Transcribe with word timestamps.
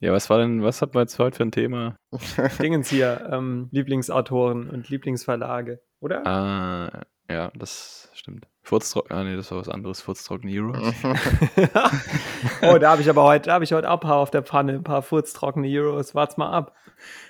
Ja, 0.00 0.12
was 0.12 0.30
war 0.30 0.38
denn, 0.38 0.62
was 0.62 0.80
hat 0.80 0.94
man 0.94 1.02
jetzt 1.02 1.18
heute 1.18 1.36
für 1.36 1.42
ein 1.42 1.50
Thema? 1.50 1.96
Dingens 2.62 2.88
hier, 2.88 3.28
ähm, 3.32 3.68
Lieblingsautoren 3.72 4.70
und 4.70 4.88
Lieblingsverlage, 4.88 5.80
oder? 6.00 6.24
Ah, 6.26 7.02
ja, 7.28 7.50
das 7.56 8.08
stimmt. 8.14 8.46
Furztrocken, 8.62 9.16
ah 9.16 9.24
nee, 9.24 9.34
das 9.34 9.50
war 9.50 9.58
was 9.58 9.68
anderes. 9.68 10.00
Furztrocken 10.00 10.48
Heroes. 10.48 10.94
oh, 12.62 12.78
da 12.78 12.90
habe 12.90 13.02
ich 13.02 13.08
aber 13.10 13.24
heute, 13.24 13.46
da 13.46 13.54
habe 13.54 13.64
ich 13.64 13.72
heute 13.72 13.90
auch 13.90 13.94
ein 13.94 14.00
paar 14.00 14.16
auf 14.16 14.30
der 14.30 14.42
Pfanne, 14.42 14.74
ein 14.74 14.84
paar 14.84 15.02
furztrockene 15.02 15.66
Heroes. 15.66 16.14
Wart's 16.14 16.36
mal 16.36 16.50
ab. 16.50 16.74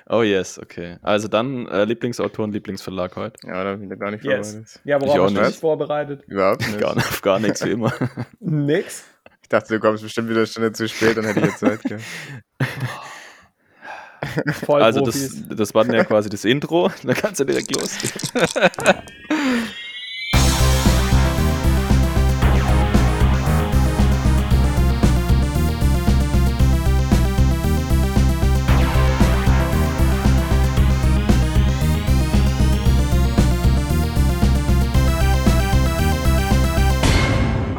Oh 0.08 0.22
yes, 0.22 0.58
okay. 0.58 0.98
Also 1.02 1.28
dann 1.28 1.66
äh, 1.68 1.84
Lieblingsautoren, 1.84 2.52
Lieblingsverlag 2.52 3.16
heute. 3.16 3.46
Ja, 3.46 3.64
da 3.64 3.76
bin 3.76 3.90
ich 3.90 3.98
gar 3.98 4.10
nicht 4.10 4.24
Yes. 4.24 4.50
vorbereitet. 4.52 4.80
Ja, 4.84 4.96
Ich 4.96 5.02
worauf 5.02 5.18
auch 5.18 5.24
hast 5.24 5.30
du 5.34 5.38
dich 5.40 5.46
nicht. 5.48 5.60
vorbereitet? 5.60 6.24
Überhaupt 6.26 6.60
nicht. 6.66 6.80
Gar, 6.80 6.96
auf 6.96 7.22
gar 7.22 7.38
nichts 7.40 7.64
wie 7.64 7.70
immer. 7.70 7.92
Nix. 8.40 9.04
Ich 9.42 9.48
dachte, 9.48 9.74
du 9.74 9.80
kommst 9.80 10.02
bestimmt 10.02 10.28
wieder 10.28 10.40
eine 10.40 10.46
Stunde 10.46 10.72
zu 10.72 10.88
spät, 10.88 11.16
dann 11.16 11.24
hätte 11.24 11.40
ich 11.40 11.46
jetzt 11.46 11.58
Zeit 11.60 11.82
gehabt. 11.82 12.04
Voll 14.64 14.82
Also 14.82 15.02
Profis. 15.02 15.46
das, 15.48 15.56
das 15.58 15.74
war 15.74 15.84
dann 15.84 15.94
ja 15.94 16.04
quasi 16.04 16.28
das 16.28 16.44
Intro. 16.44 16.90
Dann 17.04 17.14
kannst 17.14 17.40
du 17.40 17.44
direkt 17.44 17.74
losgehen. 17.74 18.12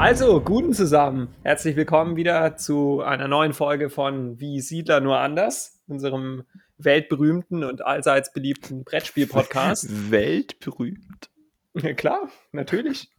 Also, 0.09 0.41
guten 0.41 0.73
zusammen. 0.73 1.35
Herzlich 1.43 1.75
willkommen 1.75 2.15
wieder 2.15 2.57
zu 2.57 3.01
einer 3.01 3.27
neuen 3.27 3.53
Folge 3.53 3.91
von 3.91 4.39
Wie 4.39 4.59
Siedler 4.59 5.01
nur 5.01 5.19
anders, 5.19 5.83
unserem 5.85 6.45
weltberühmten 6.79 7.63
und 7.63 7.85
allseits 7.85 8.33
beliebten 8.33 8.83
Brettspiel-Podcast. 8.83 9.85
Weltberühmt. 10.09 11.29
Ja, 11.75 11.93
klar, 11.93 12.27
natürlich. 12.51 13.11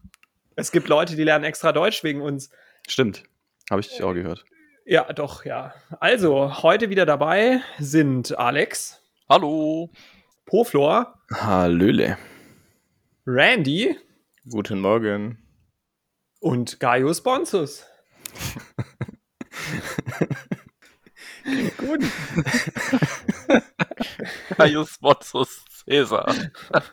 Es 0.56 0.72
gibt 0.72 0.88
Leute, 0.88 1.14
die 1.14 1.22
lernen 1.22 1.44
extra 1.44 1.70
Deutsch 1.70 2.02
wegen 2.02 2.22
uns. 2.22 2.50
Stimmt. 2.88 3.22
Habe 3.70 3.82
ich 3.82 4.02
auch 4.02 4.12
gehört. 4.12 4.44
Ja, 4.84 5.12
doch, 5.12 5.44
ja. 5.44 5.72
Also, 6.00 6.60
heute 6.64 6.90
wieder 6.90 7.06
dabei 7.06 7.60
sind 7.78 8.36
Alex, 8.36 9.00
Hallo. 9.28 9.90
Poflor, 10.44 11.20
Hallöle. 11.32 12.18
Randy 13.24 13.96
Guten 14.50 14.80
Morgen. 14.80 15.38
Und 16.40 16.80
Gaius 16.80 17.22
Bonsus. 17.22 17.86
Gut. 21.78 22.00
Gaius 24.56 25.00
Motsus 25.00 25.64
Caesar. 25.86 26.34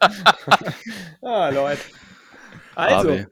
Ah, 1.21 1.49
Leute. 1.49 1.81
Also, 2.75 3.25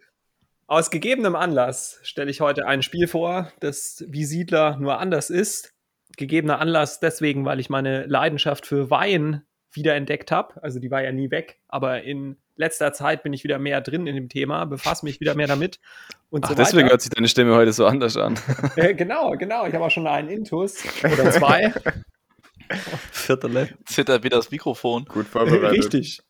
aus 0.68 0.90
gegebenem 0.90 1.36
Anlass 1.36 2.00
stelle 2.04 2.32
ich 2.32 2.42
heute 2.42 2.68
ein 2.68 2.82
Spiel 2.82 3.08
vor, 3.08 3.52
das 3.60 4.04
wie 4.08 4.26
Siedler 4.26 4.78
nur 4.78 5.00
anders 5.00 5.30
ist. 5.30 5.74
Gegebener 6.18 6.60
Anlass 6.60 7.00
deswegen, 7.00 7.46
weil 7.46 7.60
ich 7.60 7.70
meine 7.70 8.06
Leidenschaft 8.06 8.66
für 8.66 8.90
Wein 8.90 9.46
wiederentdeckt 9.76 10.32
habe. 10.32 10.62
Also 10.64 10.80
die 10.80 10.92
war 10.92 11.04
ja 11.04 11.12
nie 11.12 11.32
weg, 11.32 11.60
aber 11.68 12.04
in 12.04 12.38
letzter 12.56 12.94
Zeit 12.94 13.24
bin 13.24 13.34
ich 13.34 13.44
wieder 13.44 13.60
mehr 13.60 13.82
drin 13.82 14.08
in 14.08 14.16
dem 14.16 14.30
Thema, 14.30 14.66
befasse 14.66 15.06
mich 15.06 15.20
wieder 15.20 15.36
mehr 15.36 15.48
damit 15.48 15.80
und 16.30 16.46
Ach, 16.46 16.50
so 16.50 16.56
deswegen 16.56 16.90
hört 16.90 17.02
sich 17.02 17.12
deine 17.12 17.28
Stimme 17.28 17.56
heute 17.56 17.72
so 17.72 17.86
anders 17.86 18.18
an. 18.18 18.38
Äh, 18.76 18.94
genau, 18.94 19.32
genau. 19.38 19.66
Ich 19.66 19.74
habe 19.74 19.86
auch 19.86 19.92
schon 19.92 20.08
einen 20.08 20.30
Intus 20.30 20.84
oder 21.04 21.32
zwei. 21.32 21.74
Viertele. 23.12 23.70
Zittert 23.86 24.24
wie 24.24 24.30
das 24.30 24.52
Mikrofon. 24.52 25.06
Gut 25.06 25.28
vorbereitet. 25.28 25.72
Richtig. 25.72 26.22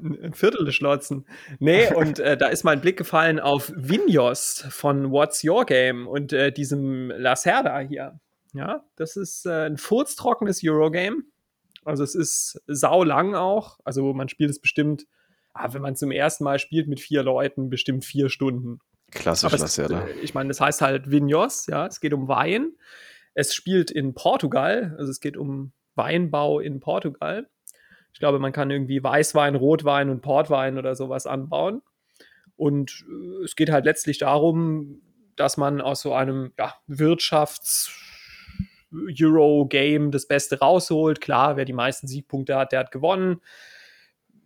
Ein 0.00 0.32
Viertel 0.34 0.70
schlotzen. 0.72 1.26
Nee, 1.58 1.92
und 1.94 2.18
äh, 2.20 2.36
da 2.36 2.48
ist 2.48 2.64
mein 2.64 2.80
Blick 2.80 2.96
gefallen 2.96 3.40
auf 3.40 3.72
Vinyos 3.76 4.64
von 4.70 5.10
What's 5.10 5.44
Your 5.44 5.66
Game 5.66 6.06
und 6.06 6.32
äh, 6.32 6.52
diesem 6.52 7.10
Lacerda 7.10 7.80
hier. 7.80 8.20
Ja, 8.52 8.84
das 8.96 9.16
ist 9.16 9.46
äh, 9.46 9.66
ein 9.66 9.76
furztrockenes 9.76 10.62
Eurogame. 10.64 11.22
Also 11.84 12.04
es 12.04 12.14
ist 12.14 12.60
saulang 12.66 13.34
auch. 13.34 13.78
Also 13.84 14.12
man 14.12 14.28
spielt 14.28 14.50
es 14.50 14.60
bestimmt, 14.60 15.06
ah, 15.54 15.72
wenn 15.72 15.82
man 15.82 15.96
zum 15.96 16.10
ersten 16.10 16.44
Mal 16.44 16.58
spielt 16.58 16.88
mit 16.88 17.00
vier 17.00 17.22
Leuten, 17.22 17.70
bestimmt 17.70 18.04
vier 18.04 18.28
Stunden. 18.28 18.80
Klassisch, 19.10 19.50
das 19.50 19.76
ja 19.76 19.88
da. 19.88 20.06
äh, 20.06 20.12
ich 20.22 20.34
meine, 20.34 20.48
das 20.48 20.60
heißt 20.60 20.82
halt 20.82 21.10
Vinyos, 21.10 21.66
ja, 21.66 21.86
es 21.86 22.00
geht 22.00 22.12
um 22.12 22.28
Wein. 22.28 22.72
Es 23.34 23.54
spielt 23.54 23.90
in 23.90 24.14
Portugal, 24.14 24.94
also 24.98 25.10
es 25.10 25.20
geht 25.20 25.36
um 25.36 25.72
Weinbau 25.94 26.60
in 26.60 26.80
Portugal. 26.80 27.48
Ich 28.12 28.18
glaube, 28.18 28.38
man 28.38 28.52
kann 28.52 28.70
irgendwie 28.70 29.02
Weißwein, 29.02 29.54
Rotwein 29.54 30.10
und 30.10 30.20
Portwein 30.20 30.78
oder 30.78 30.94
sowas 30.94 31.26
anbauen. 31.26 31.82
Und 32.56 33.04
äh, 33.08 33.44
es 33.44 33.56
geht 33.56 33.70
halt 33.70 33.84
letztlich 33.84 34.18
darum, 34.18 35.02
dass 35.36 35.56
man 35.56 35.80
aus 35.80 36.02
so 36.02 36.12
einem 36.12 36.52
ja, 36.58 36.74
Wirtschafts-Euro-Game 38.90 40.10
das 40.10 40.26
Beste 40.26 40.58
rausholt. 40.58 41.20
Klar, 41.20 41.56
wer 41.56 41.64
die 41.64 41.72
meisten 41.72 42.06
Siegpunkte 42.06 42.56
hat, 42.56 42.72
der 42.72 42.80
hat 42.80 42.92
gewonnen 42.92 43.40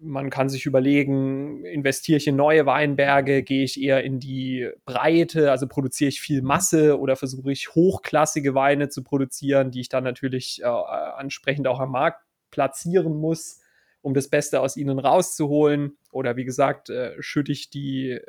man 0.05 0.31
kann 0.31 0.49
sich 0.49 0.67
überlegen, 0.67 1.65
investiere 1.65 2.19
ich 2.19 2.27
in 2.27 2.37
neue 2.37 2.67
Weinberge, 2.67 3.43
gehe 3.43 3.65
ich 3.65 3.81
eher 3.81 4.05
in 4.05 4.21
die 4.21 4.69
Breite, 4.85 5.51
also 5.51 5.67
produziere 5.67 6.09
ich 6.09 6.21
viel 6.21 6.43
Masse 6.43 6.99
oder 6.99 7.17
versuche 7.17 7.51
ich 7.51 7.75
hochklassige 7.75 8.55
Weine 8.55 8.89
zu 8.89 9.03
produzieren, 9.03 9.71
die 9.71 9.81
ich 9.81 9.89
dann 9.89 10.05
natürlich 10.05 10.63
äh, 10.63 11.21
entsprechend 11.21 11.67
auch 11.67 11.81
am 11.81 11.93
Markt 11.93 12.23
platzieren 12.51 13.17
muss, 13.17 13.61
um 14.03 14.15
das 14.15 14.29
Beste 14.29 14.61
aus 14.61 14.77
ihnen 14.77 14.99
rauszuholen. 14.99 15.97
Oder 16.13 16.37
wie 16.37 16.45
gesagt, 16.45 16.91
äh, 16.91 17.15
schütte 17.21 17.53
ich 17.53 17.71
die, 17.71 18.21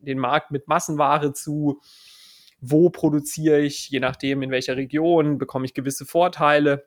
den 0.00 0.18
Markt 0.18 0.50
mit 0.50 0.68
Massenware 0.68 1.32
zu. 1.32 1.80
Wo 2.60 2.90
produziere 2.90 3.60
ich, 3.60 3.88
je 3.88 4.00
nachdem 4.00 4.42
in 4.42 4.50
welcher 4.50 4.76
Region, 4.76 5.38
bekomme 5.38 5.64
ich 5.64 5.74
gewisse 5.74 6.06
Vorteile. 6.06 6.86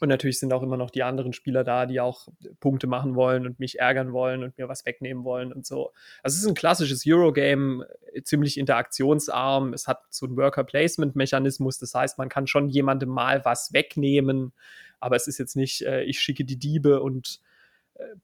Und 0.00 0.08
natürlich 0.08 0.38
sind 0.38 0.52
auch 0.52 0.62
immer 0.62 0.76
noch 0.76 0.90
die 0.90 1.02
anderen 1.02 1.32
Spieler 1.32 1.64
da, 1.64 1.86
die 1.86 2.00
auch 2.00 2.28
Punkte 2.60 2.86
machen 2.86 3.14
wollen 3.14 3.46
und 3.46 3.58
mich 3.58 3.78
ärgern 3.78 4.12
wollen 4.12 4.42
und 4.42 4.58
mir 4.58 4.68
was 4.68 4.84
wegnehmen 4.84 5.24
wollen 5.24 5.54
und 5.54 5.64
so. 5.64 5.92
Also 6.22 6.34
es 6.34 6.42
ist 6.42 6.48
ein 6.48 6.54
klassisches 6.54 7.04
Eurogame, 7.06 7.86
ziemlich 8.22 8.58
interaktionsarm. 8.58 9.72
Es 9.72 9.88
hat 9.88 10.02
so 10.10 10.26
einen 10.26 10.36
Worker-Placement-Mechanismus, 10.36 11.78
das 11.78 11.94
heißt, 11.94 12.18
man 12.18 12.28
kann 12.28 12.46
schon 12.46 12.68
jemandem 12.68 13.08
mal 13.08 13.42
was 13.46 13.72
wegnehmen, 13.72 14.52
aber 15.00 15.16
es 15.16 15.28
ist 15.28 15.38
jetzt 15.38 15.56
nicht, 15.56 15.82
äh, 15.82 16.02
ich 16.02 16.20
schicke 16.20 16.44
die 16.44 16.58
Diebe 16.58 17.00
und 17.00 17.40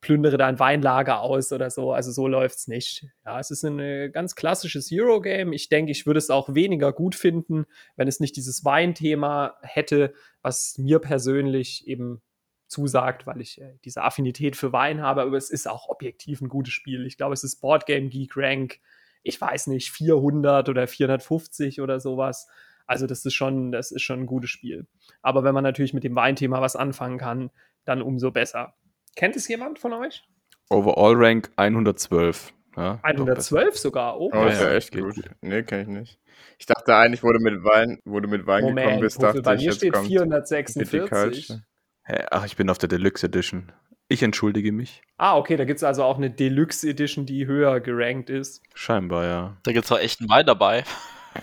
plündere 0.00 0.37
dein 0.37 0.59
Weinlager 0.59 1.21
aus 1.21 1.53
oder 1.53 1.71
so. 1.71 1.93
Also 1.93 2.12
so 2.12 2.28
läuft's 2.28 2.69
nicht. 2.69 3.06
Ja, 3.25 3.38
es 3.38 3.50
ist 3.50 3.65
ein 3.65 3.78
äh, 3.78 4.10
ganz 4.10 4.34
klassisches 4.34 4.91
Eurogame. 4.93 5.55
Ich 5.55 5.69
denke, 5.69 5.93
ich 5.93 6.06
würde 6.06 6.19
es 6.19 6.31
auch 6.31 6.55
weniger 6.55 6.93
gut 6.93 7.15
finden, 7.15 7.66
wenn 7.97 8.09
es 8.09 8.21
nicht 8.21 8.37
dieses 8.37 8.65
Weinthema 8.65 9.56
hätte, 9.62 10.12
was 10.43 10.77
mir 10.78 10.99
persönlich 10.99 11.87
eben 11.87 12.21
zusagt, 12.66 13.27
weil 13.27 13.41
ich 13.41 13.60
äh, 13.60 13.78
diese 13.84 14.03
Affinität 14.03 14.56
für 14.56 14.72
Wein 14.72 15.00
habe. 15.00 15.22
Aber 15.22 15.37
es 15.37 15.50
ist 15.50 15.69
auch 15.69 15.89
objektiv 15.89 16.41
ein 16.41 16.49
gutes 16.49 16.72
Spiel. 16.72 17.06
Ich 17.06 17.16
glaube, 17.16 17.34
es 17.34 17.44
ist 17.44 17.60
Boardgame 17.60 18.09
Geek 18.09 18.37
Rank, 18.37 18.78
ich 19.22 19.41
weiß 19.41 19.69
nicht, 19.69 19.91
400 19.93 20.69
oder 20.69 20.87
450 20.87 21.81
oder 21.81 22.00
sowas. 22.00 22.49
Also 22.87 23.06
das 23.06 23.25
ist 23.25 23.34
schon, 23.34 23.72
das 23.72 23.93
ist 23.93 24.03
schon 24.03 24.21
ein 24.21 24.27
gutes 24.27 24.50
Spiel. 24.50 24.87
Aber 25.22 25.44
wenn 25.44 25.54
man 25.54 25.62
natürlich 25.62 25.94
mit 25.94 26.04
dem 26.04 26.16
Weinthema 26.16 26.60
was 26.60 26.77
anfangen 26.77 27.19
kann, 27.19 27.50
dann 27.84 28.03
umso 28.03 28.31
besser. 28.31 28.75
Kennt 29.17 29.37
es 29.37 29.49
jemand 29.49 29.78
von 29.78 29.93
euch? 29.93 30.25
Overall 30.71 31.15
Rank 31.17 31.50
112. 31.56 32.53
Ja, 32.77 32.95
doch 32.97 33.03
112 33.05 33.77
sogar. 33.78 34.19
Oh, 34.19 34.31
Oh, 34.33 34.37
Ja, 34.37 34.47
ist 34.49 34.61
ja 34.62 34.73
echt 34.75 34.93
gut. 34.93 35.15
gut. 35.15 35.31
Nee, 35.43 35.62
kenn 35.62 35.81
ich 35.83 35.89
nicht. 35.89 36.19
Ich 36.59 36.65
dachte 36.67 36.97
eigentlich, 36.97 37.22
wo 37.22 37.31
du 37.33 37.39
mit 37.41 37.62
Wein, 37.65 37.99
wo 38.05 38.21
du 38.21 38.28
mit 38.28 38.47
Wein 38.47 38.61
gekommen 38.67 38.83
Moment, 38.83 39.01
bist, 39.03 39.19
wofür- 39.19 39.27
dachte 39.28 39.43
bei 39.43 39.55
ich, 39.56 39.61
mir 39.61 39.67
jetzt 39.67 39.77
steht 39.77 39.93
kommt 39.93 40.06
446. 40.06 40.93
Viticulture. 40.93 41.63
Hä, 42.04 42.25
Ach, 42.31 42.47
ich 42.47 42.57
bin 42.57 42.71
auf 42.71 42.78
der 42.78 42.89
Deluxe 42.89 43.27
Edition. 43.27 43.72
Ich 44.09 44.22
entschuldige 44.22 44.72
mich. 44.72 45.03
Ah, 45.19 45.36
okay, 45.36 45.57
da 45.57 45.65
gibt 45.65 45.78
es 45.78 45.84
also 45.84 46.03
auch 46.04 46.16
eine 46.16 46.31
Deluxe 46.31 46.89
Edition, 46.89 47.27
die 47.27 47.47
höher 47.47 47.81
gerankt 47.81 48.31
ist. 48.31 48.63
Scheinbar, 48.75 49.25
ja. 49.27 49.57
Da 49.63 49.72
gibt 49.72 49.84
es 49.84 49.92
auch 49.92 49.98
echten 49.98 50.28
Wein 50.28 50.47
dabei. 50.47 50.84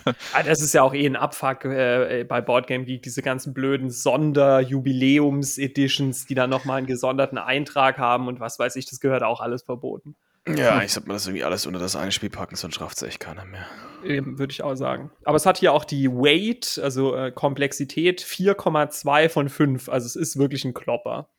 Ah, 0.34 0.44
das 0.44 0.62
ist 0.62 0.74
ja 0.74 0.84
auch 0.84 0.94
eh 0.94 1.06
ein 1.06 1.16
Abfuck 1.16 1.66
äh, 1.66 2.26
bei 2.28 2.42
Boardgame 2.42 2.86
Geek, 2.86 3.04
diese 3.04 3.22
ganzen 3.22 3.54
blöden 3.54 3.90
Sonder-Jubiläums-Editions, 3.90 6.26
die 6.26 6.36
dann 6.36 6.50
nochmal 6.50 6.80
einen 6.80 6.88
gesonderten 6.88 7.38
Eintrag 7.38 7.98
haben 7.98 8.28
und 8.28 8.40
was 8.40 8.60
weiß 8.60 8.76
ich, 8.76 8.90
das 8.90 9.00
gehört 9.00 9.24
auch 9.24 9.42
alles 9.42 9.64
verboten. 9.64 10.16
Ja, 10.48 10.82
ich 10.82 10.94
sollte 10.94 11.10
mal 11.10 11.16
das 11.16 11.28
irgendwie 11.28 11.44
alles 11.44 11.66
unter 11.66 11.80
das 11.80 11.96
eine 11.96 12.12
Spiel 12.12 12.30
packen, 12.30 12.56
sonst 12.56 12.82
rafft 12.82 12.98
es 12.98 13.04
echt 13.04 13.20
keiner 13.20 13.46
mehr. 13.46 13.66
Eben, 14.04 14.40
würde 14.40 14.52
ich 14.52 14.64
auch 14.64 14.76
sagen. 14.76 15.12
Aber 15.26 15.36
es 15.36 15.46
hat 15.46 15.58
hier 15.58 15.74
auch 15.74 15.86
die 15.86 16.10
Weight, 16.10 16.80
also 16.82 17.16
äh, 17.16 17.32
Komplexität 17.32 18.22
4,2 18.22 19.30
von 19.30 19.50
5. 19.50 19.90
Also 19.90 20.06
es 20.06 20.16
ist 20.16 20.38
wirklich 20.38 20.66
ein 20.66 20.74
Klopper. 20.74 21.30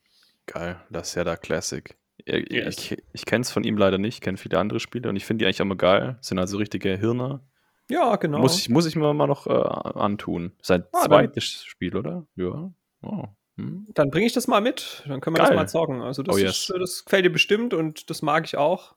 Geil, 0.45 0.79
das 0.89 1.09
ist 1.09 1.15
ja 1.15 1.23
da 1.23 1.35
Classic. 1.35 1.95
Ich, 2.23 2.51
Yes. 2.51 2.77
ich, 2.77 3.03
ich 3.13 3.25
kenne 3.25 3.41
es 3.41 3.51
von 3.51 3.63
ihm 3.63 3.77
leider 3.77 3.97
nicht, 3.97 4.21
kenne 4.21 4.37
viele 4.37 4.59
andere 4.59 4.79
Spiele 4.79 5.09
und 5.09 5.15
ich 5.15 5.25
finde 5.25 5.43
die 5.43 5.47
eigentlich 5.47 5.59
immer 5.59 5.75
geil. 5.75 6.17
Sind 6.21 6.39
also 6.39 6.57
richtige 6.57 6.95
Hirner. 6.95 7.41
Ja, 7.91 8.15
genau. 8.15 8.39
Muss, 8.39 8.57
ich, 8.59 8.69
muss 8.69 8.85
ich 8.85 8.95
mir 8.95 9.13
mal 9.13 9.27
noch 9.27 9.47
äh, 9.47 9.51
antun. 9.51 10.53
Sein 10.61 10.83
Ah, 10.93 11.07
dann- 11.07 11.09
zweites 11.09 11.63
Spiel, 11.65 11.95
oder? 11.95 12.25
Ja. 12.35 12.71
Oh. 13.03 13.25
Hm. 13.57 13.87
Dann 13.93 14.09
bringe 14.11 14.25
ich 14.27 14.33
das 14.33 14.47
mal 14.47 14.61
mit. 14.61 15.03
Dann 15.07 15.19
können 15.21 15.35
wir 15.35 15.39
Geil. 15.39 15.49
das 15.49 15.55
mal 15.55 15.67
zocken. 15.67 16.01
Also 16.01 16.23
das, 16.23 16.35
Oh, 16.35 16.37
ist, 16.37 16.43
yes. 16.43 16.69
äh, 16.75 16.79
das 16.79 17.03
gefällt 17.05 17.25
dir 17.25 17.29
bestimmt 17.31 17.73
und 17.73 18.09
das 18.09 18.21
mag 18.21 18.45
ich 18.45 18.57
auch. 18.57 18.95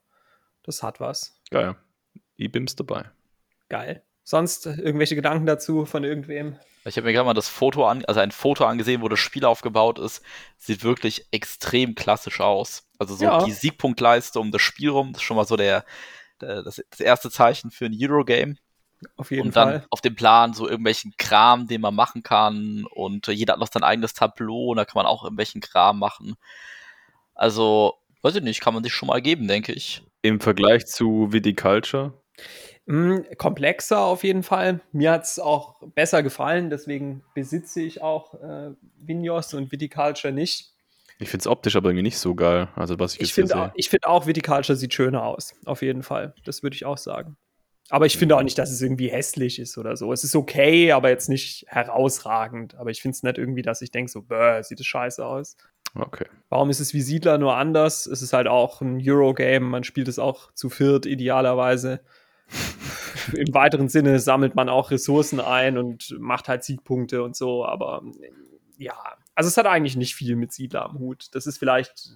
Das 0.62 0.82
hat 0.82 1.00
was. 1.00 1.34
Geil. 1.50 1.74
E-Bims 2.38 2.76
dabei. 2.76 3.10
Geil. 3.68 4.02
Sonst 4.22 4.66
irgendwelche 4.66 5.16
Gedanken 5.16 5.44
dazu 5.46 5.84
von 5.84 6.04
irgendwem? 6.04 6.56
Ich 6.86 6.96
habe 6.96 7.06
mir 7.06 7.12
gerade 7.12 7.26
mal 7.26 7.34
das 7.34 7.48
Foto 7.48 7.86
an, 7.86 8.04
also 8.06 8.20
ein 8.20 8.30
Foto 8.30 8.64
angesehen, 8.64 9.02
wo 9.02 9.08
das 9.08 9.18
Spiel 9.18 9.44
aufgebaut 9.44 9.98
ist. 9.98 10.22
Sieht 10.58 10.84
wirklich 10.84 11.26
extrem 11.30 11.94
klassisch 11.94 12.40
aus. 12.40 12.86
Also 12.98 13.14
so 13.16 13.24
Ja. 13.24 13.44
die 13.44 13.52
Siegpunktleiste 13.52 14.38
um 14.38 14.50
das 14.52 14.62
Spiel 14.62 14.90
rum, 14.90 15.12
das 15.12 15.20
ist 15.22 15.26
schon 15.26 15.36
mal 15.36 15.46
so 15.46 15.56
der, 15.56 15.84
der 16.40 16.62
das, 16.62 16.82
das 16.90 17.00
erste 17.00 17.30
Zeichen 17.30 17.70
für 17.70 17.86
ein 17.86 17.96
Eurogame. 17.98 18.56
Auf 19.16 19.30
jeden 19.30 19.48
und 19.48 19.56
dann 19.56 19.68
Fall. 19.68 19.86
auf 19.90 20.00
dem 20.00 20.14
Plan 20.14 20.54
so 20.54 20.68
irgendwelchen 20.68 21.14
Kram, 21.18 21.66
den 21.66 21.80
man 21.80 21.94
machen 21.94 22.22
kann. 22.22 22.84
Und 22.90 23.26
jeder 23.28 23.54
hat 23.54 23.60
noch 23.60 23.72
sein 23.72 23.84
eigenes 23.84 24.14
Tableau 24.14 24.70
und 24.70 24.76
da 24.76 24.84
kann 24.84 24.96
man 24.96 25.06
auch 25.06 25.24
irgendwelchen 25.24 25.60
Kram 25.60 25.98
machen. 25.98 26.36
Also, 27.34 27.94
weiß 28.22 28.36
ich 28.36 28.42
nicht, 28.42 28.60
kann 28.60 28.74
man 28.74 28.84
sich 28.84 28.92
schon 28.92 29.08
mal 29.08 29.22
geben, 29.22 29.48
denke 29.48 29.72
ich. 29.72 30.02
Im 30.22 30.40
Vergleich 30.40 30.86
zu 30.86 31.32
Viticulture. 31.32 32.12
Mm, 32.86 33.18
komplexer 33.38 34.00
auf 34.00 34.24
jeden 34.24 34.42
Fall. 34.42 34.80
Mir 34.92 35.12
hat 35.12 35.24
es 35.24 35.38
auch 35.38 35.80
besser 35.94 36.22
gefallen, 36.22 36.70
deswegen 36.70 37.22
besitze 37.34 37.80
ich 37.80 38.02
auch 38.02 38.34
äh, 38.34 38.70
Vinyos 38.98 39.54
und 39.54 39.72
Viticulture 39.72 40.32
nicht. 40.32 40.74
Ich 41.18 41.28
finde 41.28 41.42
es 41.42 41.46
optisch 41.46 41.76
aber 41.76 41.90
irgendwie 41.90 42.02
nicht 42.02 42.18
so 42.18 42.34
geil. 42.34 42.68
Also, 42.74 42.98
was 42.98 43.14
ich, 43.14 43.22
Ich 43.22 43.34
finde 43.34 43.56
auch, 43.56 43.70
ich 43.74 43.88
find 43.88 44.06
auch, 44.06 44.26
Viticulture 44.26 44.76
sieht 44.76 44.94
schöner 44.94 45.24
aus. 45.24 45.54
Auf 45.64 45.82
jeden 45.82 46.02
Fall. 46.02 46.34
Das 46.44 46.62
würde 46.62 46.74
ich 46.74 46.84
auch 46.84 46.98
sagen. 46.98 47.36
Aber 47.90 48.06
ich 48.06 48.16
finde 48.16 48.36
auch 48.36 48.42
nicht, 48.42 48.58
dass 48.58 48.70
es 48.70 48.80
irgendwie 48.80 49.08
hässlich 49.08 49.58
ist 49.58 49.76
oder 49.76 49.96
so. 49.96 50.12
Es 50.12 50.24
ist 50.24 50.34
okay, 50.34 50.92
aber 50.92 51.10
jetzt 51.10 51.28
nicht 51.28 51.66
herausragend. 51.68 52.74
Aber 52.76 52.90
ich 52.90 53.02
finde 53.02 53.14
es 53.14 53.22
nicht 53.22 53.38
irgendwie, 53.38 53.62
dass 53.62 53.82
ich 53.82 53.90
denke, 53.90 54.10
so, 54.10 54.22
bäh, 54.22 54.62
sieht 54.62 54.80
das 54.80 54.86
scheiße 54.86 55.24
aus. 55.24 55.56
Okay. 55.94 56.26
Warum 56.48 56.70
ist 56.70 56.80
es 56.80 56.94
wie 56.94 57.02
Siedler 57.02 57.38
nur 57.38 57.56
anders? 57.56 58.06
Es 58.06 58.22
ist 58.22 58.32
halt 58.32 58.48
auch 58.48 58.80
ein 58.80 59.00
Eurogame. 59.02 59.66
Man 59.66 59.84
spielt 59.84 60.08
es 60.08 60.18
auch 60.18 60.52
zu 60.54 60.70
viert 60.70 61.06
idealerweise. 61.06 62.00
Im 63.32 63.54
weiteren 63.54 63.88
Sinne 63.88 64.18
sammelt 64.18 64.54
man 64.54 64.68
auch 64.68 64.90
Ressourcen 64.90 65.40
ein 65.40 65.78
und 65.78 66.16
macht 66.18 66.48
halt 66.48 66.64
Siegpunkte 66.64 67.22
und 67.22 67.36
so. 67.36 67.64
Aber 67.64 68.02
ja, 68.78 68.96
also 69.34 69.48
es 69.48 69.56
hat 69.56 69.66
eigentlich 69.66 69.96
nicht 69.96 70.14
viel 70.14 70.36
mit 70.36 70.52
Siedler 70.52 70.84
am 70.84 70.98
Hut. 70.98 71.28
Das 71.32 71.46
ist 71.46 71.58
vielleicht 71.58 72.12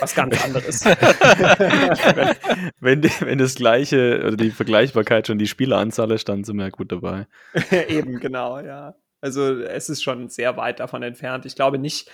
was 0.00 0.14
ganz 0.14 0.42
anderes. 0.44 0.84
wenn, 2.80 3.02
die- 3.02 3.10
wenn 3.20 3.38
das 3.38 3.54
gleiche 3.54 4.18
oder 4.26 4.36
die 4.36 4.50
Vergleichbarkeit 4.50 5.26
schon 5.26 5.38
die 5.38 5.46
Spieleranzahl 5.46 6.10
ist, 6.12 6.28
dann 6.28 6.44
sind 6.44 6.56
wir 6.56 6.64
ja 6.64 6.70
gut 6.70 6.92
dabei. 6.92 7.26
Eben, 7.88 8.20
genau, 8.20 8.60
ja. 8.60 8.94
Also 9.20 9.60
es 9.60 9.88
ist 9.88 10.02
schon 10.02 10.28
sehr 10.28 10.56
weit 10.56 10.80
davon 10.80 11.02
entfernt. 11.02 11.44
Ich 11.44 11.56
glaube 11.56 11.78
nicht, 11.78 12.10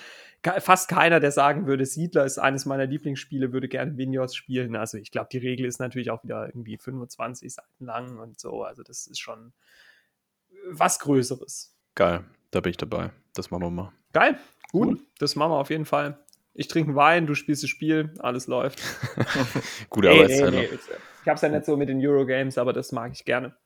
fast 0.60 0.88
keiner, 0.88 1.20
der 1.20 1.32
sagen 1.32 1.66
würde, 1.66 1.84
Siedler 1.84 2.24
ist 2.24 2.38
eines 2.38 2.64
meiner 2.66 2.86
Lieblingsspiele, 2.86 3.52
würde 3.52 3.68
gerne 3.68 3.96
Vinyos 3.96 4.34
spielen. 4.34 4.74
Also 4.76 4.96
ich 4.98 5.10
glaube, 5.10 5.28
die 5.30 5.38
Regel 5.38 5.66
ist 5.66 5.80
natürlich 5.80 6.10
auch 6.10 6.22
wieder 6.24 6.46
irgendwie 6.46 6.78
25 6.78 7.52
Seiten 7.52 7.84
lang 7.84 8.18
und 8.18 8.40
so. 8.40 8.62
Also 8.62 8.82
das 8.82 9.06
ist 9.06 9.20
schon 9.20 9.52
was 10.70 10.98
Größeres. 10.98 11.76
Geil, 11.94 12.24
da 12.50 12.60
bin 12.60 12.70
ich 12.70 12.76
dabei. 12.78 13.10
Das 13.34 13.50
machen 13.50 13.62
wir 13.64 13.70
mal. 13.70 13.92
Geil, 14.12 14.38
gut. 14.72 14.88
Cool. 14.88 15.00
Das 15.18 15.36
machen 15.36 15.52
wir 15.52 15.58
auf 15.58 15.70
jeden 15.70 15.84
Fall. 15.84 16.18
Ich 16.54 16.68
trinke 16.68 16.90
einen 16.90 16.96
Wein, 16.96 17.26
du 17.26 17.34
spielst 17.34 17.62
das 17.64 17.70
Spiel, 17.70 18.14
alles 18.20 18.46
läuft. 18.46 18.80
Gute 19.90 20.08
Nee, 20.08 20.14
Arbeitszeit. 20.20 20.50
nee, 20.52 20.68
nee. 20.70 20.78
Ich 21.22 21.28
habe 21.28 21.34
es 21.36 21.42
ja 21.42 21.48
nicht 21.48 21.64
so 21.64 21.76
mit 21.76 21.88
den 21.88 22.04
Eurogames, 22.04 22.58
aber 22.58 22.72
das 22.72 22.92
mag 22.92 23.12
ich 23.12 23.24
gerne. 23.24 23.56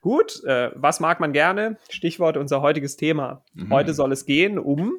Gut, 0.00 0.42
äh, 0.44 0.70
was 0.74 0.98
mag 1.00 1.20
man 1.20 1.32
gerne? 1.32 1.78
Stichwort 1.88 2.36
unser 2.36 2.62
heutiges 2.62 2.96
Thema. 2.96 3.44
Mhm. 3.54 3.72
Heute 3.72 3.94
soll 3.94 4.12
es 4.12 4.24
gehen 4.26 4.58
um 4.58 4.94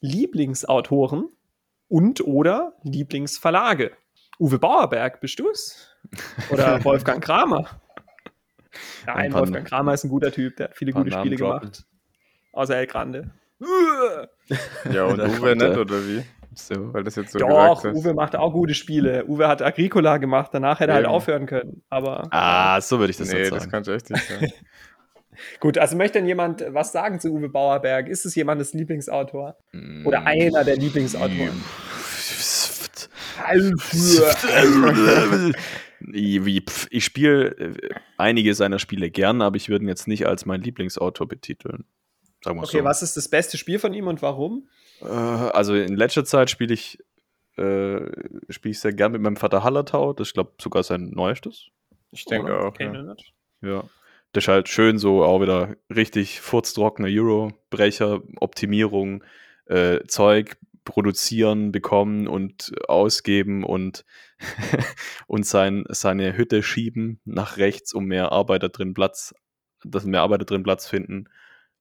Lieblingsautoren 0.00 1.28
und 1.88 2.20
oder 2.22 2.74
Lieblingsverlage. 2.82 3.92
Uwe 4.38 4.58
Bauerberg, 4.58 5.20
bist 5.20 5.38
du's? 5.38 5.88
Oder 6.50 6.82
Wolfgang 6.84 7.22
Kramer? 7.22 7.80
Nein, 9.06 9.16
Ein 9.16 9.32
paar- 9.32 9.40
Wolfgang 9.42 9.66
Kramer 9.68 9.94
ist 9.94 10.04
ein 10.04 10.10
guter 10.10 10.32
Typ, 10.32 10.56
der 10.56 10.68
hat 10.68 10.76
viele 10.76 10.92
gute 10.92 11.10
Spiele 11.12 11.36
gemacht. 11.36 11.84
Außer 12.52 12.76
El 12.76 12.86
Grande. 12.86 13.30
Ja, 14.92 15.04
und 15.04 15.20
Uwe 15.40 15.54
nicht, 15.54 15.62
er. 15.62 15.80
oder 15.80 16.06
wie? 16.06 16.24
So. 16.56 16.92
Weil 16.92 17.04
das 17.04 17.16
jetzt 17.16 17.32
so 17.32 17.38
Doch, 17.38 17.82
hast. 17.82 17.84
Uwe 17.84 18.14
macht 18.14 18.36
auch 18.36 18.52
gute 18.52 18.74
Spiele. 18.74 19.24
Uwe 19.26 19.48
hat 19.48 19.62
Agricola 19.62 20.18
gemacht, 20.18 20.50
danach 20.52 20.80
hätte 20.80 20.92
er 20.92 20.96
halt 20.96 21.06
aufhören 21.06 21.46
können. 21.46 21.82
Aber 21.88 22.28
Ah, 22.30 22.80
so 22.80 22.98
würde 22.98 23.10
ich 23.10 23.16
das 23.16 23.32
nee, 23.32 23.38
jetzt 23.38 23.52
das 23.52 23.60
sagen. 23.60 23.70
kannst 23.70 23.88
du 23.88 23.92
echt 23.92 24.10
nicht 24.10 24.28
sagen. 24.28 24.52
Gut, 25.60 25.78
also 25.78 25.96
möchte 25.96 26.18
denn 26.18 26.26
jemand 26.26 26.64
was 26.68 26.92
sagen 26.92 27.18
zu 27.18 27.32
Uwe 27.32 27.48
Bauerberg? 27.48 28.08
Ist 28.08 28.26
es 28.26 28.34
jemandes 28.34 28.74
Lieblingsautor? 28.74 29.56
Mm. 29.72 30.06
Oder 30.06 30.26
einer 30.26 30.62
der 30.62 30.76
Lieblingsautoren? 30.76 31.62
Ich 36.90 37.04
spiele 37.04 37.46
äh, 37.58 37.74
einige 38.18 38.54
seiner 38.54 38.78
Spiele 38.78 39.10
gern, 39.10 39.40
aber 39.40 39.56
ich 39.56 39.68
würde 39.68 39.84
ihn 39.84 39.88
jetzt 39.88 40.06
nicht 40.06 40.26
als 40.26 40.44
mein 40.46 40.60
Lieblingsautor 40.60 41.26
betiteln. 41.26 41.84
Sagen 42.42 42.58
wir 42.58 42.64
Okay, 42.64 42.78
so. 42.78 42.84
was 42.84 43.02
ist 43.02 43.16
das 43.16 43.28
beste 43.28 43.56
Spiel 43.56 43.78
von 43.78 43.94
ihm 43.94 44.06
und 44.06 44.22
warum? 44.22 44.68
Äh, 45.00 45.06
also 45.06 45.74
in 45.74 45.96
letzter 45.96 46.24
Zeit 46.24 46.50
spiele 46.50 46.74
ich, 46.74 46.98
äh, 47.56 48.00
spiele 48.48 48.72
ich 48.72 48.80
sehr 48.80 48.92
gern 48.92 49.12
mit 49.12 49.22
meinem 49.22 49.36
Vater 49.36 49.64
Hallertau. 49.64 50.12
Das 50.12 50.28
ist, 50.28 50.34
glaube 50.34 50.52
ich, 50.56 50.62
sogar 50.62 50.82
sein 50.82 51.10
neuestes. 51.10 51.68
Ich 52.10 52.24
denke 52.24 52.52
Oder? 52.52 52.68
auch. 52.68 52.78
Ja. 52.78 52.92
Ich 52.92 53.02
nicht. 53.02 53.32
Ja. 53.62 53.84
Das 54.32 54.44
ist 54.44 54.48
halt 54.48 54.68
schön 54.68 54.98
so 54.98 55.24
auch 55.24 55.42
wieder 55.42 55.76
richtig 55.94 56.40
furztrockener 56.40 57.08
Euro-Brecher, 57.10 58.22
Optimierung, 58.40 59.22
äh, 59.66 60.00
Zeug 60.06 60.56
produzieren, 60.84 61.70
bekommen 61.70 62.26
und 62.26 62.72
ausgeben 62.88 63.62
und, 63.62 64.04
und 65.26 65.46
sein, 65.46 65.84
seine 65.88 66.36
Hütte 66.36 66.62
schieben 66.62 67.20
nach 67.24 67.56
rechts, 67.56 67.92
um 67.92 68.06
mehr 68.06 68.32
Arbeiter 68.32 68.68
drin 68.68 68.94
Platz, 68.94 69.34
dass 69.84 70.04
mehr 70.04 70.22
Arbeiter 70.22 70.44
drin 70.44 70.62
Platz 70.62 70.88
finden. 70.88 71.28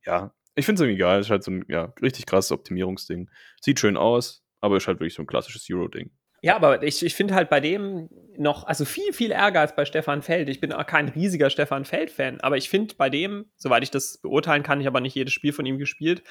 Ja, 0.06 0.34
ich 0.56 0.66
finde 0.66 0.82
es 0.82 0.86
irgendwie 0.86 1.00
geil. 1.00 1.22
Ist 1.22 1.30
halt 1.30 1.44
so 1.44 1.52
ein 1.52 1.66
ja, 1.68 1.94
richtig 2.02 2.26
krasses 2.26 2.52
Optimierungsding. 2.52 3.30
Sieht 3.62 3.80
schön 3.80 3.98
aus, 3.98 4.44
aber 4.60 4.78
ist 4.78 4.88
halt 4.88 5.00
wirklich 5.00 5.14
so 5.14 5.24
ein 5.24 5.28
klassisches 5.28 5.68
Euro-Ding. 5.72 6.12
Ja, 6.44 6.56
aber 6.56 6.82
ich, 6.82 7.06
ich 7.06 7.14
finde 7.14 7.36
halt 7.36 7.52
bei 7.52 7.60
dem 7.60 8.10
noch, 8.36 8.64
also 8.64 8.84
viel, 8.84 9.14
viel 9.14 9.30
ärger 9.32 9.60
als 9.60 9.76
bei 9.76 9.86
Stefan 9.86 10.24
Feld. 10.24 10.50
Ich 10.50 10.60
bin 10.60 10.74
auch 10.74 10.88
kein 10.88 11.10
riesiger 11.10 11.52
Stefan 11.52 11.86
Feld-Fan, 11.86 12.42
aber 12.42 12.58
ich 12.58 12.68
finde 12.68 12.96
bei 12.96 13.12
dem, 13.12 13.46
soweit 13.58 13.84
ich 13.84 13.92
das 13.92 14.18
beurteilen 14.18 14.64
kann, 14.64 14.82
ich 14.82 14.88
habe 14.88 15.00
nicht 15.02 15.14
jedes 15.14 15.34
Spiel 15.34 15.54
von 15.54 15.68
ihm 15.68 15.78
gespielt, 15.78 16.24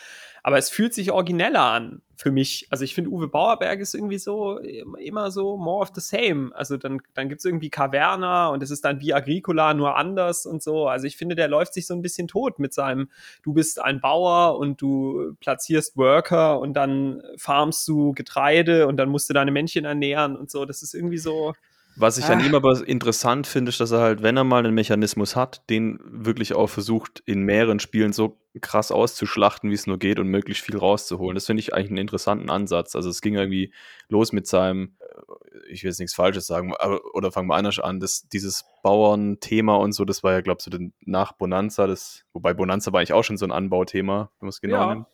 aber 0.42 0.58
es 0.58 0.68
fühlt 0.68 0.94
sich 0.94 1.12
origineller 1.12 1.62
an 1.62 2.02
für 2.20 2.30
mich. 2.30 2.66
Also 2.68 2.84
ich 2.84 2.94
finde, 2.94 3.10
Uwe 3.10 3.28
Bauerberg 3.28 3.80
ist 3.80 3.94
irgendwie 3.94 4.18
so, 4.18 4.58
immer 4.58 5.30
so 5.30 5.56
more 5.56 5.80
of 5.80 5.90
the 5.94 6.02
same. 6.02 6.50
Also 6.54 6.76
dann, 6.76 7.00
dann 7.14 7.30
gibt 7.30 7.40
es 7.40 7.46
irgendwie 7.46 7.70
Caverna 7.70 8.48
und 8.48 8.62
es 8.62 8.70
ist 8.70 8.84
dann 8.84 9.00
wie 9.00 9.14
Agricola, 9.14 9.72
nur 9.72 9.96
anders 9.96 10.44
und 10.44 10.62
so. 10.62 10.86
Also 10.86 11.06
ich 11.06 11.16
finde, 11.16 11.34
der 11.34 11.48
läuft 11.48 11.72
sich 11.72 11.86
so 11.86 11.94
ein 11.94 12.02
bisschen 12.02 12.28
tot 12.28 12.58
mit 12.58 12.74
seinem, 12.74 13.08
du 13.42 13.54
bist 13.54 13.80
ein 13.80 14.00
Bauer 14.02 14.58
und 14.58 14.82
du 14.82 15.34
platzierst 15.40 15.96
Worker 15.96 16.60
und 16.60 16.74
dann 16.74 17.22
farmst 17.38 17.88
du 17.88 18.12
Getreide 18.12 18.86
und 18.86 18.98
dann 18.98 19.08
musst 19.08 19.30
du 19.30 19.34
deine 19.34 19.50
Männchen 19.50 19.86
ernähren 19.86 20.36
und 20.36 20.50
so. 20.50 20.66
Das 20.66 20.82
ist 20.82 20.94
irgendwie 20.94 21.18
so. 21.18 21.54
Was 21.96 22.18
ich 22.18 22.26
an 22.26 22.40
Ah. 22.40 22.44
ihm 22.44 22.54
aber 22.54 22.86
interessant 22.86 23.46
finde, 23.46 23.70
ist, 23.70 23.80
dass 23.80 23.92
er 23.92 24.00
halt, 24.00 24.22
wenn 24.22 24.36
er 24.36 24.44
mal 24.44 24.58
einen 24.58 24.74
Mechanismus 24.74 25.36
hat, 25.36 25.68
den 25.70 25.98
wirklich 26.04 26.54
auch 26.54 26.68
versucht, 26.68 27.22
in 27.24 27.42
mehreren 27.42 27.80
Spielen 27.80 28.12
so 28.12 28.39
krass 28.60 28.90
auszuschlachten, 28.90 29.70
wie 29.70 29.74
es 29.74 29.86
nur 29.86 29.98
geht 29.98 30.18
und 30.18 30.26
möglichst 30.26 30.64
viel 30.64 30.76
rauszuholen. 30.76 31.36
Das 31.36 31.46
finde 31.46 31.60
ich 31.60 31.72
eigentlich 31.72 31.90
einen 31.90 31.98
interessanten 31.98 32.50
Ansatz. 32.50 32.96
Also 32.96 33.08
es 33.08 33.20
ging 33.20 33.34
irgendwie 33.34 33.72
los 34.08 34.32
mit 34.32 34.46
seinem, 34.46 34.96
äh, 35.00 35.58
ich 35.70 35.84
will 35.84 35.90
jetzt 35.90 36.00
nichts 36.00 36.14
Falsches 36.14 36.46
sagen, 36.46 36.74
aber, 36.78 37.00
oder 37.14 37.30
fangen 37.30 37.48
wir 37.48 37.54
anders 37.54 37.78
an, 37.78 38.00
das, 38.00 38.28
dieses 38.28 38.64
Bauernthema 38.82 39.76
und 39.76 39.92
so, 39.92 40.04
das 40.04 40.24
war 40.24 40.32
ja, 40.32 40.40
glaube 40.40 40.58
ich, 40.60 40.64
so 40.64 40.78
nach 41.02 41.32
Bonanza, 41.32 41.86
das, 41.86 42.24
wobei 42.32 42.52
Bonanza 42.52 42.92
war 42.92 42.98
eigentlich 42.98 43.12
auch 43.12 43.24
schon 43.24 43.36
so 43.36 43.44
ein 43.44 43.52
Anbauthema, 43.52 44.30
wenn 44.40 44.46
man 44.46 44.48
es 44.48 44.60
genau 44.60 44.80
Ja. 44.80 44.94
nimmt 44.94 45.06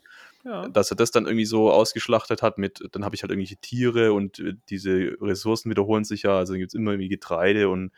Ja. 0.44 0.68
dass 0.68 0.90
er 0.92 0.96
das 0.96 1.10
dann 1.10 1.26
irgendwie 1.26 1.44
so 1.44 1.72
ausgeschlachtet 1.72 2.40
hat 2.40 2.56
mit, 2.56 2.80
dann 2.92 3.04
habe 3.04 3.16
ich 3.16 3.22
halt 3.22 3.32
irgendwelche 3.32 3.56
Tiere 3.56 4.12
und 4.12 4.38
äh, 4.38 4.54
diese 4.70 5.16
Ressourcen 5.20 5.70
wiederholen 5.70 6.04
sich 6.04 6.22
ja, 6.22 6.38
also 6.38 6.54
gibt 6.54 6.68
es 6.68 6.74
immer 6.74 6.92
irgendwie 6.92 7.08
Getreide 7.08 7.68
und 7.68 7.90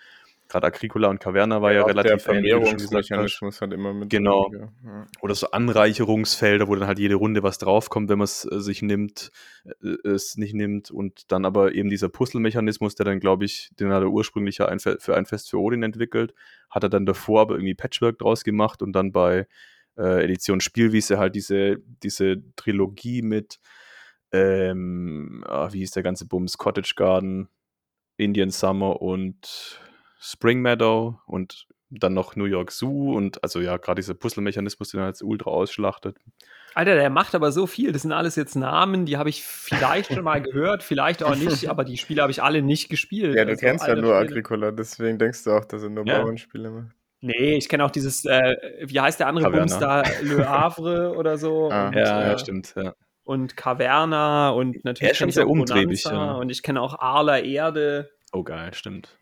gerade 0.48 0.66
Agricola 0.66 1.08
und 1.08 1.20
Caverna 1.20 1.60
war 1.60 1.72
ja, 1.72 1.82
Auch 1.82 1.88
relativ 1.88 2.10
der. 2.10 2.18
Vermehrungsmechanismus 2.20 3.60
hat 3.60 3.72
immer 3.72 3.92
mit. 3.92 4.10
Genau. 4.10 4.50
Ja. 4.52 4.72
Ja. 4.84 5.06
Oder 5.20 5.34
so 5.34 5.50
Anreicherungsfelder, 5.50 6.68
wo 6.68 6.74
dann 6.74 6.88
halt 6.88 6.98
jede 6.98 7.16
Runde 7.16 7.42
was 7.42 7.58
draufkommt, 7.58 8.08
wenn 8.08 8.18
man 8.18 8.24
es 8.24 8.44
äh, 8.50 8.60
sich 8.60 8.82
nimmt, 8.82 9.30
äh, 9.82 10.08
es 10.08 10.36
nicht 10.36 10.54
nimmt 10.54 10.90
und 10.90 11.30
dann 11.30 11.44
aber 11.44 11.74
eben 11.74 11.90
dieser 11.90 12.08
Puzzle-Mechanismus, 12.08 12.94
der 12.94 13.04
dann, 13.04 13.20
glaube 13.20 13.44
ich, 13.44 13.70
den 13.78 13.92
hat 13.92 14.02
er 14.02 14.08
ursprünglich 14.08 14.58
ja 14.58 14.66
ein, 14.66 14.78
für 14.78 15.14
ein 15.14 15.26
Fest 15.26 15.50
für 15.50 15.58
Odin 15.58 15.82
entwickelt, 15.82 16.34
hat 16.70 16.82
er 16.82 16.88
dann 16.88 17.06
davor 17.06 17.42
aber 17.42 17.54
irgendwie 17.54 17.74
Patchwork 17.74 18.18
draus 18.18 18.44
gemacht 18.44 18.82
und 18.82 18.92
dann 18.92 19.12
bei 19.12 19.46
äh, 19.96 20.24
Edition 20.24 20.60
Spielwiese 20.60 21.18
halt 21.18 21.34
diese, 21.34 21.78
diese 22.02 22.42
Trilogie 22.56 23.22
mit, 23.22 23.58
ähm, 24.32 25.44
ah, 25.46 25.72
wie 25.72 25.80
hieß 25.80 25.90
der 25.90 26.02
ganze 26.02 26.26
Bums, 26.26 26.56
Cottage 26.56 26.94
Garden, 26.96 27.48
Indian 28.16 28.50
Summer 28.50 29.00
und 29.00 29.80
Spring 30.18 30.60
Meadow 30.60 31.18
und 31.26 31.66
dann 31.90 32.12
noch 32.12 32.36
New 32.36 32.44
York 32.44 32.70
Zoo 32.70 33.16
und 33.16 33.42
also 33.42 33.60
ja, 33.60 33.76
gerade 33.78 34.00
dieser 34.00 34.14
Puzzle-Mechanismus, 34.14 34.90
den 34.90 35.00
er 35.00 35.06
jetzt 35.06 35.22
ultra 35.22 35.50
ausschlachtet. 35.50 36.16
Alter, 36.74 36.94
der 36.94 37.08
macht 37.08 37.34
aber 37.34 37.50
so 37.50 37.66
viel. 37.66 37.92
Das 37.92 38.02
sind 38.02 38.12
alles 38.12 38.36
jetzt 38.36 38.54
Namen, 38.54 39.06
die 39.06 39.16
habe 39.16 39.30
ich 39.30 39.42
vielleicht 39.42 40.12
schon 40.12 40.22
mal 40.24 40.42
gehört, 40.42 40.82
vielleicht 40.82 41.22
auch 41.22 41.34
nicht, 41.34 41.66
aber 41.70 41.84
die 41.84 41.96
Spiele 41.96 42.20
habe 42.22 42.30
ich 42.30 42.42
alle 42.42 42.60
nicht 42.62 42.90
gespielt. 42.90 43.34
Ja, 43.34 43.44
du 43.44 43.52
Also 43.52 43.60
kennst 43.60 43.86
ja 43.86 43.94
nur 43.96 44.14
Spiele. 44.16 44.30
Agricola, 44.30 44.70
deswegen 44.70 45.18
denkst 45.18 45.44
du 45.44 45.52
auch, 45.52 45.64
dass 45.64 45.82
er 45.82 45.88
nur 45.88 46.06
Ja. 46.06 46.20
Bauernspiele 46.20 46.70
macht. 46.70 46.94
Nee, 47.20 47.56
ich 47.56 47.68
kenne 47.68 47.84
auch 47.84 47.90
dieses, 47.90 48.24
äh, 48.26 48.54
wie 48.84 49.00
heißt 49.00 49.18
der 49.18 49.26
andere 49.26 49.46
Caverna. 49.46 49.64
Bums 49.64 49.78
da? 49.80 50.02
Le 50.22 50.48
Havre 50.48 51.16
oder 51.16 51.36
so. 51.36 51.68
Ah. 51.70 51.88
und, 51.88 51.94
Ja, 51.96 52.20
äh, 52.22 52.28
ja, 52.28 52.38
stimmt. 52.38 52.74
Ja. 52.76 52.94
Und 53.24 53.56
Caverna 53.56 54.50
und 54.50 54.76
Er 54.76 54.80
natürlich 54.84 55.10
ist 55.12 55.18
schon 55.18 55.30
sehr 55.30 55.46
auch 55.46 55.50
umtriebig, 55.50 56.04
ja. 56.04 56.34
Und 56.34 56.50
ich 56.50 56.62
kenne 56.62 56.80
auch 56.80 56.98
Arler 57.00 57.42
Erde. 57.42 58.10
Oh, 58.32 58.44
geil, 58.44 58.72
stimmt. 58.72 59.17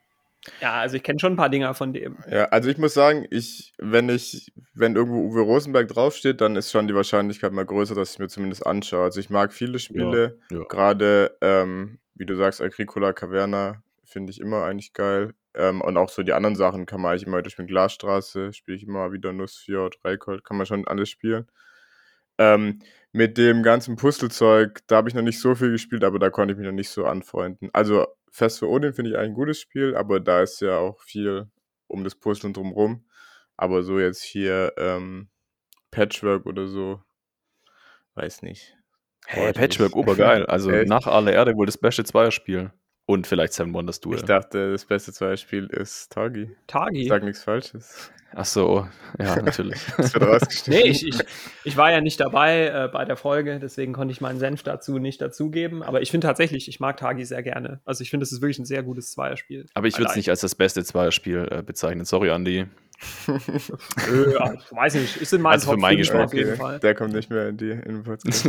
Ja, 0.60 0.74
also 0.74 0.96
ich 0.96 1.02
kenne 1.02 1.18
schon 1.18 1.34
ein 1.34 1.36
paar 1.36 1.48
Dinger 1.50 1.74
von 1.74 1.92
dem. 1.92 2.16
Ja, 2.30 2.46
also 2.46 2.68
ich 2.68 2.78
muss 2.78 2.94
sagen, 2.94 3.26
ich, 3.30 3.72
wenn 3.78 4.08
ich, 4.08 4.52
wenn 4.74 4.96
irgendwo 4.96 5.20
Uwe 5.22 5.40
Rosenberg 5.40 5.88
draufsteht, 5.88 6.40
dann 6.40 6.56
ist 6.56 6.70
schon 6.70 6.88
die 6.88 6.94
Wahrscheinlichkeit 6.94 7.52
mal 7.52 7.64
größer, 7.66 7.94
dass 7.94 8.12
ich 8.12 8.18
mir 8.18 8.28
zumindest 8.28 8.66
anschaue. 8.66 9.04
Also 9.04 9.20
ich 9.20 9.30
mag 9.30 9.52
viele 9.52 9.78
Spiele, 9.78 10.38
Ja. 10.50 10.64
gerade, 10.68 11.36
ähm, 11.40 11.98
wie 12.14 12.26
du 12.26 12.36
sagst, 12.36 12.60
Agricola 12.62 13.12
Caverna 13.12 13.82
finde 14.04 14.30
ich 14.30 14.40
immer 14.40 14.64
eigentlich 14.64 14.92
geil. 14.92 15.34
Ähm, 15.54 15.80
und 15.80 15.96
auch 15.96 16.10
so 16.10 16.22
die 16.22 16.32
anderen 16.32 16.56
Sachen 16.56 16.86
kann 16.86 17.00
man 17.00 17.12
eigentlich 17.12 17.26
immer 17.26 17.42
durch 17.42 17.58
mit 17.58 17.68
Glasstraße, 17.68 18.52
spiele 18.52 18.76
ich 18.76 18.84
immer 18.84 19.12
wieder 19.12 19.32
Nussfjord, 19.32 19.98
Reikold, 20.04 20.44
kann 20.44 20.56
man 20.56 20.66
schon 20.66 20.86
alles 20.86 21.08
spielen. 21.08 21.46
Ähm, 22.38 22.80
mit 23.12 23.38
dem 23.38 23.62
ganzen 23.62 23.96
Puzzlezeug, 23.96 24.80
da 24.86 24.96
habe 24.96 25.08
ich 25.08 25.14
noch 25.14 25.22
nicht 25.22 25.40
so 25.40 25.54
viel 25.54 25.70
gespielt, 25.70 26.04
aber 26.04 26.18
da 26.18 26.28
konnte 26.28 26.52
ich 26.52 26.58
mich 26.58 26.66
noch 26.66 26.74
nicht 26.74 26.90
so 26.90 27.06
anfreunden. 27.06 27.70
Also 27.72 28.06
Fest 28.36 28.58
für 28.58 28.68
Odin 28.68 28.92
finde 28.92 29.10
ich 29.10 29.16
eigentlich 29.16 29.30
ein 29.30 29.34
gutes 29.34 29.58
Spiel, 29.58 29.96
aber 29.96 30.20
da 30.20 30.42
ist 30.42 30.60
ja 30.60 30.76
auch 30.76 31.00
viel 31.00 31.50
um 31.86 32.04
das 32.04 32.14
Puzzeln 32.14 32.52
drumrum. 32.52 33.06
Aber 33.56 33.82
so 33.82 33.98
jetzt 33.98 34.22
hier 34.22 34.74
ähm, 34.76 35.30
Patchwork 35.90 36.44
oder 36.44 36.66
so, 36.66 37.00
weiß 38.14 38.42
nicht. 38.42 38.76
Hey, 39.24 39.54
Patchwork, 39.54 39.96
obergeil. 39.96 40.44
Also 40.48 40.70
Echt? 40.70 40.86
nach 40.86 41.06
Aller 41.06 41.32
Erde 41.32 41.56
wohl 41.56 41.64
das 41.64 41.78
beste 41.78 42.04
Zweierspiel. 42.04 42.72
Und 43.06 43.28
vielleicht 43.28 43.52
Seven 43.52 43.72
Wonders 43.72 44.00
Duel. 44.00 44.16
Ich 44.16 44.24
dachte, 44.24 44.72
das 44.72 44.84
beste 44.84 45.12
Zweierspiel 45.12 45.66
ist 45.66 46.12
Tagi. 46.12 46.42
Ich 46.42 46.66
Tagi. 46.66 47.06
sag 47.06 47.22
nichts 47.22 47.44
Falsches. 47.44 48.10
Ach 48.34 48.44
so, 48.44 48.86
ja, 49.18 49.40
natürlich. 49.40 49.80
Das 49.96 50.12
wird 50.12 50.24
rausgestellt. 50.24 50.84
Nee, 50.84 50.90
ich, 50.90 51.06
ich, 51.06 51.18
ich 51.64 51.76
war 51.76 51.90
ja 51.90 52.00
nicht 52.00 52.20
dabei 52.20 52.66
äh, 52.66 52.88
bei 52.92 53.04
der 53.04 53.16
Folge, 53.16 53.60
deswegen 53.60 53.92
konnte 53.92 54.12
ich 54.12 54.20
meinen 54.20 54.38
Senf 54.38 54.62
dazu 54.62 54.98
nicht 54.98 55.22
dazugeben. 55.22 55.82
Aber 55.82 56.02
ich 56.02 56.10
finde 56.10 56.26
tatsächlich, 56.26 56.68
ich 56.68 56.80
mag 56.80 56.96
Tagi 56.96 57.24
sehr 57.24 57.42
gerne. 57.42 57.80
Also 57.84 58.02
ich 58.02 58.10
finde, 58.10 58.24
es 58.24 58.32
ist 58.32 58.42
wirklich 58.42 58.58
ein 58.58 58.66
sehr 58.66 58.82
gutes 58.82 59.12
Zweierspiel. 59.12 59.66
Aber 59.74 59.86
ich 59.86 59.96
würde 59.96 60.10
es 60.10 60.16
nicht 60.16 60.28
als 60.28 60.40
das 60.40 60.54
beste 60.54 60.84
Zweierspiel 60.84 61.48
äh, 61.50 61.62
bezeichnen. 61.62 62.04
Sorry, 62.04 62.28
Andy. 62.28 62.58
Äh, 62.58 62.66
ja, 64.32 64.52
ich 64.54 64.72
weiß 64.72 64.94
nicht, 64.96 65.16
ist 65.16 65.32
in 65.32 65.40
meinen 65.40 65.52
Also 65.52 65.66
für 65.66 65.72
Top 65.72 65.80
meinen 65.80 65.96
5 65.96 66.08
Geschmack, 66.08 66.24
auf 66.26 66.34
jeden 66.34 66.56
Fall. 66.56 66.78
Der 66.80 66.94
kommt 66.94 67.14
nicht 67.14 67.30
mehr 67.30 67.48
in 67.48 67.56
die 67.56 67.70
in 67.70 67.80
den 67.80 68.02
Podcast. 68.02 68.48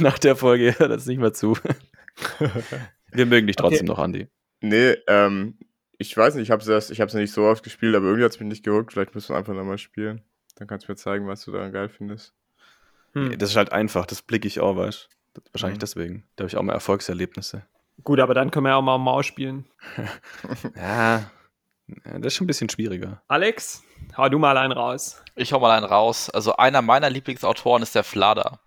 Nach 0.00 0.18
der 0.18 0.36
Folge 0.36 0.78
hört 0.78 0.90
das 0.90 1.06
nicht 1.06 1.20
mehr 1.20 1.32
zu. 1.32 1.56
Wir 3.12 3.26
mögen 3.26 3.46
dich 3.46 3.56
trotzdem 3.56 3.88
Okay. 3.88 3.98
noch, 3.98 4.04
Andy. 4.04 4.28
Nee, 4.60 4.96
ähm, 5.08 5.58
ich 5.98 6.16
weiß 6.16 6.34
nicht, 6.34 6.44
ich 6.44 6.50
habe 6.50 6.62
es 6.62 6.90
ich 6.90 7.00
hab's 7.00 7.14
nicht 7.14 7.32
so 7.32 7.44
oft 7.44 7.62
gespielt, 7.62 7.94
aber 7.94 8.06
irgendwie 8.06 8.24
hat 8.24 8.32
es 8.32 8.40
mich 8.40 8.48
nicht 8.48 8.64
gehuckt. 8.64 8.92
Vielleicht 8.92 9.14
müssen 9.14 9.30
wir 9.34 9.36
einfach 9.38 9.54
nochmal 9.54 9.78
spielen. 9.78 10.22
Dann 10.56 10.68
kannst 10.68 10.86
du 10.88 10.92
mir 10.92 10.96
zeigen, 10.96 11.26
was 11.26 11.44
du 11.44 11.52
daran 11.52 11.72
geil 11.72 11.88
findest. 11.88 12.34
Hm. 13.14 13.38
Das 13.38 13.50
ist 13.50 13.56
halt 13.56 13.72
einfach, 13.72 14.06
das 14.06 14.22
blicke 14.22 14.46
ich 14.48 14.60
auch, 14.60 14.76
weißt 14.76 15.08
du. 15.34 15.40
Wahrscheinlich 15.52 15.76
Mhm. 15.78 15.80
deswegen. 15.80 16.24
Da 16.36 16.42
habe 16.42 16.48
ich 16.48 16.56
auch 16.56 16.62
mal 16.62 16.74
Erfolgserlebnisse. 16.74 17.66
Gut, 18.04 18.20
aber 18.20 18.34
dann 18.34 18.50
können 18.50 18.64
wir 18.66 18.70
ja 18.70 18.76
auch 18.76 18.82
mal 18.82 18.98
Maus 18.98 19.26
spielen. 19.26 19.66
Ja, 20.76 21.30
ja, 22.04 22.18
das 22.18 22.26
ist 22.28 22.34
schon 22.36 22.44
ein 22.44 22.46
bisschen 22.46 22.68
schwieriger. 22.70 23.22
Alex, 23.28 23.82
hau 24.16 24.28
du 24.28 24.38
mal 24.38 24.56
einen 24.56 24.72
raus. 24.72 25.22
Ich 25.34 25.52
hau 25.52 25.60
mal 25.60 25.76
einen 25.76 25.84
raus. 25.86 26.30
Also 26.30 26.56
einer 26.56 26.80
meiner 26.80 27.10
Lieblingsautoren 27.10 27.82
ist 27.82 27.94
der 27.94 28.04
Flader. 28.04 28.60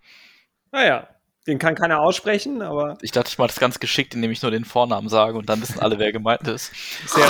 Naja, 0.70 1.08
den 1.46 1.58
kann 1.58 1.74
keiner 1.74 2.00
aussprechen, 2.00 2.62
aber 2.62 2.98
Ich 3.02 3.12
dachte, 3.12 3.28
ich 3.28 3.38
mache 3.38 3.48
das 3.48 3.60
ganz 3.60 3.78
geschickt, 3.78 4.14
indem 4.14 4.30
ich 4.30 4.42
nur 4.42 4.50
den 4.50 4.64
Vornamen 4.64 5.08
sage 5.08 5.38
und 5.38 5.48
dann 5.48 5.60
wissen 5.62 5.80
alle, 5.80 5.98
wer 5.98 6.12
gemeint 6.12 6.46
ist. 6.48 6.72
sehr. 7.06 7.26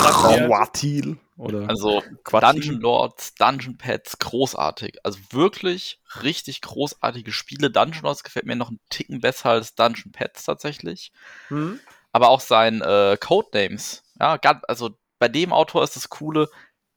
Quatil 0.47 1.17
oder 1.37 1.69
Also 1.69 2.01
Quatil. 2.23 2.61
Dungeon 2.61 2.81
Lords, 2.81 3.35
Dungeon 3.35 3.77
Pets, 3.77 4.17
großartig. 4.19 5.05
Also 5.05 5.19
wirklich 5.31 5.99
richtig 6.23 6.61
großartige 6.61 7.31
Spiele. 7.31 7.69
Dungeon 7.69 8.03
Lords 8.03 8.23
gefällt 8.23 8.45
mir 8.45 8.55
noch 8.55 8.69
einen 8.69 8.79
Ticken 8.89 9.21
besser 9.21 9.51
als 9.51 9.75
Dungeon 9.75 10.11
Pets 10.11 10.45
tatsächlich. 10.45 11.11
Hm? 11.49 11.79
Aber 12.11 12.29
auch 12.29 12.41
sein 12.41 12.81
äh, 12.81 13.17
Codenames. 13.19 14.03
Ja, 14.19 14.39
also 14.67 14.97
bei 15.19 15.27
dem 15.27 15.53
Autor 15.53 15.83
ist 15.83 15.95
das 15.95 16.09
Coole, 16.09 16.49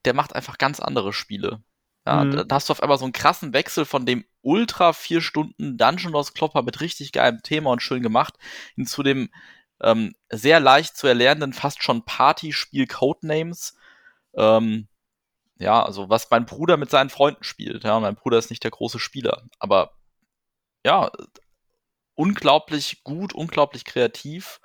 der 0.07 0.15
macht 0.15 0.35
einfach 0.35 0.57
ganz 0.57 0.81
andere 0.81 1.13
Spiele. 1.13 1.61
Ja, 2.11 2.25
Mhm. 2.25 2.49
da, 2.49 2.57
hast 2.57 2.69
du 2.69 2.73
auf 2.73 2.83
einmal 2.83 2.99
so 2.99 3.05
einen 3.05 3.13
krassen 3.13 3.53
Wechsel 3.53 3.85
von 3.85 4.05
dem 4.05 4.25
ultra 4.43 4.93
vier 4.93 5.21
Stunden 5.21 5.79
Dungeon 5.79 6.13
Lords 6.13 6.35
Klopper 6.35 6.63
mit 6.63 6.81
richtig 6.81 7.13
geilem 7.13 7.41
Thema 7.43 7.71
und 7.71 7.83
schön 7.83 8.03
gemacht 8.03 8.35
hin 8.75 8.87
zu 8.87 9.03
dem 9.05 9.31
ähm, 9.81 10.15
sehr 10.29 10.59
leicht 10.61 10.97
zu 10.97 11.07
erlernenden, 11.07 11.53
fast 11.53 11.83
schon 11.83 12.05
Partyspiel 12.05 12.87
Codenames. 12.87 13.77
Ähm, 14.35 14.89
ja, 15.59 15.83
also 15.85 16.09
was 16.11 16.31
mein 16.31 16.47
Bruder 16.47 16.77
mit 16.77 16.91
seinen 16.91 17.11
Freunden 17.11 17.45
spielt. 17.45 17.85
Ja, 17.85 18.01
mein 18.01 18.17
Bruder 18.17 18.39
ist 18.39 18.51
nicht 18.51 18.65
der 18.65 18.73
große 18.73 18.99
Spieler, 18.99 19.45
aber 19.61 19.93
ja, 20.85 21.13
unglaublich 22.15 23.05
gut, 23.05 23.35
unglaublich 23.35 23.85
kreativ, 23.85 24.61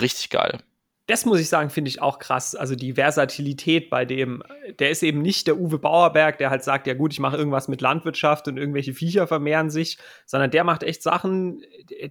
richtig 0.00 0.30
geil. 0.30 0.62
Das 1.06 1.26
muss 1.26 1.38
ich 1.38 1.50
sagen, 1.50 1.68
finde 1.68 1.90
ich 1.90 2.00
auch 2.00 2.18
krass. 2.18 2.54
Also 2.54 2.76
die 2.76 2.94
Versatilität 2.94 3.90
bei 3.90 4.06
dem, 4.06 4.42
der 4.78 4.88
ist 4.90 5.02
eben 5.02 5.20
nicht 5.20 5.46
der 5.46 5.58
Uwe 5.58 5.78
Bauerberg, 5.78 6.38
der 6.38 6.48
halt 6.48 6.64
sagt, 6.64 6.86
ja 6.86 6.94
gut, 6.94 7.12
ich 7.12 7.20
mache 7.20 7.36
irgendwas 7.36 7.68
mit 7.68 7.82
Landwirtschaft 7.82 8.48
und 8.48 8.56
irgendwelche 8.56 8.94
Viecher 8.94 9.26
vermehren 9.26 9.68
sich, 9.68 9.98
sondern 10.24 10.50
der 10.50 10.64
macht 10.64 10.82
echt 10.82 11.02
Sachen, 11.02 11.62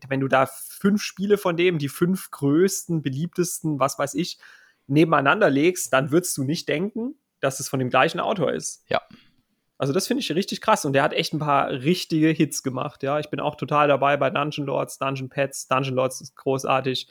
wenn 0.07 0.19
du 0.19 0.27
da 0.27 0.45
fünf 0.45 1.01
Spiele 1.01 1.39
von 1.39 1.57
dem, 1.57 1.79
die 1.79 1.89
fünf 1.89 2.29
größten, 2.29 3.01
beliebtesten, 3.01 3.79
was 3.79 3.97
weiß 3.97 4.13
ich, 4.13 4.37
nebeneinander 4.85 5.49
legst, 5.49 5.91
dann 5.91 6.11
würdest 6.11 6.37
du 6.37 6.43
nicht 6.43 6.69
denken, 6.69 7.15
dass 7.39 7.59
es 7.59 7.69
von 7.69 7.79
dem 7.79 7.89
gleichen 7.89 8.19
Autor 8.19 8.51
ist. 8.53 8.85
Ja. 8.89 9.01
Also 9.79 9.91
das 9.91 10.05
finde 10.05 10.21
ich 10.21 10.31
richtig 10.31 10.61
krass 10.61 10.85
und 10.85 10.93
der 10.93 11.01
hat 11.01 11.13
echt 11.13 11.33
ein 11.33 11.39
paar 11.39 11.71
richtige 11.71 12.29
Hits 12.29 12.61
gemacht, 12.61 13.01
ja. 13.01 13.19
Ich 13.19 13.31
bin 13.31 13.39
auch 13.39 13.55
total 13.55 13.87
dabei 13.87 14.17
bei 14.17 14.29
Dungeon 14.29 14.67
Lords, 14.67 14.99
Dungeon 14.99 15.29
Pets, 15.29 15.67
Dungeon 15.67 15.95
Lords 15.95 16.21
ist 16.21 16.35
großartig. 16.35 17.07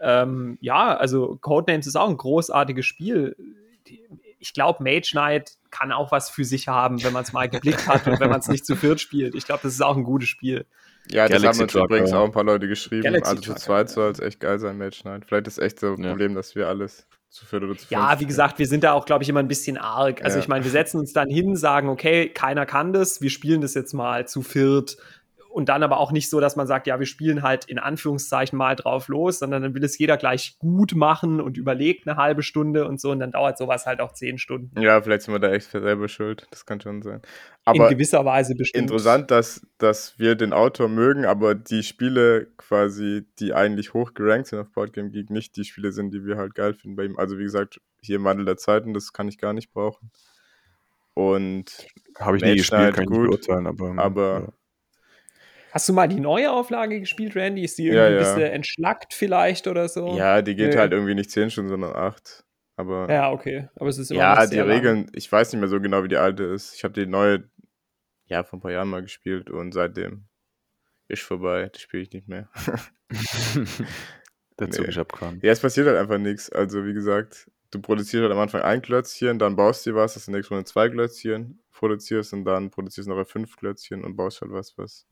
Ähm, 0.00 0.58
ja, 0.60 0.96
also 0.96 1.38
Codenames 1.40 1.86
ist 1.86 1.96
auch 1.96 2.08
ein 2.08 2.16
großartiges 2.16 2.86
Spiel. 2.86 3.36
Ich 4.38 4.54
glaube, 4.54 4.82
Mage 4.82 5.10
Knight 5.10 5.52
kann 5.70 5.92
auch 5.92 6.10
was 6.10 6.30
für 6.30 6.44
sich 6.44 6.68
haben, 6.68 7.02
wenn 7.04 7.12
man 7.12 7.22
es 7.22 7.32
mal 7.32 7.48
geblickt 7.48 7.86
hat 7.86 8.06
und 8.06 8.18
wenn 8.20 8.30
man 8.30 8.40
es 8.40 8.48
nicht 8.48 8.64
zu 8.64 8.76
viert 8.76 9.00
spielt. 9.00 9.34
Ich 9.34 9.44
glaube, 9.44 9.60
das 9.62 9.74
ist 9.74 9.82
auch 9.82 9.96
ein 9.96 10.04
gutes 10.04 10.28
Spiel. 10.28 10.66
Ja, 11.10 11.28
das 11.28 11.42
Galaxy 11.42 11.58
haben 11.58 11.64
uns 11.64 11.74
übrigens 11.74 12.12
auch 12.12 12.24
ein 12.24 12.32
paar 12.32 12.44
Leute 12.44 12.68
geschrieben. 12.68 13.02
Galaxy 13.02 13.30
also 13.30 13.42
zu 13.42 13.54
zweit 13.54 13.88
ja. 13.88 13.94
soll 13.94 14.10
es 14.10 14.20
echt 14.20 14.40
geil 14.40 14.58
sein, 14.58 14.78
Match 14.78 15.04
Night. 15.04 15.24
Vielleicht 15.26 15.46
ist 15.46 15.58
echt 15.58 15.80
so 15.80 15.94
ein 15.94 16.02
Ja. 16.02 16.10
Problem, 16.10 16.34
dass 16.34 16.54
wir 16.54 16.68
alles 16.68 17.06
zu 17.28 17.46
viert 17.46 17.62
oder 17.62 17.76
zu 17.76 17.86
Ja, 17.90 18.08
fünft 18.08 18.20
wie 18.20 18.26
gesagt, 18.26 18.58
wir 18.58 18.66
sind 18.66 18.84
da 18.84 18.92
auch, 18.92 19.06
glaube 19.06 19.22
ich, 19.22 19.28
immer 19.28 19.40
ein 19.40 19.48
bisschen 19.48 19.76
arg. 19.76 20.22
Also 20.24 20.36
Ja. 20.38 20.42
ich 20.42 20.48
meine, 20.48 20.64
wir 20.64 20.70
setzen 20.70 20.98
uns 20.98 21.12
dann 21.12 21.28
hin, 21.28 21.56
sagen, 21.56 21.88
okay, 21.88 22.28
keiner 22.28 22.66
kann 22.66 22.92
das, 22.92 23.20
wir 23.20 23.30
spielen 23.30 23.60
das 23.60 23.74
jetzt 23.74 23.92
mal 23.92 24.26
zu 24.26 24.42
viert. 24.42 24.96
Und 25.50 25.68
dann 25.68 25.82
aber 25.82 25.98
auch 25.98 26.12
nicht 26.12 26.30
so, 26.30 26.38
dass 26.38 26.54
man 26.54 26.68
sagt, 26.68 26.86
ja, 26.86 26.98
wir 27.00 27.06
spielen 27.06 27.42
halt 27.42 27.64
in 27.64 27.80
Anführungszeichen 27.80 28.56
mal 28.56 28.76
drauf 28.76 29.08
los, 29.08 29.40
sondern 29.40 29.62
dann 29.62 29.74
will 29.74 29.82
es 29.82 29.98
jeder 29.98 30.16
gleich 30.16 30.56
gut 30.58 30.94
machen 30.94 31.40
und 31.40 31.56
überlegt 31.56 32.06
eine 32.06 32.16
halbe 32.16 32.42
Stunde 32.44 32.86
und 32.86 33.00
so. 33.00 33.10
Und 33.10 33.18
dann 33.18 33.32
dauert 33.32 33.58
sowas 33.58 33.84
halt 33.84 34.00
auch 34.00 34.12
zehn 34.12 34.38
Stunden. 34.38 34.80
Ja, 34.80 35.02
vielleicht 35.02 35.22
sind 35.22 35.34
wir 35.34 35.40
da 35.40 35.50
echt 35.50 35.70
selber 35.70 36.08
schuld. 36.08 36.46
Das 36.52 36.66
kann 36.66 36.80
schon 36.80 37.02
sein. 37.02 37.16
in 37.16 37.22
Aber 37.64 37.88
gewisser 37.88 38.24
Weise 38.24 38.54
bestimmt. 38.54 38.82
interessant, 38.82 39.32
dass, 39.32 39.66
dass 39.78 40.18
wir 40.20 40.36
den 40.36 40.52
Autor 40.52 40.88
mögen, 40.88 41.24
aber 41.24 41.56
die 41.56 41.82
Spiele 41.82 42.46
quasi, 42.56 43.26
die 43.40 43.52
eigentlich 43.52 43.92
hoch 43.92 44.14
gerankt 44.14 44.46
sind 44.46 44.60
auf 44.60 44.70
Boardgame 44.70 45.10
Geek, 45.10 45.30
nicht 45.30 45.56
die 45.56 45.64
Spiele 45.64 45.90
sind, 45.90 46.14
die 46.14 46.24
wir 46.24 46.36
halt 46.36 46.54
geil 46.54 46.74
finden 46.74 46.96
bei 46.96 47.04
ihm. 47.04 47.18
Also 47.18 47.38
wie 47.38 47.44
gesagt, 47.44 47.80
hier 48.00 48.16
im 48.16 48.24
Wandel 48.24 48.46
der 48.46 48.56
Zeiten, 48.56 48.94
das 48.94 49.12
kann 49.12 49.26
ich 49.26 49.38
gar 49.38 49.52
nicht 49.52 49.72
brauchen. 49.72 50.12
Und 51.14 51.88
Habe 52.18 52.36
ich 52.36 52.42
nie 52.44 52.56
gespielt, 52.56 52.80
Knight 52.80 52.94
kann 52.94 53.04
ich 53.04 53.10
gut, 53.10 53.30
nicht 53.30 53.46
beurteilen, 53.46 53.66
aber. 53.66 53.98
aber 53.98 54.52
Hast 55.72 55.88
du 55.88 55.92
mal 55.92 56.08
die 56.08 56.20
neue 56.20 56.50
Auflage 56.52 57.00
gespielt, 57.00 57.36
Randy? 57.36 57.62
Ist 57.64 57.78
die 57.78 57.86
irgendwie 57.86 57.96
Ja, 57.98 58.06
ein 58.06 58.12
ja. 58.14 58.18
bisschen 58.18 58.42
entschlackt 58.52 59.14
vielleicht 59.14 59.66
oder 59.66 59.88
so? 59.88 60.16
ja, 60.16 60.42
die 60.42 60.54
geht 60.56 60.74
Nö. 60.74 60.78
halt 60.80 60.92
irgendwie 60.92 61.14
nicht 61.14 61.30
10 61.30 61.50
Stunden, 61.50 61.68
sondern 61.70 61.94
8. 61.94 62.44
Aber 62.76 63.10
Ja, 63.10 63.30
okay. 63.30 63.68
Aber 63.76 63.88
es 63.88 63.98
ist 63.98 64.10
immer 64.10 64.20
Ja, 64.20 64.34
noch 64.34 64.40
die 64.42 64.48
sehr 64.48 64.64
lang. 64.64 64.76
Regeln, 64.76 65.10
ich 65.14 65.30
weiß 65.30 65.52
nicht 65.52 65.60
mehr 65.60 65.68
so 65.68 65.80
genau, 65.80 66.02
wie 66.02 66.08
die 66.08 66.16
alte 66.16 66.44
ist. 66.44 66.74
Ich 66.74 66.82
habe 66.84 66.94
die 66.94 67.06
neue, 67.06 67.48
ja, 68.26 68.42
vor 68.44 68.58
ein 68.58 68.62
paar 68.62 68.72
Jahren 68.72 68.88
mal 68.88 69.02
gespielt 69.02 69.50
und 69.50 69.72
seitdem 69.72 70.24
ist 71.08 71.22
vorbei. 71.22 71.68
Das 71.72 71.82
spiele 71.82 72.02
ich 72.04 72.12
nicht 72.12 72.28
mehr. 72.28 72.48
Der 74.58 74.70
Zug 74.70 74.84
Nee. 74.84 74.90
ist 74.90 74.98
abgefahren. 74.98 75.38
ja, 75.42 75.52
es 75.52 75.60
passiert 75.60 75.86
halt 75.86 75.96
einfach 75.98 76.18
nichts. 76.18 76.50
Also, 76.50 76.84
wie 76.84 76.92
gesagt, 76.94 77.50
du 77.70 77.80
produzierst 77.80 78.22
halt 78.22 78.32
am 78.32 78.38
Anfang 78.38 78.62
ein 78.62 78.82
Klötzchen, 78.82 79.38
dann 79.38 79.56
baust 79.56 79.86
du 79.86 79.90
dir 79.90 79.96
was, 79.96 80.14
der 80.22 80.34
nächsten 80.34 80.54
Runde 80.54 80.68
zwei 80.68 80.88
Klötzchen, 80.88 81.62
produzierst 81.72 82.32
und 82.34 82.44
dann 82.44 82.70
produzierst 82.70 83.08
du 83.08 83.14
noch 83.14 83.26
fünf 83.26 83.56
Klötzchen 83.56 84.04
und 84.04 84.16
baust 84.16 84.40
halt 84.42 84.52
was, 84.52 84.76
was 84.76 85.06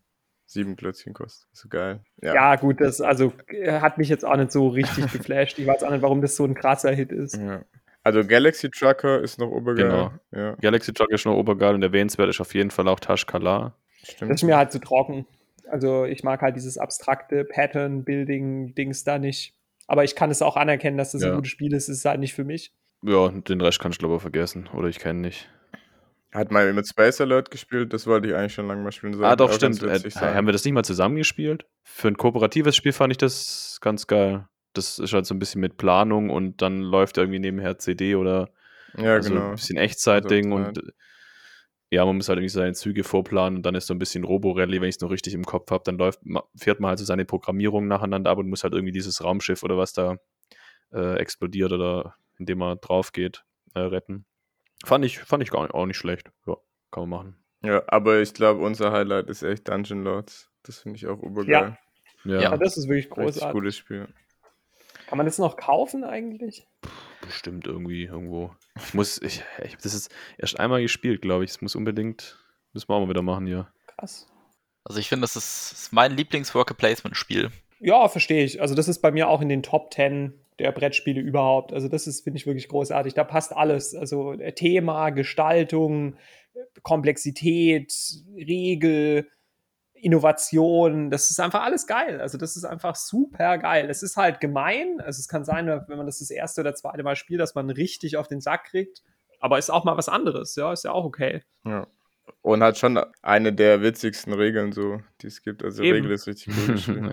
sieben 0.48 0.76
Klötzchen 0.76 1.12
kostet. 1.14 1.48
Ist 1.52 1.60
so 1.62 1.68
geil. 1.68 2.00
Ja. 2.22 2.34
Ja, 2.34 2.56
gut, 2.56 2.80
das 2.80 3.00
also 3.00 3.32
äh, 3.48 3.80
hat 3.80 3.98
mich 3.98 4.08
jetzt 4.08 4.24
auch 4.24 4.36
nicht 4.36 4.50
so 4.50 4.68
richtig 4.68 5.06
geflasht. 5.12 5.58
Ich 5.58 5.66
weiß 5.66 5.82
auch 5.84 5.90
nicht, 5.90 6.02
warum 6.02 6.22
das 6.22 6.34
so 6.36 6.44
ein 6.44 6.54
krasser 6.54 6.90
Hit 6.90 7.12
ist. 7.12 7.36
Ja. 7.36 7.62
Also 8.02 8.24
Galaxy 8.26 8.70
Trucker 8.70 9.20
ist 9.20 9.38
noch 9.38 9.50
obergeil. 9.50 9.84
Genau. 9.84 10.12
Ja, 10.32 10.54
Galaxy 10.56 10.92
Truck 10.94 11.10
ist 11.10 11.20
schon 11.20 11.34
obergeil 11.34 11.74
und 11.74 11.82
erwähnenswert 11.82 12.30
ist 12.30 12.40
auf 12.40 12.54
jeden 12.54 12.70
Fall 12.70 12.88
auch 12.88 13.00
Tashkala. 13.00 13.74
stimmt. 14.02 14.30
Das 14.30 14.40
ist 14.40 14.44
mir 14.44 14.56
halt 14.56 14.72
zu 14.72 14.78
trocken. 14.80 15.26
Also 15.70 16.06
ich 16.06 16.24
mag 16.24 16.40
halt 16.40 16.56
dieses 16.56 16.78
abstrakte 16.78 17.44
Pattern-Building-Dings 17.44 19.04
da 19.04 19.18
nicht. 19.18 19.54
Aber 19.86 20.04
ich 20.04 20.14
kann 20.14 20.30
es 20.30 20.40
auch 20.42 20.56
anerkennen, 20.56 20.96
dass 20.96 21.12
das 21.12 21.22
Ja. 21.22 21.28
ein 21.30 21.36
gutes 21.36 21.50
Spiel 21.50 21.74
ist. 21.74 21.88
Es 21.88 21.98
ist 21.98 22.04
halt 22.04 22.20
nicht 22.20 22.34
für 22.34 22.44
mich. 22.44 22.72
Ja, 23.02 23.28
den 23.28 23.60
Rest 23.60 23.80
kann 23.80 23.92
ich 23.92 23.98
glaube 23.98 24.16
ich 24.16 24.22
vergessen. 24.22 24.68
Oder 24.74 24.88
ich 24.88 24.98
kenne 24.98 25.20
nicht. 25.20 25.50
Hat 26.32 26.50
mal 26.50 26.72
mit 26.74 26.86
Space 26.86 27.20
Alert 27.22 27.50
gespielt, 27.50 27.92
das 27.92 28.06
wollte 28.06 28.28
ich 28.28 28.34
eigentlich 28.34 28.52
schon 28.52 28.66
lange 28.66 28.82
mal 28.82 28.92
spielen. 28.92 29.22
Ah, 29.24 29.34
doch, 29.34 29.52
stimmt. 29.52 29.82
Äh, 29.82 30.10
haben 30.20 30.46
wir 30.46 30.52
das 30.52 30.64
nicht 30.64 30.74
mal 30.74 30.84
zusammengespielt? 30.84 31.66
Für 31.84 32.08
ein 32.08 32.18
kooperatives 32.18 32.76
Spiel 32.76 32.92
fand 32.92 33.12
ich 33.12 33.16
das 33.16 33.78
ganz 33.80 34.06
geil. 34.06 34.46
Das 34.74 34.98
ist 34.98 35.14
halt 35.14 35.24
so 35.24 35.34
ein 35.34 35.38
bisschen 35.38 35.62
mit 35.62 35.78
Planung 35.78 36.28
und 36.28 36.60
dann 36.60 36.80
läuft 36.80 37.16
irgendwie 37.16 37.38
nebenher 37.38 37.78
CD 37.78 38.14
oder 38.14 38.50
ja, 38.96 39.14
also 39.14 39.30
genau. 39.30 39.48
ein 39.48 39.54
bisschen 39.54 39.78
Echtzeitding 39.78 40.52
Also, 40.52 40.68
und 40.68 40.78
äh, 40.78 40.92
ja, 41.90 42.04
man 42.04 42.16
muss 42.16 42.28
halt 42.28 42.38
irgendwie 42.38 42.52
seine 42.52 42.74
Züge 42.74 43.04
vorplanen 43.04 43.56
und 43.56 43.62
dann 43.62 43.74
ist 43.74 43.86
so 43.86 43.94
ein 43.94 43.98
bisschen 43.98 44.24
Roborally, 44.24 44.80
wenn 44.80 44.88
ich 44.90 44.96
es 44.96 45.00
noch 45.00 45.10
richtig 45.10 45.32
im 45.32 45.44
Kopf 45.44 45.70
habe, 45.70 45.84
dann 45.84 45.96
läuft, 45.96 46.20
fährt 46.54 46.80
man 46.80 46.90
halt 46.90 46.98
so 46.98 47.06
seine 47.06 47.24
Programmierung 47.24 47.88
nacheinander 47.88 48.30
ab 48.30 48.38
und 48.38 48.50
muss 48.50 48.62
halt 48.62 48.74
irgendwie 48.74 48.92
dieses 48.92 49.24
Raumschiff 49.24 49.62
oder 49.62 49.78
was 49.78 49.94
da 49.94 50.16
äh, 50.92 51.16
explodiert 51.16 51.72
oder 51.72 52.16
indem 52.38 52.58
man 52.58 52.78
drauf 52.80 53.12
geht, 53.12 53.44
äh, 53.74 53.80
retten. 53.80 54.26
Fand 54.84 55.04
ich, 55.04 55.18
fand 55.18 55.42
ich 55.42 55.50
gar 55.50 55.62
nicht, 55.62 55.74
auch 55.74 55.86
nicht 55.86 55.96
schlecht. 55.96 56.30
Ja, 56.46 56.56
kann 56.90 57.08
man 57.08 57.10
machen. 57.10 57.36
Ja, 57.62 57.82
aber 57.88 58.20
ich 58.20 58.34
glaube, 58.34 58.60
unser 58.62 58.92
Highlight 58.92 59.28
ist 59.28 59.42
echt 59.42 59.68
Dungeon 59.68 60.04
Lords. 60.04 60.48
Das 60.62 60.78
finde 60.80 60.96
ich 60.96 61.06
auch 61.06 61.18
obergeil. 61.20 61.76
Ja, 62.24 62.40
Ja, 62.40 62.56
das 62.56 62.76
ist 62.76 62.84
wirklich 62.88 63.06
Richtig 63.06 63.24
großartig. 63.24 63.52
gutes 63.52 63.76
Spiel. 63.76 64.08
Kann 65.08 65.16
man 65.16 65.26
das 65.26 65.38
noch 65.38 65.56
kaufen 65.56 66.04
eigentlich? 66.04 66.66
bestimmt 67.20 67.66
irgendwie 67.66 68.04
irgendwo. 68.04 68.54
Ich 68.76 68.94
muss, 68.94 69.20
ich, 69.20 69.42
ich 69.62 69.72
habe 69.72 69.82
das 69.82 69.92
jetzt 69.92 70.10
erst 70.38 70.58
einmal 70.58 70.80
gespielt, 70.80 71.20
glaube 71.20 71.44
ich. 71.44 71.50
Es 71.50 71.60
muss 71.60 71.74
unbedingt, 71.76 72.38
müssen 72.72 72.88
wir 72.88 72.94
auch 72.94 73.00
mal 73.00 73.08
wieder 73.10 73.20
machen 73.22 73.46
hier. 73.46 73.68
Krass. 73.86 74.26
Also 74.84 74.98
ich 75.00 75.08
finde, 75.10 75.22
das 75.22 75.36
ist, 75.36 75.72
ist 75.72 75.92
mein 75.92 76.12
Lieblings-Worker-Placement-Spiel. 76.16 77.50
Ja, 77.80 78.08
verstehe 78.08 78.44
ich. 78.44 78.62
Also 78.62 78.74
das 78.74 78.88
ist 78.88 79.00
bei 79.02 79.10
mir 79.10 79.28
auch 79.28 79.42
in 79.42 79.48
den 79.50 79.62
Top 79.62 79.92
10 79.92 80.32
der 80.58 80.72
Brettspiele 80.72 81.20
überhaupt. 81.20 81.72
Also 81.72 81.88
das 81.88 82.06
ist, 82.06 82.24
finde 82.24 82.38
ich, 82.38 82.46
wirklich 82.46 82.68
großartig. 82.68 83.14
Da 83.14 83.24
passt 83.24 83.56
alles. 83.56 83.94
Also 83.94 84.32
äh, 84.32 84.52
Thema, 84.52 85.10
Gestaltung, 85.10 86.14
äh, 86.54 86.60
Komplexität, 86.82 87.92
Regel, 88.36 89.28
Innovation. 89.94 91.10
Das 91.10 91.30
ist 91.30 91.40
einfach 91.40 91.62
alles 91.62 91.86
geil. 91.86 92.20
Also 92.20 92.38
das 92.38 92.56
ist 92.56 92.64
einfach 92.64 92.96
super 92.96 93.58
geil. 93.58 93.88
Es 93.88 94.02
ist 94.02 94.16
halt 94.16 94.40
gemein. 94.40 95.00
Also 95.00 95.20
es 95.20 95.28
kann 95.28 95.44
sein, 95.44 95.66
wenn 95.66 95.96
man 95.96 96.06
das 96.06 96.18
das 96.18 96.30
erste 96.30 96.62
oder 96.62 96.74
zweite 96.74 97.02
Mal 97.02 97.16
spielt, 97.16 97.40
dass 97.40 97.54
man 97.54 97.70
richtig 97.70 98.16
auf 98.16 98.28
den 98.28 98.40
Sack 98.40 98.64
kriegt. 98.64 99.02
Aber 99.40 99.58
ist 99.58 99.70
auch 99.70 99.84
mal 99.84 99.96
was 99.96 100.08
anderes. 100.08 100.56
Ja, 100.56 100.72
ist 100.72 100.84
ja 100.84 100.92
auch 100.92 101.04
okay. 101.04 101.42
Ja. 101.64 101.86
Und 102.42 102.62
hat 102.62 102.78
schon 102.78 103.00
eine 103.22 103.52
der 103.52 103.82
witzigsten 103.82 104.32
Regeln, 104.32 104.72
so, 104.72 105.00
die 105.22 105.28
es 105.28 105.42
gibt. 105.42 105.62
Also, 105.62 105.82
Eben. 105.82 105.96
Regel 105.96 106.10
ist 106.12 106.26
richtig 106.26 106.54
Spiel. 106.82 107.10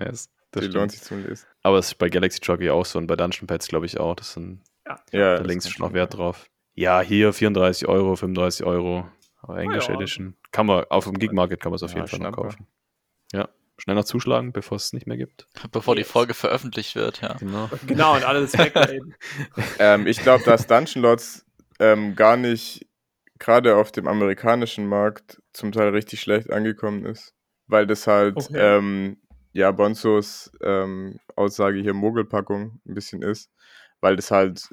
Das, 0.60 0.70
die 0.70 0.76
lohnt 0.76 0.92
sich 0.92 1.02
zum 1.02 1.24
Lesen. 1.26 1.46
Aber 1.62 1.78
es 1.78 1.86
ist 1.88 1.94
bei 1.98 2.08
Galaxy 2.08 2.40
Jockey 2.42 2.70
auch 2.70 2.84
so 2.84 2.98
und 2.98 3.06
bei 3.06 3.16
Dungeon 3.16 3.46
Pads 3.46 3.68
glaube 3.68 3.86
ich 3.86 3.98
auch. 3.98 4.14
Das 4.16 4.32
sind, 4.32 4.62
Ja, 4.86 5.00
da 5.12 5.36
das 5.38 5.46
links 5.46 5.68
schon 5.68 5.86
noch 5.86 5.92
Wert 5.94 6.16
drauf. 6.16 6.46
Ja, 6.74 7.00
hier 7.00 7.32
34 7.32 7.88
Euro, 7.88 8.16
35 8.16 8.66
Euro. 8.66 9.08
Aber 9.40 9.58
English 9.58 9.88
ja. 9.88 9.94
Edition. 9.94 10.36
Kann 10.50 10.66
man, 10.66 10.84
auf 10.90 11.04
dem 11.04 11.18
Gig 11.18 11.32
Market 11.32 11.60
kann 11.60 11.70
man 11.70 11.76
es 11.76 11.82
auf 11.82 11.90
Ja, 11.92 11.98
jeden 11.98 12.08
Fall 12.08 12.18
noch 12.18 12.32
kaufen. 12.32 12.66
Ja, 13.32 13.48
schnell 13.78 13.94
noch 13.96 14.04
zuschlagen, 14.04 14.52
bevor 14.52 14.76
es 14.76 14.92
nicht 14.92 15.06
mehr 15.06 15.16
gibt. 15.16 15.46
Bevor 15.72 15.94
die. 15.96 16.04
Folge 16.04 16.34
veröffentlicht 16.34 16.94
wird, 16.96 17.20
ja. 17.22 17.34
Genau. 17.34 17.70
Genau, 17.86 18.14
und 18.16 18.24
alles 18.24 18.56
weggraden. 18.58 19.14
Ähm, 19.78 20.06
ich 20.06 20.18
glaube, 20.18 20.44
dass 20.44 20.66
Dungeon 20.66 21.02
Lords 21.02 21.44
ähm, 21.78 22.14
gar 22.16 22.36
nicht 22.36 22.86
gerade 23.38 23.76
auf 23.76 23.92
dem 23.92 24.06
amerikanischen 24.08 24.86
Markt 24.88 25.40
zum 25.52 25.70
Teil 25.72 25.90
richtig 25.90 26.20
schlecht 26.20 26.50
angekommen 26.50 27.04
ist. 27.04 27.34
Weil 27.68 27.86
das 27.86 28.06
halt, 28.06 28.36
Okay. 28.36 28.56
ähm, 28.78 29.18
ja, 29.56 29.70
Bonzos 29.72 30.52
ähm, 30.62 31.18
Aussage 31.34 31.80
hier 31.80 31.94
Mogelpackung 31.94 32.78
ein 32.86 32.94
bisschen 32.94 33.22
ist. 33.22 33.50
Weil 34.00 34.16
das 34.16 34.30
halt 34.30 34.68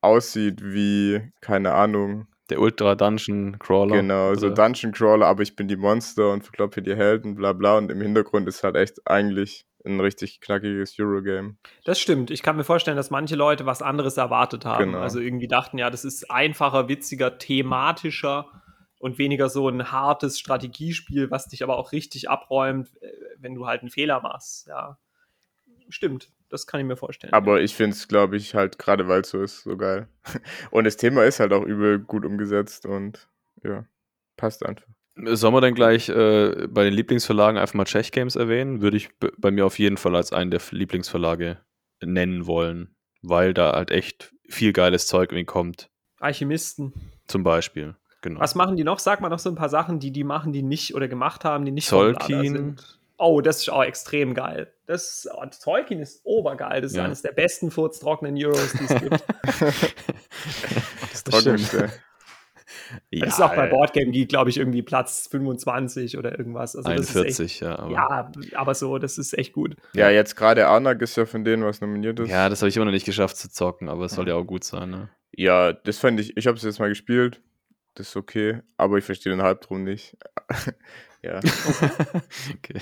aussieht 0.00 0.62
wie, 0.62 1.32
keine 1.40 1.72
Ahnung, 1.72 2.28
Der 2.48 2.60
Ultra 2.60 2.94
Dungeon 2.94 3.58
Crawler. 3.58 3.96
genau, 3.96 4.34
so? 4.34 4.48
Dungeon 4.50 4.92
Crawler, 4.92 5.26
aber 5.26 5.42
ich 5.42 5.56
bin 5.56 5.66
die 5.66 5.76
Monster 5.76 6.32
und 6.32 6.42
verkloppe 6.44 6.82
die 6.82 6.94
Helden, 6.94 7.34
bla 7.34 7.52
bla. 7.52 7.76
Und 7.78 7.90
im 7.90 8.00
Hintergrund 8.00 8.46
ist 8.46 8.62
halt 8.62 8.76
echt 8.76 9.00
eigentlich 9.06 9.66
ein 9.84 10.00
richtig 10.00 10.40
knackiges 10.40 10.96
Eurogame. 10.98 11.56
Das 11.84 11.98
stimmt. 11.98 12.30
Ich 12.30 12.42
kann 12.42 12.56
mir 12.56 12.64
vorstellen, 12.64 12.96
dass 12.96 13.10
manche 13.10 13.34
Leute 13.34 13.66
was 13.66 13.82
anderes 13.82 14.16
erwartet 14.16 14.64
haben. 14.64 14.92
Genau. 14.92 15.00
Also 15.00 15.18
irgendwie 15.18 15.48
dachten, 15.48 15.78
ja, 15.78 15.90
das 15.90 16.04
ist 16.04 16.30
einfacher, 16.30 16.88
witziger, 16.88 17.38
thematischer 17.38 18.57
und 18.98 19.18
weniger 19.18 19.48
so 19.48 19.68
ein 19.68 19.92
hartes 19.92 20.38
Strategiespiel, 20.38 21.30
was 21.30 21.48
dich 21.48 21.62
aber 21.62 21.78
auch 21.78 21.92
richtig 21.92 22.28
abräumt, 22.28 22.90
äh, 23.00 23.12
wenn 23.38 23.54
du 23.54 23.66
halt 23.66 23.82
einen 23.82 23.90
Fehler 23.90 24.20
machst. 24.20 24.66
Ja, 24.66 24.98
stimmt. 25.88 26.30
Das 26.50 26.66
kann 26.66 26.80
ich 26.80 26.86
mir 26.86 26.96
vorstellen. 26.96 27.32
Aber 27.32 27.60
ich 27.60 27.74
finde 27.74 27.94
es, 27.94 28.08
glaube 28.08 28.36
ich, 28.36 28.54
halt 28.54 28.78
gerade 28.78 29.06
weil 29.06 29.20
es 29.20 29.30
so 29.30 29.42
ist, 29.42 29.62
so 29.62 29.76
geil. 29.76 30.08
Und 30.70 30.84
das 30.84 30.96
Thema 30.96 31.24
ist 31.24 31.40
halt 31.40 31.52
auch 31.52 31.64
übel 31.64 31.98
gut 31.98 32.24
umgesetzt 32.24 32.86
und 32.86 33.28
ja, 33.62 33.84
passt 34.36 34.64
einfach. 34.64 34.86
Sollen 35.14 35.52
wir 35.52 35.60
dann 35.60 35.74
gleich 35.74 36.08
äh, 36.08 36.68
bei 36.68 36.84
den 36.84 36.94
Lieblingsverlagen 36.94 37.60
einfach 37.60 37.74
mal 37.74 37.84
Czech 37.84 38.12
Games 38.12 38.36
erwähnen? 38.36 38.80
Würde 38.80 38.96
ich 38.96 39.10
bei 39.18 39.50
mir 39.50 39.66
auf 39.66 39.78
jeden 39.78 39.96
Fall 39.96 40.14
als 40.14 40.32
einen 40.32 40.52
der 40.52 40.60
Lieblingsverlage 40.70 41.58
nennen 42.00 42.46
wollen, 42.46 42.94
weil 43.20 43.52
da 43.52 43.72
halt 43.72 43.90
echt 43.90 44.32
viel 44.48 44.72
geiles 44.72 45.08
Zeug 45.08 45.32
irgendwie 45.32 45.44
kommt. 45.44 45.90
Alchemisten. 46.20 46.92
Zum 47.26 47.42
Beispiel. 47.42 47.96
Genau. 48.20 48.40
Was 48.40 48.54
machen 48.54 48.76
die 48.76 48.84
noch? 48.84 48.98
Sag 48.98 49.20
mal 49.20 49.28
noch 49.28 49.38
so 49.38 49.48
ein 49.48 49.54
paar 49.54 49.68
Sachen, 49.68 50.00
die 50.00 50.10
die 50.10 50.24
machen, 50.24 50.52
die 50.52 50.62
nicht 50.62 50.94
oder 50.94 51.06
gemacht 51.08 51.44
haben, 51.44 51.64
die 51.64 51.70
nicht 51.70 51.88
Tolkien. 51.88 52.52
sind. 52.56 52.98
Oh, 53.20 53.40
das 53.40 53.58
ist 53.58 53.68
auch 53.70 53.82
extrem 53.82 54.32
geil. 54.34 54.72
Das, 54.86 55.28
oh, 55.32 55.44
Tolkien 55.62 56.00
ist 56.00 56.20
obergeil. 56.24 56.80
Das 56.80 56.92
ist 56.92 56.96
Ja. 56.96 57.04
eines 57.04 57.22
der 57.22 57.32
besten 57.32 57.70
furztrockenen 57.70 58.36
Euros, 58.36 58.72
die 58.72 58.84
es 58.92 59.00
gibt. 59.00 59.24
Das 61.12 61.24
Trockenste. 61.24 61.90
das 63.10 63.28
ist 63.34 63.40
auch 63.40 63.54
bei 63.54 63.66
Boardgame 63.68 64.10
Geek, 64.12 64.28
glaube 64.28 64.50
ich, 64.50 64.56
irgendwie 64.58 64.82
Platz 64.82 65.26
25 65.30 66.16
oder 66.16 66.38
irgendwas. 66.38 66.76
Also 66.76 66.88
das 66.90 67.10
ist 67.10 67.16
41, 67.16 67.60
ja. 67.60 67.78
Aber, 67.78 68.30
echt, 68.36 68.52
ja, 68.52 68.58
aber 68.58 68.74
so, 68.74 68.98
das 68.98 69.18
ist 69.18 69.36
echt 69.36 69.52
gut. 69.52 69.74
Ja, 69.94 70.10
jetzt 70.10 70.36
gerade 70.36 70.68
Arnak 70.68 71.02
ist 71.02 71.16
ja 71.16 71.26
von 71.26 71.44
denen, 71.44 71.64
was 71.64 71.80
nominiert 71.80 72.20
ist. 72.20 72.30
ja, 72.30 72.48
das 72.48 72.60
habe 72.62 72.68
ich 72.68 72.76
immer 72.76 72.84
noch 72.86 72.92
nicht 72.92 73.06
geschafft 73.06 73.36
zu 73.36 73.50
zocken, 73.50 73.88
aber 73.88 74.04
es 74.04 74.12
soll 74.12 74.28
ja 74.28 74.34
auch 74.36 74.44
gut 74.44 74.64
sein. 74.64 74.90
Ne? 74.90 75.08
Ja, 75.34 75.72
das 75.72 75.98
fand 75.98 76.20
ich, 76.20 76.36
ich 76.36 76.46
habe 76.46 76.56
es 76.56 76.62
jetzt 76.62 76.78
mal 76.78 76.88
gespielt. 76.88 77.40
Das 77.98 78.08
ist 78.10 78.16
okay, 78.16 78.60
aber 78.76 78.96
ich 78.98 79.04
verstehe 79.04 79.32
den 79.32 79.42
Halbdrum 79.42 79.82
nicht. 79.82 80.16
ja. 81.22 81.40
okay. 82.54 82.80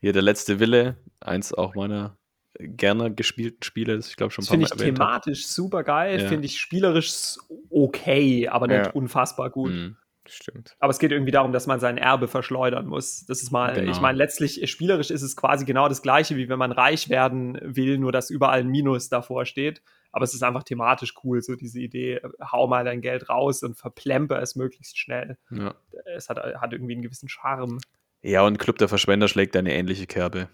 Hier 0.00 0.12
der 0.14 0.22
letzte 0.22 0.58
Wille, 0.60 0.96
eins 1.20 1.52
auch 1.52 1.74
meiner 1.74 2.16
gerne 2.58 3.14
gespielten 3.14 3.62
Spiele, 3.62 3.96
das 3.96 4.08
ich 4.08 4.16
glaube 4.16 4.32
schon 4.32 4.42
ein 4.42 4.46
Das 4.46 4.48
paar 4.48 4.58
finde 4.58 4.68
Mal 4.68 4.74
ich 4.76 4.80
erwähnt 4.80 4.98
habe. 5.00 5.08
thematisch 5.20 5.46
super 5.46 5.84
geil, 5.84 6.20
Ja. 6.22 6.28
finde 6.28 6.46
ich 6.46 6.58
spielerisch 6.58 7.36
okay, 7.70 8.48
aber 8.48 8.66
nicht 8.66 8.86
Ja. 8.86 8.90
unfassbar 8.92 9.50
gut. 9.50 9.72
Mhm. 9.72 9.96
Stimmt. 10.26 10.74
Aber 10.78 10.90
es 10.90 10.98
geht 10.98 11.12
irgendwie 11.12 11.32
darum, 11.32 11.52
dass 11.52 11.66
man 11.66 11.80
sein 11.80 11.98
Erbe 11.98 12.28
verschleudern 12.28 12.86
muss. 12.86 13.24
Das 13.26 13.42
ist 13.42 13.50
mal, 13.50 13.74
Genau. 13.74 13.90
ich 13.90 14.00
meine, 14.00 14.16
letztlich 14.18 14.62
äh, 14.62 14.66
spielerisch 14.66 15.10
ist 15.10 15.22
es 15.22 15.36
quasi 15.36 15.64
genau 15.64 15.88
das 15.88 16.02
gleiche, 16.02 16.36
wie 16.36 16.48
wenn 16.48 16.58
man 16.58 16.72
reich 16.72 17.08
werden 17.08 17.58
will, 17.62 17.98
nur 17.98 18.12
dass 18.12 18.30
überall 18.30 18.60
ein 18.60 18.68
Minus 18.68 19.08
davor 19.10 19.44
steht. 19.44 19.82
Aber 20.12 20.24
es 20.24 20.34
ist 20.34 20.42
einfach 20.42 20.64
thematisch 20.64 21.14
cool, 21.24 21.40
so 21.42 21.54
diese 21.54 21.80
Idee, 21.80 22.14
äh, 22.16 22.28
hau 22.50 22.66
mal 22.66 22.84
dein 22.84 23.00
Geld 23.00 23.28
raus 23.28 23.62
und 23.62 23.76
verplemper 23.76 24.40
es 24.42 24.56
möglichst 24.56 24.98
schnell. 24.98 25.38
Ja. 25.50 25.74
Es 26.16 26.28
hat, 26.28 26.38
hat 26.38 26.72
irgendwie 26.72 26.94
einen 26.94 27.02
gewissen 27.02 27.28
Charme. 27.28 27.78
ja, 28.22 28.42
und 28.42 28.58
Club 28.58 28.78
der 28.78 28.88
Verschwender 28.88 29.28
schlägt 29.28 29.54
eine 29.56 29.72
ähnliche 29.74 30.06
Kerbe. 30.06 30.48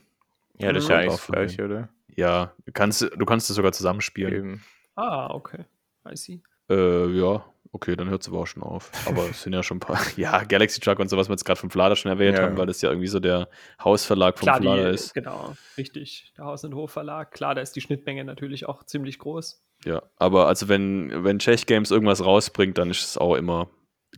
Ja, 0.59 0.73
das 0.73 0.85
ist 0.85 0.89
Mhm. 0.89 0.93
ja 0.93 0.99
eigentlich 1.01 1.13
Auch 1.13 1.17
das 1.19 1.27
gleiche, 1.27 1.65
oder? 1.65 1.89
Ja, 2.15 2.53
du 2.65 2.73
kannst, 2.73 3.03
du 3.03 3.27
kannst 3.27 3.51
es 3.51 3.57
sogar 3.57 3.73
zusammenspielen. 3.73 4.33
Eben. 4.35 4.65
Ah, 4.95 5.29
okay. 5.35 5.65
I 6.09 6.17
see. 6.17 6.43
Äh, 6.69 7.07
ja, 7.19 7.45
okay, 7.73 7.95
dann 7.97 8.09
hört 8.11 8.23
es 8.23 8.29
aber 8.29 8.39
auch 8.41 8.47
schon 8.47 8.63
auf. 8.63 8.91
Aber 9.07 9.29
es 9.29 9.43
sind 9.43 9.53
ja 9.53 9.63
schon 9.63 9.77
ein 9.77 9.81
paar. 9.81 10.01
Ja, 10.17 10.43
Galaxy 10.45 10.81
Truck 10.81 10.99
und 10.99 11.09
so, 11.09 11.17
was 11.17 11.29
wir 11.29 11.33
jetzt 11.35 11.45
gerade 11.45 11.61
vom 11.61 11.71
Flader 11.71 11.97
schon 11.97 12.11
erwähnt 12.11 12.37
Ja. 12.39 12.45
haben, 12.45 12.57
weil 12.57 12.67
das 12.67 12.81
ja 12.83 12.89
irgendwie 12.91 13.09
so 13.09 13.21
der 13.21 13.49
Hausverlag 13.83 14.39
vom 14.39 14.47
Klar, 14.47 14.61
die, 14.61 14.67
Flader 14.67 14.91
ist. 14.91 15.15
genau, 15.15 15.55
richtig. 15.77 16.33
Der 16.37 16.45
Haus- 16.47 16.65
und 16.65 16.75
Hofverlag. 16.75 17.31
Klar, 17.33 17.55
da 17.55 17.61
ist 17.61 17.77
die 17.77 17.81
Schnittmenge 17.81 18.25
natürlich 18.25 18.67
auch 18.69 18.83
ziemlich 18.85 19.19
groß. 19.19 19.63
Ja, 19.85 20.03
aber 20.17 20.49
also 20.49 20.69
wenn, 20.69 21.23
wenn 21.25 21.39
Czech 21.39 21.67
Games 21.67 21.91
irgendwas 21.91 22.25
rausbringt, 22.25 22.79
dann 22.79 22.91
ist 22.91 23.05
es 23.05 23.19
auch 23.19 23.35
immer, 23.35 23.69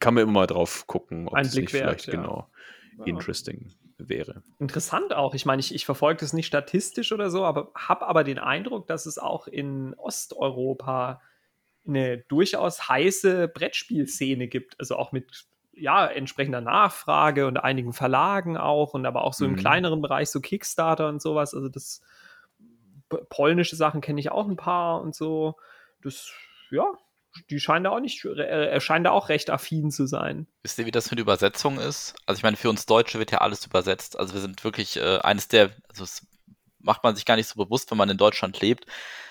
kann 0.00 0.14
man 0.14 0.22
immer 0.22 0.32
mal 0.32 0.46
drauf 0.46 0.86
gucken, 0.86 1.26
ob 1.28 1.34
Ein 1.34 1.44
es 1.46 1.52
Blick 1.52 1.64
nicht 1.64 1.72
wert, 1.74 1.82
vielleicht 2.02 2.06
ja. 2.06 2.12
genau 2.12 2.48
Ja. 2.98 3.04
interesting 3.06 3.72
wäre. 3.98 4.42
Interessant 4.60 5.12
auch. 5.12 5.34
Ich 5.34 5.44
meine, 5.44 5.58
ich, 5.58 5.74
ich 5.74 5.84
verfolge 5.84 6.20
das 6.20 6.32
nicht 6.32 6.46
statistisch 6.46 7.10
oder 7.10 7.30
so, 7.30 7.44
aber 7.44 7.72
habe 7.74 8.06
aber 8.06 8.22
den 8.22 8.38
Eindruck, 8.38 8.86
dass 8.86 9.06
es 9.06 9.18
auch 9.18 9.48
in 9.48 9.92
Osteuropa 9.94 11.20
eine 11.88 12.18
durchaus 12.18 12.88
heiße 12.88 13.48
Brettspielszene 13.48 14.46
gibt. 14.48 14.78
Also 14.78 14.96
auch 14.96 15.12
mit 15.12 15.46
ja, 15.72 16.06
entsprechender 16.06 16.60
Nachfrage 16.60 17.46
und 17.46 17.56
einigen 17.56 17.92
Verlagen 17.92 18.56
auch 18.56 18.94
und 18.94 19.06
aber 19.06 19.22
auch 19.22 19.32
so 19.32 19.44
im 19.44 19.52
Mhm. 19.52 19.56
kleineren 19.56 20.02
Bereich, 20.02 20.28
so 20.28 20.40
Kickstarter 20.40 21.08
und 21.08 21.22
sowas. 21.22 21.54
Also 21.54 21.68
das 21.68 22.02
polnische 23.30 23.76
Sachen 23.76 24.00
kenne 24.00 24.20
ich 24.20 24.30
auch 24.30 24.48
ein 24.48 24.56
paar 24.56 25.00
und 25.00 25.14
so. 25.14 25.56
Das, 26.02 26.30
ja, 26.70 26.84
die 27.50 27.60
scheinen 27.60 27.84
da 27.84 27.90
auch 27.90 28.00
nicht, 28.00 28.24
äh, 28.24 28.80
scheinen 28.80 29.04
da 29.04 29.10
auch 29.12 29.28
recht 29.28 29.50
affin 29.50 29.90
zu 29.90 30.06
sein. 30.06 30.46
Wisst 30.62 30.78
ihr, 30.78 30.86
wie 30.86 30.90
das 30.90 31.10
mit 31.10 31.20
Übersetzung 31.20 31.78
ist? 31.78 32.14
Also 32.26 32.38
ich 32.38 32.42
meine, 32.42 32.56
für 32.56 32.68
uns 32.70 32.86
Deutsche 32.86 33.18
wird 33.18 33.30
ja 33.30 33.38
alles 33.38 33.64
übersetzt. 33.64 34.18
Also 34.18 34.34
wir 34.34 34.40
sind 34.40 34.64
wirklich 34.64 34.96
äh, 34.96 35.18
eines 35.18 35.48
der, 35.48 35.70
also 35.88 36.02
das 36.02 36.26
macht 36.80 37.04
man 37.04 37.14
sich 37.16 37.24
gar 37.24 37.36
nicht 37.36 37.48
so 37.48 37.62
bewusst, 37.62 37.90
wenn 37.90 37.98
man 37.98 38.10
in 38.10 38.16
Deutschland 38.18 38.60
lebt, 38.60 38.86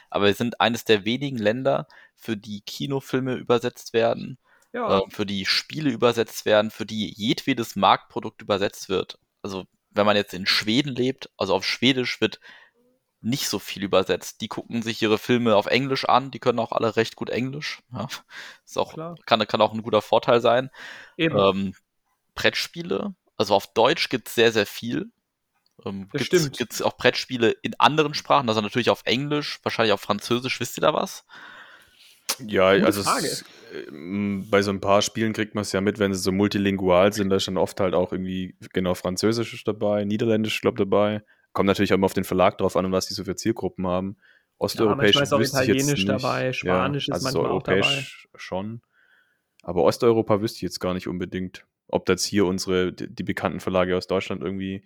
aber 0.09 0.25
wir 0.25 0.33
sind 0.33 0.59
eines 0.61 0.85
der 0.85 1.05
wenigen 1.05 1.37
Länder, 1.37 1.87
für 2.15 2.37
die 2.37 2.61
Kinofilme 2.61 3.35
übersetzt 3.35 3.93
werden, 3.93 4.37
Ja, 4.73 4.99
äh, 4.99 5.01
für 5.09 5.25
die 5.25 5.45
Spiele 5.45 5.89
übersetzt 5.89 6.45
werden, 6.45 6.71
für 6.71 6.85
die 6.85 7.13
jedwedes 7.15 7.75
Marktprodukt 7.75 8.41
übersetzt 8.41 8.89
wird. 8.89 9.19
Also 9.41 9.65
wenn 9.91 10.05
man 10.05 10.15
jetzt 10.15 10.33
in 10.33 10.45
Schweden 10.45 10.95
lebt, 10.95 11.29
also 11.37 11.55
auf 11.55 11.65
Schwedisch 11.65 12.21
wird 12.21 12.39
nicht 13.21 13.49
so 13.49 13.59
viel 13.59 13.83
übersetzt. 13.83 14.41
Die 14.41 14.47
gucken 14.47 14.81
sich 14.81 15.01
ihre 15.01 15.17
Filme 15.17 15.55
auf 15.55 15.65
Englisch 15.65 16.05
an, 16.05 16.31
die 16.31 16.39
können 16.39 16.59
auch 16.59 16.71
alle 16.71 16.95
recht 16.95 17.15
gut 17.15 17.29
Englisch. 17.29 17.81
Ja. 17.91 18.07
Ist 18.65 18.77
auch, 18.77 18.93
Klar. 18.93 19.17
kann, 19.25 19.45
kann 19.47 19.61
auch 19.61 19.73
ein 19.73 19.81
guter 19.81 20.01
Vorteil 20.01 20.39
sein. 20.41 20.69
Ähm, 21.17 21.73
Brettspiele, 22.35 23.15
also 23.35 23.55
auf 23.55 23.73
Deutsch 23.73 24.09
gibt 24.09 24.27
es 24.27 24.35
sehr, 24.35 24.51
sehr 24.51 24.65
viel. 24.65 25.11
Ähm, 25.85 26.09
stimmt. 26.15 26.57
gibt's 26.57 26.81
auch 26.81 26.97
Brettspiele 26.97 27.51
in 27.61 27.79
anderen 27.79 28.13
Sprachen, 28.13 28.49
also 28.49 28.61
natürlich 28.61 28.89
auf 28.89 29.03
Englisch, 29.05 29.59
wahrscheinlich 29.63 29.93
auf 29.93 30.01
Französisch, 30.01 30.59
wisst 30.59 30.77
ihr 30.77 30.81
da 30.81 30.93
was? 30.93 31.25
Ja, 32.45 32.73
Gute 32.73 32.85
also 32.85 33.01
es, 33.01 33.45
ähm, 33.87 34.47
bei 34.49 34.61
so 34.61 34.71
ein 34.71 34.81
paar 34.81 35.01
Spielen 35.01 35.33
kriegt 35.33 35.55
man 35.55 35.61
es 35.63 35.71
ja 35.71 35.81
mit, 35.81 35.99
wenn 35.99 36.13
sie 36.13 36.19
so 36.19 36.31
multilingual 36.31 37.13
sind, 37.13 37.29
da 37.29 37.37
ist 37.37 37.47
dann 37.47 37.57
oft 37.57 37.79
halt 37.79 37.93
auch 37.93 38.11
irgendwie, 38.11 38.55
genau, 38.73 38.93
Französisch 38.95 39.53
ist 39.53 39.67
dabei, 39.67 40.03
Niederländisch, 40.05 40.61
glaube 40.61 40.77
dabei. 40.77 41.23
Kommt 41.53 41.67
natürlich 41.67 41.91
auch 41.93 41.97
immer 41.97 42.05
auf 42.05 42.13
den 42.13 42.23
Verlag 42.23 42.57
drauf 42.57 42.75
an 42.75 42.85
und 42.85 42.91
was 42.91 43.07
die 43.07 43.13
so 43.13 43.23
für 43.23 43.35
Zielgruppen 43.35 43.87
haben. 43.87 44.17
Osteuropäisch 44.59 45.15
manchmal 45.15 45.23
ist 45.23 45.33
auch 45.33 45.39
wüsste 45.39 45.61
ich 45.61 45.67
jetzt 45.67 45.75
Italienisch 45.77 46.05
nicht. 46.05 46.23
dabei, 46.23 46.53
Spanisch 46.53 47.07
ist 47.07 47.13
also 47.13 47.29
so 47.29 47.39
manchmal 47.41 47.57
auch 47.57 47.63
dabei. 47.63 47.77
europäisch 47.77 48.29
schon. 48.35 48.81
Aber 49.63 49.83
Osteuropa 49.83 50.41
wüsste 50.41 50.57
ich 50.57 50.61
jetzt 50.63 50.79
gar 50.79 50.93
nicht 50.93 51.07
unbedingt, 51.07 51.65
ob 51.87 52.05
das 52.05 52.23
hier 52.23 52.45
unsere, 52.45 52.93
die, 52.93 53.13
die 53.13 53.23
bekannten 53.23 53.59
Verlage 53.59 53.97
aus 53.97 54.07
Deutschland 54.07 54.41
irgendwie 54.41 54.83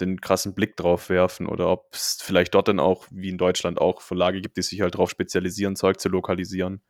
den 0.00 0.20
krassen 0.20 0.54
Blick 0.54 0.76
drauf 0.76 1.08
werfen 1.08 1.46
oder 1.46 1.68
ob 1.68 1.88
es 1.92 2.18
vielleicht 2.20 2.54
dort 2.54 2.68
dann 2.68 2.80
auch, 2.80 3.06
wie 3.10 3.28
in 3.28 3.38
Deutschland, 3.38 3.80
auch 3.80 4.00
Verlage 4.00 4.40
gibt, 4.40 4.56
die 4.56 4.62
sich 4.62 4.80
halt 4.80 4.96
drauf 4.96 5.10
spezialisieren, 5.10 5.76
Zeug 5.76 6.00
zu 6.00 6.08
lokalisieren. 6.08 6.82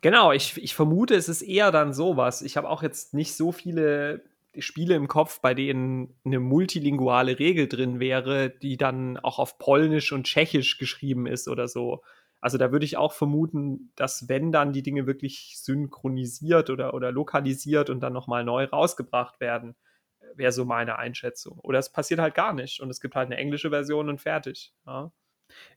Genau, 0.00 0.32
ich, 0.32 0.62
ich 0.62 0.74
vermute, 0.74 1.14
es 1.14 1.28
ist 1.28 1.42
eher 1.42 1.70
dann 1.72 1.92
sowas. 1.92 2.42
Ich 2.42 2.56
habe 2.56 2.68
auch 2.68 2.82
jetzt 2.82 3.14
nicht 3.14 3.34
so 3.34 3.52
viele 3.52 4.22
Spiele 4.58 4.94
im 4.94 5.08
Kopf, 5.08 5.40
bei 5.40 5.54
denen 5.54 6.14
eine 6.24 6.38
multilinguale 6.38 7.38
Regel 7.38 7.68
drin 7.68 7.98
wäre, 7.98 8.50
die 8.50 8.76
dann 8.76 9.18
auch 9.18 9.38
auf 9.38 9.58
Polnisch 9.58 10.12
und 10.12 10.24
Tschechisch 10.24 10.78
geschrieben 10.78 11.26
ist 11.26 11.48
oder 11.48 11.66
so. 11.66 12.02
Also 12.40 12.58
da 12.58 12.70
würde 12.72 12.84
ich 12.84 12.96
auch 12.96 13.12
vermuten, 13.12 13.90
dass 13.96 14.28
wenn 14.28 14.52
dann 14.52 14.72
die 14.72 14.82
Dinge 14.82 15.06
wirklich 15.06 15.54
synchronisiert 15.58 16.70
oder, 16.70 16.94
oder 16.94 17.10
lokalisiert 17.10 17.90
und 17.90 18.00
dann 18.00 18.12
nochmal 18.12 18.44
neu 18.44 18.64
rausgebracht 18.64 19.40
werden, 19.40 19.74
wäre 20.36 20.52
so 20.52 20.64
meine 20.64 20.98
Einschätzung. 20.98 21.58
Oder 21.60 21.78
es 21.78 21.92
passiert 21.92 22.20
halt 22.20 22.34
gar 22.34 22.52
nicht 22.52 22.80
und 22.80 22.90
es 22.90 23.00
gibt 23.00 23.14
halt 23.14 23.26
eine 23.26 23.36
englische 23.36 23.70
Version 23.70 24.08
und 24.08 24.20
fertig. 24.20 24.72
Ja. 24.86 25.12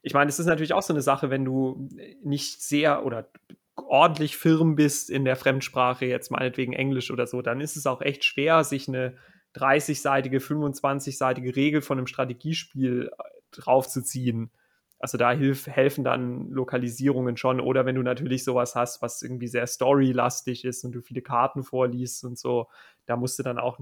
Ich 0.02 0.13
meine, 0.13 0.30
es 0.30 0.39
ist 0.39 0.46
natürlich 0.46 0.74
auch 0.74 0.82
so 0.82 0.93
eine 0.93 1.02
Sache, 1.02 1.30
wenn 1.30 1.46
du 1.46 1.89
nicht 2.24 2.62
sehr 2.62 3.06
oder 3.06 3.30
ordentlich 3.76 4.38
firm 4.38 4.76
bist 4.76 5.10
in 5.10 5.26
der 5.26 5.36
Fremdsprache, 5.36 6.06
jetzt 6.06 6.32
meinetwegen 6.32 6.74
Englisch 6.74 7.12
oder 7.12 7.28
so, 7.28 7.41
dann 7.41 7.62
ist 7.62 7.76
es 7.76 7.86
auch 7.86 8.02
echt 8.02 8.24
schwer, 8.24 8.63
sich 8.63 8.88
eine 8.88 9.15
30-seitige, 9.56 10.39
25-seitige 10.39 11.56
Regel 11.56 11.82
von 11.82 11.98
einem 11.98 12.08
Strategiespiel 12.08 13.12
äh, 13.12 13.24
draufzuziehen. 13.52 14.52
Also 15.00 15.17
da 15.17 15.32
hilf, 15.32 15.67
helfen 15.67 16.04
dann 16.04 16.50
Lokalisierungen 16.50 17.38
schon. 17.38 17.60
Oder 17.60 17.86
wenn 17.86 17.96
du 17.96 18.02
natürlich 18.02 18.43
sowas 18.43 18.76
hast, 18.76 19.02
was 19.02 19.22
irgendwie 19.22 19.48
sehr 19.48 19.67
storylastig 19.67 20.65
ist 20.65 20.84
und 20.84 20.93
du 20.93 21.02
viele 21.02 21.22
Karten 21.22 21.63
vorliest 21.63 22.24
und 22.24 22.38
so, 22.38 22.67
da 23.06 23.15
musst 23.15 23.38
du 23.38 23.43
dann 23.43 23.60
auch 23.60 23.80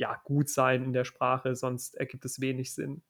ja, 0.00 0.20
gut 0.24 0.48
sein 0.48 0.82
in 0.82 0.92
der 0.94 1.04
Sprache, 1.04 1.54
sonst 1.54 1.94
ergibt 1.94 2.24
es 2.24 2.40
wenig 2.40 2.72
Sinn. 2.74 3.02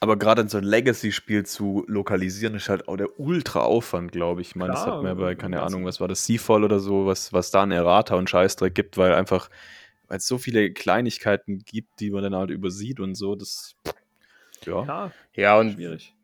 Aber 0.00 0.16
gerade 0.16 0.48
so 0.48 0.56
ein 0.56 0.64
Legacy-Spiel 0.64 1.44
zu 1.44 1.84
lokalisieren 1.86 2.54
ist 2.54 2.70
halt 2.70 2.88
auch 2.88 2.96
der 2.96 3.20
Ultra-Aufwand, 3.20 4.10
glaube 4.12 4.40
ich. 4.40 4.48
Ich 4.48 4.56
meine, 4.56 4.72
das 4.72 4.86
hat 4.86 5.02
mir 5.02 5.14
bei, 5.14 5.34
keine 5.34 5.60
also- 5.62 5.76
Ahnung, 5.76 5.86
was 5.86 6.00
war 6.00 6.08
das, 6.08 6.24
Seafall 6.24 6.64
oder 6.64 6.80
so, 6.80 7.04
was, 7.04 7.34
was 7.34 7.50
da 7.50 7.62
ein 7.64 7.70
Errata 7.70 8.14
und 8.14 8.30
Scheißdreck 8.30 8.74
gibt, 8.74 8.96
weil 8.96 9.12
einfach, 9.12 9.50
weil 10.08 10.16
es 10.16 10.26
so 10.26 10.38
viele 10.38 10.72
Kleinigkeiten 10.72 11.58
gibt, 11.58 12.00
die 12.00 12.10
man 12.10 12.22
dann 12.22 12.34
halt 12.34 12.48
übersieht 12.48 12.98
und 13.00 13.14
so, 13.14 13.34
das, 13.34 13.76
ja. 14.64 14.84
Ja, 14.86 15.12
Ja, 15.36 15.58
und 15.58 15.72
schwierig. 15.72 16.14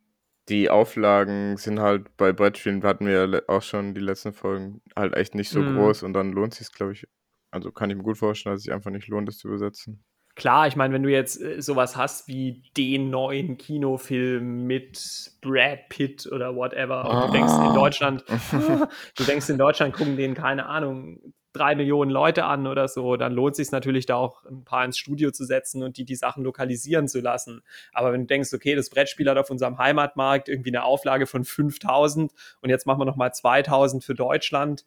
die 0.49 0.71
Auflagen 0.71 1.59
sind 1.59 1.79
halt 1.79 2.17
bei 2.17 2.33
Brettspielen, 2.33 2.83
hatten 2.85 3.05
wir 3.07 3.29
ja 3.29 3.43
auch 3.49 3.63
schon 3.63 3.95
die 3.95 4.01
letzten 4.01 4.33
Folgen, 4.33 4.81
halt 4.97 5.15
echt 5.15 5.35
nicht 5.35 5.51
so 5.51 5.61
Mhm. 5.61 5.75
groß 5.75 6.03
und 6.05 6.15
dann 6.15 6.33
lohnt 6.33 6.55
sich 6.55 6.73
glaube 6.73 6.93
ich. 6.95 7.07
Also 7.57 7.73
kann 7.73 7.91
ich 7.91 7.97
mir 7.97 8.03
gut 8.03 8.19
vorstellen, 8.19 8.55
dass 8.55 8.61
es 8.61 8.65
sich 8.65 8.73
einfach 8.73 8.91
nicht 8.91 9.09
lohnt, 9.09 9.27
das 9.29 9.39
zu 9.39 9.49
übersetzen. 9.49 10.05
Klar, 10.35 10.67
ich 10.67 10.77
meine, 10.77 10.93
wenn 10.93 11.03
du 11.03 11.11
jetzt 11.11 11.41
äh, 11.41 11.63
sowas 11.63 11.97
hast 11.97 12.29
wie 12.29 12.63
den 12.77 13.09
neuen 13.09 13.57
Kinofilm 13.57 14.67
mit 14.67 15.33
Brad 15.41 15.89
Pitt 15.89 16.27
oder 16.31 16.55
whatever, 16.55 17.09
und 17.09 17.29
du 17.29 17.33
denkst 17.33 17.55
in 17.55 17.61
Ah. 17.61 17.75
Deutschland, 17.75 18.23
du 19.17 19.25
denkst 19.25 19.49
in 19.49 19.57
Deutschland 19.57 19.95
gucken 19.95 20.19
den, 20.19 20.35
keine 20.35 20.67
Ahnung, 20.67 21.33
drei 21.55 21.75
Millionen 21.75 22.11
Leute 22.11 22.45
an 22.45 22.67
oder 22.67 22.87
so, 22.87 23.17
dann 23.17 23.33
lohnt 23.33 23.57
sich 23.57 23.73
natürlich 23.73 24.05
da 24.05 24.17
auch 24.17 24.45
ein 24.45 24.65
paar 24.65 24.85
ins 24.85 24.99
Studio 24.99 25.31
zu 25.31 25.47
setzen 25.47 25.83
und 25.83 25.97
die 25.97 26.05
die 26.05 26.15
Sachen 26.17 26.45
lokalisieren 26.45 27.09
zu 27.09 27.21
lassen. 27.21 27.63
Aber 27.95 28.13
wenn 28.13 28.21
du 28.23 28.27
denkst, 28.27 28.53
okay, 28.53 28.75
das 28.75 28.91
Brettspiel 28.91 29.31
hat 29.31 29.39
auf 29.39 29.49
unserem 29.49 29.79
Heimatmarkt 29.79 30.51
irgendwie 30.51 30.69
eine 30.69 30.85
Auflage 30.85 31.27
von 31.27 31.45
5000 31.45 32.31
und 32.61 32.69
jetzt 32.69 32.87
machen 32.87 33.01
wir 33.01 33.07
nochmal 33.07 33.33
2000 33.33 34.05
für 34.05 34.15
Deutschland, 34.15 34.85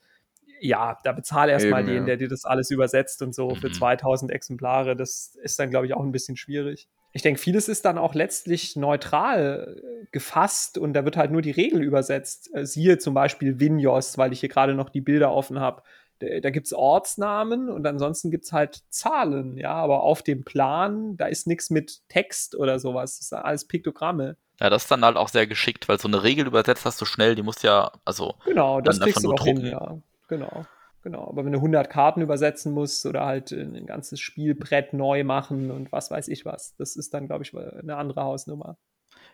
ja, 0.59 0.97
da 1.03 1.11
bezahle 1.11 1.51
erstmal 1.51 1.83
den, 1.83 1.95
ja. 1.95 2.03
der 2.05 2.17
dir 2.17 2.27
das 2.27 2.45
alles 2.45 2.71
übersetzt 2.71 3.21
und 3.21 3.33
so 3.33 3.55
für 3.55 3.69
Mhm. 3.69 3.73
2000 3.73 4.31
Exemplare. 4.31 4.95
Das 4.95 5.35
ist 5.41 5.59
dann, 5.59 5.69
glaube 5.69 5.85
ich, 5.85 5.93
auch 5.93 6.03
ein 6.03 6.11
bisschen 6.11 6.37
schwierig. 6.37 6.87
Ich 7.11 7.21
denke, 7.23 7.39
vieles 7.39 7.67
ist 7.67 7.85
dann 7.85 7.97
auch 7.97 8.13
letztlich 8.13 8.75
neutral 8.75 9.77
äh, 9.81 10.05
gefasst 10.11 10.77
und 10.77 10.93
da 10.93 11.05
wird 11.05 11.17
halt 11.17 11.31
nur 11.31 11.41
die 11.41 11.51
Regel 11.51 11.83
übersetzt. 11.83 12.53
Äh, 12.53 12.65
Siehe 12.65 12.97
zum 12.99 13.13
Beispiel 13.13 13.59
Vinjos, 13.59 14.17
weil 14.17 14.31
ich 14.33 14.41
hier 14.41 14.49
gerade 14.49 14.75
noch 14.75 14.89
die 14.89 15.01
Bilder 15.01 15.31
offen 15.31 15.59
habe. 15.59 15.81
Da, 16.19 16.49
gibt 16.49 16.67
es 16.67 16.73
Ortsnamen 16.73 17.69
und 17.69 17.87
ansonsten 17.87 18.29
gibt 18.29 18.43
es 18.43 18.51
halt 18.51 18.81
Zahlen, 18.89 19.57
ja, 19.57 19.71
aber 19.71 20.03
auf 20.03 20.21
dem 20.21 20.43
Plan, 20.43 21.15
da 21.15 21.27
ist 21.27 21.47
nichts 21.47 21.69
mit 21.69 22.01
Text 22.09 22.55
oder 22.55 22.77
sowas. 22.77 23.19
Das 23.19 23.29
sind 23.29 23.37
alles 23.37 23.65
Piktogramme. 23.65 24.35
Ja, 24.59 24.69
das 24.69 24.83
ist 24.83 24.91
dann 24.91 25.05
halt 25.05 25.15
auch 25.15 25.29
sehr 25.29 25.47
geschickt, 25.47 25.87
weil 25.87 25.97
so 25.97 26.09
eine 26.09 26.21
Regel 26.21 26.45
übersetzt 26.45 26.83
hast 26.83 26.99
du 26.99 27.05
schnell, 27.05 27.35
die 27.35 27.41
musst 27.41 27.63
ja, 27.63 27.93
also, 28.03 28.35
Genau, 28.45 28.81
das 28.81 28.99
kriegst 28.99 29.23
du 29.23 29.29
nur 29.29 29.41
hin, 29.41 29.65
ja. 29.65 29.97
Genau, 30.29 30.65
genau. 31.01 31.27
Aber 31.27 31.43
wenn 31.43 31.51
du 31.51 31.57
100 31.59 31.89
Karten 31.89 32.21
übersetzen 32.21 32.71
musst 32.71 33.05
oder 33.05 33.25
halt 33.25 33.51
ein 33.51 33.85
ganzes 33.85 34.19
Spielbrett 34.19 34.93
neu 34.93 35.23
machen 35.23 35.71
und 35.71 35.91
was 35.91 36.09
weiß 36.09 36.27
ich 36.29 36.45
was, 36.45 36.75
das 36.77 36.95
ist 36.95 37.13
dann, 37.13 37.27
glaube 37.27 37.43
ich, 37.43 37.53
eine 37.53 37.97
andere 37.97 38.23
Hausnummer. 38.23 38.77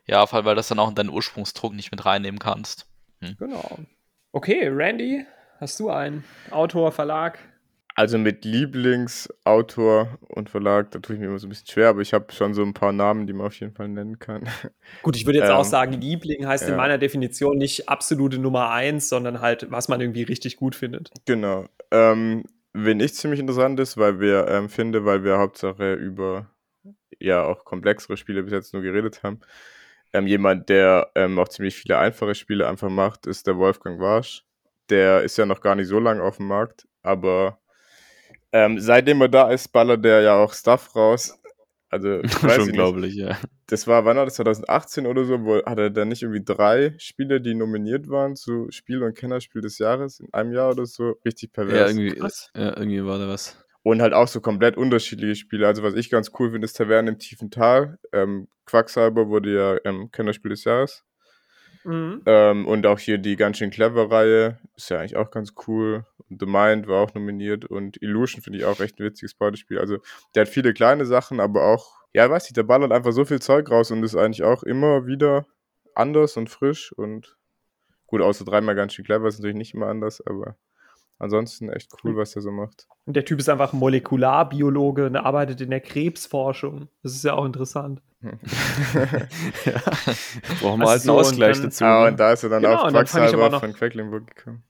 ja, 0.08 0.26
vor 0.26 0.38
allem, 0.38 0.46
weil 0.46 0.56
das 0.56 0.70
dann 0.70 0.80
auch 0.80 0.90
in 0.90 0.96
deinen 0.96 1.10
Ursprungsdruck 1.10 1.74
nicht 1.74 1.92
mit 1.92 2.06
reinnehmen 2.06 2.40
kannst. 2.40 2.90
Genau. 3.38 3.80
Okay, 4.32 4.68
Randy, 4.68 5.26
hast 5.60 5.80
du 5.80 5.90
einen 5.90 6.24
Autor, 6.52 6.92
Verlag? 6.92 7.40
Also 7.98 8.18
mit 8.18 8.44
Lieblingsautor 8.44 10.20
und 10.28 10.50
Verlag, 10.50 10.92
da 10.92 11.00
tue 11.00 11.16
ich 11.16 11.20
mir 11.22 11.28
immer 11.28 11.40
so 11.40 11.48
ein 11.48 11.50
bisschen 11.50 11.68
schwer, 11.68 11.88
aber 11.88 12.02
ich 12.02 12.14
habe 12.14 12.32
schon 12.34 12.54
so 12.54 12.62
ein 12.62 12.74
paar 12.74 12.92
Namen, 12.92 13.26
die 13.26 13.32
man 13.32 13.48
auf 13.48 13.58
jeden 13.58 13.74
Fall 13.74 13.88
nennen 13.88 14.20
kann. 14.20 14.44
Gut, 15.02 15.16
ich 15.16 15.26
würde 15.26 15.40
jetzt 15.40 15.50
Ähm, 15.50 15.56
auch 15.56 15.64
sagen, 15.64 15.94
Liebling 15.94 16.46
heißt 16.46 16.68
in 16.68 16.72
ja. 16.72 16.78
meiner 16.78 16.98
Definition 16.98 17.58
nicht 17.58 17.88
absolute 17.88 18.38
Nummer 18.38 18.70
eins, 18.70 19.08
sondern 19.08 19.40
halt, 19.40 19.72
was 19.72 19.88
man 19.88 20.02
irgendwie 20.02 20.24
richtig 20.24 20.58
gut 20.58 20.76
findet. 20.76 21.12
Genau. 21.26 21.68
Ähm, 21.90 22.44
wen 22.74 23.00
ich 23.00 23.14
ziemlich 23.16 23.40
interessant 23.40 23.80
ist, 23.80 23.96
weil 23.96 24.20
wir 24.20 24.48
ähm, 24.50 24.68
finde, 24.68 25.06
weil 25.06 25.24
wir 25.24 25.38
Hauptsache 25.38 25.94
über 25.94 26.50
ja 27.18 27.44
auch 27.46 27.64
komplexere 27.64 28.18
Spiele 28.18 28.44
bis 28.44 28.52
jetzt 28.52 28.74
nur 28.74 28.84
geredet 28.84 29.24
haben. 29.24 29.40
Ähm, 30.12 30.28
jemand, 30.28 30.68
der 30.68 31.12
ähm, 31.16 31.40
auch 31.40 31.48
ziemlich 31.48 31.76
viele 31.76 31.98
einfache 31.98 32.36
Spiele 32.36 32.68
einfach 32.68 32.90
macht, 32.90 33.26
ist 33.26 33.48
der 33.48 33.58
Wolfgang 33.58 34.02
Warsch. 34.02 34.44
Der 34.90 35.24
ist 35.24 35.38
ja 35.38 35.46
noch 35.46 35.62
gar 35.62 35.76
nicht 35.76 35.88
so 35.88 36.00
lange 36.00 36.22
auf 36.22 36.38
dem 36.38 36.48
Markt, 36.48 36.88
aber 37.02 37.60
ähm, 38.52 38.80
seitdem 38.80 39.22
er 39.22 39.30
da 39.30 39.50
ist, 39.52 39.70
ballert 39.70 40.04
der 40.06 40.22
ja 40.22 40.36
auch 40.36 40.54
Stuff 40.54 40.96
raus. 40.96 41.38
Also, 41.90 42.20
ich 42.24 42.44
weiß 42.44 42.56
Schon 42.56 42.70
unglaublich, 42.70 43.16
ja. 43.16 43.38
das 43.68 43.88
war, 43.88 44.06
wann 44.06 44.18
war 44.18 44.26
das, 44.26 44.36
2018 44.36 45.06
oder 45.08 45.24
so, 45.26 45.44
wo 45.46 45.64
hatte 45.66 45.92
der 45.92 46.06
nicht 46.06 46.24
irgendwie 46.24 46.44
drei 46.44 46.96
Spiele, 46.98 47.40
die 47.42 47.54
nominiert 47.56 48.10
waren 48.10 48.36
zu 48.36 48.68
Spiel- 48.72 49.04
und 49.04 49.16
Kennerspiel 49.16 49.62
des 49.62 49.78
Jahres 49.80 50.20
in 50.20 50.34
einem 50.34 50.52
Jahr 50.54 50.72
oder 50.72 50.86
so? 50.86 51.16
Richtig 51.26 51.52
Ja, 51.56 51.64
pervers. 51.64 51.92
irgendwie, 51.92 52.16
Krass. 52.16 52.52
ja, 52.56 52.76
irgendwie 52.78 53.06
war 53.06 53.20
da 53.20 53.28
was. 53.28 53.58
Und 53.84 54.02
halt 54.02 54.14
auch 54.14 54.28
so 54.28 54.42
komplett 54.42 54.78
unterschiedliche 54.78 55.36
Spiele. 55.36 55.68
Also 55.68 55.84
was 55.84 55.94
ich 55.94 56.10
ganz 56.10 56.32
cool 56.40 56.52
finde, 56.52 56.66
ist 56.66 56.74
Taverne 56.76 57.12
im 57.12 57.20
tiefen 57.20 57.52
Tal. 57.52 58.00
Ähm, 58.12 58.48
Quacksalber 58.66 59.30
wurde 59.30 59.54
ja 59.54 59.78
ähm, 59.86 60.10
Kennerspiel 60.12 60.50
des 60.50 60.64
Jahres. 60.64 61.04
Mhm. 61.86 62.22
Ähm, 62.26 62.68
und 62.68 62.86
auch 62.86 63.00
hier 63.00 63.18
die 63.18 63.36
ganz 63.36 63.58
schön 63.58 63.70
clever 63.70 64.12
Reihe. 64.12 64.60
Ist 64.76 64.90
ja 64.90 65.00
eigentlich 65.00 65.16
auch 65.16 65.32
ganz 65.32 65.54
cool. 65.68 66.06
The 66.30 66.46
Mind 66.46 66.88
war 66.88 67.02
auch 67.02 67.14
nominiert. 67.14 67.66
Und 67.66 68.02
Illusion 68.02 68.42
finde 68.42 68.60
ich 68.60 68.66
auch 68.66 68.80
echt 68.80 69.00
ein 69.00 69.06
witziges 69.06 69.34
Partyspiel. 69.36 69.80
Also 69.80 70.00
der 70.34 70.42
hat 70.42 70.50
viele 70.50 70.74
kleine 70.74 71.06
Sachen, 71.06 71.40
aber 71.40 71.66
auch, 71.66 72.04
ja, 72.14 72.30
weiß 72.30 72.44
nicht, 72.46 72.58
der 72.58 72.64
ballert 72.64 72.92
einfach 72.92 73.12
so 73.12 73.26
viel 73.26 73.42
Zeug 73.42 73.70
raus 73.70 73.92
und 73.92 74.04
ist 74.04 74.16
eigentlich 74.16 74.44
auch 74.44 74.64
immer 74.64 75.06
wieder 75.06 75.46
anders 75.94 76.36
und 76.36 76.50
frisch 76.50 76.92
und 76.92 77.38
Gut, 78.08 78.22
außer 78.22 78.46
dreimal 78.46 78.76
ganz 78.76 78.94
schön 78.94 79.06
clever 79.06 79.28
ist 79.28 79.40
natürlich 79.40 79.58
nicht 79.58 79.74
immer 79.74 79.88
anders, 79.88 80.26
aber 80.26 80.56
ansonsten 81.20 81.70
echt 81.70 81.92
cool, 82.04 82.16
was 82.18 82.36
er 82.36 82.42
so 82.42 82.52
macht. 82.52 82.88
Und 83.06 83.16
der 83.16 83.26
Typ 83.26 83.40
ist 83.40 83.50
einfach 83.50 83.74
Molekularbiologe 83.74 85.06
und 85.06 85.16
arbeitet 85.16 85.62
in 85.62 85.70
der 85.70 85.82
Krebsforschung. 85.82 86.90
Das 87.04 87.14
ist 87.14 87.24
ja 87.24 87.34
auch 87.34 87.46
interessant. 87.46 88.02
ja. 88.22 88.32
Brauchen 90.62 90.80
wir 90.82 90.88
halt 90.90 91.02
so, 91.02 91.12
einen 91.12 91.20
und 91.20 91.26
Ausgleich 91.26 91.58
dann- 91.58 91.64
dazu. 91.66 91.86
Ah, 91.86 92.04
ne? 92.06 92.12
und 92.12 92.20
da 92.20 92.34
ist 92.34 92.44
er 92.44 92.50
dann 92.50 92.62
Genau, 92.64 92.76
auf 92.76 92.88
und 92.88 92.94
dann 92.94 93.06
fand 93.08 93.28
ich 93.28 93.34
aber 93.34 93.42
Quacksalber 93.44 93.50
noch- 93.50 93.60
von 93.62 93.74
Quedlinburg 93.74 94.36
gekommen. 94.36 94.64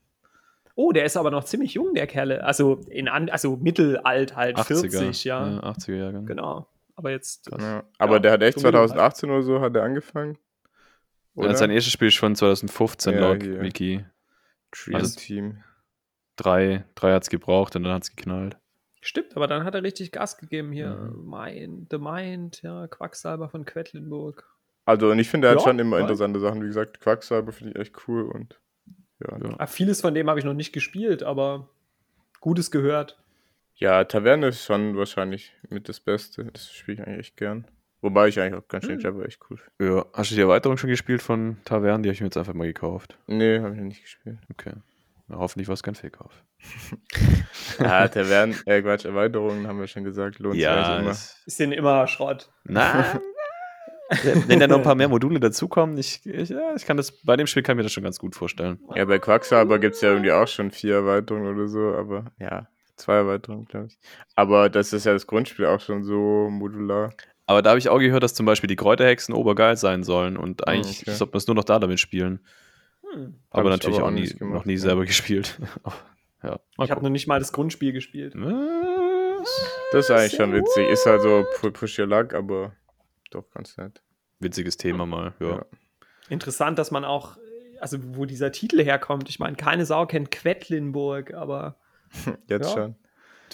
Oh, 0.74 0.92
der 0.92 1.06
ist 1.06 1.16
aber 1.16 1.30
noch 1.30 1.44
ziemlich 1.44 1.72
jung, 1.74 1.94
der 1.94 2.06
Kerle. 2.06 2.44
Also, 2.44 2.82
in 2.90 3.08
an, 3.08 3.30
also 3.30 3.56
mittelalt 3.56 4.36
halt, 4.36 4.58
40, 4.60 5.24
ja. 5.24 5.46
ja 5.48 5.60
80er 5.62 5.94
Jahre. 5.94 6.22
Genau. 6.24 6.66
Aber 6.96 7.10
jetzt. 7.10 7.48
Ja. 7.58 7.82
Aber 7.98 8.14
Ja, 8.14 8.18
der 8.20 8.32
hat 8.32 8.42
echt 8.42 8.58
so 8.60 8.66
mittelalt. 8.66 8.90
2018 8.90 9.30
oder 9.30 9.42
so 9.42 9.60
hat 9.62 9.74
er 9.74 9.84
angefangen. 9.84 10.36
Ja, 11.34 11.54
sein 11.54 11.70
erstes 11.70 11.92
Spiel 11.92 12.08
ist 12.08 12.14
schon 12.14 12.34
2015 12.34 13.14
Ja, 13.14 13.20
laut 13.20 13.42
hier. 13.42 13.60
Wiki. 13.62 14.04
Dream 14.70 14.96
also- 14.96 15.18
Team. 15.18 15.62
Drei, 16.36 16.84
drei 16.94 17.12
hat 17.12 17.22
es 17.22 17.30
gebraucht 17.30 17.76
und 17.76 17.82
dann 17.84 17.92
hat 17.92 18.04
es 18.04 18.14
geknallt. 18.14 18.56
Stimmt, 19.00 19.36
aber 19.36 19.46
dann 19.46 19.64
hat 19.64 19.74
er 19.74 19.82
richtig 19.82 20.12
Gas 20.12 20.36
gegeben 20.36 20.72
hier. 20.72 20.90
Mhm. 20.90 21.30
Mind, 21.30 21.86
The 21.90 21.98
Mind, 21.98 22.62
ja, 22.62 22.86
Quacksalber 22.88 23.48
von 23.48 23.64
Quedlinburg. 23.64 24.44
Also, 24.84 25.10
und 25.10 25.18
ich 25.18 25.28
finde, 25.28 25.48
er 25.48 25.52
hat 25.52 25.60
Ja, 25.60 25.64
schon 25.64 25.78
immer 25.78 25.98
interessante 25.98 26.40
Sachen. 26.40 26.62
Wie 26.62 26.66
gesagt, 26.66 27.00
Quacksalber 27.00 27.52
finde 27.52 27.72
ich 27.72 27.78
echt 27.80 28.08
cool 28.08 28.22
und 28.22 28.60
ja. 29.20 29.38
Ja. 29.38 29.54
Ah, 29.58 29.66
vieles 29.66 30.00
von 30.00 30.14
dem 30.14 30.28
habe 30.28 30.38
ich 30.38 30.44
noch 30.44 30.54
nicht 30.54 30.72
gespielt, 30.72 31.22
aber 31.22 31.68
Gutes 32.40 32.70
gehört. 32.70 33.18
Ja, 33.76 34.04
Taverne 34.04 34.48
ist 34.48 34.64
schon 34.64 34.96
wahrscheinlich 34.96 35.52
mit 35.68 35.88
das 35.88 36.00
Beste. 36.00 36.44
Das 36.52 36.72
spiele 36.72 37.00
ich 37.00 37.06
eigentlich 37.06 37.18
echt 37.20 37.36
gern. 37.36 37.66
Wobei 38.00 38.28
ich 38.28 38.38
eigentlich 38.40 38.62
auch 38.62 38.68
ganz 38.68 38.84
schön 38.84 38.96
Hm. 38.96 39.00
Jabber 39.00 39.24
echt 39.26 39.40
cool 39.50 39.56
finde. 39.56 39.94
Ja. 39.96 40.06
Hast 40.12 40.30
du 40.30 40.34
die 40.34 40.40
Erweiterung 40.40 40.76
schon 40.76 40.90
gespielt 40.90 41.22
von 41.22 41.56
Tavern? 41.64 42.02
Die 42.02 42.08
habe 42.08 42.14
ich 42.14 42.20
mir 42.20 42.26
jetzt 42.26 42.36
einfach 42.36 42.54
mal 42.54 42.66
gekauft. 42.66 43.18
Nee, 43.26 43.58
habe 43.58 43.72
ich 43.72 43.78
noch 43.78 43.86
nicht 43.86 44.02
gespielt. 44.02 44.38
Okay. 44.50 44.72
Hoffentlich 45.28 45.66
war 45.68 45.74
es 45.74 45.82
kein 45.82 45.94
Fake-Kauf. 45.94 46.32
Ja, 47.78 48.08
Taverne, 48.08 48.54
äh, 48.64 48.80
Quatsch, 48.80 49.04
Erweiterungen 49.04 49.66
haben 49.66 49.78
wir 49.80 49.86
schon 49.86 50.04
gesagt, 50.04 50.38
lohnt 50.38 50.54
sich 50.54 50.66
eigentlich 50.68 51.00
immer. 51.00 51.10
es- 51.10 51.42
Ist 51.46 51.60
denn 51.60 51.72
immer 51.72 52.06
Schrott. 52.06 52.50
Na, 52.64 53.20
wenn 54.46 54.60
da 54.60 54.66
noch 54.68 54.76
ein 54.78 54.82
paar 54.82 54.94
mehr 54.94 55.08
Module 55.08 55.40
dazukommen, 55.40 55.98
ich, 55.98 56.24
ich, 56.24 56.48
ja, 56.50 56.74
ich 56.76 56.86
kann 56.86 56.96
das, 56.96 57.12
bei 57.22 57.36
dem 57.36 57.46
Spiel 57.46 57.62
kann 57.62 57.74
ich 57.74 57.78
mir 57.78 57.82
das 57.82 57.92
schon 57.92 58.04
ganz 58.04 58.18
gut 58.18 58.34
vorstellen. 58.34 58.78
Ja, 58.94 59.04
bei 59.04 59.18
Quacksalber 59.18 59.78
gibt 59.78 59.96
es 59.96 60.00
ja 60.00 60.10
irgendwie 60.10 60.32
auch 60.32 60.46
schon 60.48 60.70
vier 60.70 60.94
Erweiterungen 60.94 61.54
oder 61.56 61.66
so, 61.68 61.92
aber 61.94 62.32
ja, 62.38 62.68
zwei 62.96 63.14
Erweiterungen, 63.16 63.66
glaube 63.66 63.88
ich. 63.88 63.98
Aber 64.36 64.70
das 64.70 64.92
ist 64.92 65.04
ja 65.04 65.12
das 65.12 65.26
Grundspiel 65.26 65.66
auch 65.66 65.80
schon 65.80 66.04
so 66.04 66.48
modular. 66.50 67.12
Aber 67.46 67.62
da 67.62 67.70
habe 67.70 67.78
ich 67.78 67.88
auch 67.88 67.98
gehört, 67.98 68.22
dass 68.22 68.34
zum 68.34 68.46
Beispiel 68.46 68.68
die 68.68 68.76
Kräuterhexen 68.76 69.34
obergeil 69.34 69.76
sein 69.76 70.02
sollen 70.02 70.36
und 70.36 70.66
eigentlich 70.66 71.02
okay. 71.02 71.12
sollte 71.12 71.32
man 71.32 71.38
es 71.38 71.46
nur 71.46 71.56
noch 71.56 71.64
da 71.64 71.78
damit 71.78 72.00
spielen. 72.00 72.40
Hm. 73.16 73.34
Aber 73.50 73.64
ich 73.70 73.70
natürlich 73.76 73.98
aber 73.98 74.06
auch 74.08 74.10
nie, 74.12 74.26
gemacht, 74.28 74.54
noch 74.54 74.64
nie 74.64 74.74
ja. 74.74 74.78
selber 74.78 75.04
gespielt. 75.06 75.58
ja, 76.42 76.58
Ich 76.82 76.90
habe 76.90 77.02
noch 77.02 77.10
nicht 77.10 77.26
mal 77.26 77.38
das 77.38 77.52
Grundspiel 77.52 77.92
gespielt. 77.92 78.34
Was? 78.36 79.66
Das 79.92 80.04
ist 80.06 80.10
eigentlich 80.10 80.32
schon 80.36 80.52
witzig. 80.52 80.88
Ist 80.88 81.06
halt 81.06 81.22
so 81.22 81.44
pu- 81.58 81.70
Push 81.70 81.98
Your 81.98 82.06
Luck, 82.06 82.34
aber 82.34 82.72
doch 83.30 83.48
ganz 83.50 83.76
nett. 83.76 84.02
Witziges 84.40 84.76
Thema 84.76 85.06
mal, 85.06 85.34
ja. 85.40 85.48
Ja. 85.48 85.66
Interessant, 86.28 86.78
dass 86.78 86.90
man 86.90 87.04
auch, 87.04 87.38
also 87.80 87.98
wo 88.16 88.24
dieser 88.24 88.52
Titel 88.52 88.82
herkommt. 88.82 89.28
Ich 89.28 89.38
meine, 89.38 89.56
keine 89.56 89.86
Sau 89.86 90.06
kennt 90.06 90.30
Quedlinburg, 90.30 91.32
aber 91.34 91.76
Jetzt 92.48 92.68
Ja. 92.68 92.72
schon. 92.74 92.96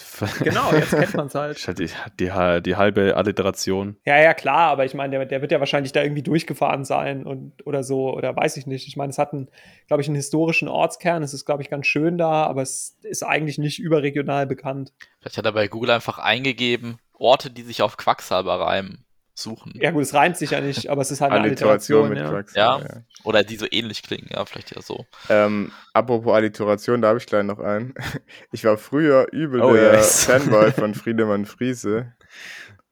genau, 0.40 0.72
jetzt 0.72 0.90
kennt 0.90 1.14
man 1.14 1.26
es 1.26 1.34
halt. 1.34 1.78
Die, 1.78 1.88
die, 2.18 2.62
die 2.62 2.76
halbe 2.76 3.16
Alliteration. 3.16 3.96
Ja, 4.04 4.20
ja, 4.20 4.34
klar, 4.34 4.70
aber 4.70 4.84
ich 4.84 4.94
meine, 4.94 5.18
der, 5.18 5.26
der 5.26 5.40
wird 5.40 5.52
ja 5.52 5.60
wahrscheinlich 5.60 5.92
da 5.92 6.02
irgendwie 6.02 6.22
durchgefahren 6.22 6.84
sein 6.84 7.26
und 7.26 7.66
oder 7.66 7.82
so, 7.82 8.12
oder 8.14 8.34
weiß 8.34 8.56
ich 8.56 8.66
nicht. 8.66 8.88
Ich 8.88 8.96
meine, 8.96 9.10
es 9.10 9.18
hat 9.18 9.32
einen, 9.32 9.48
glaube 9.86 10.02
ich, 10.02 10.08
einen 10.08 10.16
historischen 10.16 10.68
Ortskern. 10.68 11.22
Es 11.22 11.34
ist, 11.34 11.44
glaube 11.44 11.62
ich, 11.62 11.70
ganz 11.70 11.86
schön 11.86 12.18
da, 12.18 12.44
aber 12.44 12.62
es 12.62 12.98
ist 13.02 13.22
eigentlich 13.22 13.58
nicht 13.58 13.78
überregional 13.78 14.46
bekannt. 14.46 14.92
Vielleicht 15.20 15.38
hat 15.38 15.46
er 15.46 15.52
bei 15.52 15.68
Google 15.68 15.90
einfach 15.90 16.18
eingegeben, 16.18 16.98
Orte, 17.12 17.50
die 17.50 17.62
sich 17.62 17.82
auf 17.82 17.96
Quacksalber 17.96 18.60
reimen, 18.60 19.04
suchen. 19.34 19.72
Ja, 19.74 19.90
gut, 19.90 20.02
es 20.02 20.14
reimt 20.14 20.36
sich 20.36 20.50
ja 20.50 20.60
nicht, 20.60 20.88
aber 20.88 21.02
es 21.02 21.10
ist 21.10 21.20
halt 21.20 21.32
eine 21.32 21.42
Alliteration 21.42 22.06
Alliteration. 22.06 22.08
mit 22.10 22.18
ja. 22.18 22.72
Quacksalber. 22.78 22.94
Ja. 22.96 23.02
Oder 23.24 23.44
die 23.44 23.56
so 23.56 23.66
ähnlich 23.70 24.02
klingen, 24.02 24.28
ja, 24.30 24.44
vielleicht 24.44 24.74
ja 24.74 24.82
so. 24.82 25.06
Ähm, 25.28 25.72
apropos 25.94 26.34
Alliteration, 26.34 27.00
da 27.02 27.08
habe 27.08 27.18
ich 27.18 27.26
gleich 27.26 27.44
noch 27.44 27.58
einen. 27.58 27.94
Ich 28.52 28.64
war 28.64 28.76
früher 28.76 29.26
übel 29.32 29.62
Oh, 29.62 29.72
der 29.72 29.94
yes. 29.94 30.24
Fanboy 30.26 30.72
von 30.72 30.94
Friedemann 30.94 31.46
Friese. 31.46 32.12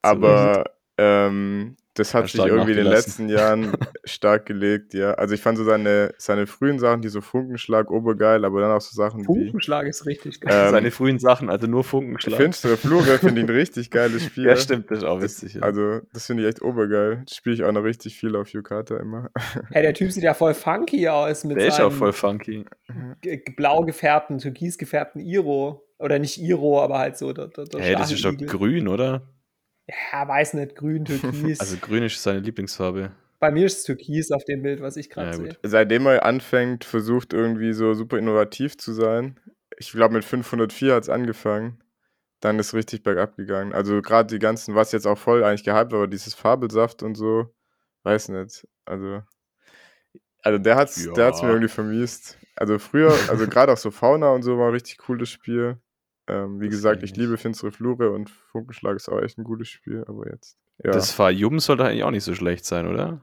Aber 0.02 0.64
ähm, 0.96 1.76
das 2.00 2.14
hat 2.14 2.28
sich 2.28 2.44
irgendwie 2.44 2.72
in 2.72 2.78
den 2.78 2.86
letzten 2.86 3.28
Jahren 3.28 3.72
stark 4.04 4.46
gelegt, 4.46 4.94
ja. 4.94 5.12
Also 5.14 5.34
ich 5.34 5.40
fand 5.40 5.58
so 5.58 5.64
seine, 5.64 6.12
seine 6.18 6.46
frühen 6.46 6.78
Sachen, 6.78 7.02
die 7.02 7.08
so 7.08 7.20
Funkenschlag, 7.20 7.90
obergeil, 7.90 8.44
aber 8.44 8.60
dann 8.60 8.72
auch 8.72 8.80
so 8.80 8.94
Sachen 8.94 9.20
wie 9.20 9.24
Funkenschlag 9.26 9.86
ist 9.86 10.06
richtig 10.06 10.40
geil. 10.40 10.52
Ähm, 10.66 10.70
Seine 10.70 10.90
frühen 10.90 11.18
Sachen, 11.18 11.48
also 11.50 11.66
nur 11.66 11.84
Funkenschlag. 11.84 12.40
Finstere 12.40 12.76
Flure, 12.76 13.18
finde 13.18 13.40
ich 13.42 13.46
ein 13.48 13.54
richtig 13.54 13.90
geiles 13.90 14.24
Spiel. 14.24 14.46
Ja, 14.46 14.56
stimmt, 14.56 14.90
das 14.90 14.98
ist 14.98 15.04
auch 15.04 15.20
witzig. 15.20 15.54
Ja. 15.54 15.62
Also, 15.62 16.00
das 16.12 16.26
finde 16.26 16.42
ich 16.42 16.48
echt 16.48 16.62
obergeil. 16.62 17.22
Das 17.26 17.36
spiele 17.36 17.54
ich 17.54 17.62
auch 17.64 17.72
noch 17.72 17.84
richtig 17.84 18.16
viel 18.18 18.34
auf 18.36 18.48
Yukata 18.48 18.96
immer. 18.96 19.30
Hey, 19.70 19.82
der 19.82 19.94
Typ 19.94 20.10
sieht 20.10 20.24
ja 20.24 20.34
voll 20.34 20.54
funky 20.54 21.08
aus 21.08 21.44
mit 21.44 21.56
der 21.58 21.66
ist 21.66 21.74
auch 21.74 21.90
seinem 21.90 21.98
voll 21.98 22.12
funky. 22.12 22.64
ge- 23.20 23.42
blau 23.56 23.82
gefärbten, 23.82 24.38
türkis 24.38 24.78
gefärbten 24.78 25.20
Iro. 25.20 25.86
Oder 25.98 26.18
nicht 26.18 26.40
Iro, 26.40 26.80
aber 26.82 26.98
halt 26.98 27.18
so. 27.18 27.32
Der, 27.34 27.48
der, 27.48 27.66
Hey, 27.78 27.94
das 27.94 28.10
ist 28.10 28.24
doch 28.24 28.34
grün, 28.34 28.88
oder? 28.88 29.22
Ja, 30.12 30.26
weiß 30.28 30.54
nicht, 30.54 30.76
grün, 30.76 31.04
türkis. 31.06 31.60
Also 31.60 31.76
grün 31.78 32.02
ist 32.04 32.22
seine 32.22 32.40
Lieblingsfarbe. 32.40 33.12
Bei 33.38 33.50
mir 33.50 33.66
ist 33.66 33.78
es 33.78 33.84
türkis 33.84 34.30
auf 34.32 34.44
dem 34.44 34.62
Bild, 34.62 34.82
was 34.82 34.96
ich 34.96 35.08
gerade 35.08 35.30
Ja, 35.30 35.36
sehe. 35.36 35.56
Seitdem 35.62 36.06
er 36.06 36.24
anfängt, 36.24 36.84
versucht 36.84 37.32
irgendwie 37.32 37.72
so 37.72 37.94
super 37.94 38.18
innovativ 38.18 38.76
zu 38.76 38.92
sein. 38.92 39.40
Ich 39.78 39.92
glaube, 39.92 40.14
mit 40.14 40.24
504 40.24 40.94
hat 40.94 41.04
es 41.04 41.08
angefangen. 41.08 41.82
Dann 42.40 42.58
ist 42.58 42.74
richtig 42.74 43.02
bergab 43.02 43.36
gegangen. 43.36 43.72
Also 43.72 44.00
gerade 44.02 44.28
die 44.34 44.38
ganzen, 44.38 44.74
was 44.74 44.92
jetzt 44.92 45.06
auch 45.06 45.18
voll 45.18 45.42
eigentlich 45.42 45.64
gehypt 45.64 45.92
war, 45.92 46.00
aber 46.00 46.06
dieses 46.08 46.34
Fabelsaft 46.34 47.02
und 47.02 47.14
so, 47.14 47.46
weiß 48.02 48.28
nicht. 48.30 48.66
Also, 48.84 49.22
also 50.42 50.58
der 50.58 50.76
hat's, 50.76 51.08
der 51.16 51.26
hat's 51.26 51.42
mir 51.42 51.48
Ja. 51.48 51.54
irgendwie 51.54 51.68
vermiest. 51.72 52.38
Also 52.56 52.78
früher, 52.78 53.12
also 53.28 53.46
gerade 53.46 53.72
auch 53.72 53.76
so 53.78 53.90
Fauna 53.90 54.30
und 54.30 54.42
so 54.42 54.58
war 54.58 54.68
ein 54.68 54.72
richtig 54.74 54.98
cooles 54.98 55.30
Spiel. 55.30 55.78
Ähm, 56.30 56.60
wie 56.60 56.66
Das 56.66 56.76
gesagt, 56.76 57.02
ich 57.02 57.10
ich 57.12 57.16
liebe 57.16 57.36
Finstere 57.36 57.72
Flure 57.72 58.10
und 58.12 58.30
Funkenschlag 58.30 58.96
ist 58.96 59.08
auch 59.08 59.20
echt 59.20 59.38
ein 59.38 59.44
gutes 59.44 59.68
Spiel, 59.68 60.04
aber 60.06 60.30
jetzt. 60.30 60.58
Ja, 60.82 60.92
Das 60.92 61.10
Fajum 61.12 61.58
sollte 61.60 61.84
eigentlich 61.84 62.04
auch 62.04 62.10
nicht 62.10 62.24
so 62.24 62.34
schlecht 62.34 62.64
sein, 62.64 62.86
oder? 62.86 63.20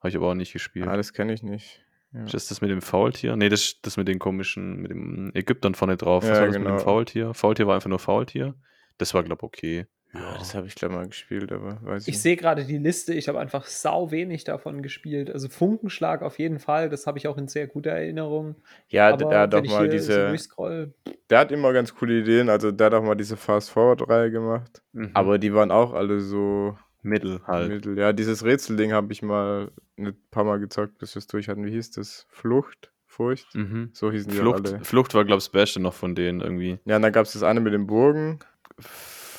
Habe 0.00 0.08
ich 0.08 0.16
aber 0.16 0.28
auch 0.30 0.34
nicht 0.34 0.52
gespielt. 0.52 0.86
ah, 0.88 0.96
das 0.96 1.12
kenne 1.12 1.32
ich 1.32 1.42
nicht. 1.42 1.84
Ja. 2.12 2.24
Ist 2.24 2.32
das 2.34 2.48
das 2.48 2.60
mit 2.60 2.70
dem 2.70 2.80
Faultier? 2.80 3.36
Nee, 3.36 3.48
das 3.50 3.62
ist 3.62 3.78
das 3.86 3.96
mit 3.96 4.08
den 4.08 4.18
komischen, 4.18 4.76
mit 4.80 4.90
dem 4.90 5.30
Ägyptern 5.34 5.74
vorne 5.74 5.96
drauf. 5.96 6.22
Was 6.22 6.30
Ja, 6.30 6.36
war 6.40 6.46
das 6.46 6.54
mit 6.56 6.64
genau. 6.64 6.76
dem 6.76 6.82
Faultier? 6.82 7.34
Faultier 7.34 7.66
war 7.66 7.74
einfach 7.74 7.90
nur 7.90 7.98
Faultier. 7.98 8.54
Das 8.96 9.12
war, 9.12 9.22
glaube 9.22 9.40
ich, 9.40 9.44
okay. 9.44 9.86
Ja, 10.14 10.38
das 10.38 10.54
habe 10.54 10.66
ich 10.66 10.74
glaube 10.74 10.94
mal 10.94 11.06
gespielt, 11.06 11.52
aber 11.52 11.78
weiß 11.82 12.08
ich 12.08 12.14
Ich 12.14 12.22
sehe 12.22 12.36
gerade 12.36 12.64
die 12.64 12.78
Liste, 12.78 13.12
ich 13.12 13.28
habe 13.28 13.38
einfach 13.40 13.66
sau 13.66 14.10
wenig 14.10 14.44
davon 14.44 14.82
gespielt. 14.82 15.30
Also 15.30 15.48
Funkenschlag 15.48 16.22
auf 16.22 16.38
jeden 16.38 16.58
Fall, 16.58 16.88
das 16.88 17.06
habe 17.06 17.18
ich 17.18 17.28
auch 17.28 17.36
in 17.36 17.48
sehr 17.48 17.66
guter 17.66 17.90
Erinnerung. 17.90 18.56
Ja, 18.88 19.10
Aber 19.10 19.28
der 19.28 19.40
hat 19.40 19.54
auch 19.54 19.64
mal 19.64 19.84
so 19.84 19.90
diese. 19.90 20.28
durchscroll, 20.28 20.94
der 21.30 21.38
hat 21.40 21.52
immer 21.52 21.72
ganz 21.72 21.94
coole 21.94 22.20
Ideen. 22.20 22.48
Also, 22.48 22.72
der 22.72 22.86
hat 22.86 22.94
auch 22.94 23.02
mal 23.02 23.14
diese 23.14 23.36
Fast-Forward-Reihe 23.36 24.30
gemacht. 24.30 24.82
Mhm. 24.92 25.10
Aber 25.14 25.38
die 25.38 25.52
waren 25.52 25.70
auch 25.70 25.92
alle 25.92 26.20
so 26.20 26.76
Mittel 27.02 27.40
halt. 27.46 27.68
mittel. 27.68 27.98
Ja, 27.98 28.12
dieses 28.12 28.44
Rätselding 28.44 28.92
habe 28.92 29.12
ich 29.12 29.22
mal 29.22 29.70
ein 29.98 30.16
paar 30.30 30.44
Mal 30.44 30.58
gezockt, 30.58 30.98
bis 30.98 31.14
wir 31.14 31.20
es 31.20 31.26
durch 31.26 31.48
hatten. 31.48 31.64
Wie 31.64 31.70
hieß 31.70 31.92
das? 31.92 32.26
Flucht? 32.30 32.92
Furcht? 33.06 33.54
Mhm. 33.54 33.90
So 33.92 34.10
hießen 34.10 34.30
die 34.30 34.38
auch 34.38 34.42
Flucht, 34.42 34.66
alle. 34.68 34.84
Flucht 34.84 35.14
war, 35.14 35.24
glaube 35.24 35.38
ich, 35.38 35.44
das 35.44 35.52
Beste 35.52 35.80
noch 35.80 35.94
von 35.94 36.14
denen 36.14 36.40
irgendwie. 36.40 36.78
Ja, 36.84 36.96
und 36.96 37.02
dann 37.02 37.12
gab 37.12 37.26
es 37.26 37.32
das 37.32 37.42
eine 37.42 37.60
mit 37.60 37.72
den 37.72 37.86
Burgen. 37.86 38.38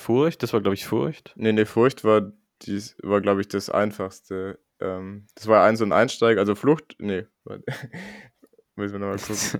Furcht, 0.09 0.41
das 0.41 0.53
war, 0.53 0.61
glaube 0.61 0.73
ich, 0.73 0.87
Furcht. 0.87 1.33
Nee, 1.35 1.51
nee, 1.51 1.65
Furcht 1.65 2.03
war, 2.03 2.31
dies, 2.63 2.97
war 3.03 3.21
glaube 3.21 3.41
ich, 3.41 3.47
das 3.47 3.69
einfachste. 3.69 4.57
Ähm, 4.79 5.27
das 5.35 5.45
war 5.45 5.63
ein 5.63 5.75
so 5.75 5.85
ein 5.85 5.91
Einsteig. 5.91 6.39
Also, 6.39 6.55
Flucht. 6.55 6.95
Nee, 6.97 7.27
müssen 8.75 8.93
wir 8.93 8.99
nochmal 8.99 9.19
gucken. 9.19 9.59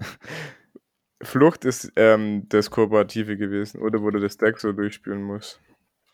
Flucht 1.21 1.65
ist 1.65 1.93
ähm, 1.97 2.49
das 2.49 2.71
Kooperative 2.71 3.37
gewesen, 3.37 3.79
oder 3.79 4.01
wo 4.01 4.09
du 4.09 4.19
das 4.19 4.37
Deck 4.37 4.59
so 4.59 4.71
durchspielen 4.71 5.21
musst. 5.21 5.61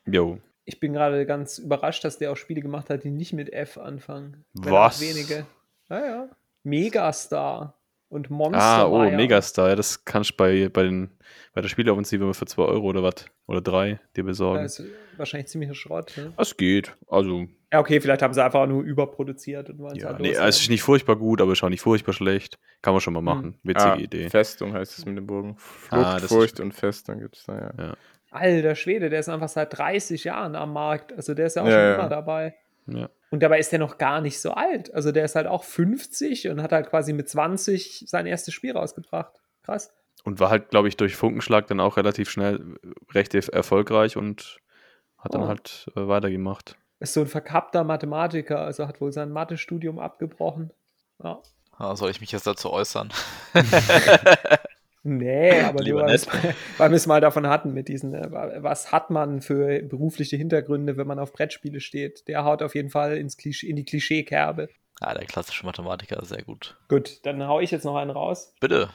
Jo. 0.06 0.42
ich 0.66 0.82
bin 0.82 0.92
gerade 0.92 1.26
ganz 1.26 1.58
überrascht, 1.58 2.04
dass 2.04 2.18
der 2.18 2.34
auch 2.34 2.38
Spiele 2.38 2.60
gemacht 2.60 2.90
hat, 2.90 3.06
die 3.06 3.12
nicht 3.12 3.32
mit 3.32 3.54
F 3.54 3.78
anfangen. 3.78 4.44
Was? 4.52 5.00
Wenige. 5.00 5.46
Ja, 5.88 6.06
ja. 6.06 6.30
Megastar 6.64 7.75
und 8.10 8.30
Monster. 8.30 8.62
Ah, 8.62 8.86
oh, 8.86 9.00
Meyer. 9.00 9.16
Megastar. 9.16 9.70
Ja, 9.70 9.76
das 9.76 10.06
kannst 10.06 10.32
du 10.32 10.36
bei, 10.38 10.70
bei, 10.70 10.84
den, 10.84 11.10
bei 11.54 11.62
der 11.62 11.70
Spieleoffensive 11.70 12.24
immer 12.24 12.34
für 12.34 12.46
2 12.46 12.62
Euro 12.64 12.88
oder 12.88 13.04
was? 13.04 13.26
Oder 13.48 13.62
3 13.62 14.00
dir 14.16 14.24
besorgen. 14.24 14.64
Das 14.64 14.80
ist 14.80 14.90
wahrscheinlich 15.18 15.48
ziemlicher 15.48 15.76
Schrott. 15.76 16.14
Ne? 16.18 16.34
Das 16.38 16.58
geht. 16.58 16.96
Also, 17.08 17.46
Ja, 17.72 17.80
okay, 17.80 18.00
vielleicht 18.02 18.22
haben 18.22 18.34
sie 18.34 18.44
einfach 18.44 18.66
nur 18.68 18.84
überproduziert 18.84 19.70
und 19.70 19.80
es 19.92 20.02
ja, 20.02 20.10
halt 20.10 20.20
nee, 20.20 20.32
es 20.32 20.62
ist 20.62 20.70
nicht 20.70 20.82
furchtbar 20.84 21.16
gut, 21.16 21.42
aber 21.42 21.52
ist 21.52 21.64
auch 21.64 21.70
nicht 21.70 21.82
furchtbar 21.82 22.14
schlecht. 22.14 22.58
Kann 22.82 22.94
man 22.94 23.02
schon 23.02 23.14
mal 23.14 23.22
machen. 23.22 23.60
Witzige 23.64 23.92
ah, 23.92 23.98
Idee. 23.98 24.30
Festung 24.30 24.74
heißt 24.74 24.98
es 24.98 25.06
mit 25.06 25.18
dem 25.18 25.28
Bogen. 25.28 25.56
Flucht, 25.58 26.06
Ah, 26.06 26.14
das 26.16 26.24
ist- 26.24 26.30
Furcht 26.30 26.60
und 26.60 26.74
Festung 26.74 27.20
gibt 27.20 27.36
es 27.38 27.46
da, 27.46 27.56
ja. 27.56 27.72
Ja. 27.78 27.94
Alter 28.32 28.76
Schwede, 28.76 29.10
der 29.10 29.20
ist 29.22 29.30
einfach 29.30 29.48
seit 29.48 29.78
30 29.78 30.26
Jahren 30.26 30.56
am 30.56 30.74
Markt. 30.74 31.14
Also 31.14 31.34
der 31.34 31.46
ist 31.46 31.56
ja 31.56 31.62
auch 31.62 31.68
Ja, 31.68 31.72
schon 31.72 31.82
ja. 31.82 31.96
immer 31.96 32.10
dabei. 32.10 32.56
Ja. 32.88 33.10
Und 33.36 33.42
dabei 33.44 33.60
ist 33.60 33.74
der 33.74 33.80
noch 33.80 33.98
gar 33.98 34.22
nicht 34.22 34.40
so 34.40 34.52
alt. 34.52 34.94
Also 34.94 35.12
der 35.12 35.26
ist 35.26 35.36
halt 35.36 35.46
auch 35.46 35.66
50 35.66 36.48
und 36.48 36.62
hat 36.62 36.72
halt 36.72 36.90
quasi 36.90 37.12
mit 37.12 37.28
20 37.28 38.06
sein 38.08 38.26
erstes 38.28 38.54
Spiel 38.54 38.72
rausgebracht. 38.72 39.34
Krass. 39.62 39.94
Und 40.24 40.40
war 40.40 40.50
halt, 40.50 40.70
glaube 40.70 40.88
ich, 40.88 40.96
durch 40.96 41.18
Funkenschlag 41.18 41.68
dann 41.68 41.82
auch 41.82 41.98
relativ 41.98 42.30
schnell 42.30 42.78
recht 43.14 43.36
erfolgreich 43.36 44.16
und 44.16 44.62
hat 45.18 45.34
dann 45.34 45.44
Oh. 45.44 45.48
halt 45.50 45.88
äh, 45.98 46.08
weitergemacht. 46.08 46.78
Ist 47.02 47.12
so 47.14 47.20
ein 47.20 47.28
verkappter 47.28 47.84
Mathematiker, 47.84 48.60
also 48.62 48.88
hat 48.88 49.02
wohl 49.02 49.12
sein 49.12 49.32
Mathestudium 49.32 50.00
abgebrochen. 50.00 50.72
Ja. 51.22 51.42
Ah, 51.78 51.94
soll 51.98 52.12
ich 52.12 52.22
mich 52.22 52.32
jetzt 52.32 52.48
dazu 52.48 52.72
äußern? 52.72 53.12
Nee, 55.08 55.62
aber 55.62 55.84
Lieber 55.84 56.00
nur, 56.00 56.08
weil, 56.08 56.14
nicht. 56.14 56.28
es- 56.28 56.56
weil 56.80 56.90
wir 56.90 56.96
es 56.98 57.06
mal 57.08 57.22
davon 57.22 57.48
hatten 57.48 57.74
mit 57.74 57.88
diesen, 57.88 58.14
äh, 58.14 58.28
was 58.64 58.92
hat 58.92 59.12
man 59.12 59.42
für 59.42 59.82
berufliche 59.84 60.36
Hintergründe, 60.36 60.98
wenn 60.98 61.06
man 61.08 61.20
auf 61.20 61.32
Brettspiele 61.32 61.80
steht. 61.80 62.28
Der 62.28 62.44
haut 62.44 62.62
auf 62.64 62.74
jeden 62.76 62.90
Fall 62.90 63.18
ins 63.18 63.38
Klischee, 63.38 63.68
in 63.70 63.76
die 63.76 63.86
Klischeekerbe. 63.86 64.68
Ah, 65.02 65.14
der 65.14 65.26
klassische 65.26 65.66
Mathematiker, 65.66 66.26
sehr 66.26 66.42
gut. 66.42 66.78
Gut, 66.90 67.26
dann 67.26 67.46
hau 67.48 67.60
ich 67.60 67.70
jetzt 67.72 67.84
noch 67.84 67.96
einen 67.96 68.12
raus. 68.12 68.54
Bitte. 68.60 68.90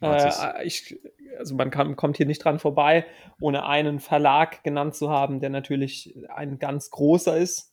Nazis. 0.00 0.38
Äh, 0.42 0.64
ich, 0.64 0.98
also 1.38 1.54
man 1.54 1.70
kann, 1.70 1.94
kommt 1.96 2.16
hier 2.16 2.26
nicht 2.26 2.44
dran 2.44 2.58
vorbei, 2.58 3.06
ohne 3.40 3.64
einen 3.66 4.00
Verlag 4.00 4.64
genannt 4.64 4.94
zu 4.96 5.10
haben, 5.10 5.40
der 5.40 5.50
natürlich 5.50 6.16
ein 6.34 6.58
ganz 6.58 6.90
großer 6.90 7.36
ist, 7.36 7.72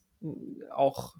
auch 0.75 1.15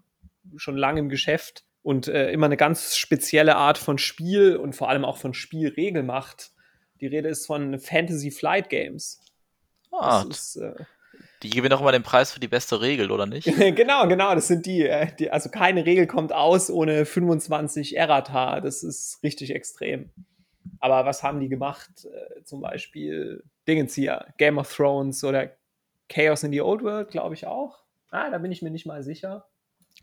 schon 0.57 0.77
lange 0.77 0.99
im 0.99 1.09
Geschäft 1.09 1.63
und 1.83 2.07
äh, 2.07 2.31
immer 2.31 2.45
eine 2.45 2.57
ganz 2.57 2.95
spezielle 2.95 3.55
Art 3.55 3.77
von 3.77 3.97
Spiel 3.97 4.55
und 4.55 4.75
vor 4.75 4.89
allem 4.89 5.05
auch 5.05 5.17
von 5.17 5.33
Spielregel 5.33 6.03
macht. 6.03 6.51
Die 6.99 7.07
Rede 7.07 7.29
ist 7.29 7.47
von 7.47 7.79
Fantasy 7.79 8.31
Flight 8.31 8.69
Games. 8.69 9.21
ah, 9.91 10.23
ist, 10.29 10.57
äh, 10.57 10.75
die 11.43 11.49
gewinnen 11.49 11.73
auch 11.73 11.81
immer 11.81 11.91
den 11.91 12.03
Preis 12.03 12.31
für 12.31 12.39
die 12.39 12.47
beste 12.47 12.81
Regel, 12.81 13.11
oder 13.11 13.25
nicht? 13.25 13.45
genau, 13.75 14.07
genau, 14.07 14.35
das 14.35 14.47
sind 14.47 14.65
die, 14.65 14.87
äh, 14.87 15.07
die. 15.17 15.31
Also 15.31 15.49
keine 15.49 15.85
Regel 15.85 16.05
kommt 16.05 16.33
aus 16.33 16.69
ohne 16.69 17.05
25 17.05 17.97
Errata. 17.97 18.61
Das 18.61 18.83
ist 18.83 19.19
richtig 19.23 19.53
extrem. 19.53 20.11
Aber 20.79 21.05
was 21.05 21.23
haben 21.23 21.39
die 21.39 21.49
gemacht? 21.49 21.89
Äh, 22.05 22.43
zum 22.43 22.61
Beispiel 22.61 23.43
Dingens 23.67 23.95
hier, 23.95 24.27
Game 24.37 24.57
of 24.57 24.73
Thrones 24.73 25.23
oder 25.23 25.51
Chaos 26.09 26.43
in 26.43 26.51
the 26.51 26.61
Old 26.61 26.83
World, 26.83 27.09
glaube 27.09 27.33
ich 27.33 27.47
auch. 27.47 27.79
Ah, 28.09 28.29
da 28.29 28.37
bin 28.37 28.51
ich 28.51 28.61
mir 28.61 28.71
nicht 28.71 28.85
mal 28.85 29.01
sicher. 29.01 29.47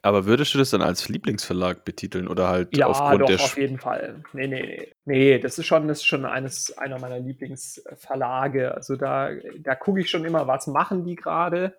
Aber 0.03 0.27
würdest 0.27 0.55
du 0.55 0.59
das 0.59 0.71
dann 0.71 0.83
als 0.83 1.09
Lieblingsverlag 1.09 1.85
betiteln 1.85 2.29
oder 2.29 2.49
halt 2.49 2.77
Ja, 2.77 2.87
aufgrund 2.87 3.23
doch, 3.23 3.27
der 3.27 3.37
auf 3.37 3.51
Sp- 3.51 3.61
jeden 3.61 3.79
Fall. 3.79 4.23
Nee, 4.33 4.47
nee, 4.47 4.63
nee. 4.63 4.93
Nee, 5.05 5.39
das 5.39 5.59
ist 5.59 5.67
schon, 5.67 5.89
das 5.89 5.99
ist 5.99 6.07
schon 6.07 6.25
eines, 6.25 6.77
einer 6.79 6.99
meiner 7.01 7.19
Lieblingsverlage. 7.19 8.75
Also 8.75 8.97
da, 8.97 9.31
da 9.59 9.75
gucke 9.75 10.01
ich 10.01 10.11
schon 10.11 10.25
immer, 10.25 10.47
was 10.47 10.67
machen 10.67 11.05
die 11.05 11.17
gerade. 11.17 11.75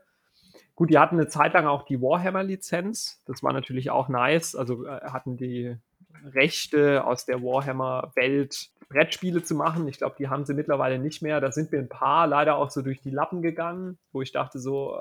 Gut, 0.76 0.90
die 0.90 0.98
hatten 0.98 1.16
eine 1.16 1.28
Zeit 1.28 1.54
lang 1.54 1.66
auch 1.68 1.84
die 1.84 2.02
Warhammer-Lizenz. 2.02 3.22
Das 3.26 3.44
war 3.44 3.54
natürlich 3.54 3.90
auch 3.92 4.08
nice. 4.10 4.56
Also 4.56 4.86
äh, 4.86 5.00
hatten 5.02 5.38
die 5.38 5.76
Rechte 6.34 7.06
aus 7.06 7.26
der 7.26 7.42
Warhammer-Welt 7.42 8.70
Brettspiele 8.90 9.44
zu 9.44 9.54
machen. 9.54 9.88
Ich 9.88 10.00
glaube, 10.00 10.16
die 10.18 10.30
haben 10.30 10.46
sie 10.46 10.56
mittlerweile 10.56 10.98
nicht 10.98 11.22
mehr. 11.22 11.40
Da 11.40 11.52
sind 11.52 11.72
mir 11.72 11.78
ein 11.78 11.90
paar 11.90 12.26
leider 12.26 12.56
auch 12.56 12.72
so 12.72 12.82
durch 12.82 13.00
die 13.02 13.12
Lappen 13.12 13.42
gegangen, 13.44 14.00
wo 14.12 14.22
ich 14.24 14.32
dachte 14.32 14.58
so, 14.60 14.98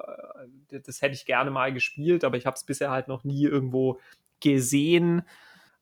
äh, 0.70 0.80
das- 0.82 1.00
hätte 1.00 1.14
ich 1.14 1.24
gerne 1.24 1.50
mal 1.50 1.72
gespielt, 1.72 2.22
aber 2.24 2.36
ich 2.36 2.44
habe 2.44 2.54
es 2.54 2.64
bisher 2.64 2.90
halt 2.90 3.08
noch 3.08 3.24
nie 3.24 3.44
irgendwo 3.44 3.98
gesehen. 4.40 5.22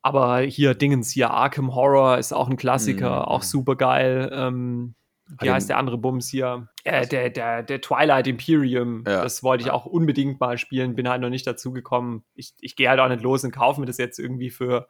Aber 0.03 0.39
hier 0.39 0.75
Dingens, 0.75 1.11
hier 1.11 1.31
Arkham 1.33 1.75
Horror 1.75 2.19
ist 2.19 2.33
auch 2.33 2.49
ein 2.49 2.57
Klassiker, 2.57 3.11
Mhm. 3.23 3.25
auch 3.25 3.43
super 3.43 3.75
geil. 3.75 4.31
Ähm, 4.33 4.95
wie 5.41 5.51
heißt 5.51 5.69
der 5.69 5.79
andere 5.79 5.99
Bums 5.99 6.29
hier? 6.29 6.69
Äh, 6.85 7.09
der, 7.09 7.31
der, 7.31 7.65
der 7.65 7.81
Twilight 7.81 8.29
Imperium. 8.29 9.03
Ja. 9.05 9.25
Das 9.25 9.43
wollte 9.43 9.65
ich 9.65 9.73
auch 9.73 9.85
unbedingt 9.85 10.39
mal 10.39 10.57
spielen, 10.59 10.95
bin 10.95 11.09
halt 11.09 11.21
noch 11.23 11.31
nicht 11.31 11.45
dazu 11.49 11.73
gekommen. 11.73 12.23
Ich, 12.37 12.53
ich 12.61 12.77
gehe 12.77 12.89
halt 12.89 13.01
auch 13.01 13.09
nicht 13.09 13.23
los 13.23 13.43
und 13.43 13.51
kaufe 13.51 13.81
mir 13.81 13.87
das 13.87 13.99
jetzt 13.99 14.21
irgendwie 14.21 14.51
für 14.51 14.87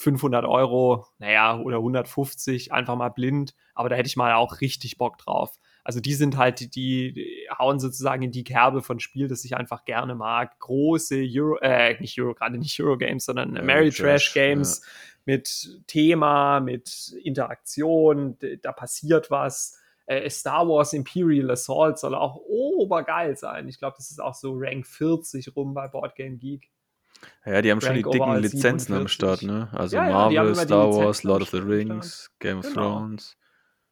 500 0.00 0.46
Euro, 0.46 1.04
naja, 1.18 1.58
oder 1.58 1.76
150, 1.76 2.72
einfach 2.72 2.96
mal 2.96 3.10
blind. 3.10 3.54
Aber 3.74 3.90
da 3.90 3.96
hätte 3.96 4.06
ich 4.06 4.16
mal 4.16 4.32
auch 4.32 4.62
richtig 4.62 4.96
Bock 4.96 5.18
drauf. 5.18 5.58
Also 5.84 6.00
die 6.00 6.14
sind 6.14 6.38
halt, 6.38 6.74
die, 6.74 7.12
die 7.12 7.46
hauen 7.58 7.78
sozusagen 7.78 8.22
in 8.22 8.32
die 8.32 8.44
Kerbe 8.44 8.80
von 8.80 8.98
Spiel, 8.98 9.28
das 9.28 9.44
ich 9.44 9.58
einfach 9.58 9.84
gerne 9.84 10.14
mag. 10.14 10.58
Große 10.58 11.22
Euro, 11.36 11.58
äh, 11.60 12.00
nicht 12.00 12.18
Euro, 12.18 12.32
gerade 12.32 12.56
nicht 12.56 12.80
Euro-Games, 12.80 13.26
sondern 13.26 13.56
Ja, 13.56 13.60
Ameritrash 13.60 14.32
Trash, 14.32 14.32
Games 14.32 14.82
mit 15.26 15.82
Thema, 15.86 16.60
mit 16.60 17.14
Interaktion, 17.22 18.38
da 18.62 18.72
passiert 18.72 19.30
was. 19.30 19.78
Äh, 20.06 20.30
Star 20.30 20.66
Wars 20.66 20.94
Imperial 20.94 21.50
Assault 21.50 21.98
soll 21.98 22.14
auch 22.14 22.36
obergeil 22.36 23.36
sein. 23.36 23.68
Ich 23.68 23.78
glaube, 23.78 23.96
das 23.98 24.10
ist 24.10 24.20
auch 24.20 24.34
so 24.34 24.54
Rank 24.56 24.86
40 24.86 25.54
rum 25.54 25.74
bei 25.74 25.88
Board 25.88 26.14
Game 26.14 26.38
Geek. 26.38 26.70
Ja, 27.44 27.62
die 27.62 27.70
haben 27.70 27.80
schon 27.80 27.94
die 27.94 28.02
dicken 28.02 28.36
Lizenzen 28.36 28.92
am 28.94 29.06
47. 29.06 29.12
Start, 29.12 29.42
ne? 29.42 29.68
Also 29.72 29.96
Ja, 29.96 30.06
die 30.06 30.12
Marvel, 30.36 30.52
die 30.52 30.58
Star 30.60 30.92
Wars, 30.92 31.22
Lord 31.24 31.42
of 31.42 31.50
the. 31.50 31.58
Rings, 31.58 32.30
Game 32.38 32.58
of 32.58 32.66
Genau. 32.68 32.98
Thrones. 32.98 33.36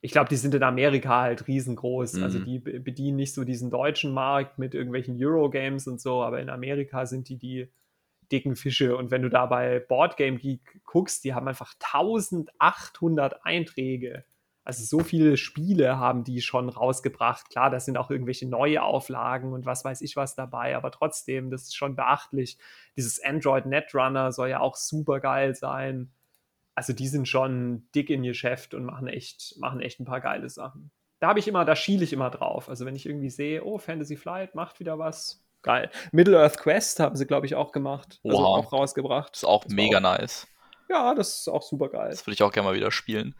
Ich 0.00 0.12
glaube, 0.12 0.28
die 0.28 0.36
sind 0.36 0.54
in 0.54 0.62
Amerika 0.62 1.22
halt 1.22 1.48
riesengroß. 1.48 2.22
Also 2.22 2.38
Mhm. 2.38 2.44
die 2.44 2.58
be- 2.60 2.80
bedienen 2.80 3.16
nicht 3.16 3.34
so 3.34 3.42
diesen 3.44 3.70
deutschen 3.70 4.12
Markt 4.12 4.58
mit 4.58 4.74
irgendwelchen 4.74 5.16
Eurogames 5.22 5.88
und 5.88 6.00
so, 6.00 6.22
aber 6.22 6.40
in 6.40 6.50
Amerika 6.50 7.04
sind 7.06 7.28
die 7.28 7.36
die 7.36 7.68
dicken 8.30 8.54
Fische. 8.56 8.96
Und 8.96 9.10
wenn 9.10 9.22
du 9.22 9.30
da 9.30 9.46
bei 9.46 9.80
Boardgame 9.80 10.36
Geek 10.36 10.82
guckst, 10.84 11.24
die 11.24 11.34
haben 11.34 11.48
einfach 11.48 11.74
1800 11.80 13.44
Einträge. 13.44 14.24
Also 14.68 14.84
so 14.84 15.02
viele 15.02 15.38
Spiele 15.38 15.98
haben 15.98 16.24
die 16.24 16.42
schon 16.42 16.68
rausgebracht. 16.68 17.48
Klar, 17.48 17.70
da 17.70 17.80
sind 17.80 17.96
auch 17.96 18.10
irgendwelche 18.10 18.46
neue 18.46 18.82
Auflagen 18.82 19.54
und 19.54 19.64
was 19.64 19.82
weiß 19.82 20.02
ich 20.02 20.14
was 20.14 20.34
dabei, 20.34 20.76
aber 20.76 20.90
trotzdem, 20.90 21.50
das 21.50 21.62
ist 21.62 21.74
schon 21.74 21.96
beachtlich. 21.96 22.58
Dieses 22.94 23.18
Android 23.24 23.64
Netrunner 23.64 24.30
soll 24.30 24.50
ja 24.50 24.60
auch 24.60 24.76
super 24.76 25.20
geil 25.20 25.54
sein. 25.54 26.12
Also 26.74 26.92
die 26.92 27.08
sind 27.08 27.26
schon 27.26 27.88
dick 27.94 28.10
in 28.10 28.22
Geschäft 28.22 28.74
und 28.74 28.84
machen 28.84 29.08
echt, 29.08 29.54
machen 29.56 29.80
echt 29.80 30.00
ein 30.00 30.04
paar 30.04 30.20
geile 30.20 30.50
Sachen. 30.50 30.90
Da 31.18 31.28
habe 31.28 31.38
ich 31.38 31.48
immer, 31.48 31.64
da 31.64 31.74
schiele 31.74 32.04
ich 32.04 32.12
immer 32.12 32.28
drauf. 32.28 32.68
Also 32.68 32.84
wenn 32.84 32.94
ich 32.94 33.06
irgendwie 33.06 33.30
sehe, 33.30 33.64
oh, 33.64 33.78
Fantasy 33.78 34.18
Flight 34.18 34.54
macht 34.54 34.80
wieder 34.80 34.98
was. 34.98 35.42
Geil. 35.62 35.90
Middle-earth 36.12 36.58
Quest 36.58 37.00
haben 37.00 37.16
sie, 37.16 37.26
glaube 37.26 37.46
ich, 37.46 37.54
auch 37.54 37.72
gemacht. 37.72 38.20
Also 38.22 38.36
auch 38.36 38.70
rausgebracht. 38.70 39.30
Das 39.30 39.44
ist 39.44 39.48
auch 39.48 39.64
Das 39.64 39.72
mega 39.72 39.98
nice. 39.98 40.46
Ja, 40.90 41.14
das 41.14 41.40
ist 41.40 41.48
auch 41.48 41.62
super 41.62 41.88
geil. 41.88 42.10
Das 42.10 42.26
würde 42.26 42.34
ich 42.34 42.42
auch 42.42 42.52
gerne 42.52 42.68
mal 42.68 42.76
wieder 42.76 42.90
spielen. 42.90 43.34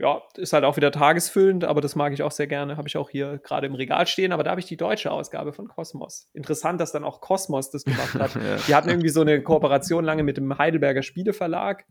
Ja, 0.00 0.22
ist 0.36 0.52
halt 0.54 0.64
auch 0.64 0.76
wieder 0.76 0.90
tagesfüllend, 0.92 1.64
aber 1.64 1.80
das 1.82 1.94
mag 1.94 2.12
ich 2.14 2.22
auch 2.22 2.30
sehr 2.30 2.46
gerne. 2.46 2.76
Habe 2.78 2.88
ich 2.88 2.96
auch 2.96 3.10
hier 3.10 3.38
gerade 3.38 3.66
im 3.66 3.74
Regal 3.74 4.06
stehen, 4.06 4.32
aber 4.32 4.42
da 4.42 4.50
habe 4.50 4.60
ich 4.60 4.66
die 4.66 4.78
deutsche 4.78 5.10
Ausgabe 5.12 5.52
von 5.52 5.68
Cosmos. 5.68 6.26
Interessant, 6.32 6.80
dass 6.80 6.90
dann 6.92 7.04
auch 7.04 7.20
Cosmos 7.20 7.70
das 7.70 7.84
gemacht 7.84 8.14
hat. 8.14 8.30
Ja. 8.40 8.56
Die 8.66 8.74
hatten 8.74 8.88
irgendwie 8.88 9.10
so 9.10 9.20
eine 9.20 9.42
Kooperation 9.42 10.02
lange 10.04 10.22
mit 10.22 10.36
dem 10.38 10.56
Heidelberger 10.56 11.02
Spieleverlag. 11.02 11.84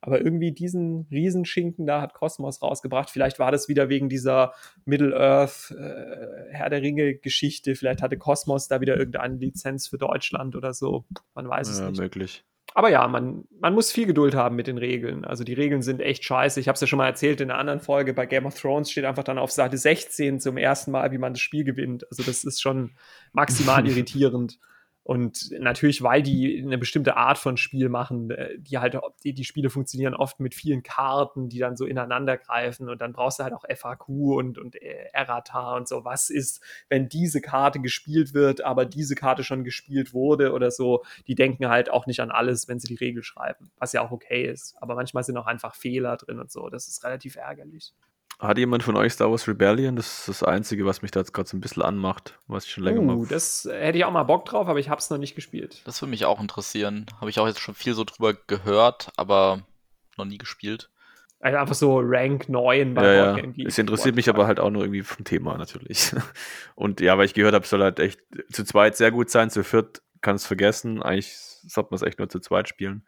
Aber 0.00 0.20
irgendwie 0.20 0.52
diesen 0.52 1.06
Riesenschinken 1.10 1.86
da 1.86 2.02
hat 2.02 2.12
Cosmos 2.12 2.60
rausgebracht. 2.60 3.08
Vielleicht 3.08 3.38
war 3.38 3.50
das 3.50 3.68
wieder 3.68 3.88
wegen 3.88 4.10
dieser 4.10 4.52
Middle-earth 4.84 5.70
äh, 5.70 6.52
Herr 6.52 6.68
der 6.68 6.82
Ringe-Geschichte. 6.82 7.74
Vielleicht 7.74 8.02
hatte 8.02 8.18
Cosmos 8.18 8.68
da 8.68 8.82
wieder 8.82 8.98
irgendeine 8.98 9.36
Lizenz 9.36 9.88
für 9.88 9.96
Deutschland 9.96 10.56
oder 10.56 10.74
so. 10.74 11.06
Man 11.34 11.48
weiß 11.48 11.68
es 11.68 11.78
Ja, 11.80 11.88
nicht. 11.88 11.98
möglich. 11.98 12.44
Aber 12.76 12.90
ja, 12.90 13.06
man, 13.06 13.44
man 13.60 13.72
muss 13.72 13.92
viel 13.92 14.04
Geduld 14.04 14.34
haben 14.34 14.56
mit 14.56 14.66
den 14.66 14.78
Regeln. 14.78 15.24
Also 15.24 15.44
die 15.44 15.52
Regeln 15.52 15.80
sind 15.80 16.00
echt 16.00 16.24
scheiße. 16.24 16.58
Ich 16.58 16.66
habe 16.66 16.74
es 16.74 16.80
ja 16.80 16.88
schon 16.88 16.96
mal 16.96 17.06
erzählt 17.06 17.40
in 17.40 17.50
einer 17.50 17.60
anderen 17.60 17.78
Folge. 17.78 18.12
Bei 18.12 18.26
Game 18.26 18.46
of 18.46 18.60
Thrones 18.60 18.90
steht 18.90 19.04
einfach 19.04 19.22
dann 19.22 19.38
auf 19.38 19.52
Seite 19.52 19.78
16 19.78 20.40
zum 20.40 20.56
ersten 20.56 20.90
Mal, 20.90 21.12
wie 21.12 21.18
man 21.18 21.34
das 21.34 21.40
Spiel 21.40 21.62
gewinnt. 21.62 22.04
Also 22.10 22.24
das 22.24 22.42
ist 22.42 22.60
schon 22.60 22.90
maximal 23.32 23.86
irritierend. 23.88 24.58
Und 25.04 25.50
natürlich, 25.60 26.02
weil 26.02 26.22
die 26.22 26.62
eine 26.64 26.78
bestimmte 26.78 27.18
Art 27.18 27.36
von 27.36 27.58
Spiel 27.58 27.90
machen, 27.90 28.30
äh, 28.30 28.58
die 28.58 28.78
halt, 28.78 28.98
die, 29.22 29.34
die 29.34 29.44
Spiele 29.44 29.68
funktionieren 29.68 30.14
oft 30.14 30.40
mit 30.40 30.54
vielen 30.54 30.82
Karten, 30.82 31.50
die 31.50 31.58
dann 31.58 31.76
so 31.76 31.84
ineinander 31.84 32.38
greifen 32.38 32.88
und 32.88 33.02
dann 33.02 33.12
brauchst 33.12 33.38
du 33.38 33.44
halt 33.44 33.52
auch 33.52 33.66
FAQ 33.68 34.08
und, 34.08 34.56
und 34.56 34.80
äh, 34.80 35.10
Errata 35.12 35.76
und 35.76 35.86
so. 35.88 36.06
Was 36.06 36.30
ist, 36.30 36.62
wenn 36.88 37.10
diese 37.10 37.42
Karte 37.42 37.80
gespielt 37.80 38.32
wird, 38.32 38.62
aber 38.62 38.86
diese 38.86 39.14
Karte 39.14 39.44
schon 39.44 39.62
gespielt 39.62 40.14
wurde 40.14 40.52
oder 40.52 40.70
so? 40.70 41.04
Die 41.26 41.34
denken 41.34 41.68
halt 41.68 41.90
auch 41.90 42.06
nicht 42.06 42.20
an 42.20 42.30
alles, 42.30 42.66
wenn 42.66 42.80
sie 42.80 42.88
die 42.88 42.94
Regel 42.94 43.22
schreiben, 43.22 43.70
was 43.76 43.92
ja 43.92 44.00
auch 44.00 44.10
okay 44.10 44.46
ist. 44.50 44.74
Aber 44.80 44.94
manchmal 44.94 45.22
sind 45.22 45.36
auch 45.36 45.46
einfach 45.46 45.74
Fehler 45.74 46.16
drin 46.16 46.40
und 46.40 46.50
so. 46.50 46.70
Das 46.70 46.88
ist 46.88 47.04
relativ 47.04 47.36
ärgerlich. 47.36 47.92
Hat 48.38 48.58
jemand 48.58 48.82
von 48.82 48.96
euch 48.96 49.12
Star 49.12 49.30
Wars 49.30 49.46
Rebellion? 49.48 49.96
Das 49.96 50.18
ist 50.20 50.28
das 50.28 50.42
Einzige, 50.42 50.84
was 50.84 51.02
mich 51.02 51.10
da 51.12 51.20
jetzt 51.20 51.32
gerade 51.32 51.48
so 51.48 51.56
ein 51.56 51.60
bisschen 51.60 51.82
anmacht, 51.82 52.38
was 52.46 52.64
ich 52.66 52.72
schon 52.72 52.84
länger 52.84 53.00
Uh, 53.00 53.04
mal. 53.04 53.26
das 53.28 53.68
hätte 53.70 53.96
ich 53.98 54.04
auch 54.04 54.10
mal 54.12 54.24
Bock 54.24 54.44
drauf, 54.44 54.66
aber 54.68 54.78
ich 54.78 54.88
habe 54.88 54.98
es 54.98 55.08
noch 55.10 55.18
nicht 55.18 55.34
gespielt. 55.34 55.82
Das 55.84 56.02
würde 56.02 56.10
mich 56.10 56.24
auch 56.24 56.40
interessieren. 56.40 57.06
Habe 57.20 57.30
ich 57.30 57.38
auch 57.38 57.46
jetzt 57.46 57.60
schon 57.60 57.74
viel 57.74 57.94
so 57.94 58.04
drüber 58.04 58.34
gehört, 58.46 59.08
aber 59.16 59.62
noch 60.16 60.24
nie 60.24 60.38
gespielt. 60.38 60.90
Also 61.40 61.58
einfach 61.58 61.74
so 61.74 62.00
Rank 62.02 62.48
9 62.48 62.94
bei 62.94 63.04
Ja, 63.04 63.12
ja. 63.12 63.24
Boardgame 63.32 63.52
Geek. 63.52 63.68
Es 63.68 63.78
interessiert 63.78 64.14
mich 64.16 64.28
aber 64.30 64.46
halt 64.46 64.58
auch 64.58 64.70
nur 64.70 64.82
irgendwie 64.82 65.02
vom 65.02 65.24
Thema 65.24 65.56
natürlich. 65.58 66.12
Und 66.74 67.00
ja, 67.00 67.16
weil 67.18 67.26
ich 67.26 67.34
gehört 67.34 67.54
habe, 67.54 67.66
soll 67.66 67.82
halt 67.82 68.00
echt 68.00 68.20
zu 68.50 68.64
zweit 68.64 68.96
sehr 68.96 69.10
gut 69.10 69.30
sein, 69.30 69.50
zu 69.50 69.62
viert 69.62 70.02
kann 70.22 70.36
es 70.36 70.46
vergessen. 70.46 71.02
Eigentlich 71.02 71.36
sollte 71.36 71.90
man 71.90 71.96
es 71.96 72.02
echt 72.02 72.18
nur 72.18 72.30
zu 72.30 72.40
zweit 72.40 72.68
spielen. 72.68 73.06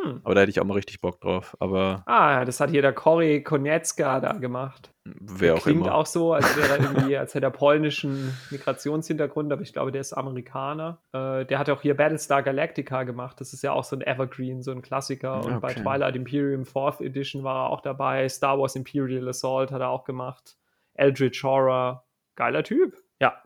Hm. 0.00 0.20
Aber 0.24 0.34
da 0.34 0.40
hätte 0.40 0.50
ich 0.50 0.58
auch 0.60 0.64
mal 0.64 0.74
richtig 0.74 1.00
Bock 1.00 1.20
drauf. 1.20 1.54
Aber 1.60 2.02
Ah, 2.06 2.44
das 2.46 2.60
hat 2.60 2.70
hier 2.70 2.80
der 2.82 2.92
Cory 2.94 3.42
Konietzka 3.42 4.20
da 4.20 4.32
gemacht. 4.32 4.90
wer 5.04 5.54
auch 5.54 5.62
Klingt 5.62 5.82
immer. 5.86 5.94
auch 5.94 6.06
so, 6.06 6.32
als 6.32 6.56
wäre 6.56 6.78
er 6.78 6.80
irgendwie, 6.80 7.16
als 7.16 7.34
hätte 7.34 7.46
er 7.46 7.50
polnischen 7.50 8.34
Migrationshintergrund, 8.50 9.52
aber 9.52 9.60
ich 9.62 9.72
glaube, 9.72 9.92
der 9.92 10.00
ist 10.00 10.12
Amerikaner. 10.14 10.98
Äh, 11.12 11.44
der 11.44 11.58
hat 11.58 11.68
auch 11.68 11.82
hier 11.82 11.94
Battlestar 11.96 12.42
Galactica 12.42 13.02
gemacht. 13.02 13.38
Das 13.40 13.52
ist 13.52 13.62
ja 13.62 13.72
auch 13.72 13.84
so 13.84 13.94
ein 13.96 14.00
Evergreen, 14.02 14.62
so 14.62 14.70
ein 14.70 14.80
Klassiker. 14.82 15.44
Und 15.44 15.60
bei 15.60 15.72
Okay. 15.72 15.82
Twilight 15.82 16.16
Imperium 16.16 16.62
4th 16.62 17.02
Edition 17.04 17.44
war 17.44 17.66
er 17.66 17.70
auch 17.70 17.80
dabei. 17.82 18.28
Star 18.28 18.58
Wars 18.58 18.74
Imperial 18.76 19.28
Assault 19.28 19.70
hat 19.72 19.80
er 19.82 19.90
auch 19.90 20.04
gemacht. 20.04 20.56
Eldritch 20.94 21.42
Horror, 21.44 22.04
geiler 22.36 22.62
Typ. 22.64 22.96
Ja, 23.20 23.42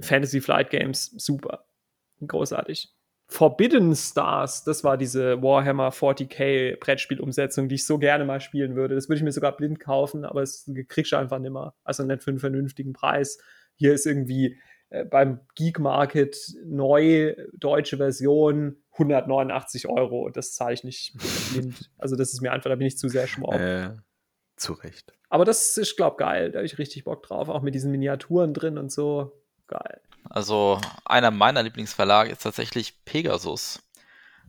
Fantasy 0.00 0.40
Flight 0.40 0.70
Games, 0.70 1.06
super. 1.18 1.64
Großartig. 2.26 2.88
Forbidden 3.30 3.94
Stars, 3.94 4.64
das 4.64 4.82
war 4.82 4.98
diese 4.98 5.40
Warhammer 5.40 5.90
40k 5.90 6.76
Brettspielumsetzung, 6.80 7.68
die 7.68 7.76
ich 7.76 7.86
so 7.86 7.96
gerne 7.98 8.24
mal 8.24 8.40
spielen 8.40 8.74
würde. 8.74 8.96
Das 8.96 9.08
würde 9.08 9.18
ich 9.18 9.22
mir 9.22 9.30
sogar 9.30 9.56
blind 9.56 9.78
kaufen, 9.78 10.24
aber 10.24 10.42
es 10.42 10.68
kriegst 10.88 11.12
du 11.12 11.16
einfach 11.16 11.38
nimmer. 11.38 11.74
Also 11.84 12.02
nicht 12.02 12.24
für 12.24 12.30
einen 12.30 12.40
vernünftigen 12.40 12.92
Preis. 12.92 13.38
Hier 13.76 13.94
ist 13.94 14.04
irgendwie 14.04 14.58
äh, 14.88 15.04
beim 15.04 15.40
Geek 15.54 15.78
Market 15.78 16.36
neu, 16.64 17.36
deutsche 17.52 17.98
Version, 17.98 18.82
189 18.94 19.88
Euro. 19.88 20.28
Das 20.30 20.52
zahle 20.52 20.74
ich 20.74 20.82
nicht 20.82 21.14
blind. 21.52 21.88
Also 21.98 22.16
das 22.16 22.32
ist 22.32 22.40
mir 22.40 22.50
einfach, 22.50 22.68
da 22.68 22.74
bin 22.74 22.88
ich 22.88 22.98
zu 22.98 23.08
sehr 23.08 23.28
schmau. 23.28 23.52
Äh, 23.52 23.96
zu 24.56 24.72
Recht. 24.72 25.12
Aber 25.28 25.44
das 25.44 25.78
ist, 25.78 25.96
glaub, 25.96 26.18
geil. 26.18 26.50
Da 26.50 26.58
habe 26.58 26.66
ich 26.66 26.78
richtig 26.78 27.04
Bock 27.04 27.22
drauf. 27.22 27.48
Auch 27.48 27.62
mit 27.62 27.76
diesen 27.76 27.92
Miniaturen 27.92 28.54
drin 28.54 28.76
und 28.76 28.90
so. 28.90 29.40
Geil. 29.70 30.00
Also 30.28 30.80
einer 31.04 31.30
meiner 31.30 31.62
Lieblingsverlage 31.62 32.30
ist 32.30 32.42
tatsächlich 32.42 33.04
Pegasus. 33.04 33.80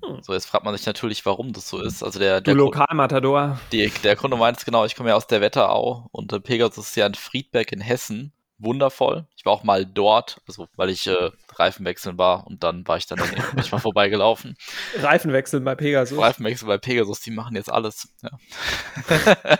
Hm. 0.03 0.21
So, 0.23 0.33
jetzt 0.33 0.47
fragt 0.47 0.65
man 0.65 0.75
sich 0.75 0.85
natürlich, 0.85 1.25
warum 1.27 1.53
das 1.53 1.69
so 1.69 1.79
ist. 1.79 2.03
Also 2.03 2.19
der, 2.19 2.41
der, 2.41 2.55
Lokalmatador. 2.55 3.59
der 3.71 4.15
Kunde 4.15 4.35
meint 4.35 4.57
es 4.57 4.65
genau, 4.65 4.83
ich 4.85 4.95
komme 4.95 5.09
ja 5.09 5.15
aus 5.15 5.27
der 5.27 5.41
Wetterau 5.41 6.07
und 6.11 6.33
äh, 6.33 6.39
Pegasus 6.39 6.87
ist 6.87 6.95
ja 6.95 7.05
in 7.05 7.13
Friedberg 7.13 7.71
in 7.71 7.81
Hessen. 7.81 8.33
Wundervoll. 8.57 9.25
Ich 9.35 9.43
war 9.45 9.53
auch 9.53 9.63
mal 9.63 9.87
dort, 9.87 10.39
also 10.47 10.67
weil 10.75 10.91
ich 10.91 11.07
äh, 11.07 11.31
Reifenwechseln 11.53 12.19
war 12.19 12.45
und 12.45 12.63
dann 12.63 12.87
war 12.87 12.97
ich 12.97 13.07
dann 13.07 13.17
bin 13.53 13.59
ich 13.59 13.71
mal 13.71 13.79
vorbeigelaufen. 13.79 14.55
Reifenwechsel 14.99 15.61
bei 15.61 15.73
Pegasus. 15.73 16.19
Reifenwechsel 16.19 16.67
bei 16.67 16.77
Pegasus, 16.77 17.21
die 17.21 17.31
machen 17.31 17.55
jetzt 17.55 17.71
alles. 17.71 18.13
Ja. 18.21 18.29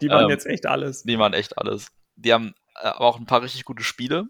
Die 0.00 0.08
machen 0.08 0.24
Ähm, 0.24 0.30
jetzt 0.30 0.46
echt 0.46 0.66
alles. 0.66 1.02
Die 1.02 1.16
machen 1.16 1.34
echt 1.34 1.58
alles. 1.58 1.88
Die 2.16 2.32
haben 2.32 2.54
äh, 2.76 2.86
aber 2.88 3.06
auch 3.06 3.18
ein 3.18 3.26
paar 3.26 3.42
richtig 3.42 3.64
gute 3.64 3.82
Spiele. 3.82 4.28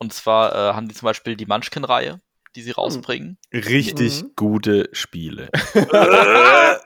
Und 0.00 0.12
zwar 0.12 0.52
äh, 0.54 0.74
haben 0.74 0.88
die 0.88 0.94
zum 0.94 1.06
Beispiel 1.06 1.36
die 1.36 1.46
Munchkin-Reihe, 1.46 2.20
die 2.56 2.62
sie 2.62 2.72
rausbringen. 2.72 3.38
Richtig 3.52 4.22
Mhm. 4.24 4.32
gute 4.34 4.88
Spiele. 4.92 5.50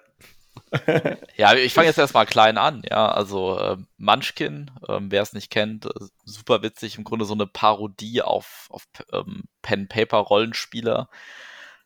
Ja, 1.36 1.54
ich 1.54 1.72
fange 1.72 1.86
jetzt 1.86 1.98
erstmal 1.98 2.26
klein 2.26 2.58
an. 2.58 2.82
Ja, 2.88 3.08
also 3.08 3.58
äh, 3.58 3.76
Munchkin, 3.96 4.70
ähm, 4.88 5.10
wer 5.10 5.22
es 5.22 5.32
nicht 5.32 5.50
kennt, 5.50 5.86
äh, 5.86 5.90
super 6.24 6.62
witzig. 6.62 6.98
Im 6.98 7.04
Grunde 7.04 7.24
so 7.24 7.34
eine 7.34 7.46
Parodie 7.46 8.22
auf, 8.22 8.66
auf 8.70 8.84
ähm, 9.12 9.44
Pen-Paper-Rollenspieler. 9.62 11.08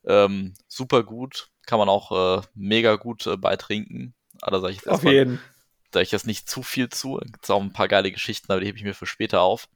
Ähm, 0.06 0.54
super 0.68 1.02
gut. 1.02 1.48
Kann 1.66 1.78
man 1.78 1.88
auch 1.90 2.38
äh, 2.38 2.42
mega 2.54 2.96
gut 2.96 3.26
äh, 3.26 3.36
beitrinken. 3.36 4.14
Aber 4.40 4.52
da 4.52 4.60
sage 4.60 4.72
ich 4.72 4.78
jetzt 4.78 4.88
Auf 4.88 5.04
jeden. 5.04 5.38
Sage 5.92 6.04
ich 6.04 6.12
jetzt 6.12 6.26
nicht 6.26 6.48
zu 6.48 6.62
viel 6.62 6.88
zu. 6.88 7.16
Gibt 7.16 7.44
es 7.44 7.50
auch 7.50 7.60
ein 7.60 7.72
paar 7.72 7.88
geile 7.88 8.12
Geschichten, 8.12 8.50
aber 8.52 8.60
die 8.60 8.66
hebe 8.66 8.78
ich 8.78 8.84
mir 8.84 8.94
für 8.94 9.06
später 9.06 9.40
auf. 9.40 9.68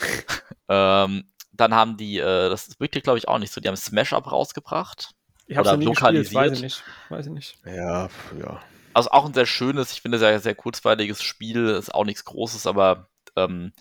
ähm, 0.68 1.24
dann 1.52 1.74
haben 1.74 1.96
die, 1.96 2.18
äh, 2.18 2.48
das 2.48 2.68
ist 2.68 2.80
wirklich, 2.80 3.04
glaube 3.04 3.18
ich, 3.18 3.28
auch 3.28 3.38
nicht 3.38 3.52
so, 3.52 3.60
die 3.60 3.68
haben 3.68 3.76
Smash 3.76 4.12
Up 4.12 4.30
rausgebracht. 4.30 5.10
Ich 5.46 5.56
habe 5.56 5.68
Oder 5.68 5.76
noch 5.76 5.84
nie 5.84 5.90
gespielt, 5.90 6.02
weiß 6.02 6.32
lokalisiert. 6.32 6.56
ich 6.56 6.62
nicht. 6.62 6.84
Weiß 7.10 7.26
ich 7.26 7.32
nicht. 7.32 7.58
Ja, 7.66 8.08
ja. 8.38 8.60
Also 8.92 9.10
auch 9.10 9.26
ein 9.26 9.34
sehr 9.34 9.46
schönes, 9.46 9.92
ich 9.92 10.02
finde, 10.02 10.18
sehr, 10.18 10.38
sehr 10.40 10.54
kurzweiliges 10.54 11.22
Spiel, 11.22 11.66
ist 11.66 11.94
auch 11.94 12.04
nichts 12.04 12.24
Großes, 12.24 12.66
aber 12.66 13.08
ähm, 13.36 13.72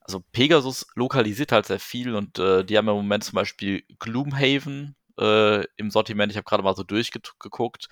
also 0.00 0.20
Pegasus 0.32 0.86
lokalisiert 0.94 1.52
halt 1.52 1.66
sehr 1.66 1.80
viel 1.80 2.14
und 2.14 2.38
äh, 2.38 2.64
die 2.64 2.76
haben 2.76 2.88
im 2.88 2.94
Moment 2.94 3.24
zum 3.24 3.34
Beispiel 3.34 3.84
Gloomhaven 3.98 4.96
äh, 5.18 5.64
im 5.76 5.90
Sortiment. 5.90 6.32
Ich 6.32 6.36
habe 6.36 6.44
gerade 6.44 6.62
mal 6.62 6.74
so 6.74 6.82
durchgeguckt. 6.82 7.88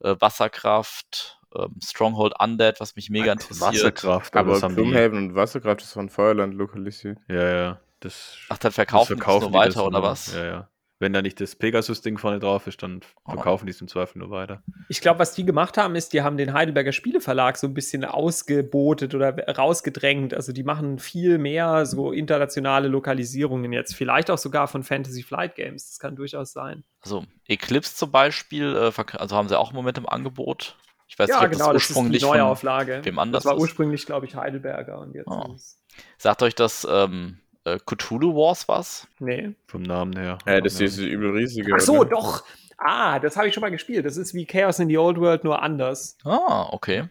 Äh, 0.00 0.14
Wasserkraft, 0.18 1.37
ähm, 1.56 1.76
Stronghold 1.82 2.34
Undead, 2.40 2.80
was 2.80 2.96
mich 2.96 3.10
mega 3.10 3.32
interessiert. 3.32 3.60
Wasserkraft, 3.60 4.36
aber, 4.36 4.56
Aber. 4.56 4.68
Gloomhaven 4.74 5.18
und 5.18 5.34
Wasserkraft 5.34 5.82
ist 5.82 5.92
von 5.92 6.08
Feuerland 6.08 6.54
lokalisiert. 6.54 7.18
Ja, 7.28 7.50
ja. 7.54 7.80
Das, 8.00 8.36
Ach, 8.48 8.58
dann 8.58 8.68
das 8.68 8.74
verkaufen, 8.76 9.16
die 9.16 9.24
das 9.24 9.40
nur 9.40 9.52
weiter, 9.52 9.68
das 9.70 9.82
oder 9.82 10.02
was? 10.02 10.34
Ja, 10.34 10.44
ja. 10.44 10.68
Wenn 11.00 11.12
da 11.12 11.22
nicht 11.22 11.40
das 11.40 11.54
Pegasus-Ding 11.54 12.18
vorne 12.18 12.40
drauf 12.40 12.66
ist, 12.66 12.82
dann 12.82 13.00
Oh. 13.24 13.32
verkaufen 13.32 13.66
die 13.66 13.70
es 13.70 13.80
im 13.80 13.86
Zweifel 13.86 14.18
nur 14.18 14.30
weiter. 14.30 14.62
Ich 14.88 15.00
glaube, 15.00 15.20
was 15.20 15.32
die 15.32 15.44
gemacht 15.44 15.76
haben, 15.76 15.94
ist, 15.94 16.12
die 16.12 16.22
haben 16.22 16.36
den 16.36 16.52
Heidelberger 16.54 16.90
Spieleverlag 16.90 17.56
so 17.56 17.68
ein 17.68 17.74
bisschen 17.74 18.04
ausgebotet 18.04 19.14
oder 19.14 19.36
rausgedrängt. 19.56 20.34
Also 20.34 20.52
die 20.52 20.64
machen 20.64 20.98
viel 20.98 21.38
mehr 21.38 21.86
so 21.86 22.10
internationale 22.10 22.88
Lokalisierungen 22.88 23.72
jetzt. 23.72 23.94
Vielleicht 23.94 24.28
auch 24.28 24.38
sogar 24.38 24.66
von 24.66 24.82
Fantasy 24.82 25.22
Flight 25.22 25.54
Games. 25.54 25.88
Das 25.88 26.00
kann 26.00 26.16
durchaus 26.16 26.52
sein. 26.52 26.82
Also 27.00 27.24
Eclipse 27.46 27.94
zum 27.94 28.10
Beispiel, 28.10 28.74
äh, 28.74 29.16
also 29.18 29.36
haben 29.36 29.48
sie 29.48 29.58
auch 29.58 29.70
im 29.70 29.76
Moment 29.76 29.98
im 29.98 30.08
Angebot. 30.08 30.76
Ich 31.08 31.18
weiß 31.18 31.28
ja, 31.30 31.36
nicht, 31.36 31.46
ob 31.46 31.52
genau, 31.52 31.72
das 31.72 31.74
das 31.74 31.82
ist 31.82 31.88
die 31.88 31.94
ursprünglich 31.98 32.22
von, 32.24 32.36
Neuauflage. 32.38 33.00
wem 33.02 33.18
anders 33.18 33.42
das 33.42 33.50
war 33.50 33.56
ist. 33.56 33.62
ursprünglich, 33.62 34.06
glaube 34.06 34.26
ich, 34.26 34.34
Heidelberger 34.36 34.98
und 35.00 35.14
jetzt 35.14 35.26
Oh. 35.26 35.52
ist 35.54 35.60
es. 35.88 36.04
Sagt 36.18 36.42
euch 36.42 36.54
das 36.54 36.86
ähm, 36.88 37.38
äh, 37.64 37.78
Cthulhu 37.84 38.34
Wars 38.34 38.68
was? 38.68 39.08
Nee. 39.18 39.54
Vom 39.66 39.82
Namen 39.82 40.16
her. 40.16 40.38
Ja, 40.46 40.60
das 40.60 40.74
ist 40.74 40.80
diese 40.80 41.06
übel 41.06 41.30
riesige. 41.32 41.72
Ach 41.74 41.80
so, 41.80 42.00
oder? 42.00 42.10
doch. 42.10 42.44
Ah, 42.76 43.18
das 43.18 43.36
habe 43.36 43.48
ich 43.48 43.54
schon 43.54 43.62
mal 43.62 43.70
gespielt. 43.70 44.06
Das 44.06 44.16
ist 44.16 44.34
wie 44.34 44.46
Chaos 44.46 44.78
in 44.78 44.88
the 44.88 44.98
Old 44.98 45.18
World, 45.18 45.42
nur 45.42 45.60
anders. 45.62 46.16
Ah, 46.24 46.68
okay. 46.70 47.08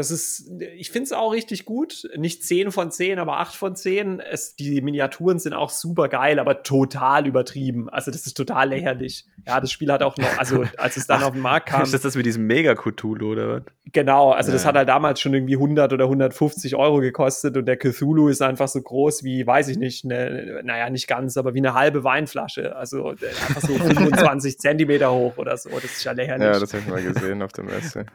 Das 0.00 0.10
ist, 0.10 0.50
ich 0.76 0.90
finde 0.90 1.04
es 1.04 1.12
auch 1.12 1.32
richtig 1.32 1.64
gut. 1.66 2.08
Nicht 2.16 2.42
10 2.42 2.72
von 2.72 2.90
10, 2.90 3.18
aber 3.18 3.38
8 3.38 3.54
von 3.54 3.76
10. 3.76 4.18
Es, 4.20 4.56
die 4.56 4.80
Miniaturen 4.80 5.38
sind 5.38 5.52
auch 5.52 5.68
super 5.70 6.08
geil, 6.08 6.38
aber 6.38 6.62
total 6.62 7.26
übertrieben. 7.26 7.88
Also, 7.90 8.10
das 8.10 8.26
ist 8.26 8.34
total 8.34 8.70
lächerlich. 8.70 9.26
Ja, 9.46 9.60
das 9.60 9.70
Spiel 9.70 9.92
hat 9.92 10.02
auch 10.02 10.16
noch, 10.16 10.38
also, 10.38 10.64
als 10.78 10.96
es 10.96 11.06
dann 11.06 11.20
Ach, 11.22 11.26
auf 11.28 11.32
den 11.32 11.42
Markt 11.42 11.68
kam, 11.68 11.82
Ist 11.82 11.92
das 11.94 12.00
das 12.02 12.16
mit 12.16 12.24
diesem 12.26 12.46
Mega-Cthulhu, 12.46 13.32
oder 13.32 13.48
was? 13.48 13.62
genau, 13.92 14.30
also, 14.32 14.50
das 14.52 14.62
Ja. 14.62 14.68
hat 14.70 14.76
halt 14.76 14.88
damals 14.88 15.20
schon 15.20 15.34
irgendwie 15.34 15.56
100 15.56 15.92
oder 15.92 16.04
150 16.04 16.74
Euro 16.76 17.00
gekostet 17.00 17.56
und 17.56 17.66
der 17.66 17.76
Cthulhu 17.76 18.28
ist 18.28 18.40
einfach 18.42 18.68
so 18.68 18.80
groß 18.80 19.22
wie, 19.24 19.46
weiß 19.46 19.68
ich 19.68 19.76
nicht, 19.78 20.04
eine, 20.04 20.60
naja, 20.64 20.88
nicht 20.90 21.08
ganz, 21.08 21.36
aber 21.36 21.52
wie 21.54 21.58
eine 21.58 21.74
halbe 21.74 22.04
Weinflasche. 22.04 22.74
Also, 22.76 23.12
der- 23.12 23.28
einfach 23.30 23.60
so 23.60 23.74
25 23.74 24.58
Zentimeter 24.58 25.12
hoch 25.12 25.36
oder 25.36 25.56
so. 25.56 25.68
Das 25.70 25.84
ist 25.84 26.04
ja 26.04 26.12
lächerlich. 26.12 26.46
Ja, 26.46 26.58
das 26.58 26.72
habe 26.72 26.82
ich 26.82 26.88
mal 26.88 27.02
gesehen 27.02 27.42
auf 27.42 27.52
der 27.52 27.64
Messe. 27.64 28.06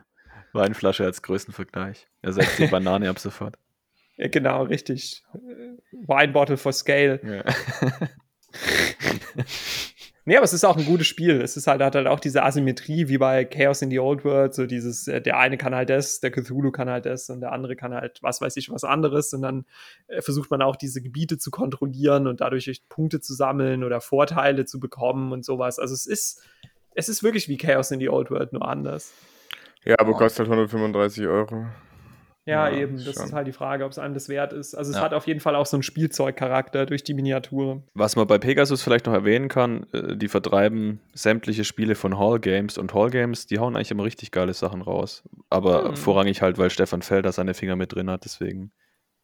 Weinflasche 0.56 1.04
als 1.04 1.22
Größenvergleich. 1.22 2.08
Er 2.22 2.34
setzt 2.34 2.58
die 2.60 2.68
Banane 2.68 3.10
ab 3.10 3.20
sofort. 3.20 3.58
Ja, 4.18 4.30
genau, 4.30 4.64
richtig. 4.64 5.26
Wine 5.92 6.32
Bottle 6.32 6.56
for 6.56 6.72
Scale. 6.72 7.20
Ja. 7.22 7.44
Nee, 10.28 10.38
aber 10.38 10.44
es 10.44 10.54
ist 10.54 10.66
auch 10.66 10.76
ein 10.76 10.86
gutes 10.86 11.06
Spiel. 11.06 11.40
Es 11.40 11.56
ist 11.56 11.68
halt, 11.68 11.84
hat 11.84 11.94
halt 11.94 12.08
auch 12.08 12.20
diese 12.20 12.42
Asymmetrie 12.42 13.08
wie 13.10 13.20
bei 13.20 13.46
Chaos 13.46 13.84
in 13.84 13.92
the 13.92 14.00
Old 14.00 14.26
World. 14.26 14.56
So 14.56 14.66
dieses, 14.66 15.08
äh, 15.08 15.22
der 15.22 15.38
eine 15.38 15.56
kann 15.56 15.76
halt 15.76 15.92
das, 15.92 16.20
der 16.20 16.32
Cthulhu 16.32 16.72
kann 16.72 16.90
halt 16.90 17.06
das 17.06 17.30
und 17.30 17.42
der 17.42 17.52
andere 17.52 17.76
kann 17.76 17.94
halt 17.94 18.24
was 18.24 18.42
weiß 18.42 18.58
ich 18.58 18.72
was 18.72 18.84
anderes. 18.84 19.32
Und 19.34 19.44
dann 19.44 19.66
äh, 20.08 20.24
versucht 20.24 20.50
man 20.50 20.64
auch 20.64 20.78
diese 20.78 21.04
Gebiete 21.04 21.38
zu 21.38 21.52
kontrollieren 21.52 22.26
und 22.26 22.42
dadurch 22.42 22.82
Punkte 22.90 23.22
zu 23.22 23.36
sammeln 23.36 23.84
oder 23.84 24.02
Vorteile 24.02 24.66
zu 24.66 24.80
bekommen 24.80 25.32
und 25.32 25.46
sowas. 25.46 25.78
Also 25.78 25.94
es 25.94 26.08
ist, 26.08 26.42
es 26.96 27.08
ist 27.08 27.22
wirklich 27.22 27.48
wie 27.48 27.58
Chaos 27.58 27.92
in 27.92 28.00
the 28.00 28.10
Old 28.10 28.32
World, 28.32 28.52
nur 28.52 28.68
anders. 28.68 29.14
Ja, 29.86 29.96
aber 30.00 30.12
Oh. 30.12 30.18
kostet 30.18 30.40
halt 30.40 30.50
135 30.50 31.28
Euro. 31.28 31.66
Ja, 32.48 32.70
Ja, 32.70 32.78
eben. 32.78 32.98
Das 32.98 33.16
schon. 33.16 33.26
ist 33.26 33.34
halt 33.34 33.48
die 33.48 33.52
Frage, 33.54 33.86
ob 33.86 33.92
es 33.92 33.98
einem 33.98 34.14
das 34.14 34.30
wert 34.30 34.54
ist. 34.54 34.76
Also 34.76 34.92
es 34.92 34.98
Ja. 34.98 35.04
hat 35.04 35.14
auf 35.16 35.26
jeden 35.26 35.40
Fall 35.40 35.56
auch 35.56 35.66
so 35.66 35.78
einen 35.78 35.84
Spielzeugcharakter 35.84 36.86
durch 36.86 37.04
die 37.04 37.16
Miniatur. 37.16 37.82
Was 37.96 38.16
man 38.16 38.28
bei 38.28 38.38
Pegasus 38.38 38.84
vielleicht 38.84 39.08
noch 39.08 39.14
erwähnen 39.14 39.48
kann, 39.48 39.88
äh, 39.94 40.16
die 40.16 40.28
vertreiben 40.28 41.00
sämtliche 41.14 41.64
Spiele 41.64 41.96
von 41.96 42.20
Hall 42.20 42.40
Games 42.40 42.78
und 42.78 42.94
Hall 42.94 43.10
Games, 43.10 43.48
die 43.48 43.58
hauen 43.58 43.76
eigentlich 43.76 43.90
immer 43.92 44.04
richtig 44.04 44.30
geile 44.32 44.54
Sachen 44.54 44.84
raus. 44.84 45.24
Aber 45.50 45.90
Hm. 45.90 45.96
vorrangig 45.96 46.44
halt, 46.44 46.60
weil 46.60 46.70
Stefan 46.70 47.02
Felder 47.02 47.32
seine 47.32 47.56
Finger 47.56 47.76
mit 47.76 47.94
drin 47.96 48.10
hat, 48.12 48.26
deswegen 48.26 48.72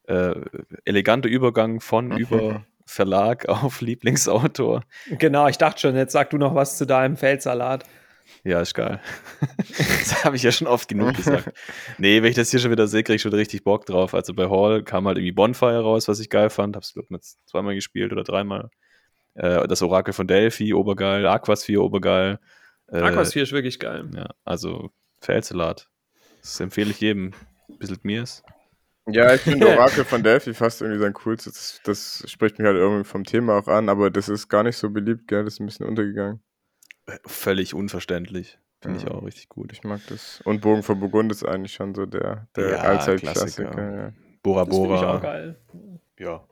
äh, 0.07 0.33
eleganter 0.83 1.29
Übergang 1.29 1.79
von 1.79 2.07
Mhm. 2.07 2.17
über 2.17 2.65
Verlag 2.87 3.47
auf 3.49 3.81
Lieblingsautor. 3.81 4.81
Genau, 5.19 5.47
ich 5.47 5.59
dachte 5.59 5.79
schon, 5.79 5.95
jetzt 5.95 6.11
sag 6.13 6.31
du 6.31 6.37
noch 6.39 6.55
was 6.55 6.79
zu 6.79 6.87
deinem 6.87 7.17
Feldsalat. 7.17 7.83
Ja, 8.43 8.61
ist 8.61 8.73
geil. 8.73 8.99
das 9.77 10.23
habe 10.25 10.35
ich 10.35 10.43
ja 10.43 10.51
schon 10.51 10.67
oft 10.67 10.87
genug 10.87 11.15
gesagt. 11.15 11.51
Nee, 11.97 12.21
wenn 12.21 12.29
ich 12.29 12.35
das 12.35 12.49
hier 12.51 12.59
schon 12.59 12.71
wieder 12.71 12.87
sehe, 12.87 13.03
kriege 13.03 13.15
ich 13.15 13.21
schon 13.21 13.33
richtig 13.33 13.63
Bock 13.63 13.85
drauf. 13.85 14.13
Also 14.13 14.33
bei 14.33 14.49
Hall 14.49 14.83
kam 14.83 15.07
halt 15.07 15.17
irgendwie 15.17 15.31
Bonfire 15.31 15.81
raus, 15.81 16.07
was 16.07 16.19
ich 16.19 16.29
geil 16.29 16.49
fand. 16.49 16.75
Hab's, 16.75 16.93
glaube 16.93 17.07
ich, 17.09 17.15
jetzt 17.15 17.39
zweimal 17.45 17.75
gespielt 17.75 18.11
oder 18.11 18.23
dreimal. 18.23 18.69
Äh, 19.35 19.67
das 19.67 19.81
Orakel 19.81 20.13
von 20.13 20.27
Delphi, 20.27 20.73
obergeil. 20.73 21.25
Aquasphere, 21.27 21.81
obergeil. 21.81 22.39
Äh, 22.87 23.01
Aquasphere 23.01 23.43
ist 23.43 23.51
wirklich 23.51 23.79
geil. 23.79 24.09
Ja, 24.15 24.29
also 24.43 24.91
Feldsalat. 25.21 25.87
Das 26.41 26.59
empfehle 26.59 26.91
ich 26.91 26.99
jedem. 26.99 27.31
Ein 27.69 27.77
bisschen 27.77 27.99
Mirs. 28.03 28.43
Ja, 29.07 29.33
ich 29.33 29.41
finde 29.41 29.67
Orakel 29.77 30.05
von 30.05 30.23
Delphi 30.23 30.53
fast 30.53 30.81
irgendwie 30.81 30.99
sein 30.99 31.13
coolstes. 31.13 31.81
Das, 31.83 32.21
das 32.21 32.31
spricht 32.31 32.59
mich 32.59 32.65
halt 32.65 32.77
irgendwie 32.77 33.03
vom 33.03 33.23
Thema 33.23 33.57
auch 33.57 33.67
an, 33.67 33.89
aber 33.89 34.09
das 34.09 34.29
ist 34.29 34.49
gar 34.49 34.63
nicht 34.63 34.77
so 34.77 34.89
beliebt, 34.89 35.27
gell? 35.27 35.43
Das 35.43 35.55
ist 35.55 35.59
ein 35.59 35.65
bisschen 35.65 35.87
untergegangen. 35.87 36.41
Völlig 37.25 37.73
unverständlich. 37.73 38.57
Finde 38.81 38.97
ich 38.99 39.07
auch 39.07 39.23
richtig 39.23 39.47
gut. 39.49 39.71
Ich 39.73 39.83
mag 39.83 40.01
das. 40.09 40.41
Und 40.43 40.61
Bogen 40.61 40.81
vor 40.81 40.95
Burgund 40.95 41.31
ist 41.31 41.43
eigentlich 41.45 41.73
schon 41.73 41.93
so 41.93 42.05
der, 42.07 42.47
der 42.55 42.69
Ja, 42.71 42.77
Allzeitklassiker. 42.79 43.69
Klassiker. 43.69 43.95
Ja. 44.07 44.13
Bora 44.41 44.65
Das 44.65 44.75
finde 44.75 44.95
ich 44.95 45.01
auch 45.01 45.01
Bora. 45.01 45.19
geil. 45.19 45.59
Ja. 46.17 46.47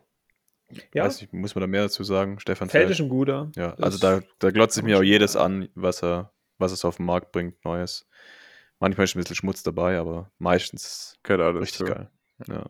Ja, 0.93 1.05
Weiß 1.05 1.21
nicht, 1.21 1.33
muss 1.33 1.55
man 1.55 1.61
da 1.61 1.67
mehr 1.67 1.81
dazu 1.83 2.03
sagen? 2.03 2.39
Stefan 2.39 2.69
Feld 2.69 2.83
Feld. 2.83 2.91
ist 2.91 3.03
ein 3.03 3.09
guter. 3.09 3.51
Ja, 3.55 3.71
Das 3.71 3.79
also 3.79 3.97
da, 3.97 4.21
da 4.37 4.51
glotze 4.51 4.81
ich 4.81 4.85
mir 4.85 4.99
auch 4.99 5.03
jedes 5.03 5.35
an, 5.35 5.69
was 5.73 6.03
er, 6.03 6.31
was 6.59 6.71
es 6.71 6.85
auf 6.85 6.97
den 6.97 7.07
Markt 7.07 7.31
bringt, 7.31 7.65
Neues. 7.65 8.07
Manchmal 8.79 9.05
ist 9.05 9.15
ein 9.15 9.19
bisschen 9.19 9.35
Schmutz 9.35 9.63
dabei, 9.63 9.97
aber 9.97 10.31
meistens 10.37 11.17
Gehört 11.23 11.41
alles 11.41 11.61
richtig 11.63 11.79
so. 11.79 11.85
geil. 11.85 12.09
Ja. 12.47 12.65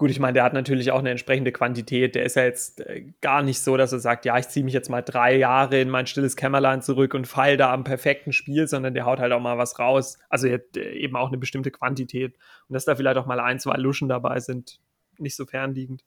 Gut, 0.00 0.10
ich 0.10 0.18
meine, 0.18 0.32
der 0.32 0.44
hat 0.44 0.54
natürlich 0.54 0.92
auch 0.92 1.00
eine 1.00 1.10
entsprechende 1.10 1.52
Quantität. 1.52 2.14
Der 2.14 2.24
ist 2.24 2.34
ja 2.34 2.44
jetzt 2.44 2.80
äh, 2.80 3.04
gar 3.20 3.42
nicht 3.42 3.60
so, 3.60 3.76
dass 3.76 3.92
er 3.92 3.98
sagt, 3.98 4.24
ja, 4.24 4.38
ich 4.38 4.48
ziehe 4.48 4.64
mich 4.64 4.72
jetzt 4.72 4.88
mal 4.88 5.02
drei 5.02 5.36
Jahre 5.36 5.78
in 5.78 5.90
mein 5.90 6.06
stilles 6.06 6.36
Kämmerlein 6.36 6.80
zurück 6.80 7.12
und 7.12 7.28
feil 7.28 7.58
da 7.58 7.70
am 7.70 7.84
perfekten 7.84 8.32
Spiel, 8.32 8.66
sondern 8.66 8.94
der 8.94 9.04
haut 9.04 9.20
halt 9.20 9.30
auch 9.30 9.42
mal 9.42 9.58
was 9.58 9.78
raus. 9.78 10.18
Also 10.30 10.46
äh, 10.46 10.62
eben 10.74 11.16
auch 11.16 11.28
eine 11.28 11.36
bestimmte 11.36 11.70
Quantität. 11.70 12.34
Und 12.66 12.72
dass 12.72 12.86
da 12.86 12.96
vielleicht 12.96 13.18
auch 13.18 13.26
mal 13.26 13.40
ein, 13.40 13.60
zwei 13.60 13.76
Luschen 13.76 14.08
dabei 14.08 14.40
sind, 14.40 14.80
nicht 15.18 15.36
so 15.36 15.44
fernliegend. 15.44 16.02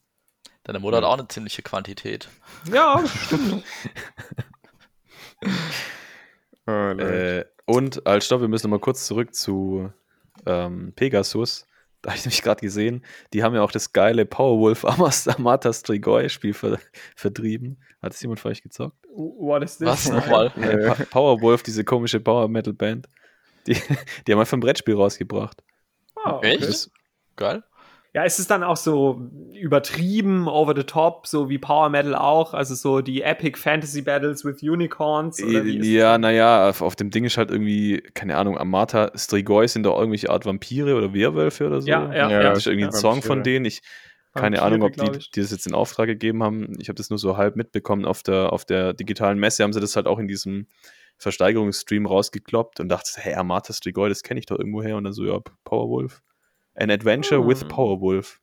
Deine 0.64 0.80
Mutter 0.80 0.98
hat 0.98 1.04
auch 1.04 1.20
eine 1.20 1.28
ziemliche 1.28 1.62
Quantität. 1.62 2.30
Ja, 2.74 3.00
stimmt. 3.06 3.64
Oh. 6.66 6.72
Äh, 6.72 7.44
und 7.66 8.08
als 8.08 8.26
Stopp, 8.26 8.40
wir 8.40 8.48
müssen 8.48 8.68
noch 8.70 8.78
mal 8.78 8.82
kurz 8.82 9.06
zurück 9.06 9.36
zu 9.36 9.92
ähm, 10.46 10.94
Pegasus. 10.96 11.68
Da 12.06 12.10
habe 12.10 12.18
ich 12.18 12.26
nämlich 12.26 12.42
gerade 12.42 12.60
gesehen, 12.60 13.02
die 13.32 13.44
haben 13.44 13.56
ja 13.56 13.62
auch 13.62 13.72
das 13.72 13.94
geile 13.94 14.26
Powerwolf 14.26 14.84
Amas- 14.86 15.28
Amata 15.28 15.72
Strigoi 15.72 16.28
Spiel 16.28 16.54
ver 16.54 16.78
vertrieben. 17.16 17.82
Hat 18.02 18.14
es 18.14 18.22
jemand 18.22 18.42
für 18.42 18.50
euch 18.50 18.62
gezockt? 18.62 18.98
What 19.16 19.64
is 19.64 19.78
this? 19.78 19.88
Was 19.88 20.10
nochmal? 20.12 20.50
Pa- 20.86 21.06
Powerwolf, 21.10 21.64
diese 21.64 21.86
komische 21.86 22.20
Power 22.20 22.50
Metal 22.50 22.74
Band. 22.74 23.08
Die, 23.68 23.78
die 24.28 24.32
haben 24.34 24.40
einfach 24.42 24.58
ein 24.58 24.60
Brettspiel 24.60 24.96
rausgebracht. 24.96 25.64
Ah, 26.22 26.36
okay. 26.36 26.56
Echt? 26.58 26.92
Geil. 27.38 27.64
Ja, 28.16 28.24
ist 28.24 28.38
es 28.38 28.46
dann 28.46 28.64
auch 28.64 28.78
so 28.78 29.28
übertrieben, 29.54 30.48
over 30.48 30.76
the 30.76 30.84
top, 30.84 31.26
so 31.26 31.50
wie 31.50 31.58
Power 31.58 31.90
Metal 31.90 32.14
auch? 32.14 32.54
Also 32.54 32.76
so 32.76 33.02
die 33.02 33.24
Epic 33.24 33.58
Fantasy 33.58 34.04
Battles 34.04 34.46
with 34.46 34.62
Unicorns? 34.62 35.42
Oder 35.42 35.66
wie 35.66 35.80
ist 35.80 35.88
ja, 35.88 36.20
naja, 36.20 36.70
auf, 36.70 36.84
auf 36.84 36.96
dem 36.96 37.10
Ding 37.10 37.24
ist 37.26 37.38
halt 37.38 37.50
irgendwie, 37.50 38.04
keine 38.14 38.38
Ahnung, 38.38 38.56
Amata 38.56 39.12
Strigoi 39.16 39.68
sind 39.68 39.84
da 39.84 39.90
irgendwelche 39.90 40.30
Art 40.30 40.46
Vampire 40.46 40.96
oder 40.96 41.12
Werwölfe 41.12 41.66
oder 41.66 41.82
so. 41.82 41.88
Ja, 41.88 42.14
ja, 42.14 42.30
Ja, 42.30 42.44
Das 42.44 42.60
ist 42.60 42.68
irgendwie 42.68 42.84
ja. 42.84 42.90
ein 42.90 42.94
Song 42.94 43.24
von 43.24 43.42
denen. 43.42 43.66
Ich, 43.66 43.82
keine 44.36 44.58
Vampire, 44.58 44.76
Ahnung, 44.76 44.84
ob 44.84 44.94
die, 44.96 45.20
die 45.34 45.42
das 45.42 45.50
jetzt 45.50 45.66
in 45.66 45.74
Auftrag 45.74 46.06
gegeben 46.06 46.44
haben. 46.44 46.76
Ich 46.80 46.90
habe 46.90 46.98
das 46.98 47.10
nur 47.10 47.18
so 47.18 47.38
halb 47.38 47.56
mitbekommen. 47.56 48.06
Auf 48.06 48.22
der, 48.22 48.54
auf 48.54 48.64
der 48.64 48.94
digitalen 48.94 49.40
Messe 49.40 49.64
haben 49.64 49.74
sie 49.74 49.80
das 49.80 49.96
halt 49.96 50.06
auch 50.06 50.20
in 50.20 50.28
diesem 50.28 50.68
Versteigerungsstream 51.18 52.06
rausgekloppt 52.06 52.80
und 52.80 52.90
dachte, 52.90 53.10
hey, 53.16 53.34
Amata 53.34 53.74
Strigoi, 53.74 54.10
das 54.10 54.22
kenne 54.22 54.40
ich 54.40 54.46
doch 54.46 54.60
irgendwo 54.60 54.84
her. 54.84 54.98
Und 54.98 55.04
dann 55.06 55.14
so, 55.14 55.26
ja, 55.26 55.40
Powerwolf. 55.64 56.22
An 56.76 56.90
Adventure 56.92 57.48
with 57.48 57.62
Hm. 57.62 57.68
Powerwolf. 57.70 58.40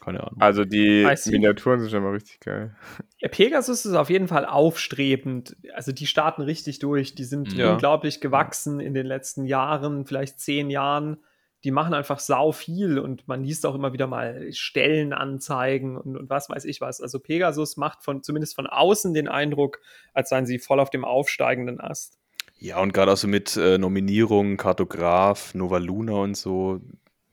Keine 0.00 0.22
Ahnung. 0.22 0.40
Also 0.40 0.64
die. 0.64 1.06
Miniaturen 1.26 1.80
sind 1.80 1.90
schon 1.90 2.02
mal 2.02 2.12
richtig 2.12 2.40
geil. 2.40 2.76
Ja, 3.20 3.28
Pegasus 3.28 3.86
ist 3.86 3.94
auf 3.94 4.10
jeden 4.10 4.28
Fall 4.28 4.44
aufstrebend. 4.44 5.56
Also 5.74 5.92
die 5.92 6.06
starten 6.06 6.42
richtig 6.42 6.78
durch. 6.78 7.14
Die 7.14 7.24
sind 7.24 7.54
Ja. 7.54 7.72
unglaublich 7.72 8.20
gewachsen 8.20 8.80
in 8.80 8.92
den 8.92 9.06
letzten 9.06 9.46
Jahren, 9.46 10.04
vielleicht 10.04 10.40
zehn 10.40 10.68
Jahren. 10.68 11.16
Die 11.64 11.70
machen 11.70 11.94
einfach 11.94 12.18
sau 12.18 12.52
viel 12.52 12.98
und 12.98 13.26
man 13.26 13.42
liest 13.42 13.64
auch 13.64 13.74
immer 13.74 13.94
wieder 13.94 14.06
mal 14.06 14.52
Stellenanzeigen 14.52 15.96
und, 15.96 16.16
und 16.16 16.30
was 16.30 16.48
weiß 16.50 16.64
ich 16.66 16.80
was. 16.80 17.00
Also 17.00 17.18
Pegasus 17.18 17.76
macht 17.78 18.02
von 18.02 18.22
zumindest 18.22 18.54
von 18.54 18.66
außen 18.66 19.14
den 19.14 19.28
Eindruck, 19.28 19.80
als 20.12 20.28
seien 20.28 20.46
sie 20.46 20.58
voll 20.58 20.80
auf 20.80 20.90
dem 20.90 21.04
aufsteigenden 21.04 21.80
Ast. 21.80 22.18
Ja, 22.58 22.80
und 22.80 22.92
gerade 22.92 23.12
auch 23.12 23.16
so 23.16 23.28
mit 23.28 23.56
äh, 23.56 23.78
Nominierungen, 23.78 24.56
Kartograf, 24.56 25.54
Nova 25.54 25.78
Luna 25.78 26.12
und 26.14 26.36
so, 26.36 26.80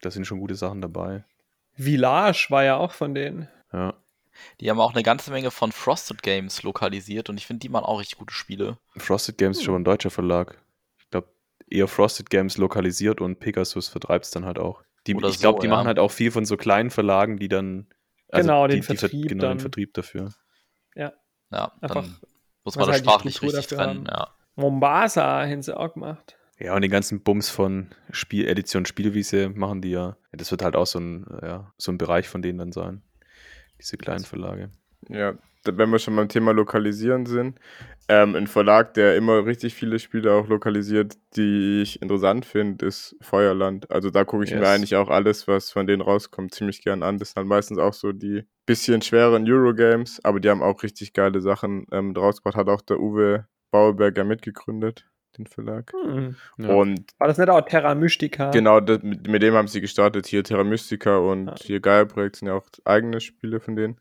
da 0.01 0.11
sind 0.11 0.25
schon 0.25 0.39
gute 0.39 0.55
Sachen 0.55 0.81
dabei. 0.81 1.23
Village 1.73 2.47
war 2.49 2.63
ja 2.63 2.77
auch 2.77 2.91
von 2.91 3.13
denen. 3.15 3.47
Ja. 3.71 3.93
Die 4.59 4.69
haben 4.69 4.79
auch 4.79 4.93
eine 4.93 5.03
ganze 5.03 5.31
Menge 5.31 5.51
von 5.51 5.71
Frosted 5.71 6.23
Games 6.23 6.63
lokalisiert 6.63 7.29
und 7.29 7.37
ich 7.37 7.45
finde, 7.45 7.59
die 7.59 7.69
machen 7.69 7.85
auch 7.85 7.99
richtig 7.99 8.17
gute 8.17 8.33
Spiele. 8.33 8.77
Frosted 8.97 9.37
Games 9.37 9.57
ist 9.57 9.63
schon 9.63 9.75
ein 9.75 9.83
deutscher 9.83 10.09
Verlag. 10.09 10.61
Ich 10.99 11.09
glaube, 11.09 11.27
eher 11.69 11.87
Frosted 11.87 12.29
Games 12.29 12.57
lokalisiert 12.57 13.21
und 13.21 13.39
Pegasus 13.39 13.89
vertreibt 13.89 14.25
es 14.25 14.31
dann 14.31 14.45
halt 14.45 14.57
auch. 14.59 14.83
Die, 15.07 15.15
Oder 15.15 15.29
ich 15.29 15.39
glaube, 15.39 15.57
so, 15.57 15.61
die 15.61 15.67
ja. 15.67 15.73
machen 15.75 15.87
halt 15.87 15.99
auch 15.99 16.11
viel 16.11 16.31
von 16.31 16.45
so 16.45 16.57
kleinen 16.57 16.91
Verlagen, 16.91 17.37
die 17.37 17.49
dann. 17.49 17.87
Genau, 18.31 18.67
die, 18.67 18.75
den 18.75 18.81
die, 18.81 18.87
ver- 18.87 18.95
Vertrieb 18.95 19.27
genau, 19.27 19.49
den. 19.49 19.59
Vertrieb 19.59 19.93
dafür. 19.93 20.31
Ja, 20.95 21.13
Einfach, 21.81 21.95
dann 22.03 22.17
muss 22.63 22.77
man 22.77 22.87
das 22.87 22.95
halt 22.95 23.05
die 23.05 23.09
sprachlich 23.09 23.41
richtig 23.41 23.67
trennen. 23.67 24.07
haben. 24.07 24.07
Ja. 24.07 24.33
Mombasa 24.55 25.41
haben 25.45 25.61
sie 25.61 25.75
auch 25.77 25.93
gemacht. 25.93 26.37
Ja, 26.63 26.75
und 26.75 26.81
den 26.81 26.91
ganzen 26.91 27.21
Bums 27.21 27.49
von 27.49 27.87
Spiel, 28.11 28.47
Edition 28.47 28.85
Spielwiese 28.85 29.49
machen 29.49 29.81
die 29.81 29.91
ja. 29.91 30.17
Das 30.31 30.51
wird 30.51 30.63
halt 30.63 30.75
auch 30.75 30.85
so 30.85 30.99
ein, 30.99 31.25
ja, 31.41 31.73
so 31.77 31.91
ein 31.91 31.97
Bereich 31.97 32.27
von 32.29 32.41
denen 32.41 32.59
dann 32.59 32.71
sein. 32.71 33.01
Diese 33.79 33.97
kleinen 33.97 34.23
Verlage. 34.23 34.69
Ja, 35.09 35.33
wenn 35.65 35.89
wir 35.89 35.99
schon 35.99 36.15
beim 36.15 36.27
Thema 36.29 36.51
Lokalisieren 36.51 37.25
sind, 37.25 37.59
ähm, 38.07 38.35
ein 38.35 38.47
Verlag, 38.47 38.93
der 38.93 39.15
immer 39.15 39.45
richtig 39.45 39.73
viele 39.73 39.97
Spiele 39.99 40.33
auch 40.33 40.47
lokalisiert, 40.47 41.17
die 41.35 41.81
ich 41.81 42.01
interessant 42.01 42.45
finde, 42.45 42.85
ist 42.85 43.15
Feuerland. 43.21 43.89
Also 43.89 44.09
da 44.09 44.23
gucke 44.23 44.43
ich 44.43 44.51
mir 44.51 44.59
Yes. 44.59 44.67
eigentlich 44.69 44.95
auch 44.95 45.09
alles, 45.09 45.47
was 45.47 45.71
von 45.71 45.87
denen 45.87 46.01
rauskommt, 46.01 46.53
ziemlich 46.53 46.83
gern 46.83 47.03
an. 47.03 47.17
Das 47.17 47.29
sind 47.29 47.37
halt 47.37 47.47
meistens 47.47 47.77
auch 47.79 47.93
so 47.93 48.11
die 48.11 48.43
bisschen 48.65 49.01
schweren 49.01 49.45
Eurogames, 49.49 50.19
aber 50.23 50.39
die 50.39 50.49
haben 50.49 50.61
auch 50.63 50.83
richtig 50.83 51.13
geile 51.13 51.41
Sachen 51.41 51.85
ähm, 51.91 52.13
draus 52.13 52.37
gebracht. 52.37 52.55
Hat 52.55 52.67
auch 52.69 52.81
der 52.81 52.99
Uwe 52.99 53.47
Bauerberger 53.71 54.23
mitgegründet, 54.25 55.07
Verlag. 55.45 55.91
Hm. 55.93 56.35
Ja. 56.57 56.69
Und 56.69 57.11
War 57.19 57.27
das 57.27 57.37
nicht 57.37 57.49
auch 57.49 57.61
Terra 57.61 57.95
Mystica? 57.95 58.51
Genau, 58.51 58.79
das, 58.79 59.01
mit, 59.03 59.27
mit 59.27 59.41
dem 59.41 59.53
haben 59.53 59.67
sie 59.67 59.81
gestartet. 59.81 60.27
Hier 60.27 60.43
Terra 60.43 60.63
Mystica 60.63 61.17
und 61.17 61.47
Ja. 61.47 61.55
hier 61.61 61.79
Gaia 61.79 62.05
Projekt 62.05 62.37
sind 62.37 62.47
ja 62.47 62.55
auch 62.55 62.67
eigene 62.85 63.19
Spiele 63.21 63.59
von 63.59 63.75
denen. 63.75 63.99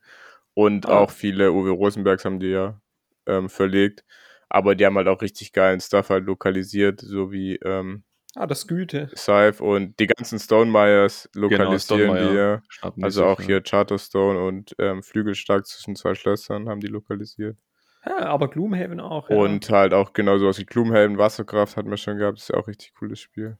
Und 0.54 0.86
Ah. 0.86 0.98
auch 1.00 1.10
viele 1.10 1.52
Uwe 1.52 1.70
Rosenbergs 1.70 2.24
haben 2.24 2.40
die 2.40 2.48
ja 2.48 2.80
ähm, 3.26 3.48
verlegt. 3.48 4.04
Aber 4.48 4.74
die 4.74 4.84
haben 4.84 4.96
halt 4.96 5.06
auch 5.08 5.22
richtig 5.22 5.52
geilen 5.52 5.80
Stuff 5.80 6.10
halt 6.10 6.24
lokalisiert, 6.24 7.00
so 7.00 7.30
wie 7.30 7.56
ähm, 7.56 8.02
Ah, 8.36 8.46
das 8.46 8.66
Güte. 8.68 9.10
Scythe 9.16 9.62
und 9.62 9.98
die 9.98 10.06
ganzen 10.06 10.38
Stonemeyers 10.38 11.28
lokalisieren 11.34 11.72
die 11.72 11.80
Stonemaier. 11.80 12.32
ja. 12.34 12.62
Schnappen 12.68 13.00
die 13.00 13.04
Also 13.04 13.20
sich, 13.22 13.28
auch 13.28 13.40
ja. 13.40 13.46
hier 13.46 13.60
Charterstone 13.62 14.40
und 14.44 14.74
ähm, 14.78 15.02
Flügelstark 15.02 15.66
zwischen 15.66 15.96
zwei 15.96 16.14
Schlössern 16.14 16.68
haben 16.68 16.80
die 16.80 16.86
lokalisiert. 16.88 17.58
Ja, 18.06 18.18
aber 18.26 18.48
Gloomhaven 18.48 19.00
auch. 19.00 19.28
Ja. 19.30 19.36
Und 19.36 19.68
halt 19.70 19.92
auch 19.94 20.12
genau 20.12 20.38
sowas 20.38 20.58
wie 20.58 20.64
Gloomhaven, 20.64 21.18
Wasserkraft 21.18 21.76
hatten 21.76 21.90
wir 21.90 21.96
schon 21.98 22.16
gehabt. 22.16 22.38
Das 22.38 22.44
ist 22.44 22.48
ja 22.48 22.54
auch 22.56 22.66
ein 22.66 22.70
richtig 22.70 22.94
cooles 22.94 23.20
Spiel. 23.20 23.58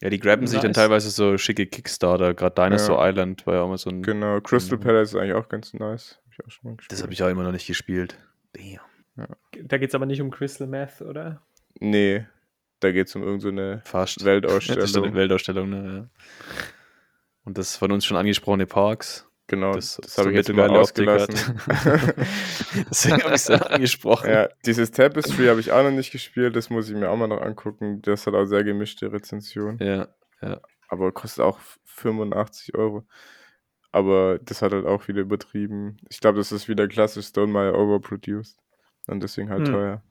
Ja, 0.00 0.10
die 0.10 0.20
grabben 0.20 0.46
sich 0.46 0.60
dann 0.60 0.68
Nice. 0.70 0.76
teilweise 0.76 1.10
so 1.10 1.38
schicke 1.38 1.66
Kickstarter. 1.66 2.34
Gerade 2.34 2.54
Dinosaur 2.62 2.98
Ja. 3.02 3.08
Island 3.10 3.46
war 3.46 3.54
ja 3.54 3.60
auch 3.62 3.68
mal 3.68 3.78
so 3.78 3.90
ein. 3.90 4.02
Genau, 4.02 4.40
Crystal 4.40 4.78
Mhm. 4.78 4.82
Palace 4.82 5.08
ist 5.10 5.16
eigentlich 5.16 5.34
auch 5.34 5.48
ganz 5.48 5.72
nice. 5.74 6.20
Hab 6.26 6.32
ich 6.32 6.44
auch 6.46 6.50
schon 6.50 6.70
mal 6.70 6.76
gespielt. 6.76 6.92
Das 6.92 7.02
habe 7.02 7.12
ich 7.12 7.22
auch 7.22 7.28
immer 7.28 7.42
noch 7.42 7.52
nicht 7.52 7.66
gespielt. 7.66 8.16
Damn. 8.52 9.26
da 9.64 9.78
geht 9.78 9.88
es 9.88 9.94
aber 9.96 10.06
nicht 10.06 10.20
um 10.20 10.30
Crystal 10.30 10.66
Meth, 10.68 11.00
oder? 11.02 11.42
Nee, 11.80 12.26
da 12.80 12.92
geht 12.92 13.08
es 13.08 13.16
um 13.16 13.22
irgendeine 13.22 13.80
Fast. 13.84 14.22
Weltausstellung. 14.24 14.80
Das 14.82 14.90
ist 14.90 14.96
eine 14.96 15.14
Weltausstellung, 15.14 15.70
ne? 15.70 16.08
Ja. 16.12 16.22
Und 17.44 17.58
das 17.58 17.76
von 17.76 17.90
uns 17.90 18.04
schon 18.04 18.16
angesprochene 18.16 18.66
Parks. 18.66 19.27
Genau, 19.48 19.72
Das, 19.72 19.96
das, 20.00 20.14
so 20.14 20.20
habe 20.22 20.30
ich 20.30 20.36
jetzt 20.36 20.52
mal 20.52 20.70
ausgelassen. 20.70 21.34
Deswegen 22.90 23.16
habe 23.22 23.28
ich 23.34 23.34
es 23.34 23.50
angesprochen. 23.50 24.30
ja, 24.30 24.48
dieses 24.64 24.90
Tapestry 24.92 25.46
habe 25.46 25.60
ich 25.60 25.72
auch 25.72 25.82
noch 25.82 25.90
nicht 25.90 26.10
gespielt, 26.12 26.54
das 26.56 26.70
muss 26.70 26.88
ich 26.88 26.94
mir 26.94 27.10
auch 27.10 27.16
mal 27.16 27.26
noch 27.26 27.40
angucken. 27.42 28.00
Das 28.02 28.26
hat 28.26 28.34
auch 28.34 28.44
sehr 28.44 28.62
gemischte 28.64 29.12
Rezension, 29.12 29.78
Ja. 29.80 30.08
aber 30.88 31.12
kostet 31.12 31.44
auch 31.44 31.58
85 31.84 32.74
Euro. 32.76 33.04
Aber 33.90 34.38
das 34.42 34.60
hat 34.62 34.72
halt 34.72 34.86
auch 34.86 35.08
wieder 35.08 35.22
übertrieben. 35.22 35.96
Ich 36.10 36.20
glaube, 36.20 36.38
das 36.38 36.52
ist 36.52 36.68
wieder 36.68 36.86
klassisch 36.88 37.26
Stonemeyer 37.26 37.74
overproduced. 37.74 38.58
Und 39.06 39.22
deswegen 39.22 39.48
halt 39.48 39.66
Hm. 39.66 39.72
teuer. 39.74 40.02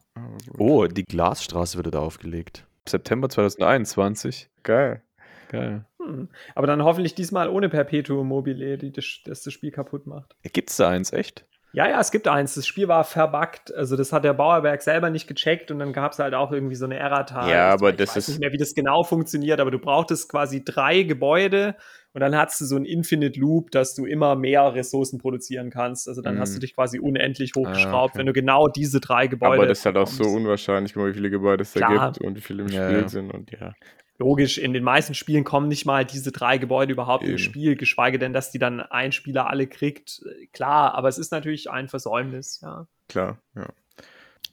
Oh, 0.57 0.87
die 0.87 1.03
Glasstraße 1.05 1.77
wurde 1.77 1.91
da 1.91 1.99
aufgelegt. 1.99 2.65
September 2.89 3.29
2021. 3.29 4.49
Geil. 4.63 5.03
Geil. 5.49 5.85
Hm. 6.07 6.29
Aber 6.55 6.67
dann 6.67 6.83
hoffentlich 6.83 7.15
diesmal 7.15 7.49
ohne 7.49 7.69
Perpetuum 7.69 8.27
mobile, 8.27 8.77
die 8.77 8.91
das, 8.91 9.05
das, 9.25 9.43
das 9.43 9.53
Spiel 9.53 9.71
kaputt 9.71 10.07
macht. 10.07 10.35
Gibt 10.53 10.69
es 10.69 10.77
da 10.77 10.89
eins, 10.89 11.11
echt? 11.13 11.45
Ja, 11.73 11.87
ja, 11.87 11.99
es 11.99 12.11
gibt 12.11 12.27
eins. 12.29 12.55
Das 12.55 12.65
Spiel 12.65 12.87
war 12.87 13.03
verbuggt. 13.03 13.75
Also, 13.75 13.97
das 13.97 14.13
hat 14.13 14.23
der 14.23 14.33
Bauerberg 14.33 14.81
selber 14.81 15.09
nicht 15.09 15.27
gecheckt 15.27 15.69
und 15.69 15.79
dann 15.79 15.91
gab 15.91 16.13
es 16.13 16.17
halt 16.19 16.33
auch 16.33 16.51
irgendwie 16.51 16.75
so 16.75 16.85
eine 16.85 16.95
Errata. 16.97 17.47
Ja, 17.51 17.71
Also, 17.71 17.85
aber 17.85 17.89
ich 17.91 17.97
das 17.97 18.09
weiß 18.11 18.17
ist- 18.17 18.27
nicht 18.29 18.39
mehr, 18.39 18.51
wie 18.53 18.57
das 18.57 18.73
genau 18.73 19.03
funktioniert, 19.03 19.59
aber 19.59 19.69
du 19.69 19.77
brauchtest 19.77 20.29
quasi 20.31 20.63
drei 20.63 21.03
Gebäude 21.03 21.75
und 22.13 22.21
dann 22.21 22.35
hast 22.35 22.59
du 22.61 22.65
so 22.65 22.77
ein 22.77 22.85
Infinite 22.85 23.37
Loop, 23.39 23.69
dass 23.71 23.93
du 23.93 24.05
immer 24.05 24.35
mehr 24.35 24.73
Ressourcen 24.73 25.19
produzieren 25.19 25.69
kannst. 25.69 26.07
Also, 26.07 26.21
dann 26.21 26.35
Mhm. 26.35 26.39
hast 26.39 26.55
du 26.55 26.59
dich 26.59 26.73
quasi 26.73 26.99
unendlich 26.99 27.51
hochgeschraubt, 27.55 28.11
okay. 28.11 28.19
wenn 28.19 28.25
du 28.27 28.33
genau 28.33 28.69
diese 28.69 29.01
drei 29.01 29.27
Gebäude. 29.27 29.55
Aber 29.55 29.67
das 29.67 29.79
ist 29.79 29.85
halt 29.85 29.97
auch 29.97 30.07
so 30.07 30.23
unwahrscheinlich, 30.23 30.95
wie 30.95 31.13
viele 31.13 31.29
Gebäude 31.29 31.63
es 31.63 31.73
da 31.73 31.85
Klar. 31.85 32.11
gibt 32.13 32.25
und 32.25 32.37
wie 32.37 32.41
viele 32.41 32.63
im 32.63 32.69
Ja, 32.69 32.87
Spiel 32.87 33.01
ja. 33.01 33.07
sind. 33.09 33.31
Und 33.33 33.51
ja. 33.51 33.73
Logisch, 34.19 34.57
in 34.57 34.73
den 34.73 34.83
meisten 34.83 35.13
Spielen 35.13 35.43
kommen 35.43 35.67
nicht 35.67 35.85
mal 35.85 36.03
diese 36.03 36.31
drei 36.31 36.57
Gebäude 36.57 36.91
überhaupt 36.93 37.23
Eben. 37.23 37.33
ins 37.33 37.41
Spiel, 37.41 37.75
geschweige 37.75 38.17
denn, 38.17 38.33
dass 38.33 38.49
die 38.51 38.57
dann 38.57 38.79
ein 38.81 39.11
Spieler 39.11 39.47
alle 39.47 39.67
kriegt. 39.67 40.23
Klar, 40.53 40.95
aber 40.95 41.07
es 41.07 41.19
ist 41.19 41.31
natürlich 41.31 41.69
ein 41.69 41.87
Versäumnis, 41.87 42.59
ja. 42.61 42.87
Klar, 43.09 43.37
ja. 43.55 43.67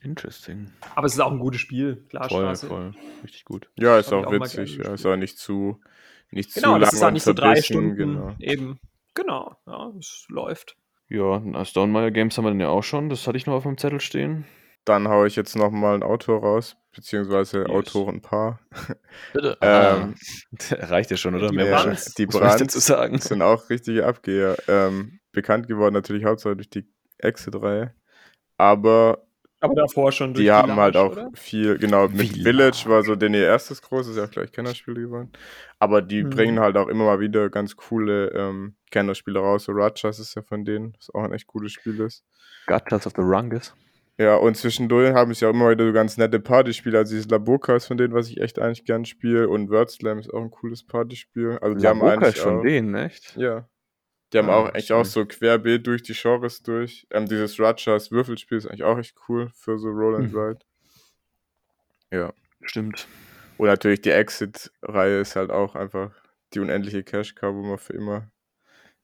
Interesting. 0.03 0.71
Aber 0.93 1.07
es 1.07 1.13
ist 1.13 1.19
auch 1.19 1.31
ein 1.31 1.39
gutes 1.39 1.61
Spiel, 1.61 1.95
Voll, 1.95 2.05
Glasstraße. 2.09 2.67
voll. 2.67 2.93
Richtig 3.23 3.43
gut. 3.43 3.69
Ja, 3.75 3.97
ist 3.97 4.13
auch 4.13 4.27
auch 4.27 4.31
witzig. 4.31 4.77
Ja, 4.77 4.93
ist 4.93 5.05
auch 5.05 5.15
nicht 5.15 5.39
zu, 5.39 5.81
nicht 6.29 6.51
zu 6.51 6.59
Genau, 6.59 6.73
lang 6.73 6.81
das 6.81 6.93
ist 6.93 7.03
auch 7.03 7.09
nicht 7.11 7.23
so 7.23 7.33
drei 7.33 7.59
Stunden. 7.59 7.95
Genau. 7.95 8.35
Eben. 8.39 8.79
Genau, 9.15 9.55
ja, 9.65 9.91
es 9.97 10.25
läuft. 10.29 10.75
Ja, 11.09 11.41
Stonemeyer 11.65 12.11
Games 12.11 12.37
haben 12.37 12.45
wir 12.45 12.49
dann 12.51 12.59
ja 12.59 12.69
auch 12.69 12.83
schon. 12.83 13.09
Das 13.09 13.25
hatte 13.25 13.37
ich 13.37 13.47
noch 13.47 13.53
auf 13.53 13.65
meinem 13.65 13.77
Zettel 13.77 13.99
stehen. 14.01 14.45
Dann 14.85 15.07
haue 15.07 15.27
ich 15.27 15.35
jetzt 15.35 15.55
nochmal 15.55 15.95
ein 15.95 16.03
Autor 16.03 16.41
raus, 16.41 16.77
beziehungsweise 16.95 17.59
Yes. 17.61 17.69
Autorenpaar. 17.69 18.59
Bitte. 19.33 19.57
Ah. 19.61 19.95
Ähm, 19.97 20.15
Reicht 20.71 21.11
ja 21.11 21.17
schon, 21.17 21.35
oder? 21.35 21.49
Die 21.49 21.55
Mehr 21.55 21.65
ja, 21.67 21.83
Brands. 21.83 22.13
die 22.13 22.27
Brands 22.27 22.57
dazu 22.57 22.79
sagen. 22.79 23.17
sind 23.19 23.41
auch 23.41 23.69
richtige 23.69 24.05
Abgeher. 24.05 24.55
Ähm, 24.67 25.19
bekannt 25.31 25.67
geworden 25.67 25.93
natürlich 25.93 26.25
hauptsächlich 26.25 26.69
durch 26.69 26.83
die 26.85 26.89
Exit-Reihe. 27.17 27.93
Aber 28.57 29.23
Aber 29.61 29.73
davor 29.75 30.11
schon 30.11 30.33
durch 30.33 30.45
die 30.45 30.51
haben 30.51 30.75
halt 30.75 30.95
Village, 30.95 30.99
auch 30.99 31.11
oder? 31.13 31.31
viel, 31.33 31.77
genau, 31.79 32.07
mit 32.07 32.19
Village. 32.29 32.43
Village 32.43 32.83
war 32.87 33.03
so 33.03 33.15
denn 33.15 33.33
ihr 33.33 33.45
erstes 33.45 33.81
großes, 33.81 34.15
ja 34.17 34.27
gleich 34.27 34.51
Kennerspiel 34.51 34.93
geworden. 34.95 35.31
Aber 35.79 36.01
die 36.03 36.23
Mhm. 36.23 36.29
bringen 36.29 36.59
halt 36.59 36.77
auch 36.77 36.87
immer 36.87 37.05
mal 37.05 37.19
wieder 37.19 37.49
ganz 37.49 37.75
coole 37.75 38.27
ähm, 38.29 38.75
Kennerspiele 38.91 39.39
raus. 39.39 39.63
So 39.65 39.71
Rajas 39.73 40.19
ist 40.19 40.35
ja 40.35 40.43
von 40.43 40.63
denen, 40.63 40.93
was 40.97 41.09
auch 41.13 41.23
ein 41.23 41.33
echt 41.33 41.47
cooles 41.47 41.71
Spiel 41.73 41.99
ist. 42.01 42.23
Gotchas 42.67 43.07
of 43.07 43.13
the 43.15 43.21
Rungus. 43.23 43.73
Ja, 44.17 44.35
und 44.37 44.55
zwischendurch 44.55 45.13
haben 45.13 45.33
sie 45.33 45.43
ja 45.43 45.51
immer 45.51 45.69
wieder 45.71 45.85
so 45.85 45.91
ganz 45.91 46.17
nette 46.17 46.39
Partyspiele. 46.39 46.97
Also 46.97 47.13
dieses 47.15 47.29
Laboka 47.29 47.75
ist 47.75 47.87
von 47.87 47.97
denen, 47.97 48.13
was 48.13 48.29
ich 48.29 48.39
echt 48.39 48.59
eigentlich 48.59 48.85
gern 48.85 49.03
spiele. 49.03 49.49
Und 49.49 49.69
Wordslam 49.69 50.19
ist 50.19 50.33
auch 50.33 50.41
ein 50.41 50.51
cooles 50.51 50.85
Partyspiel. 50.85 51.57
Also 51.61 51.77
die 51.77 51.85
haben 51.87 51.99
Laboka 51.99 52.13
eigentlich 52.25 52.35
ist 52.35 52.41
von 52.41 52.59
auch, 52.59 52.61
denen, 52.63 52.95
echt? 52.95 53.35
Ja. 53.35 53.67
Die 54.31 54.37
haben 54.37 54.49
Ah, 54.49 54.55
auch 54.55 54.65
eigentlich 54.69 54.93
auch 54.93 55.03
so 55.05 55.25
querbeet 55.25 55.85
durch 55.85 56.01
die 56.01 56.13
Genres 56.13 56.63
durch. 56.63 57.05
Ähm, 57.11 57.25
dieses 57.27 57.59
Rajas 57.59 58.09
Würfelspiel 58.11 58.57
ist 58.57 58.67
eigentlich 58.67 58.83
auch 58.85 58.97
echt 58.97 59.15
cool 59.27 59.49
für 59.53 59.77
so 59.77 59.89
Roll 59.89 60.15
and 60.15 60.31
Mhm. 60.31 60.37
Ride. 60.39 60.59
Ja. 62.11 62.33
Stimmt. 62.61 63.07
Und 63.57 63.67
natürlich 63.67 64.01
die 64.01 64.11
Exit-Reihe 64.11 65.19
ist 65.19 65.35
halt 65.35 65.51
auch 65.51 65.75
einfach 65.75 66.11
die 66.53 66.59
unendliche 66.59 67.03
Cash-Cow, 67.03 67.53
wo 67.53 67.63
wir 67.63 67.77
für 67.77 67.93
immer 67.93 68.31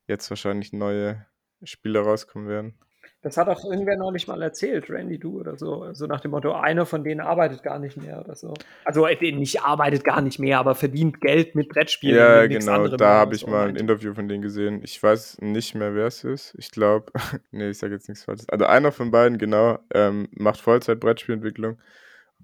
jetzt 0.07 0.29
wahrscheinlich 0.29 0.73
neue 0.73 1.25
Spiele 1.63 1.99
rauskommen 1.99 2.47
werden. 2.47 2.77
Das 3.23 3.37
hat 3.37 3.47
auch 3.49 3.63
irgendwer 3.63 3.97
neulich 3.97 4.27
mal 4.27 4.41
erzählt, 4.41 4.89
Randy, 4.89 5.19
du 5.19 5.39
oder 5.39 5.55
so. 5.55 5.93
So 5.93 6.07
nach 6.07 6.21
dem 6.21 6.31
Motto, 6.31 6.53
einer 6.53 6.87
von 6.87 7.03
denen 7.03 7.21
arbeitet 7.21 7.61
gar 7.61 7.77
nicht 7.77 7.95
mehr 7.95 8.19
oder 8.19 8.35
so. 8.35 8.53
Also 8.83 9.05
äh, 9.05 9.31
nicht 9.31 9.61
arbeitet 9.61 10.03
gar 10.03 10.21
nicht 10.21 10.39
mehr, 10.39 10.57
aber 10.57 10.73
verdient 10.73 11.21
Geld 11.21 11.53
mit 11.53 11.69
Brettspielen. 11.69 12.17
ja, 12.17 12.47
genau, 12.47 12.87
da 12.87 13.19
habe 13.19 13.35
ich 13.35 13.45
mal 13.45 13.67
ein. 13.69 13.75
Interview 13.75 14.15
von 14.15 14.27
denen 14.27 14.41
gesehen. 14.41 14.81
Ich 14.83 15.01
weiß 15.01 15.37
nicht 15.41 15.75
mehr, 15.75 15.93
wer 15.93 16.07
es 16.07 16.23
ist. 16.23 16.55
Ich 16.57 16.71
glaube, 16.71 17.11
nee, 17.51 17.69
ich 17.69 17.77
sage 17.77 17.93
jetzt 17.93 18.09
nichts 18.09 18.23
Falsches. 18.23 18.49
Also 18.49 18.65
einer 18.65 18.91
von 18.91 19.11
beiden, 19.11 19.37
genau, 19.37 19.77
ähm, 19.93 20.27
macht 20.31 20.59
Vollzeit-Brettspielentwicklung. 20.59 21.77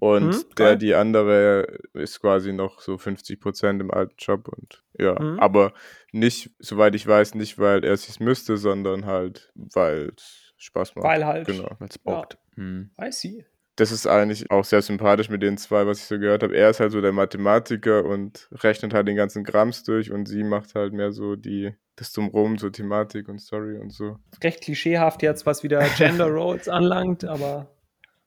Und 0.00 0.26
Mhm, 0.26 0.44
der, 0.58 0.76
die 0.76 0.94
andere 0.94 1.80
ist 1.92 2.20
quasi 2.20 2.52
noch 2.52 2.80
so 2.80 2.94
50% 2.98 3.80
im 3.80 3.90
alten 3.90 4.14
Job 4.16 4.46
und 4.46 4.84
ja, 4.96 5.20
Mhm. 5.20 5.40
aber 5.40 5.72
nicht, 6.12 6.52
soweit 6.60 6.94
ich 6.94 7.04
weiß, 7.04 7.34
nicht, 7.34 7.58
weil 7.58 7.84
er 7.84 7.94
es 7.94 8.04
sich 8.04 8.20
müsste, 8.20 8.56
sondern 8.58 9.06
halt, 9.06 9.50
weil 9.56 10.12
es 10.16 10.47
Spaß 10.58 10.96
macht. 10.96 11.04
Weil 11.06 11.24
halt. 11.24 11.46
Genau. 11.46 11.70
Weil 11.78 11.88
es 11.88 11.98
bockt. 11.98 12.38
Hm. 12.56 12.90
I 13.00 13.12
see. 13.12 13.44
Das 13.76 13.92
ist 13.92 14.08
eigentlich 14.08 14.50
auch 14.50 14.64
sehr 14.64 14.82
sympathisch 14.82 15.30
mit 15.30 15.40
den 15.40 15.56
zwei, 15.56 15.86
was 15.86 15.98
ich 15.98 16.06
so 16.06 16.18
gehört 16.18 16.42
habe. 16.42 16.56
Er 16.56 16.70
ist 16.70 16.80
halt 16.80 16.90
so 16.90 17.00
der 17.00 17.12
Mathematiker 17.12 18.04
und 18.04 18.48
rechnet 18.50 18.92
halt 18.92 19.06
den 19.06 19.14
ganzen 19.14 19.44
Grams 19.44 19.84
durch 19.84 20.10
und 20.10 20.26
sie 20.26 20.42
macht 20.42 20.74
halt 20.74 20.92
mehr 20.92 21.12
so 21.12 21.36
die, 21.36 21.72
das 21.94 22.12
Drumherum, 22.12 22.58
so 22.58 22.70
Thematik 22.70 23.28
und 23.28 23.38
Story 23.38 23.78
und 23.78 23.92
so. 23.92 24.18
Recht 24.42 24.62
klischeehaft 24.62 25.22
jetzt, 25.22 25.46
was 25.46 25.62
wieder 25.62 25.78
Gender 25.96 26.26
Roles 26.26 26.68
anlangt, 26.68 27.24
aber. 27.24 27.68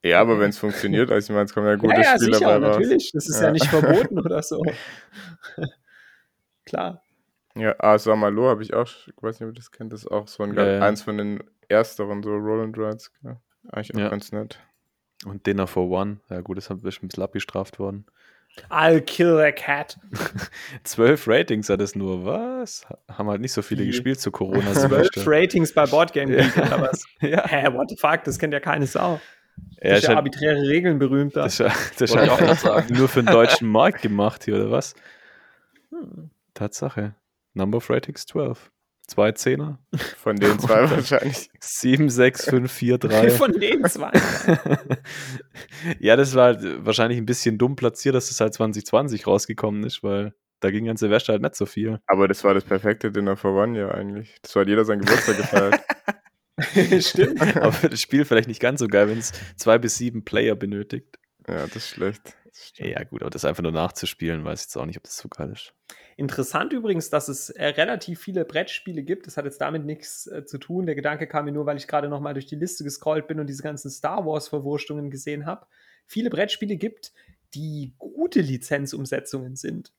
Ja, 0.02 0.22
aber 0.22 0.40
wenn 0.40 0.50
es 0.50 0.58
funktioniert, 0.58 1.10
also 1.10 1.30
ich 1.30 1.34
meine, 1.34 1.44
es 1.44 1.52
kommen 1.52 1.66
ja 1.66 1.76
gute 1.76 1.94
ja, 1.94 2.00
ja, 2.00 2.16
Spieler 2.16 2.38
sicher, 2.38 2.58
natürlich. 2.58 3.12
Das 3.12 3.28
ist 3.28 3.38
ja. 3.38 3.48
Ja. 3.48 3.52
nicht 3.52 3.66
verboten 3.66 4.18
oder 4.18 4.42
so. 4.42 4.62
Klar. 6.64 7.02
Ja, 7.54 7.74
Asamalo 7.78 8.48
habe 8.48 8.62
ich 8.62 8.72
auch, 8.72 8.86
ich 8.86 9.12
weiß 9.20 9.38
nicht, 9.38 9.48
ob 9.48 9.54
ihr 9.54 9.58
das 9.58 9.70
kennt, 9.70 9.92
das 9.92 10.04
ist 10.04 10.10
auch 10.10 10.26
so 10.26 10.44
ein 10.44 10.54
Ja, 10.54 10.66
ja. 10.66 10.80
eins 10.80 11.02
von 11.02 11.18
den 11.18 11.44
ersteren, 11.72 12.22
so 12.22 12.30
Roll 12.30 12.62
and 12.62 12.78
Rides. 12.78 13.10
Ja. 13.22 13.40
Eigentlich 13.70 13.94
auch 13.96 14.00
Ja. 14.00 14.08
ganz 14.08 14.30
nett. 14.32 14.60
Und 15.24 15.46
Dinner 15.46 15.66
for 15.66 15.88
One. 15.90 16.18
Ja, 16.30 16.40
gut, 16.40 16.56
das 16.56 16.64
ist 16.66 16.70
ein 16.70 16.80
bisschen 16.80 17.22
abgestraft 17.22 17.78
worden. 17.78 18.06
I'll 18.68 19.00
kill 19.00 19.36
that 19.38 19.56
cat. 19.56 19.98
Zwölf 20.84 21.26
Ratings 21.26 21.70
hat 21.70 21.80
es 21.80 21.94
nur. 21.96 22.24
Was? 22.26 22.86
Haben 23.10 23.28
halt 23.30 23.40
nicht 23.40 23.52
so 23.52 23.62
viele 23.62 23.82
Wie? 23.84 23.86
gespielt 23.86 24.20
zu 24.20 24.30
Corona. 24.30 24.72
Zwölf 24.74 25.08
Ratings 25.26 25.72
bei 25.72 25.86
Boardgame 25.86 26.36
Geek 26.36 26.56
Ja. 26.56 26.66
oder 26.66 26.80
was? 26.82 27.04
ja. 27.20 27.46
Hä, 27.48 27.72
what 27.72 27.88
the 27.88 27.96
fuck? 27.96 28.24
Das 28.24 28.38
kennt 28.38 28.52
ja 28.52 28.60
keine 28.60 28.86
Sau. 28.86 29.20
Er 29.78 29.94
Das 29.94 30.02
ist 30.02 30.08
ja 30.10 30.16
arbiträre 30.16 30.60
Regeln 30.68 30.98
berühmt. 30.98 31.34
da. 31.36 31.44
das 31.44 31.54
ist, 31.54 31.58
ja- 31.60 31.72
das 31.98 32.10
ist 32.10 32.16
auch 32.16 32.56
sagen. 32.56 32.94
nur 32.94 33.08
für 33.08 33.22
den 33.22 33.32
deutschen 33.32 33.68
Markt 33.68 34.02
gemacht 34.02 34.44
hier, 34.44 34.56
oder 34.56 34.70
was? 34.70 34.94
Hm. 35.90 36.30
Tatsache. 36.54 37.14
Number 37.54 37.78
of 37.78 37.88
Ratings 37.90 38.26
12. 38.26 38.70
Zwei 39.12 39.32
Zehner. 39.32 39.78
Von 40.16 40.36
den 40.36 40.58
zwei 40.58 40.90
wahrscheinlich. 40.90 41.50
7, 41.60 42.08
6, 42.08 42.46
5, 42.46 42.72
4, 42.72 42.96
3. 42.96 43.30
Von 43.30 43.52
den 43.60 43.84
zwei. 43.84 44.10
ja, 46.00 46.16
das 46.16 46.34
war 46.34 46.54
halt 46.54 46.86
wahrscheinlich 46.86 47.18
ein 47.18 47.26
bisschen 47.26 47.58
dumm 47.58 47.76
platziert, 47.76 48.14
dass 48.14 48.30
es 48.30 48.40
halt 48.40 48.54
2020 48.54 49.26
rausgekommen 49.26 49.84
ist, 49.84 50.02
weil 50.02 50.32
da 50.60 50.70
ging 50.70 50.88
an 50.88 50.96
Silvester 50.96 51.34
halt 51.34 51.42
nicht 51.42 51.56
so 51.56 51.66
viel. 51.66 52.00
Aber 52.06 52.26
das 52.26 52.42
war 52.42 52.54
das 52.54 52.64
perfekte 52.64 53.12
Dinner 53.12 53.36
for 53.36 53.52
One 53.52 53.78
ja 53.78 53.90
eigentlich. 53.90 54.34
Das 54.40 54.56
hat 54.56 54.66
jeder 54.66 54.86
seinen 54.86 55.02
Geburtstag 55.02 55.36
gefeiert. 55.36 55.80
Stimmt. 57.04 57.56
Aber 57.58 57.88
das 57.90 58.00
Spiel 58.00 58.24
vielleicht 58.24 58.48
nicht 58.48 58.60
ganz 58.60 58.80
so 58.80 58.88
geil, 58.88 59.10
wenn 59.10 59.18
es 59.18 59.32
zwei 59.56 59.76
bis 59.76 59.98
sieben 59.98 60.24
Player 60.24 60.54
benötigt. 60.54 61.18
Ja, 61.46 61.66
das 61.66 61.76
ist 61.76 61.88
schlecht. 61.88 62.34
Das. 62.46 62.72
Ja, 62.76 63.04
gut, 63.04 63.20
aber 63.20 63.30
das 63.30 63.44
einfach 63.44 63.62
nur 63.62 63.72
nachzuspielen, 63.72 64.42
weiß 64.42 64.60
ich 64.60 64.66
jetzt 64.68 64.76
auch 64.78 64.86
nicht, 64.86 64.96
ob 64.96 65.02
das 65.02 65.18
so 65.18 65.28
geil 65.28 65.52
ist. 65.52 65.74
Interessant 66.22 66.72
übrigens, 66.72 67.10
dass 67.10 67.26
es 67.26 67.50
äh, 67.50 67.66
relativ 67.66 68.20
viele 68.20 68.44
Brettspiele 68.44 69.02
gibt. 69.02 69.26
Das 69.26 69.36
hat 69.36 69.44
jetzt 69.44 69.60
damit 69.60 69.84
nichts 69.84 70.28
äh, 70.28 70.44
zu 70.44 70.58
tun. 70.58 70.86
Der 70.86 70.94
Gedanke 70.94 71.26
kam 71.26 71.46
mir 71.46 71.50
nur, 71.50 71.66
weil 71.66 71.76
ich 71.76 71.88
gerade 71.88 72.08
noch 72.08 72.20
mal 72.20 72.32
durch 72.32 72.46
die 72.46 72.54
Liste 72.54 72.84
gescrollt 72.84 73.26
bin 73.26 73.40
und 73.40 73.48
diese 73.48 73.64
ganzen 73.64 73.90
Star 73.90 74.24
Wars-Verwurstungen 74.24 75.10
gesehen 75.10 75.46
habe. 75.46 75.66
Viele 76.06 76.30
Brettspiele 76.30 76.76
gibt, 76.76 77.12
die 77.54 77.94
gute 77.98 78.40
Lizenzumsetzungen 78.40 79.56
sind. 79.56 79.92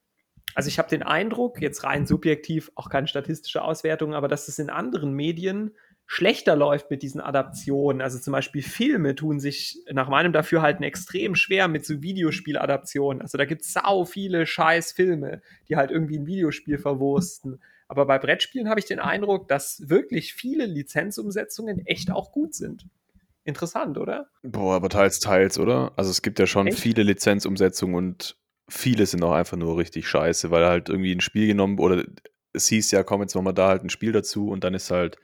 Also 0.55 0.69
ich 0.69 0.79
habe 0.79 0.87
den 0.87 1.03
Eindruck, 1.03 1.61
jetzt 1.61 1.83
rein 1.83 2.07
subjektiv, 2.07 2.71
auch 2.75 2.87
keine 2.87 3.07
statistische 3.07 3.61
Auswertung, 3.61 4.13
aber 4.13 4.29
dass 4.29 4.47
es 4.47 4.59
in 4.59 4.69
anderen 4.69 5.11
Medien 5.11 5.75
schlechter 6.13 6.55
läuft 6.55 6.91
mit 6.91 7.01
diesen 7.01 7.19
Adaptionen. 7.19 7.99
Also 7.99 8.19
zum 8.19 8.33
Beispiel 8.33 8.61
Filme 8.61 9.15
tun 9.15 9.39
sich 9.39 9.79
nach 9.91 10.09
meinem 10.09 10.31
Dafürhalten 10.31 10.83
extrem 10.83 11.33
schwer 11.33 11.67
mit 11.67 11.87
so 11.87 12.03
Videospieladaptionen. 12.03 13.23
Also 13.23 13.39
da 13.39 13.45
gibt 13.45 13.63
es 13.63 13.73
sau 13.73 14.05
viele 14.05 14.45
scheiß 14.45 14.91
Filme, 14.91 15.41
die 15.67 15.75
halt 15.75 15.89
irgendwie 15.89 16.19
ein 16.19 16.27
Videospiel 16.27 16.77
verwursten. 16.77 17.59
Aber 17.87 18.05
bei 18.05 18.19
Brettspielen 18.19 18.69
habe 18.69 18.79
ich 18.79 18.85
den 18.85 18.99
Eindruck, 18.99 19.47
dass 19.47 19.89
wirklich 19.89 20.35
viele 20.35 20.67
Lizenzumsetzungen 20.67 21.83
echt 21.87 22.11
auch 22.11 22.31
gut 22.31 22.53
sind. 22.53 22.85
Interessant, 23.43 23.97
oder? 23.97 24.27
Boah, 24.43 24.75
aber 24.75 24.89
teils, 24.89 25.19
teils, 25.19 25.57
oder? 25.57 25.93
Also 25.95 26.11
es 26.11 26.21
gibt 26.21 26.37
ja 26.37 26.45
schon 26.45 26.67
Echt? 26.67 26.79
viele 26.79 27.01
Lizenzumsetzungen 27.01 27.95
und 27.95 28.37
viele 28.69 29.07
sind 29.07 29.23
auch 29.23 29.33
einfach 29.33 29.57
nur 29.57 29.77
richtig 29.77 30.07
scheiße, 30.07 30.51
weil 30.51 30.65
halt 30.65 30.89
irgendwie 30.89 31.13
ein 31.13 31.21
Spiel 31.21 31.47
genommen 31.47 31.79
oder 31.79 32.03
es 32.53 32.67
hieß 32.67 32.91
ja, 32.91 33.01
komm, 33.01 33.21
jetzt 33.21 33.33
machen 33.33 33.47
wir 33.47 33.53
da 33.53 33.67
halt 33.67 33.83
ein 33.83 33.89
Spiel 33.89 34.11
dazu 34.11 34.49
und 34.49 34.63
dann 34.63 34.75
ist 34.75 34.91
halt 34.91 35.17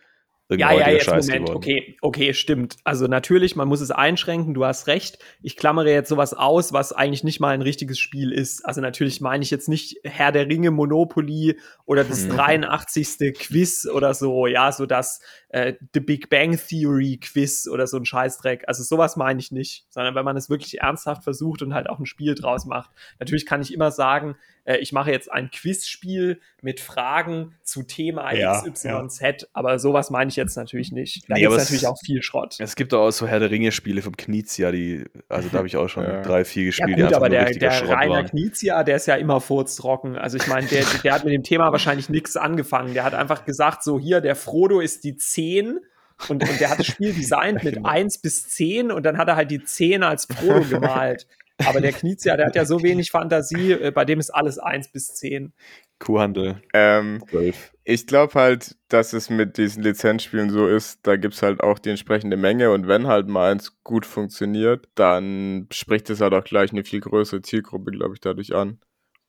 Ja, 0.52 0.74
ja, 0.74 0.90
jetzt 0.90 1.06
Scheiß 1.06 1.28
Moment. 1.28 1.46
geworden. 1.46 1.58
Okay, 1.58 1.98
okay, 2.02 2.34
stimmt. 2.34 2.78
Also 2.84 3.06
natürlich, 3.06 3.56
man 3.56 3.68
muss 3.68 3.82
es 3.82 3.92
einschränken, 3.92 4.56
du 4.56 4.66
hast 4.66 4.88
recht. 4.88 5.20
Ich 5.44 5.56
klammere 5.56 5.92
jetzt 5.92 6.10
sowas 6.10 6.34
aus, 6.34 6.74
was 6.74 6.92
eigentlich 6.92 7.24
nicht 7.24 7.40
mal 7.40 7.54
ein 7.54 7.62
richtiges 7.62 8.00
Spiel 8.00 8.32
ist. 8.32 8.66
Also 8.66 8.82
natürlich 8.82 9.22
meine 9.22 9.44
ich 9.44 9.52
jetzt 9.52 9.70
nicht 9.70 9.98
Herr 10.04 10.32
der 10.32 10.48
Ringe, 10.48 10.72
Monopoly 10.72 11.60
oder 11.86 12.04
das 12.04 12.26
Mhm. 12.26 12.36
83. 12.36 13.34
Quiz 13.38 13.86
oder 13.86 14.14
so, 14.16 14.48
ja, 14.48 14.72
so 14.72 14.88
das 14.88 15.22
äh, 15.50 15.74
The 15.94 16.00
Big 16.00 16.30
Bang 16.30 16.58
Theory 16.58 17.18
Quiz 17.18 17.68
oder 17.72 17.86
so 17.86 17.98
ein 17.98 18.06
Scheißdreck. 18.06 18.64
Also 18.68 18.84
sowas 18.84 19.16
meine 19.18 19.40
ich 19.40 19.52
nicht, 19.52 19.86
sondern 19.90 20.16
wenn 20.16 20.26
man 20.26 20.36
es 20.36 20.50
wirklich 20.50 20.80
ernsthaft 20.82 21.24
versucht 21.24 21.62
und 21.62 21.74
halt 21.76 21.90
auch 21.90 22.00
ein 22.00 22.06
Spiel 22.08 22.34
draus 22.34 22.66
macht. 22.66 22.90
Natürlich 23.20 23.46
kann 23.46 23.62
ich 23.62 23.74
immer 23.74 23.92
sagen, 23.92 24.36
äh, 24.66 24.78
ich 24.78 24.92
mache 24.92 25.12
jetzt 25.12 25.32
ein 25.32 25.50
Quizspiel 25.52 26.40
mit 26.62 26.80
Fragen 26.80 27.56
zu 27.64 27.84
Thema 27.84 28.32
Ja, 28.34 28.62
XYZ, 28.62 29.48
aber 29.54 29.80
sowas 29.80 30.10
meine 30.10 30.30
ich 30.30 30.36
jetzt 30.36 30.56
natürlich 30.58 30.92
nicht. 30.92 31.30
Da 31.30 31.36
Nee, 31.36 31.42
gibt 31.42 31.54
es 31.54 31.58
natürlich 31.60 31.88
auch 31.88 31.98
viel 32.04 32.22
Schrott. 32.24 32.56
Es 32.60 32.76
gibt 32.76 32.94
auch 32.94 33.12
so 33.12 33.28
Herr 33.28 33.40
der 33.40 33.52
Ringe-Spiele 33.52 34.02
vom 34.02 34.16
Knizia, 34.18 34.72
die, 34.72 35.06
also 35.28 35.50
da 35.50 35.60
habe 35.60 35.68
ich 35.68 35.78
auch 35.78 35.88
schon 35.88 36.04
Ja. 36.10 36.22
drei, 36.22 36.46
vier 36.46 36.64
Ja 36.64 36.70
gespielt, 36.70 36.98
gut, 36.98 37.14
aber 37.14 37.30
nur 37.30 37.38
der, 37.40 37.52
der 37.52 37.72
Schrott 37.72 37.90
Rainer 37.98 38.16
waren. 38.16 38.26
Knizia, 38.28 38.84
der 38.84 38.96
ist 38.96 39.06
ja 39.08 39.16
immer 39.16 39.42
furztrocken. 39.42 40.16
Also 40.18 40.38
ich 40.38 40.48
meine, 40.48 40.68
der, 40.68 40.86
der 41.04 41.14
hat 41.14 41.24
mit 41.26 41.34
dem 41.34 41.44
Thema 41.44 41.72
wahrscheinlich 41.72 42.10
nichts 42.10 42.36
angefangen. 42.38 42.94
Der 42.94 43.04
hat 43.04 43.14
einfach 43.14 43.46
gesagt, 43.46 43.84
so 43.84 44.00
hier, 44.00 44.22
der 44.22 44.36
Frodo 44.36 44.80
ist 44.80 45.04
die 45.04 45.16
10 45.16 45.80
und, 46.28 46.44
und 46.50 46.60
der 46.60 46.70
hat 46.70 46.80
das 46.80 46.88
Spiel 46.88 47.14
designt 47.18 47.64
mit 47.64 47.76
Genau. 47.76 47.88
1 47.90 48.18
bis 48.22 48.48
10 48.50 48.92
und 48.92 49.04
dann 49.06 49.18
hat 49.18 49.28
er 49.30 49.36
halt 49.36 49.52
die 49.52 49.64
10 49.64 50.04
als 50.04 50.26
Frodo 50.26 50.62
gemalt. 50.66 51.28
Aber 51.64 51.82
der 51.82 51.94
Knizia, 51.94 52.38
der 52.38 52.48
hat 52.48 52.56
ja 52.56 52.66
so 52.66 52.84
wenig 52.84 53.12
Fantasie, 53.12 53.72
äh, 53.74 53.92
bei 53.92 54.06
dem 54.06 54.20
ist 54.20 54.30
alles 54.32 54.60
1 54.60 54.92
bis 54.92 55.14
10. 55.16 55.54
Kuhhandel 56.00 56.62
Ähm, 56.74 57.24
12. 57.30 57.74
ich 57.84 58.08
glaube 58.08 58.34
halt, 58.36 58.78
dass 58.88 59.14
es 59.14 59.30
mit 59.30 59.58
diesen 59.58 59.84
Lizenzspielen 59.84 60.50
so 60.50 60.68
ist, 60.68 61.00
da 61.04 61.18
gibt 61.18 61.34
es 61.34 61.42
halt 61.42 61.62
auch 61.62 61.80
die 61.80 61.90
entsprechende 61.90 62.38
Menge 62.38 62.72
und 62.72 62.88
wenn 62.88 63.08
halt 63.08 63.28
mal 63.28 63.52
eins 63.52 63.84
gut 63.84 64.06
funktioniert, 64.06 64.88
dann 64.96 65.68
spricht 65.74 66.10
es 66.10 66.22
halt 66.22 66.34
auch 66.34 66.44
gleich 66.44 66.72
eine 66.72 66.84
viel 66.84 67.02
größere 67.02 67.42
Zielgruppe, 67.42 67.92
glaube 67.92 68.14
ich, 68.16 68.22
dadurch 68.22 68.54
an 68.56 68.80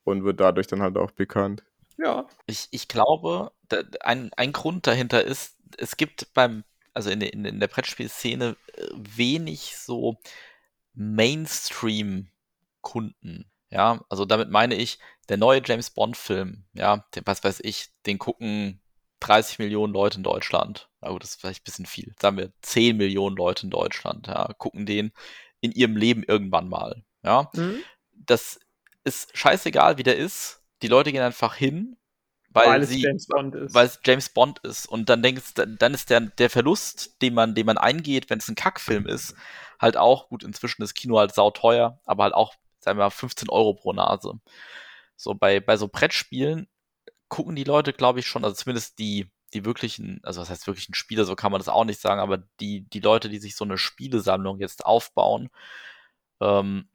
und 0.04 0.24
wird 0.24 0.40
dadurch 0.40 0.66
dann 0.68 0.82
halt 0.82 0.96
auch 0.96 1.10
bekannt. 1.12 1.64
Ja. 1.98 2.26
Ich, 2.46 2.68
ich 2.70 2.88
glaube, 2.88 3.52
da, 3.68 3.82
ein, 4.00 4.30
ein 4.36 4.52
Grund 4.52 4.86
dahinter 4.86 5.24
ist, 5.24 5.56
es 5.78 5.96
gibt 5.96 6.32
beim, 6.34 6.64
also 6.94 7.10
in, 7.10 7.20
der- 7.20 7.32
in, 7.32 7.44
in 7.44 7.60
der 7.60 7.68
Brettspielszene 7.68 8.56
äh, 8.74 8.86
wenig 8.94 9.76
so 9.78 10.18
Mainstream-Kunden. 10.94 13.46
Ja, 13.72 14.04
also 14.08 14.24
damit 14.24 14.50
meine 14.50 14.74
ich, 14.74 14.98
der 15.28 15.36
neue 15.36 15.62
James 15.64 15.90
Bond-Film, 15.90 16.64
ja, 16.72 17.04
den, 17.14 17.22
was 17.24 17.44
weiß 17.44 17.60
ich, 17.62 17.90
den 18.06 18.18
gucken 18.18 18.80
30 19.20 19.58
Millionen 19.60 19.92
Leute 19.92 20.16
in 20.18 20.24
Deutschland. 20.24 20.88
Na 21.00 21.10
gut, 21.10 21.22
das 21.22 21.30
ist 21.30 21.40
vielleicht 21.40 21.60
ein 21.62 21.64
bisschen 21.64 21.86
viel. 21.86 22.12
Sagen 22.20 22.36
wir 22.36 22.52
10 22.62 22.96
Millionen 22.96 23.36
Leute 23.36 23.66
in 23.66 23.70
Deutschland, 23.70 24.26
ja, 24.26 24.52
gucken 24.58 24.86
den 24.86 25.12
in 25.60 25.70
ihrem 25.72 25.96
Leben 25.96 26.24
irgendwann 26.24 26.68
mal. 26.68 27.04
Ja, 27.22 27.48
Mhm. 27.54 27.80
das 28.12 28.58
ist 29.04 29.36
scheißegal, 29.36 29.98
wie 29.98 30.02
der 30.02 30.16
ist. 30.16 30.62
Die 30.82 30.88
Leute 30.88 31.12
gehen 31.12 31.22
einfach 31.22 31.54
hin, 31.54 31.96
weil, 32.48 32.68
Weil 32.70 32.82
es 32.82 32.88
sie, 32.88 33.02
James 33.02 33.26
Bond 33.28 33.54
ist. 33.54 33.72
weil 33.74 33.86
es 33.86 34.00
James 34.04 34.28
Bond 34.30 34.58
ist. 34.60 34.86
Und 34.86 35.08
dann 35.08 35.22
denkst, 35.22 35.54
dann 35.54 35.76
dann 35.78 35.94
ist 35.94 36.10
der, 36.10 36.20
der 36.22 36.50
Verlust, 36.50 37.22
den 37.22 37.34
man, 37.34 37.54
den 37.54 37.66
man 37.66 37.78
eingeht, 37.78 38.30
wenn 38.30 38.38
es 38.38 38.48
ein 38.48 38.56
Kackfilm 38.56 39.06
ist, 39.06 39.36
halt 39.80 39.96
auch, 39.96 40.28
gut, 40.28 40.44
inzwischen 40.44 40.82
ist 40.82 40.94
Kino 40.94 41.18
halt 41.18 41.34
sauteuer, 41.34 42.00
aber 42.04 42.24
halt 42.24 42.34
auch, 42.34 42.54
sagen 42.78 42.98
wir 42.98 43.04
mal, 43.04 43.10
15 43.10 43.48
Euro 43.48 43.74
pro 43.74 43.92
Nase. 43.92 44.34
So, 45.16 45.34
bei, 45.34 45.60
bei 45.60 45.76
so 45.76 45.88
Brettspielen 45.88 46.68
gucken 47.28 47.56
die 47.56 47.64
Leute, 47.64 47.92
glaube 47.92 48.20
ich, 48.20 48.26
schon, 48.26 48.44
also 48.44 48.54
zumindest 48.56 48.98
die, 48.98 49.30
die 49.54 49.64
wirklichen, 49.64 50.20
also 50.22 50.40
was 50.40 50.50
heißt 50.50 50.66
wirklichen 50.66 50.94
Spieler, 50.94 51.24
so 51.24 51.34
kann 51.36 51.52
man 51.52 51.60
das 51.60 51.68
auch 51.68 51.84
nicht 51.84 52.00
sagen, 52.00 52.20
aber 52.20 52.38
die, 52.60 52.88
die 52.90 53.00
Leute, 53.00 53.28
die 53.28 53.38
sich 53.38 53.56
so 53.56 53.64
eine 53.64 53.78
Spielesammlung 53.78 54.58
jetzt 54.60 54.84
aufbauen, 54.84 55.50
ähm, 56.40 56.88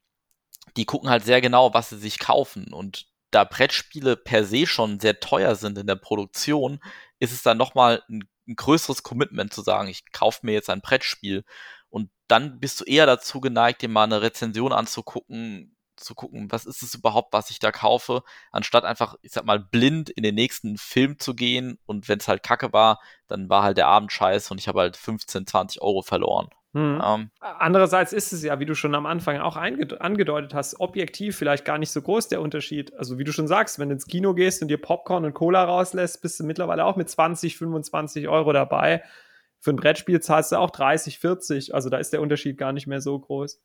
die 0.77 0.85
gucken 0.85 1.09
halt 1.09 1.23
sehr 1.25 1.41
genau, 1.41 1.73
was 1.73 1.89
sie 1.89 1.97
sich 1.97 2.19
kaufen. 2.19 2.73
Und 2.73 3.07
da 3.31 3.43
Brettspiele 3.43 4.15
per 4.15 4.45
se 4.45 4.67
schon 4.67 4.99
sehr 4.99 5.19
teuer 5.19 5.55
sind 5.55 5.77
in 5.77 5.87
der 5.87 5.95
Produktion, 5.95 6.79
ist 7.19 7.33
es 7.33 7.43
dann 7.43 7.57
nochmal 7.57 8.03
ein, 8.09 8.23
ein 8.47 8.55
größeres 8.55 9.03
Commitment 9.03 9.53
zu 9.53 9.61
sagen, 9.61 9.87
ich 9.89 10.11
kaufe 10.11 10.45
mir 10.45 10.53
jetzt 10.53 10.69
ein 10.69 10.81
Brettspiel. 10.81 11.43
Und 11.95 12.09
dann 12.27 12.59
bist 12.59 12.81
du 12.81 12.83
eher 12.83 13.05
dazu 13.05 13.39
geneigt, 13.39 13.81
dir 13.81 13.87
mal 13.87 14.03
eine 14.03 14.21
Rezension 14.21 14.73
anzugucken, 14.73 15.77
zu 15.95 16.13
gucken, 16.13 16.51
was 16.51 16.65
ist 16.65 16.83
es 16.83 16.93
überhaupt, 16.93 17.31
was 17.31 17.51
ich 17.51 17.59
da 17.59 17.71
kaufe, 17.71 18.21
anstatt 18.51 18.83
einfach, 18.83 19.15
ich 19.21 19.31
sag 19.31 19.45
mal, 19.45 19.59
blind 19.59 20.09
in 20.09 20.21
den 20.21 20.35
nächsten 20.35 20.77
Film 20.77 21.19
zu 21.19 21.33
gehen 21.35 21.79
und 21.85 22.09
wenn 22.09 22.19
es 22.19 22.27
halt 22.27 22.43
kacke 22.43 22.73
war, 22.73 22.99
dann 23.27 23.47
war 23.47 23.63
halt 23.63 23.77
der 23.77 23.87
Abend 23.87 24.11
scheiße 24.11 24.53
und 24.53 24.59
ich 24.59 24.67
habe 24.67 24.81
halt 24.81 24.97
15, 24.97 25.47
20 25.47 25.81
Euro 25.81 26.01
verloren. 26.01 26.49
Mhm. 26.73 27.01
Ähm, 27.01 27.31
Andererseits 27.39 28.11
ist 28.11 28.33
es 28.33 28.43
ja, 28.43 28.59
wie 28.59 28.65
du 28.65 28.75
schon 28.75 28.93
am 28.93 29.05
Anfang 29.05 29.39
auch 29.39 29.55
angedeutet 29.55 30.53
hast, 30.53 30.77
objektiv 30.81 31.37
vielleicht 31.37 31.63
gar 31.63 31.77
nicht 31.77 31.91
so 31.91 32.01
groß 32.01 32.27
der 32.27 32.41
Unterschied. 32.41 32.93
Also 32.97 33.17
wie 33.17 33.23
du 33.23 33.31
schon 33.31 33.47
sagst, 33.47 33.79
wenn 33.79 33.87
du 33.87 33.93
ins 33.93 34.05
Kino 34.05 34.33
gehst 34.33 34.61
und 34.61 34.67
dir 34.67 34.81
Popcorn 34.81 35.23
und 35.23 35.33
Cola 35.33 35.63
rauslässt, 35.63 36.21
bist 36.21 36.41
du 36.41 36.43
mittlerweile 36.43 36.83
auch 36.83 36.97
mit 36.97 37.09
20, 37.09 37.55
25 37.55 38.27
Euro 38.27 38.51
dabei. 38.51 39.01
Für 39.65 39.71
ein 39.71 39.77
Brettspiel 39.77 40.21
zahlst 40.21 40.51
du 40.51 40.57
auch 40.57 40.69
30, 40.69 41.17
40. 41.17 41.73
Also 41.73 41.89
da 41.89 41.97
ist 41.97 42.13
der 42.13 42.21
Unterschied 42.21 42.55
gar 42.55 42.71
nicht 42.71 42.85
mehr 42.85 43.01
so 43.01 43.17
groß. 43.17 43.59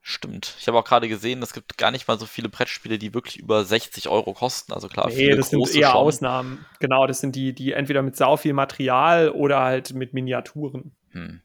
Stimmt. 0.00 0.54
Ich 0.60 0.68
habe 0.68 0.78
auch 0.78 0.84
gerade 0.84 1.08
gesehen, 1.08 1.42
es 1.42 1.52
gibt 1.52 1.78
gar 1.78 1.90
nicht 1.90 2.06
mal 2.06 2.16
so 2.16 2.26
viele 2.26 2.48
Brettspiele, 2.48 2.96
die 2.96 3.12
wirklich 3.12 3.40
über 3.40 3.64
60 3.64 4.08
Euro 4.08 4.34
kosten. 4.34 4.72
Also 4.72 4.86
klar, 4.86 5.08
Nee, 5.08 5.16
viele 5.16 5.34
das 5.34 5.50
sind 5.50 5.68
eher 5.74 5.88
schon. 5.88 5.96
Ausnahmen. 5.96 6.64
Genau, 6.78 7.08
das 7.08 7.18
sind 7.18 7.34
die, 7.34 7.52
die 7.54 7.72
entweder 7.72 8.02
mit 8.02 8.14
sau 8.14 8.36
viel 8.36 8.52
Material 8.52 9.30
oder 9.30 9.62
halt 9.62 9.94
mit 9.94 10.14
Miniaturen. 10.14 10.92
Hm. 11.10 11.40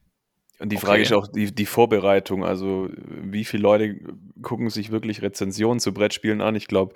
Und 0.59 0.69
die 0.71 0.75
Okay. 0.77 0.85
Frage 0.85 1.01
ist 1.01 1.13
auch 1.13 1.25
die, 1.25 1.51
die 1.51 1.65
Vorbereitung. 1.65 2.45
Also, 2.45 2.87
wie 2.93 3.45
viele 3.45 3.63
Leute 3.63 3.95
gucken 4.43 4.69
sich 4.69 4.91
wirklich 4.91 5.23
Rezensionen 5.23 5.79
zu 5.79 5.91
Brettspielen 5.91 6.41
an? 6.41 6.53
Ich 6.53 6.67
glaube, 6.67 6.93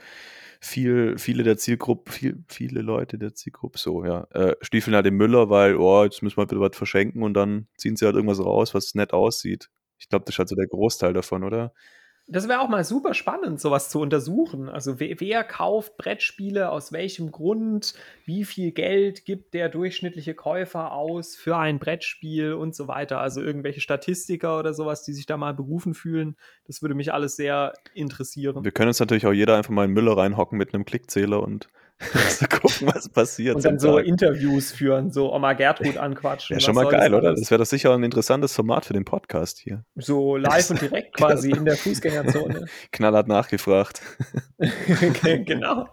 viel, 0.62 1.18
viele 1.18 1.43
der 1.43 1.58
Zielgruppe, 1.58 2.12
viel, 2.12 2.43
viele 2.47 2.82
Leute 2.82 3.18
der 3.18 3.34
Zielgruppe, 3.34 3.78
so, 3.78 4.06
ja, 4.06 4.26
äh, 4.32 4.56
stiefeln 4.62 4.95
halt 4.95 5.06
im 5.08 5.18
Müller, 5.18 5.49
weil, 5.49 5.76
oh, 5.76 6.03
jetzt 6.03 6.22
müssen 6.24 6.38
wir 6.38 6.45
bitte 6.45 6.62
was 6.62 6.76
verschenken 6.76 7.24
und 7.24 7.34
dann 7.34 7.68
ziehen 7.78 7.95
sie 7.95 8.06
halt 8.06 8.16
irgendwas 8.16 8.39
raus, 8.39 8.74
was 8.74 8.95
nett 8.95 9.14
aussieht. 9.14 9.70
Ich 9.97 10.10
glaube, 10.10 10.26
das 10.26 10.36
ist 10.36 10.39
halt 10.39 10.49
so 10.49 10.56
der 10.56 10.68
Großteil 10.68 11.14
davon, 11.14 11.43
oder? 11.43 11.74
Das 12.28 12.47
wäre 12.47 12.61
auch 12.61 12.69
mal 12.69 12.84
super 12.84 13.13
spannend, 13.13 13.61
sowas 13.61 13.89
zu 13.89 13.99
untersuchen. 13.99 14.67
Also 14.67 14.99
wer, 14.99 15.19
wer 15.19 15.43
kauft 15.43 15.95
Brettspiele, 15.97 16.71
aus 16.71 16.91
welchem 16.91 17.32
Grund, 17.32 17.93
wie 18.26 18.45
viel 18.45 18.71
Geld 18.71 19.26
gibt 19.26 19.53
der 19.53 19.69
durchschnittliche 19.69 20.34
Käufer 20.34 20.91
aus 20.91 21.36
für 21.36 21.55
ein 21.57 21.78
Brettspiel 21.78 22.53
und 22.53 22.73
so 22.73 22.88
weiter. 22.88 23.19
Also 23.19 23.41
irgendwelche 23.41 23.80
Statistiker 23.80 24.57
oder 24.57 24.73
sowas, 24.73 25.03
die 25.03 25.13
sich 25.13 25.28
da 25.28 25.38
mal 25.38 25.53
berufen 25.53 25.93
fühlen. 25.93 26.36
Das 26.65 26.82
würde 26.82 26.95
mich 26.95 27.13
alles 27.13 27.36
sehr 27.36 27.73
interessieren. 27.93 28.63
Wir 28.63 28.71
können 28.71 28.88
uns 28.88 28.99
natürlich 28.99 29.28
auch 29.28 29.34
jeder 29.34 29.55
einfach 29.55 29.71
mal 29.71 29.86
in 29.86 29.91
Müller 29.91 30.17
reinhocken 30.17 30.57
mit 30.57 30.73
einem 30.73 30.84
Klickzähler 30.84 31.43
und 31.43 31.67
so 32.00 32.46
gucken, 32.48 32.88
was 32.93 33.08
passiert. 33.08 33.56
Und 33.56 33.64
dann 33.64 33.80
so 33.80 33.96
Tag. 33.98 34.06
Interviews 34.06 34.72
führen, 34.72 35.12
so 35.12 35.34
Oma 35.34 35.54
Gertrud 35.54 35.98
anquatschen. 35.98 36.50
Wäre 36.50 36.58
Was 36.58 36.64
schon 36.66 36.76
mal 36.76 36.89
geil, 36.89 37.12
das 37.12 37.18
oder? 37.18 37.36
Das 37.36 37.50
wäre 37.50 37.60
doch 37.60 37.66
sicher 37.66 37.93
ein 37.93 38.04
interessantes 38.04 38.54
Format 38.54 38.86
für 38.86 38.93
den 38.93 39.06
Podcast 39.06 39.60
hier. 39.60 39.86
So 39.96 40.36
live 40.36 40.72
und 40.72 40.82
direkt 40.82 41.14
quasi 41.18 41.52
in 41.52 41.64
der 41.64 41.78
Fußgängerzone. 41.78 42.66
Knallhart 42.91 43.28
nachgefragt. 43.28 44.02
genau. 45.24 45.88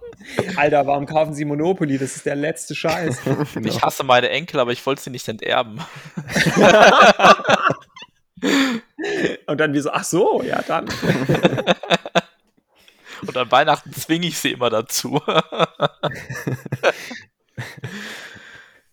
Alter, 0.57 0.87
warum 0.87 1.07
kaufen 1.07 1.35
Sie 1.35 1.45
Monopoly? 1.45 1.99
Das 1.99 2.17
ist 2.17 2.27
der 2.27 2.37
letzte 2.37 2.75
Scheiß. 2.75 3.21
Genau. 3.53 3.69
Ich 3.69 3.83
hasse 3.83 4.03
meine 4.05 4.31
Enkel, 4.31 4.61
aber 4.61 4.73
ich 4.73 4.85
wollte 4.87 5.03
sie 5.03 5.11
nicht 5.11 5.29
enterben. 5.29 5.79
Und 9.47 9.61
dann 9.61 9.75
wie 9.75 9.81
so, 9.81 9.91
ach 9.91 10.05
so, 10.05 10.43
ja 10.43 10.63
dann. 10.67 10.89
Und 13.27 13.37
an 13.37 13.51
Weihnachten 13.51 13.93
zwinge 13.93 14.27
ich 14.27 14.39
sie 14.39 14.53
immer 14.53 14.71
dazu. 14.71 15.21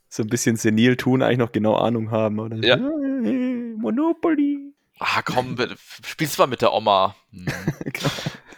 so 0.10 0.24
ein 0.24 0.30
bisschen 0.30 0.56
senil 0.56 0.98
tun, 0.98 1.22
eigentlich 1.22 1.38
noch 1.38 1.52
genau 1.52 1.76
Ahnung 1.76 2.12
haben, 2.12 2.40
oder? 2.40 2.58
Ja. 2.58 2.78
Monopoly. 3.78 4.74
ah, 5.00 5.22
komm, 5.22 5.56
bitte, 5.56 5.78
spiel's 6.06 6.38
mal 6.38 6.48
mit 6.48 6.62
der 6.62 6.74
Oma. 6.74 7.16
Hm. 7.32 7.48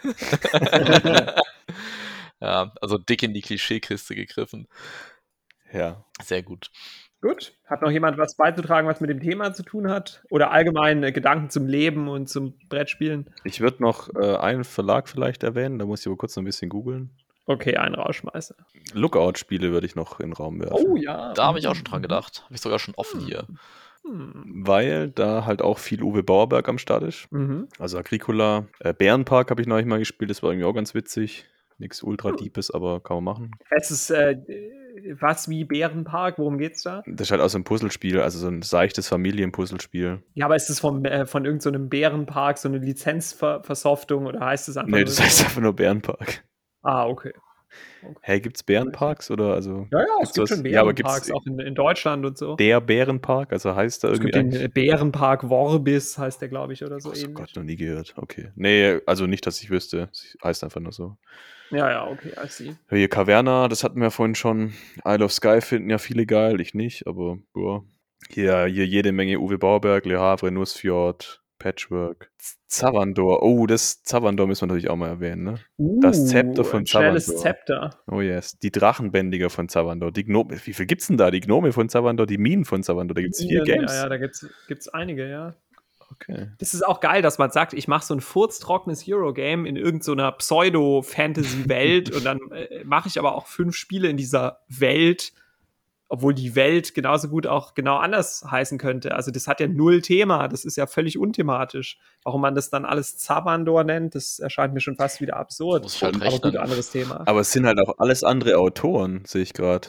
ja, 2.40 2.72
also 2.80 2.98
dick 2.98 3.22
in 3.22 3.34
die 3.34 3.40
Klischeekiste 3.40 4.14
gegriffen. 4.14 4.66
Ja. 5.72 6.04
Sehr 6.22 6.42
gut. 6.42 6.70
Gut. 7.22 7.54
Hat 7.66 7.82
noch 7.82 7.90
jemand 7.90 8.18
was 8.18 8.36
beizutragen, 8.36 8.88
was 8.88 9.00
mit 9.00 9.08
dem 9.08 9.20
Thema 9.20 9.54
zu 9.54 9.62
tun 9.62 9.88
hat? 9.88 10.24
Oder 10.28 10.50
allgemein 10.50 11.04
äh, 11.04 11.12
Gedanken 11.12 11.50
zum 11.50 11.68
Leben 11.68 12.08
und 12.08 12.28
zum 12.28 12.54
Brettspielen? 12.68 13.30
Ich 13.44 13.60
würde 13.60 13.80
noch 13.80 14.12
äh, 14.16 14.36
einen 14.36 14.64
Verlag 14.64 15.08
vielleicht 15.08 15.44
erwähnen, 15.44 15.78
da 15.78 15.86
muss 15.86 16.00
ich 16.00 16.08
aber 16.08 16.16
kurz 16.16 16.34
noch 16.34 16.42
ein 16.42 16.46
bisschen 16.46 16.68
googeln. 16.68 17.10
Okay, 17.46 17.76
einen 17.76 17.94
Rausschmeißer. 17.94 18.56
Lookout-Spiele 18.92 19.70
würde 19.70 19.86
ich 19.86 19.94
noch 19.94 20.18
in 20.18 20.30
den 20.30 20.32
Raum 20.32 20.60
werfen. 20.60 20.84
Oh 20.84 20.96
ja. 20.96 21.32
Da 21.34 21.46
habe 21.46 21.60
ich 21.60 21.68
auch 21.68 21.76
schon 21.76 21.84
dran 21.84 22.02
gedacht. 22.02 22.42
Habe 22.44 22.54
ich 22.54 22.60
sogar 22.60 22.80
schon 22.80 22.94
offen 22.96 23.20
hier. 23.20 23.46
Hm. 24.04 24.64
Weil 24.64 25.10
da 25.10 25.46
halt 25.46 25.62
auch 25.62 25.78
viel 25.78 26.02
Uwe 26.02 26.24
Bauerberg 26.24 26.68
am 26.68 26.78
Start 26.78 27.04
ist. 27.04 27.30
Mhm. 27.30 27.68
Also 27.78 27.98
Agricola. 27.98 28.66
Äh, 28.80 28.94
Bärenpark 28.94 29.50
habe 29.50 29.60
ich 29.60 29.68
neulich 29.68 29.86
mal 29.86 30.00
gespielt, 30.00 30.30
das 30.30 30.42
war 30.42 30.50
irgendwie 30.50 30.66
auch 30.66 30.74
ganz 30.74 30.92
witzig. 30.92 31.46
Nichts 31.78 32.02
ultra 32.02 32.32
Deepes, 32.32 32.70
aber 32.70 33.00
kann 33.00 33.16
man 33.16 33.24
machen. 33.24 33.50
Es 33.70 33.90
ist 33.90 34.10
äh, 34.10 34.36
was 35.20 35.48
wie 35.48 35.64
Bärenpark, 35.64 36.38
worum 36.38 36.58
geht's 36.58 36.82
da? 36.82 37.02
Das 37.06 37.28
ist 37.28 37.30
halt 37.32 37.40
auch 37.40 37.48
so 37.48 37.58
ein 37.58 37.64
Puzzlespiel, 37.64 38.20
also 38.20 38.38
so 38.38 38.48
ein 38.48 38.62
seichtes 38.62 39.08
Familienpuzzlespiel. 39.08 40.22
Ja, 40.34 40.46
aber 40.46 40.56
ist 40.56 40.70
es 40.70 40.80
vom, 40.80 41.04
äh, 41.04 41.26
von 41.26 41.44
irgendeinem 41.44 41.84
so 41.84 41.88
Bärenpark 41.88 42.58
so 42.58 42.68
eine 42.68 42.78
Lizenzversoftung 42.78 44.26
oder 44.26 44.40
heißt 44.40 44.68
es 44.68 44.76
einfach 44.76 44.90
Nee, 44.90 44.98
nur 44.98 45.04
das 45.06 45.20
heißt 45.20 45.44
einfach 45.44 45.60
nur 45.62 45.72
Bärenpark. 45.74 46.44
Ah, 46.82 47.06
okay. 47.06 47.32
Hey, 48.20 48.38
gibt's 48.40 48.62
Bärenparks 48.62 49.30
oder 49.30 49.54
also 49.54 49.86
Ja, 49.92 50.00
ja, 50.00 50.06
es 50.22 50.34
gibt 50.34 50.50
was- 50.50 50.58
schon 50.58 50.66
ja, 50.66 50.82
aber 50.82 50.92
Bärenparks, 50.92 51.26
gibt's- 51.26 51.32
auch 51.40 51.46
in, 51.46 51.58
in 51.60 51.74
Deutschland 51.74 52.26
und 52.26 52.36
so. 52.36 52.56
der 52.56 52.80
Bärenpark? 52.82 53.50
Also 53.52 53.74
heißt 53.74 54.04
da 54.04 54.08
Es 54.08 54.18
irgendwie 54.18 54.32
gibt 54.42 54.54
den 54.54 54.60
äh, 54.62 54.68
Bärenpark 54.68 55.48
Worbis, 55.48 56.18
heißt 56.18 56.42
der, 56.42 56.48
glaube 56.48 56.74
ich, 56.74 56.84
oder 56.84 57.00
so 57.00 57.10
Oh 57.10 57.14
ähnlich. 57.14 57.34
Gott, 57.34 57.52
noch 57.56 57.62
nie 57.62 57.76
gehört. 57.76 58.12
Okay. 58.16 58.50
Nee, 58.56 58.98
also 59.06 59.26
nicht, 59.26 59.46
dass 59.46 59.62
ich 59.62 59.70
wüsste. 59.70 60.10
Es 60.12 60.36
heißt 60.44 60.64
einfach 60.64 60.80
nur 60.82 60.92
so. 60.92 61.16
Ja, 61.72 61.90
ja, 61.90 62.06
okay, 62.06 62.32
I 62.42 62.48
see. 62.48 62.74
Hier 62.90 63.08
Caverna, 63.08 63.68
das 63.68 63.82
hatten 63.82 63.96
wir 63.96 64.04
ja 64.04 64.10
vorhin 64.10 64.34
schon. 64.34 64.74
Isle 65.04 65.24
of 65.24 65.32
Sky 65.32 65.60
finden 65.60 65.90
ja 65.90 65.98
viele 65.98 66.26
geil, 66.26 66.60
ich 66.60 66.74
nicht, 66.74 67.06
aber 67.06 67.38
boah. 67.52 67.84
Hier, 68.28 68.66
hier 68.66 68.86
jede 68.86 69.12
Menge 69.12 69.40
Uwe 69.40 69.58
Bauberg, 69.58 70.06
Le 70.06 70.20
Havre, 70.20 70.52
Nussfjord, 70.52 71.42
Patchwork. 71.58 72.30
Zavandor. 72.66 73.42
Oh, 73.42 73.66
das 73.66 74.02
Zavandor 74.02 74.46
müssen 74.46 74.62
wir 74.62 74.66
natürlich 74.68 74.88
auch 74.88 74.96
mal 74.96 75.08
erwähnen, 75.08 75.44
ne? 75.44 75.54
Das 76.00 76.26
Zepter 76.26 76.64
von 76.64 76.86
Zavandor. 76.86 77.20
Zepter. 77.20 77.90
Oh 78.10 78.20
yes. 78.20 78.58
Die 78.58 78.70
Drachenbändiger 78.70 79.50
von 79.50 79.68
Zavandor. 79.68 80.10
Die 80.10 80.24
Gnome. 80.24 80.58
Wie 80.64 80.72
viel 80.72 80.86
gibt's 80.86 81.08
denn 81.08 81.18
da? 81.18 81.30
Die 81.30 81.40
Gnome 81.40 81.72
von 81.72 81.88
Zavandor, 81.88 82.26
die 82.26 82.38
Minen 82.38 82.64
von 82.64 82.82
Zavandor. 82.82 83.14
Da 83.14 83.22
gibt's 83.22 83.42
viel 83.42 83.58
Ja, 83.58 83.64
Games. 83.64 83.92
Ja, 83.92 84.04
ja, 84.04 84.08
da 84.08 84.16
gibt's, 84.16 84.46
gibt's 84.68 84.88
einige, 84.88 85.28
ja. 85.28 85.54
Okay. 86.12 86.50
Das 86.58 86.74
ist 86.74 86.86
auch 86.86 87.00
geil, 87.00 87.22
dass 87.22 87.38
man 87.38 87.50
sagt, 87.50 87.72
ich 87.72 87.88
mache 87.88 88.04
so 88.06 88.14
ein 88.14 88.20
furztrockenes 88.20 89.04
Eurogame 89.08 89.68
in 89.68 89.76
irgendeiner 89.76 90.32
Pseudo-Fantasy-Welt 90.32 92.10
und 92.14 92.24
dann 92.24 92.38
äh, 92.52 92.84
mache 92.84 93.08
ich 93.08 93.18
aber 93.18 93.34
auch 93.34 93.46
fünf 93.46 93.74
Spiele 93.76 94.08
in 94.08 94.16
dieser 94.16 94.60
Welt, 94.68 95.32
obwohl 96.08 96.34
die 96.34 96.54
Welt 96.54 96.94
genauso 96.94 97.28
gut 97.28 97.46
auch 97.46 97.74
genau 97.74 97.96
anders 97.96 98.44
heißen 98.50 98.76
könnte. 98.78 99.14
Also 99.14 99.30
das 99.30 99.48
hat 99.48 99.60
ja 99.60 99.68
null 99.68 100.02
Thema, 100.02 100.46
das 100.48 100.64
ist 100.64 100.76
ja 100.76 100.86
völlig 100.86 101.16
unthematisch. 101.18 101.98
Warum 102.22 102.42
man 102.42 102.54
das 102.54 102.68
dann 102.68 102.84
alles 102.84 103.16
Zabandor 103.16 103.84
nennt, 103.84 104.14
das 104.14 104.38
erscheint 104.38 104.74
mir 104.74 104.80
schon 104.80 104.96
fast 104.96 105.20
wieder 105.22 105.36
absurd. 105.36 105.84
Muss 105.84 105.96
ich 105.96 106.02
halt 106.02 106.16
aber 106.16 106.24
rechnen. 106.26 106.52
gut, 106.52 106.56
anderes 106.56 106.90
Thema. 106.90 107.22
Aber 107.26 107.40
es 107.40 107.52
sind 107.52 107.66
halt 107.66 107.80
auch 107.80 107.98
alles 107.98 108.24
andere 108.24 108.58
Autoren, 108.58 109.22
sehe 109.26 109.42
ich 109.42 109.54
gerade. 109.54 109.88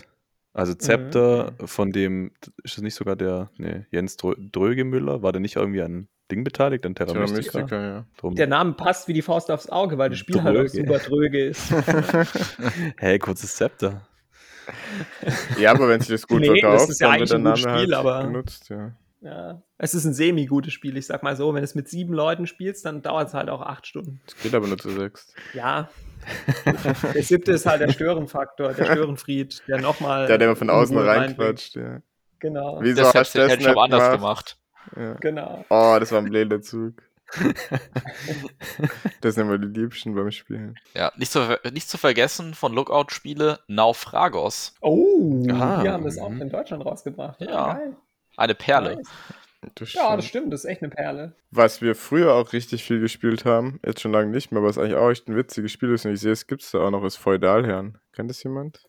Also 0.55 0.75
Zepter, 0.75 1.53
Mhm. 1.59 1.67
von 1.67 1.91
dem, 1.91 2.31
ist 2.63 2.77
das 2.77 2.83
nicht 2.83 2.93
sogar 2.95 3.15
der, 3.15 3.49
nee, 3.57 3.85
Jens 3.89 4.17
Drö 4.17 4.35
Drögemüller, 4.37 5.23
war 5.23 5.31
der 5.31 5.41
nicht 5.41 5.55
irgendwie 5.55 5.81
an 5.81 6.07
Ding 6.33 6.43
beteiligt, 6.43 6.85
an 6.85 6.95
Terra 6.95 7.11
Terra 7.13 7.21
Mystica? 7.27 7.59
Mystica, 7.59 7.81
ja. 7.81 8.05
Drum. 8.17 8.35
Der 8.35 8.47
Name 8.47 8.73
passt 8.73 9.07
wie 9.07 9.13
die 9.13 9.21
Faust 9.21 9.51
aufs 9.51 9.69
Auge, 9.69 9.97
weil 9.97 10.09
das 10.09 10.19
Spiel 10.19 10.41
halt 10.41 10.57
auch 10.57 10.67
super 10.67 10.97
dröge 10.99 11.45
ist. 11.45 11.71
hey, 12.97 13.19
kurzes 13.19 13.55
Zepter. 13.55 14.01
Ja, 15.59 15.71
aber 15.71 15.89
wenn 15.89 15.99
sich 15.99 16.09
das 16.09 16.27
gut 16.27 16.39
Nee, 16.41 16.47
das 16.47 16.59
verkauft, 16.59 16.89
ist 16.89 17.01
ja 17.01 17.07
dann 17.11 17.19
wird 17.19 17.21
eigentlich 17.21 17.29
der 17.31 17.39
Name 17.39 17.57
Spiel, 17.57 17.71
halt 17.71 17.93
aber- 17.93 18.23
genutzt, 18.27 18.69
ja. 18.69 18.91
Ja. 19.21 19.61
Es 19.77 19.93
ist 19.93 20.03
ein 20.03 20.13
semi-gutes 20.13 20.73
Spiel, 20.73 20.97
ich 20.97 21.05
sag 21.07 21.23
mal 21.23 21.37
so. 21.37 21.53
Wenn 21.53 21.61
du 21.61 21.63
es 21.63 21.75
mit 21.75 21.87
sieben 21.87 22.13
Leuten 22.13 22.45
spielst, 22.45 22.85
dann 22.85 23.01
dauert 23.01 23.29
es 23.29 23.33
halt 23.33 23.49
auch 23.49 23.61
acht 23.61 23.87
Stunden. 23.87 24.19
Es 24.27 24.35
geht 24.43 24.53
aber 24.53 24.67
nur 24.67 24.77
zu 24.77 24.89
sechs. 24.89 25.33
Ja. 25.53 25.87
der 27.13 27.23
siebte 27.23 27.53
ist 27.53 27.65
halt 27.65 27.79
der 27.79 27.89
Störenfaktor, 27.89 28.73
der 28.73 28.83
Störenfried, 28.83 29.63
der 29.69 29.79
nochmal. 29.79 30.27
Der, 30.27 30.37
der 30.37 30.47
immer 30.49 30.57
von 30.57 30.69
außen 30.69 30.97
reinquatscht, 30.97 31.75
ja. 31.77 32.01
Genau. 32.39 32.79
Wieso 32.81 33.03
Das 33.03 33.13
hast 33.15 33.35
du 33.35 33.39
hätte 33.39 33.49
das 33.59 33.65
nicht 33.65 33.77
anders 33.77 34.11
gemacht? 34.11 34.17
gemacht. 34.19 34.57
Ja. 34.95 35.13
Genau. 35.15 35.65
Oh, 35.69 35.97
das 35.99 36.11
war 36.11 36.19
ein 36.19 36.25
blöder 36.25 36.61
Zug. 36.61 36.93
das 39.21 39.35
sind 39.35 39.47
immer 39.47 39.57
die 39.57 39.67
Liebsten 39.79 40.13
beim 40.15 40.31
Spielen. 40.31 40.75
Ja, 40.93 41.11
nicht 41.17 41.31
zu, 41.31 41.59
nicht 41.71 41.89
zu 41.89 41.97
vergessen 41.97 42.53
von 42.53 42.73
Lookout-Spiele 42.73 43.59
Naufragos. 43.67 44.75
Oh, 44.81 45.43
Ah, 45.49 45.81
wir 45.83 45.93
haben 45.93 46.03
das 46.03 46.17
auch 46.17 46.29
mhm. 46.29 46.41
in 46.43 46.49
Deutschland 46.49 46.85
rausgebracht. 46.85 47.39
Ja. 47.41 47.73
geil. 47.73 47.95
Eine 48.37 48.55
Perle. 48.55 48.95
Nice. 48.97 49.07
Das 49.75 49.93
Ja, 49.93 50.15
das 50.15 50.25
stimmt. 50.25 50.51
das 50.51 50.65
ist 50.65 50.69
echt 50.69 50.81
eine 50.83 50.89
Perle. 50.91 51.33
Was 51.49 51.81
wir 51.81 51.95
früher 51.95 52.33
auch 52.33 52.51
richtig 52.51 52.83
viel 52.83 52.99
gespielt 52.99 53.45
haben, 53.45 53.79
jetzt 53.85 54.01
schon 54.01 54.11
lange 54.11 54.29
nicht 54.29 54.51
mehr, 54.51 54.59
aber 54.59 54.69
es 54.69 54.77
eigentlich 54.77 54.95
auch 54.95 55.09
echt 55.09 55.27
ein 55.29 55.35
witziges 55.37 55.71
Spiel 55.71 55.93
ist, 55.93 56.05
und 56.05 56.11
ich 56.11 56.19
sehe, 56.19 56.33
es 56.33 56.47
gibt 56.47 56.63
es 56.63 56.71
da 56.71 56.79
auch 56.79 56.91
noch, 56.91 57.03
ist 57.05 57.15
Feudalherren. 57.15 57.97
Kennt 58.11 58.29
das 58.29 58.43
jemand? 58.43 58.83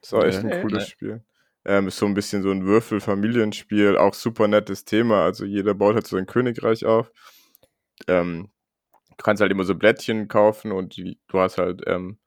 Das 0.00 0.08
ist 0.10 0.14
auch 0.14 0.24
echt 0.24 0.42
Nee. 0.42 0.52
ein 0.54 0.62
cooles 0.62 0.84
Nee. 0.84 0.90
Spiel. 0.90 1.22
Ähm, 1.64 1.88
ist 1.88 1.98
so 1.98 2.06
ein 2.06 2.14
bisschen 2.14 2.42
so 2.42 2.50
ein 2.50 2.64
Würfel-Familienspiel, 2.64 3.96
auch 3.98 4.14
super 4.14 4.48
nettes 4.48 4.84
Thema. 4.84 5.24
Also 5.24 5.44
jeder 5.44 5.74
baut 5.74 5.94
halt 5.94 6.06
so 6.06 6.16
ein 6.16 6.26
Königreich 6.26 6.86
auf. 6.86 7.12
Ähm, 8.06 8.50
du 9.10 9.22
kannst 9.22 9.40
halt 9.42 9.52
immer 9.52 9.64
so 9.64 9.74
Blättchen 9.74 10.28
kaufen 10.28 10.72
und 10.72 10.96
die, 10.96 11.18
du 11.28 11.40
hast 11.40 11.58
halt, 11.58 11.82
ähm, 11.86 12.18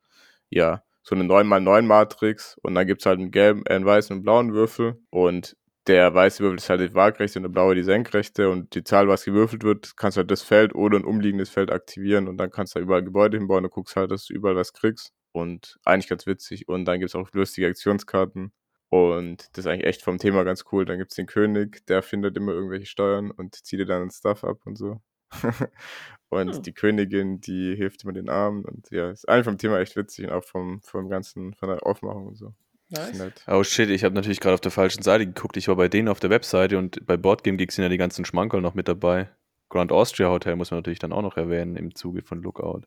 ja, 0.49 0.83
so 1.03 1.15
eine 1.15 1.23
9x9-Matrix 1.23 2.57
und 2.61 2.75
dann 2.75 2.87
gibt 2.87 3.01
es 3.01 3.05
halt 3.05 3.19
einen 3.19 3.31
gelben, 3.31 3.63
äh, 3.65 3.75
einen 3.75 3.85
weißen 3.85 4.13
und 4.13 4.17
einen 4.19 4.23
blauen 4.23 4.53
Würfel 4.53 5.01
und 5.09 5.57
der 5.87 6.13
weiße 6.13 6.43
Würfel 6.43 6.57
ist 6.57 6.69
halt 6.69 6.81
die 6.81 6.93
waagrechte 6.93 7.39
und 7.39 7.43
der 7.43 7.49
blaue 7.49 7.73
die 7.73 7.83
senkrechte 7.83 8.49
und 8.49 8.75
die 8.75 8.83
Zahl, 8.83 9.07
was 9.07 9.25
gewürfelt 9.25 9.63
wird, 9.63 9.97
kannst 9.97 10.17
du 10.17 10.19
halt 10.19 10.31
das 10.31 10.43
Feld 10.43 10.75
oder 10.75 10.99
ein 10.99 11.05
umliegendes 11.05 11.49
Feld 11.49 11.71
aktivieren 11.71 12.27
und 12.27 12.37
dann 12.37 12.51
kannst 12.51 12.75
du 12.75 12.79
da 12.79 12.83
überall 12.83 13.03
Gebäude 13.03 13.37
hinbauen 13.37 13.65
und 13.65 13.71
guckst 13.71 13.95
halt, 13.95 14.11
dass 14.11 14.25
du 14.25 14.33
überall 14.33 14.55
was 14.55 14.73
kriegst 14.73 15.11
und 15.31 15.79
eigentlich 15.83 16.07
ganz 16.07 16.27
witzig 16.27 16.67
und 16.67 16.85
dann 16.85 16.99
gibt 16.99 17.09
es 17.09 17.15
auch 17.15 17.29
lustige 17.33 17.67
Aktionskarten 17.67 18.51
und 18.91 19.49
das 19.53 19.65
ist 19.65 19.67
eigentlich 19.71 19.87
echt 19.87 20.03
vom 20.03 20.17
Thema 20.19 20.43
ganz 20.43 20.65
cool. 20.71 20.85
Dann 20.85 20.97
gibt 20.99 21.11
es 21.11 21.15
den 21.15 21.25
König, 21.25 21.85
der 21.87 22.03
findet 22.03 22.37
immer 22.37 22.51
irgendwelche 22.51 22.85
Steuern 22.85 23.31
und 23.31 23.55
zieht 23.55 23.79
dir 23.79 23.85
dann 23.85 24.01
den 24.03 24.11
Stuff 24.11 24.43
ab 24.43 24.59
und 24.65 24.77
so. 24.77 25.01
und 26.29 26.55
Hm. 26.57 26.63
die 26.63 26.73
Königin, 26.73 27.39
die 27.41 27.73
hilft 27.75 28.03
immer 28.03 28.13
den 28.13 28.29
Armen 28.29 28.65
und 28.65 28.91
ja, 28.91 29.09
ist 29.09 29.27
eigentlich 29.29 29.45
vom 29.45 29.57
Thema 29.57 29.79
echt 29.79 29.95
witzig 29.95 30.25
und 30.27 30.33
auch 30.33 30.43
vom, 30.43 30.81
vom 30.81 31.09
ganzen, 31.09 31.53
von 31.53 31.69
der 31.69 31.85
Aufmachung 31.85 32.27
und 32.27 32.35
so. 32.35 32.53
Nice. 32.89 33.19
halt, 33.19 33.43
Oh 33.47 33.63
shit, 33.63 33.89
ich 33.89 34.03
habe 34.03 34.13
natürlich 34.13 34.41
gerade 34.41 34.55
auf 34.55 34.61
der 34.61 34.71
falschen 34.71 35.03
Seite 35.03 35.25
geguckt. 35.25 35.55
Ich 35.55 35.69
war 35.69 35.77
bei 35.77 35.87
denen 35.87 36.09
auf 36.09 36.19
der 36.19 36.29
Webseite 36.29 36.77
und 36.77 37.05
bei 37.05 37.15
Boardgame 37.15 37.55
Geeks 37.57 37.75
sind 37.75 37.83
ja 37.83 37.89
die 37.89 37.97
ganzen 37.97 38.25
Schmankerl 38.25 38.59
noch 38.61 38.73
mit 38.73 38.89
dabei. 38.89 39.29
Grand 39.69 39.93
Austria 39.93 40.27
Hotel 40.29 40.57
muss 40.57 40.71
man 40.71 40.79
natürlich 40.79 40.99
dann 40.99 41.13
auch 41.13 41.21
noch 41.21 41.37
erwähnen 41.37 41.77
im 41.77 41.95
Zuge 41.95 42.21
von 42.23 42.41
Lookout. 42.41 42.81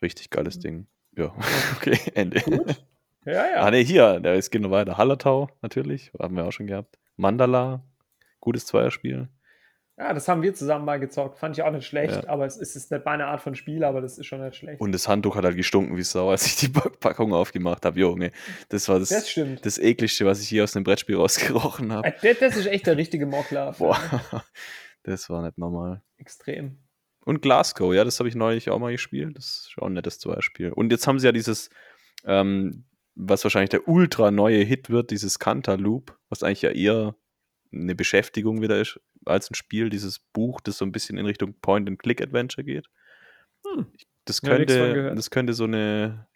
Richtig 0.00 0.30
geiles 0.30 0.58
Ding. 0.60 0.86
Ja, 1.16 1.34
okay, 1.76 1.98
Ende. 2.14 2.40
Gut. 2.40 2.86
Ja, 3.24 3.32
ja. 3.50 3.56
Ah 3.62 3.70
ne, 3.70 3.78
hier, 3.78 4.20
da 4.20 4.34
es 4.34 4.50
geht 4.50 4.62
noch 4.62 4.70
weiter. 4.70 4.96
Hallertau 4.96 5.50
natürlich, 5.62 6.10
haben 6.18 6.36
wir 6.36 6.44
auch 6.44 6.52
schon 6.52 6.66
gehabt. 6.66 6.98
Mandala, 7.16 7.84
gutes 8.40 8.66
Zweierspiel. 8.66 9.28
Ja, 9.98 10.14
das 10.14 10.26
haben 10.28 10.40
wir 10.40 10.54
zusammen 10.54 10.86
mal 10.86 10.98
gezockt. 10.98 11.38
Fand 11.38 11.58
ich 11.58 11.62
auch 11.62 11.70
nicht 11.70 11.86
schlecht, 11.86 12.24
Ja. 12.24 12.28
aber 12.30 12.46
es 12.46 12.56
ist, 12.56 12.70
es 12.74 12.84
ist 12.84 12.90
nicht 12.90 13.04
meine 13.04 13.26
Art 13.26 13.42
von 13.42 13.54
Spiel, 13.54 13.84
aber 13.84 14.00
das 14.00 14.16
ist 14.16 14.24
schon 14.24 14.42
nicht 14.42 14.56
schlecht. 14.56 14.80
Und 14.80 14.92
das 14.92 15.06
Handtuch 15.06 15.36
hat 15.36 15.44
halt 15.44 15.58
gestunken 15.58 15.94
wie 15.98 16.02
Sau, 16.02 16.30
als 16.30 16.46
ich 16.46 16.56
die 16.56 16.68
Packung 16.68 17.34
aufgemacht 17.34 17.84
habe. 17.84 18.00
Junge, 18.00 18.32
das 18.70 18.88
war 18.88 18.98
das, 18.98 19.10
das 19.10 19.34
das 19.60 19.76
ekligste, 19.76 20.24
was 20.24 20.40
ich 20.40 20.48
hier 20.48 20.64
aus 20.64 20.74
einem 20.74 20.84
Brettspiel 20.84 21.16
rausgerochen 21.16 21.92
habe. 21.92 22.08
Äh, 22.08 22.12
das, 22.22 22.38
das 22.38 22.56
ist 22.56 22.66
echt 22.66 22.86
der 22.86 22.96
richtige 22.96 23.26
Mockler. 23.26 23.72
Boah, 23.78 23.98
das 25.02 25.28
war 25.28 25.42
nicht 25.42 25.58
normal. 25.58 26.00
Extrem. 26.16 26.78
Und 27.26 27.42
Glasgow, 27.42 27.92
ja, 27.92 28.02
das 28.02 28.18
habe 28.20 28.30
ich 28.30 28.34
neulich 28.34 28.70
auch 28.70 28.78
mal 28.78 28.92
gespielt. 28.92 29.36
Das 29.36 29.44
ist 29.44 29.70
schon 29.72 29.84
ein 29.84 29.92
nettes 29.92 30.18
Zweierspiel. 30.18 30.72
Und 30.72 30.90
jetzt 30.92 31.06
haben 31.06 31.18
sie 31.18 31.26
ja 31.26 31.32
dieses, 31.32 31.68
ähm, 32.24 32.86
was 33.14 33.44
wahrscheinlich 33.44 33.70
der 33.70 33.88
ultra 33.88 34.30
neue 34.30 34.62
Hit 34.62 34.90
wird, 34.90 35.10
dieses 35.10 35.38
Cantaloupe, 35.38 36.14
was 36.28 36.42
eigentlich 36.42 36.62
ja 36.62 36.70
eher 36.70 37.14
eine 37.72 37.94
Beschäftigung 37.94 38.62
wieder 38.62 38.80
ist 38.80 39.00
als 39.26 39.50
ein 39.50 39.54
Spiel, 39.54 39.90
dieses 39.90 40.18
Buch, 40.18 40.60
das 40.60 40.78
so 40.78 40.84
ein 40.84 40.92
bisschen 40.92 41.18
in 41.18 41.26
Richtung 41.26 41.54
Point-and-Click-Adventure 41.60 42.64
geht. 42.64 42.86
Hm. 43.66 43.86
Das 44.24 44.40
Ja, 44.42 44.56
könnte, 44.56 44.92
gehört. 44.94 45.18
das 45.18 45.30
könnte 45.30 45.52
so 45.52 45.64
eine, 45.64 46.26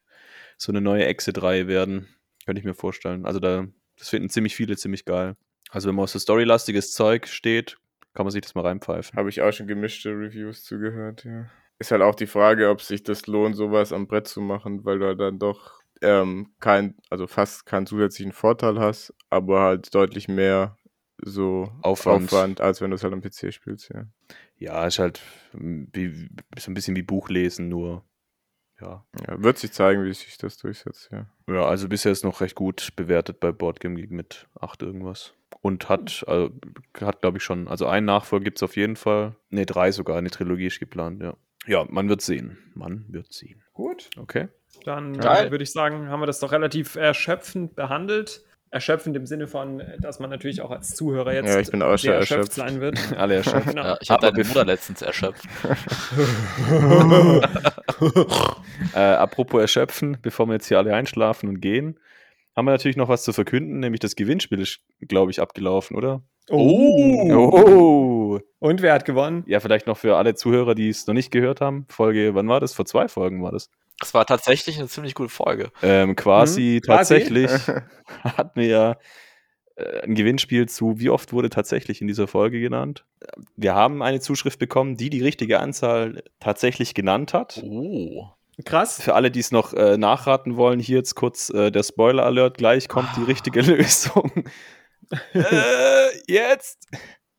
so 0.59 0.71
eine 0.71 0.81
neue 0.81 1.07
Exit-Reihe 1.07 1.67
werden. 1.67 2.09
Könnte 2.45 2.61
ich 2.61 2.67
mir 2.67 2.75
vorstellen. 2.75 3.25
Also 3.25 3.41
da, 3.41 3.67
das 3.99 4.11
finden 4.11 4.29
ziemlich 4.29 4.55
viele 4.55 4.77
ziemlich 4.77 5.05
geil. 5.05 5.37
Also 5.71 5.89
wenn 5.89 5.95
man 5.95 6.05
auf 6.05 6.11
so 6.11 6.19
storylastiges 6.19 6.93
Zeug 6.93 7.27
steht, 7.27 7.79
kann 8.13 8.27
man 8.27 8.31
sich 8.31 8.43
das 8.43 8.55
mal 8.55 8.63
reinpfeifen. 8.63 9.19
Habe 9.19 9.29
ich 9.29 9.41
auch 9.43 9.53
schon 9.53 9.67
gemischte 9.67 10.11
Reviews 10.11 10.65
zugehört, 10.65 11.25
ja. 11.25 11.51
Ist 11.79 11.91
halt 11.91 12.03
auch 12.03 12.15
die 12.15 12.29
Frage, 12.29 12.71
ob 12.71 12.83
sich 12.83 13.03
das 13.03 13.27
lohnt, 13.27 13.57
sowas 13.57 13.93
am 13.93 14.07
Brett 14.07 14.29
zu 14.29 14.41
machen, 14.41 14.85
weil 14.85 15.01
du 15.01 15.07
halt 15.07 15.19
dann 15.19 15.41
doch 15.41 15.83
ähm, 16.03 16.55
kein, 16.61 16.97
also 17.11 17.27
fast 17.27 17.67
keinen 17.67 17.87
zusätzlichen 17.87 18.33
Vorteil 18.33 18.79
hast, 18.79 19.15
aber 19.31 19.61
halt 19.61 19.95
deutlich 19.95 20.29
mehr 20.29 20.77
so 21.19 21.73
Aufwand. 21.83 22.61
als 22.61 22.81
wenn 22.81 22.91
du 22.91 22.97
es 22.97 23.05
halt 23.05 23.13
am 23.13 23.23
PC 23.23 23.53
spielst, 23.53 23.91
ja. 23.95 24.07
Ja, 24.57 24.87
ist 24.87 24.99
halt 24.99 25.21
mm, 25.53 25.85
wie, 25.93 26.29
so 26.59 26.71
ein 26.71 26.75
bisschen 26.75 26.97
wie 26.97 27.03
Buchlesen, 27.03 27.69
nur 27.69 28.05
ja. 28.81 29.07
ja. 29.27 29.43
Wird 29.43 29.59
sich 29.59 29.73
zeigen, 29.73 30.05
wie 30.05 30.13
sich 30.13 30.37
das 30.37 30.57
durchsetzt, 30.59 31.11
ja. 31.13 31.27
Ja, 31.49 31.65
also 31.67 31.89
bisher 31.89 32.13
ist 32.13 32.25
noch 32.25 32.41
recht 32.41 32.55
gut 32.55 32.93
bewertet 32.97 33.41
bei 33.41 33.53
Boardgame 33.53 33.97
Geek 33.97 34.11
mit 34.11 34.49
8 34.61 34.83
irgendwas. 34.83 35.35
Und 35.61 35.89
hat, 35.89 36.25
also, 36.27 36.51
hat 37.01 37.23
glaube 37.23 37.39
ich 37.39 37.45
schon, 37.45 37.69
also 37.69 37.87
einen 37.87 38.07
Nachfolger 38.07 38.45
gibt 38.45 38.59
es 38.59 38.63
auf 38.63 38.77
jeden 38.77 38.97
Fall. 38.97 39.37
Ne, 39.51 39.65
drei 39.65 39.93
sogar, 39.93 40.19
eine 40.19 40.31
Trilogie 40.31 40.67
ist 40.67 40.81
geplant, 40.81 41.23
ja. 41.23 41.37
Ja, 41.67 41.87
man 41.89 42.09
wird 42.09 42.21
sehen. 42.21 42.59
Man 42.75 43.07
wird 43.09 43.33
sehen. 43.33 43.63
Gut. 43.73 44.11
Okay. 44.19 44.49
Dann 44.85 45.19
äh, 45.21 45.51
würde 45.51 45.63
ich 45.65 45.73
sagen, 45.73 46.09
haben 46.09 46.21
wir 46.21 46.27
das 46.27 46.41
doch 46.41 46.53
relativ 46.53 46.97
erschöpfend 46.97 47.75
behandelt. 47.77 48.43
Erschöpfend 48.71 49.17
im 49.17 49.25
Sinne 49.25 49.47
von, 49.47 49.79
äh, 49.81 49.99
dass 50.01 50.19
man 50.19 50.31
natürlich 50.31 50.61
auch 50.61 50.73
als 50.73 50.97
Zuhörer 50.97 51.33
jetzt 51.33 51.49
Ja, 51.55 51.61
ich 51.61 51.71
bin 51.71 51.81
auch 51.83 51.97
sehr 51.97 52.15
erschöpft 52.15 52.49
erschöpft. 52.49 52.53
sein 52.55 52.81
wird. 52.81 52.99
Alle 53.17 53.37
erschöpft. 53.37 53.69
Genau. 53.69 53.83
Ja, 53.85 53.97
ich 54.01 54.11
habe 54.11 54.27
Aber 54.27 54.33
deine 54.37 54.43
bef- 54.45 54.49
Mutter 54.49 54.65
letztens 54.65 55.01
erschöpft. 55.03 55.45
äh, 58.95 58.99
apropos 58.99 59.61
erschöpfen, 59.61 60.19
bevor 60.23 60.47
wir 60.47 60.55
jetzt 60.55 60.69
hier 60.69 60.79
alle 60.79 60.95
einschlafen 60.95 61.49
und 61.49 61.61
gehen, 61.61 61.99
haben 62.57 62.67
wir 62.67 62.73
natürlich 62.73 62.97
noch 62.97 63.09
was 63.09 63.25
zu 63.25 63.33
verkünden, 63.33 63.81
nämlich 63.81 64.01
das 64.01 64.17
Gewinnspiel 64.17 64.61
ist, 64.61 64.81
glaube 65.01 65.31
ich, 65.31 65.41
abgelaufen, 65.41 65.97
oder? 65.97 66.23
Oh. 66.51 67.33
Oh! 67.33 68.41
Und 68.61 68.83
wer 68.83 68.95
hat 68.95 69.05
gewonnen? 69.05 69.45
Ja, 69.47 69.61
vielleicht 69.61 69.87
noch 69.87 69.97
für 69.97 70.17
alle 70.17 70.35
Zuhörer, 70.35 70.75
die 70.75 70.89
es 70.89 71.07
noch 71.07 71.15
nicht 71.15 71.31
gehört 71.31 71.61
haben. 71.61 71.87
Folge, 71.89 72.35
wann 72.35 72.49
war 72.49 72.61
das? 72.61 72.75
Vor 72.75 72.87
zwei 72.87 73.09
Folgen 73.09 73.43
war 73.43 73.53
das. 73.53 73.71
Das 74.05 74.13
war 74.13 74.27
tatsächlich 74.27 74.79
eine 74.79 74.87
ziemlich 74.87 75.15
gute 75.15 75.31
Folge. 75.31 75.71
Ähm, 75.83 76.15
quasi 76.15 76.81
Mhm, 76.83 76.87
quasi. 76.87 77.15
tatsächlich 77.15 77.51
hatten 78.23 78.61
wir 78.61 78.67
ja 78.67 78.97
ein 80.03 80.15
Gewinnspiel 80.15 80.69
zu, 80.69 81.01
wie 81.01 81.09
oft 81.09 81.33
wurde 81.33 81.49
tatsächlich 81.49 82.03
in 82.03 82.07
dieser 82.07 82.27
Folge 82.27 82.61
genannt. 82.61 83.07
Wir 83.57 83.75
haben 83.75 84.03
eine 84.03 84.21
Zuschrift 84.21 84.59
bekommen, 84.59 84.97
die 84.97 85.09
die 85.09 85.23
richtige 85.23 85.59
Anzahl 85.59 86.23
tatsächlich 86.39 86.93
genannt 86.93 87.33
hat. 87.33 87.63
Oh. 87.65 88.29
Krass. 88.67 89.01
Für 89.03 89.15
alle, 89.15 89.31
die 89.31 89.41
es 89.41 89.51
noch 89.53 89.73
äh, 89.73 89.97
nachraten 89.97 90.57
wollen, 90.57 90.79
hier 90.81 90.99
jetzt 90.99 91.15
kurz 91.15 91.49
äh, 91.49 91.73
der 91.73 91.83
Spoiler-Alert. 91.83 92.59
Gleich 92.59 92.89
kommt 92.89 93.09
die 93.17 93.23
richtige 93.25 93.61
Lösung. 93.63 94.45
äh, 95.33 95.41
jetzt! 96.29 96.87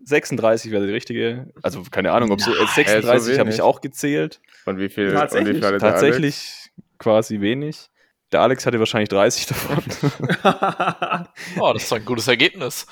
36 0.06 0.72
wäre 0.72 0.86
die 0.86 0.94
richtige. 0.94 1.52
Also 1.62 1.84
keine 1.90 2.12
Ahnung, 2.12 2.32
ob 2.32 2.42
so 2.42 2.52
äh, 2.52 2.68
36 2.68 3.40
habe 3.40 3.50
ich 3.50 3.62
auch 3.62 3.82
gezählt. 3.82 4.40
Und 4.66 4.78
wie 4.78 4.90
viel, 4.90 5.08
und 5.08 5.14
wie 5.14 5.18
Tatsächlich. 5.18 5.58
viel 5.66 5.78
Tatsächlich 5.80 6.72
quasi 6.98 7.42
wenig. 7.42 7.90
Der 8.32 8.42
Alex 8.42 8.66
hatte 8.66 8.80
wahrscheinlich 8.80 9.10
30 9.10 9.48
davon. 9.48 9.84
Oh, 11.60 11.74
das 11.74 11.84
ist 11.84 11.92
doch 11.92 11.98
ein 11.98 12.06
gutes 12.06 12.28
Ergebnis. 12.28 12.86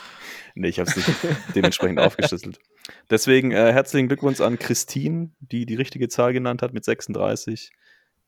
Nee, 0.55 0.67
ich 0.67 0.79
habe 0.79 0.89
es 0.89 0.95
nicht 0.95 1.09
dementsprechend 1.55 1.99
aufgeschlüsselt. 1.99 2.59
Deswegen 3.09 3.51
äh, 3.51 3.71
herzlichen 3.73 4.07
Glückwunsch 4.07 4.39
an 4.41 4.59
Christine, 4.59 5.31
die 5.39 5.65
die 5.65 5.75
richtige 5.75 6.09
Zahl 6.09 6.33
genannt 6.33 6.61
hat 6.61 6.73
mit 6.73 6.85
36. 6.85 7.71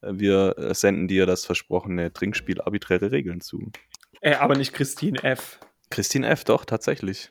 Äh, 0.02 0.12
wir 0.14 0.58
äh, 0.58 0.74
senden 0.74 1.08
dir 1.08 1.26
das 1.26 1.46
versprochene 1.46 2.14
Trinkspiel 2.14 2.62
arbiträre 2.62 3.12
Regeln 3.12 3.42
zu. 3.42 3.72
Äh, 4.22 4.36
aber 4.36 4.56
nicht 4.56 4.74
Christine 4.74 5.24
F. 5.24 5.60
Christine 5.92 6.28
F., 6.28 6.44
doch, 6.44 6.66
tatsächlich. 6.66 7.30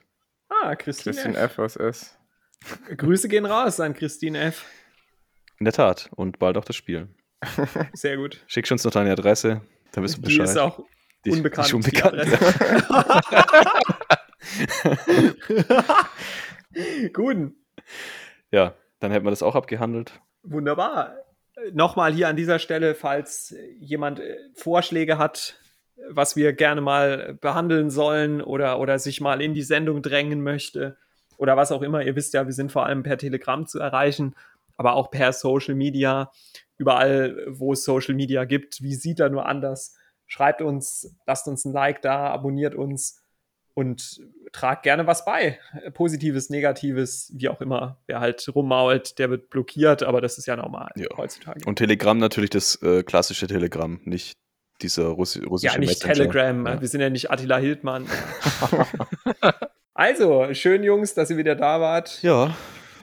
Ah, 0.65 0.77
Christine, 0.77 1.15
Christian 1.15 1.35
F. 1.35 1.53
F. 1.53 1.59
aus 1.59 1.77
S. 1.77 2.19
Grüße 2.97 3.29
gehen 3.29 3.45
raus 3.47 3.79
an 3.81 3.95
Christine 3.95 4.39
F. 4.41 4.65
In 5.59 5.65
der 5.65 5.73
Tat. 5.75 6.09
Und 6.17 6.39
bald 6.39 6.57
auch 6.57 6.65
das 6.65 6.77
Spiel. 6.77 7.09
Sehr 7.93 8.17
gut. 8.17 8.43
Schickst 8.47 8.73
uns 8.73 8.85
noch 8.85 8.93
deine 8.93 9.13
Adresse, 9.13 9.61
dann 9.93 10.03
wissen 10.05 10.23
wir 10.23 10.29
Die 10.29 10.37
Bescheid. 10.39 10.49
ist 10.49 10.59
auch 10.59 10.79
Die- 10.79 11.31
die 11.31 11.37
unbekannt. 11.37 11.73
die 11.73 11.91
bekannt. 11.91 12.15
Adresse. 12.19 12.55
gut. 17.13 17.53
ja, 18.51 18.75
dann 19.01 19.11
hätten 19.13 19.25
wir 19.27 19.31
das 19.31 19.43
auch 19.43 19.55
abgehandelt. 19.55 20.13
Wunderbar. 20.43 21.17
Nochmal 21.73 22.13
hier 22.13 22.29
an 22.29 22.37
dieser 22.37 22.59
Stelle, 22.59 22.95
falls 22.95 23.55
jemand 23.79 24.21
äh, 24.21 24.37
Vorschläge 24.55 25.19
hat, 25.19 25.57
was 26.11 26.37
wir 26.37 26.53
gerne 26.53 26.81
mal 26.81 27.37
behandeln 27.41 27.91
sollen 27.91 28.43
oder, 28.43 28.79
oder 28.81 28.99
sich 28.99 29.21
mal 29.21 29.41
in 29.41 29.55
die 29.55 29.63
Sendung 29.63 30.03
drängen 30.03 30.43
möchte 30.43 30.97
oder 31.37 31.57
was 31.57 31.73
auch 31.73 31.83
immer. 31.83 32.03
Ihr 32.03 32.17
wisst 32.17 32.35
ja, 32.35 32.47
wir 32.47 32.53
sind 32.53 32.73
vor 32.73 32.87
allem 32.87 33.03
per 33.03 33.19
Telegram 33.19 33.67
zu 33.67 33.79
erreichen, 33.79 34.35
aber 34.77 34.95
auch 34.95 35.11
per 35.11 35.33
Social 35.33 35.75
Media. 35.75 36.31
Überall, 36.77 37.45
wo 37.49 37.73
es 37.73 37.85
Social 37.85 38.15
Media 38.15 38.45
gibt, 38.45 38.83
wie 38.83 38.95
sieht 38.95 39.21
er 39.21 39.31
nur 39.31 39.47
anders? 39.47 39.97
Schreibt 40.27 40.63
uns, 40.63 41.15
lasst 41.27 41.47
uns 41.49 41.65
ein 41.65 41.73
Like 41.73 42.03
da, 42.03 42.29
abonniert 42.29 42.75
uns 42.75 43.21
und 43.75 44.21
tragt 44.53 44.85
gerne 44.85 45.07
was 45.07 45.25
bei. 45.25 45.59
Positives, 45.95 46.49
Negatives, 46.51 47.33
wie 47.35 47.49
auch 47.49 47.61
immer. 47.61 47.99
Wer 48.07 48.21
halt 48.21 48.49
rummault, 48.55 49.19
der 49.19 49.31
wird 49.31 49.51
blockiert, 49.51 50.03
aber 50.03 50.21
das 50.21 50.39
ist 50.39 50.47
ja 50.47 50.57
normal 50.57 50.91
Ja. 50.97 51.07
heutzutage. 51.17 51.61
Und 51.67 51.77
Telegram 51.77 52.17
natürlich 52.17 52.51
das 52.51 52.81
äh, 52.83 53.03
klassische 53.03 53.47
Telegram, 53.47 54.01
nicht 54.05 54.35
dieser 54.83 55.07
Russi 55.07 55.45
russische 55.45 55.73
ja, 55.75 55.79
nicht 55.79 55.89
Messenger. 55.89 56.15
Telegram. 56.15 56.67
Ja. 56.67 56.81
Wir 56.81 56.89
sind 56.89 57.01
ja 57.01 57.11
nicht 57.11 57.31
Attila 57.31 57.59
Hildmann. 57.59 58.07
also, 59.95 60.53
schön, 60.53 60.83
Jungs, 60.83 61.15
dass 61.15 61.31
ihr 61.31 61.37
wieder 61.37 61.55
da 61.55 61.81
wart. 61.81 62.23
Ja, 62.23 62.55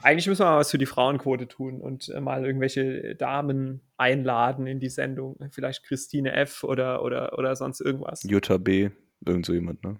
Eigentlich 0.03 0.27
müssen 0.27 0.41
wir 0.41 0.49
mal 0.49 0.57
was 0.57 0.71
für 0.71 0.77
die 0.77 0.85
Frauenquote 0.85 1.47
tun 1.47 1.79
und 1.79 2.09
äh, 2.09 2.19
mal 2.19 2.45
irgendwelche 2.45 3.15
Damen 3.15 3.81
einladen 3.97 4.65
in 4.65 4.79
die 4.79 4.89
Sendung. 4.89 5.37
Vielleicht 5.51 5.83
Christine 5.83 6.33
F. 6.33 6.63
oder, 6.63 7.03
oder, 7.03 7.37
oder 7.37 7.55
sonst 7.55 7.81
irgendwas. 7.81 8.23
Jutta 8.23 8.57
B., 8.57 8.89
irgend 9.25 9.45
so 9.45 9.53
jemand, 9.53 9.83
ne? 9.83 9.97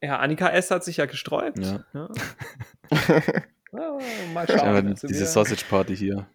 Ja, 0.00 0.18
Annika 0.18 0.48
S. 0.48 0.70
hat 0.70 0.84
sich 0.84 0.98
ja 0.98 1.06
gesträubt. 1.06 1.58
Ja. 1.58 1.84
Ja. 1.92 2.08
Ja, 3.74 3.98
mal 4.34 4.46
schauen. 4.46 4.88
Also 4.88 5.08
diese 5.08 5.24
Sausage 5.24 5.64
Party 5.66 5.96
hier. 5.96 6.26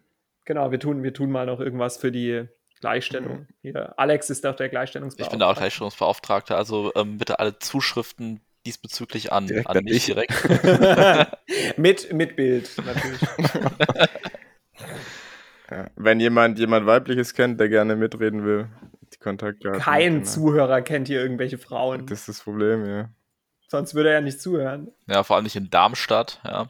Genau, 0.44 0.72
wir 0.72 0.80
tun, 0.80 1.04
wir 1.04 1.14
tun 1.14 1.30
mal 1.30 1.46
noch 1.46 1.60
irgendwas 1.60 1.96
für 1.96 2.10
die 2.10 2.48
Gleichstellung. 2.80 3.46
Hier, 3.62 3.94
Alex 3.98 4.30
ist 4.30 4.44
doch 4.44 4.54
der 4.56 4.66
Ich 4.66 4.72
Gleichstellungsbeauftragte. 4.72 5.30
bin 5.32 5.40
da 5.40 5.50
auch 5.50 5.56
Gleichstellungsbeauftragter, 5.56 6.56
also 6.56 6.92
ähm, 6.96 7.18
bitte 7.18 7.38
alle 7.38 7.58
Zuschriften 7.58 8.40
diesbezüglich 8.66 9.32
an, 9.32 9.46
Direkt 9.46 9.68
an 9.68 9.78
an 9.78 9.84
mich 9.84 10.06
dich. 10.06 10.06
direkt. 10.06 10.32
mit, 11.78 12.12
mit 12.12 12.36
Bild, 12.36 12.70
natürlich. 12.84 13.20
Ja. 15.70 15.86
Wenn 15.96 16.18
jemand 16.18 16.58
jemand 16.58 16.86
weibliches 16.86 17.34
kennt, 17.34 17.60
der 17.60 17.68
gerne 17.68 17.94
mitreden 17.94 18.42
will, 18.44 18.68
die 19.12 19.18
Kontaktdaten. 19.18 19.78
Kein 19.80 20.14
genau. 20.14 20.24
Zuhörer 20.24 20.80
kennt 20.80 21.08
hier 21.08 21.20
irgendwelche 21.20 21.58
Frauen. 21.58 22.06
Das 22.06 22.20
ist 22.20 22.28
das 22.28 22.40
Problem, 22.40 22.86
ja. 22.86 23.10
Sonst 23.66 23.94
würde 23.94 24.08
er 24.08 24.14
ja 24.14 24.20
nicht 24.22 24.40
zuhören. 24.40 24.88
Ja, 25.06 25.22
vor 25.24 25.36
allem 25.36 25.42
nicht 25.44 25.56
in 25.56 25.68
Darmstadt, 25.68 26.40
ja. 26.42 26.68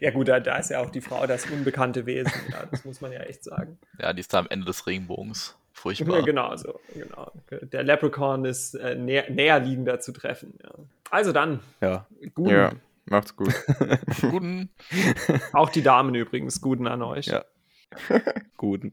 Ja, 0.00 0.10
gut, 0.10 0.28
da, 0.28 0.40
da 0.40 0.56
ist 0.58 0.70
ja 0.70 0.80
auch 0.80 0.90
die 0.90 1.00
Frau 1.00 1.26
das 1.26 1.46
unbekannte 1.50 2.06
Wesen. 2.06 2.32
Ja, 2.50 2.66
das 2.70 2.84
muss 2.84 3.00
man 3.00 3.12
ja 3.12 3.20
echt 3.20 3.44
sagen. 3.44 3.78
Ja, 3.98 4.12
die 4.12 4.20
ist 4.20 4.32
da 4.32 4.38
am 4.38 4.46
Ende 4.48 4.66
des 4.66 4.86
Regenbogens. 4.86 5.56
Ja, 5.56 5.80
Furchtbar. 5.80 6.22
genau 6.24 6.56
so. 6.56 6.80
Genau. 6.94 7.32
Der 7.50 7.82
Leprechaun 7.84 8.44
ist 8.44 8.74
äh, 8.74 8.94
näher, 8.96 9.30
näherliegender 9.30 10.00
zu 10.00 10.12
treffen. 10.12 10.54
Ja. 10.62 10.70
Also 11.10 11.32
dann, 11.32 11.60
Ja, 11.80 12.06
guten. 12.34 12.50
Ja, 12.50 12.72
macht's 13.06 13.36
gut. 13.36 13.54
Guten. 14.20 14.70
Auch 15.52 15.70
die 15.70 15.82
Damen 15.82 16.14
übrigens, 16.14 16.60
guten 16.60 16.86
an 16.86 17.02
euch. 17.02 17.26
Ja. 17.26 17.44
guten. 18.56 18.92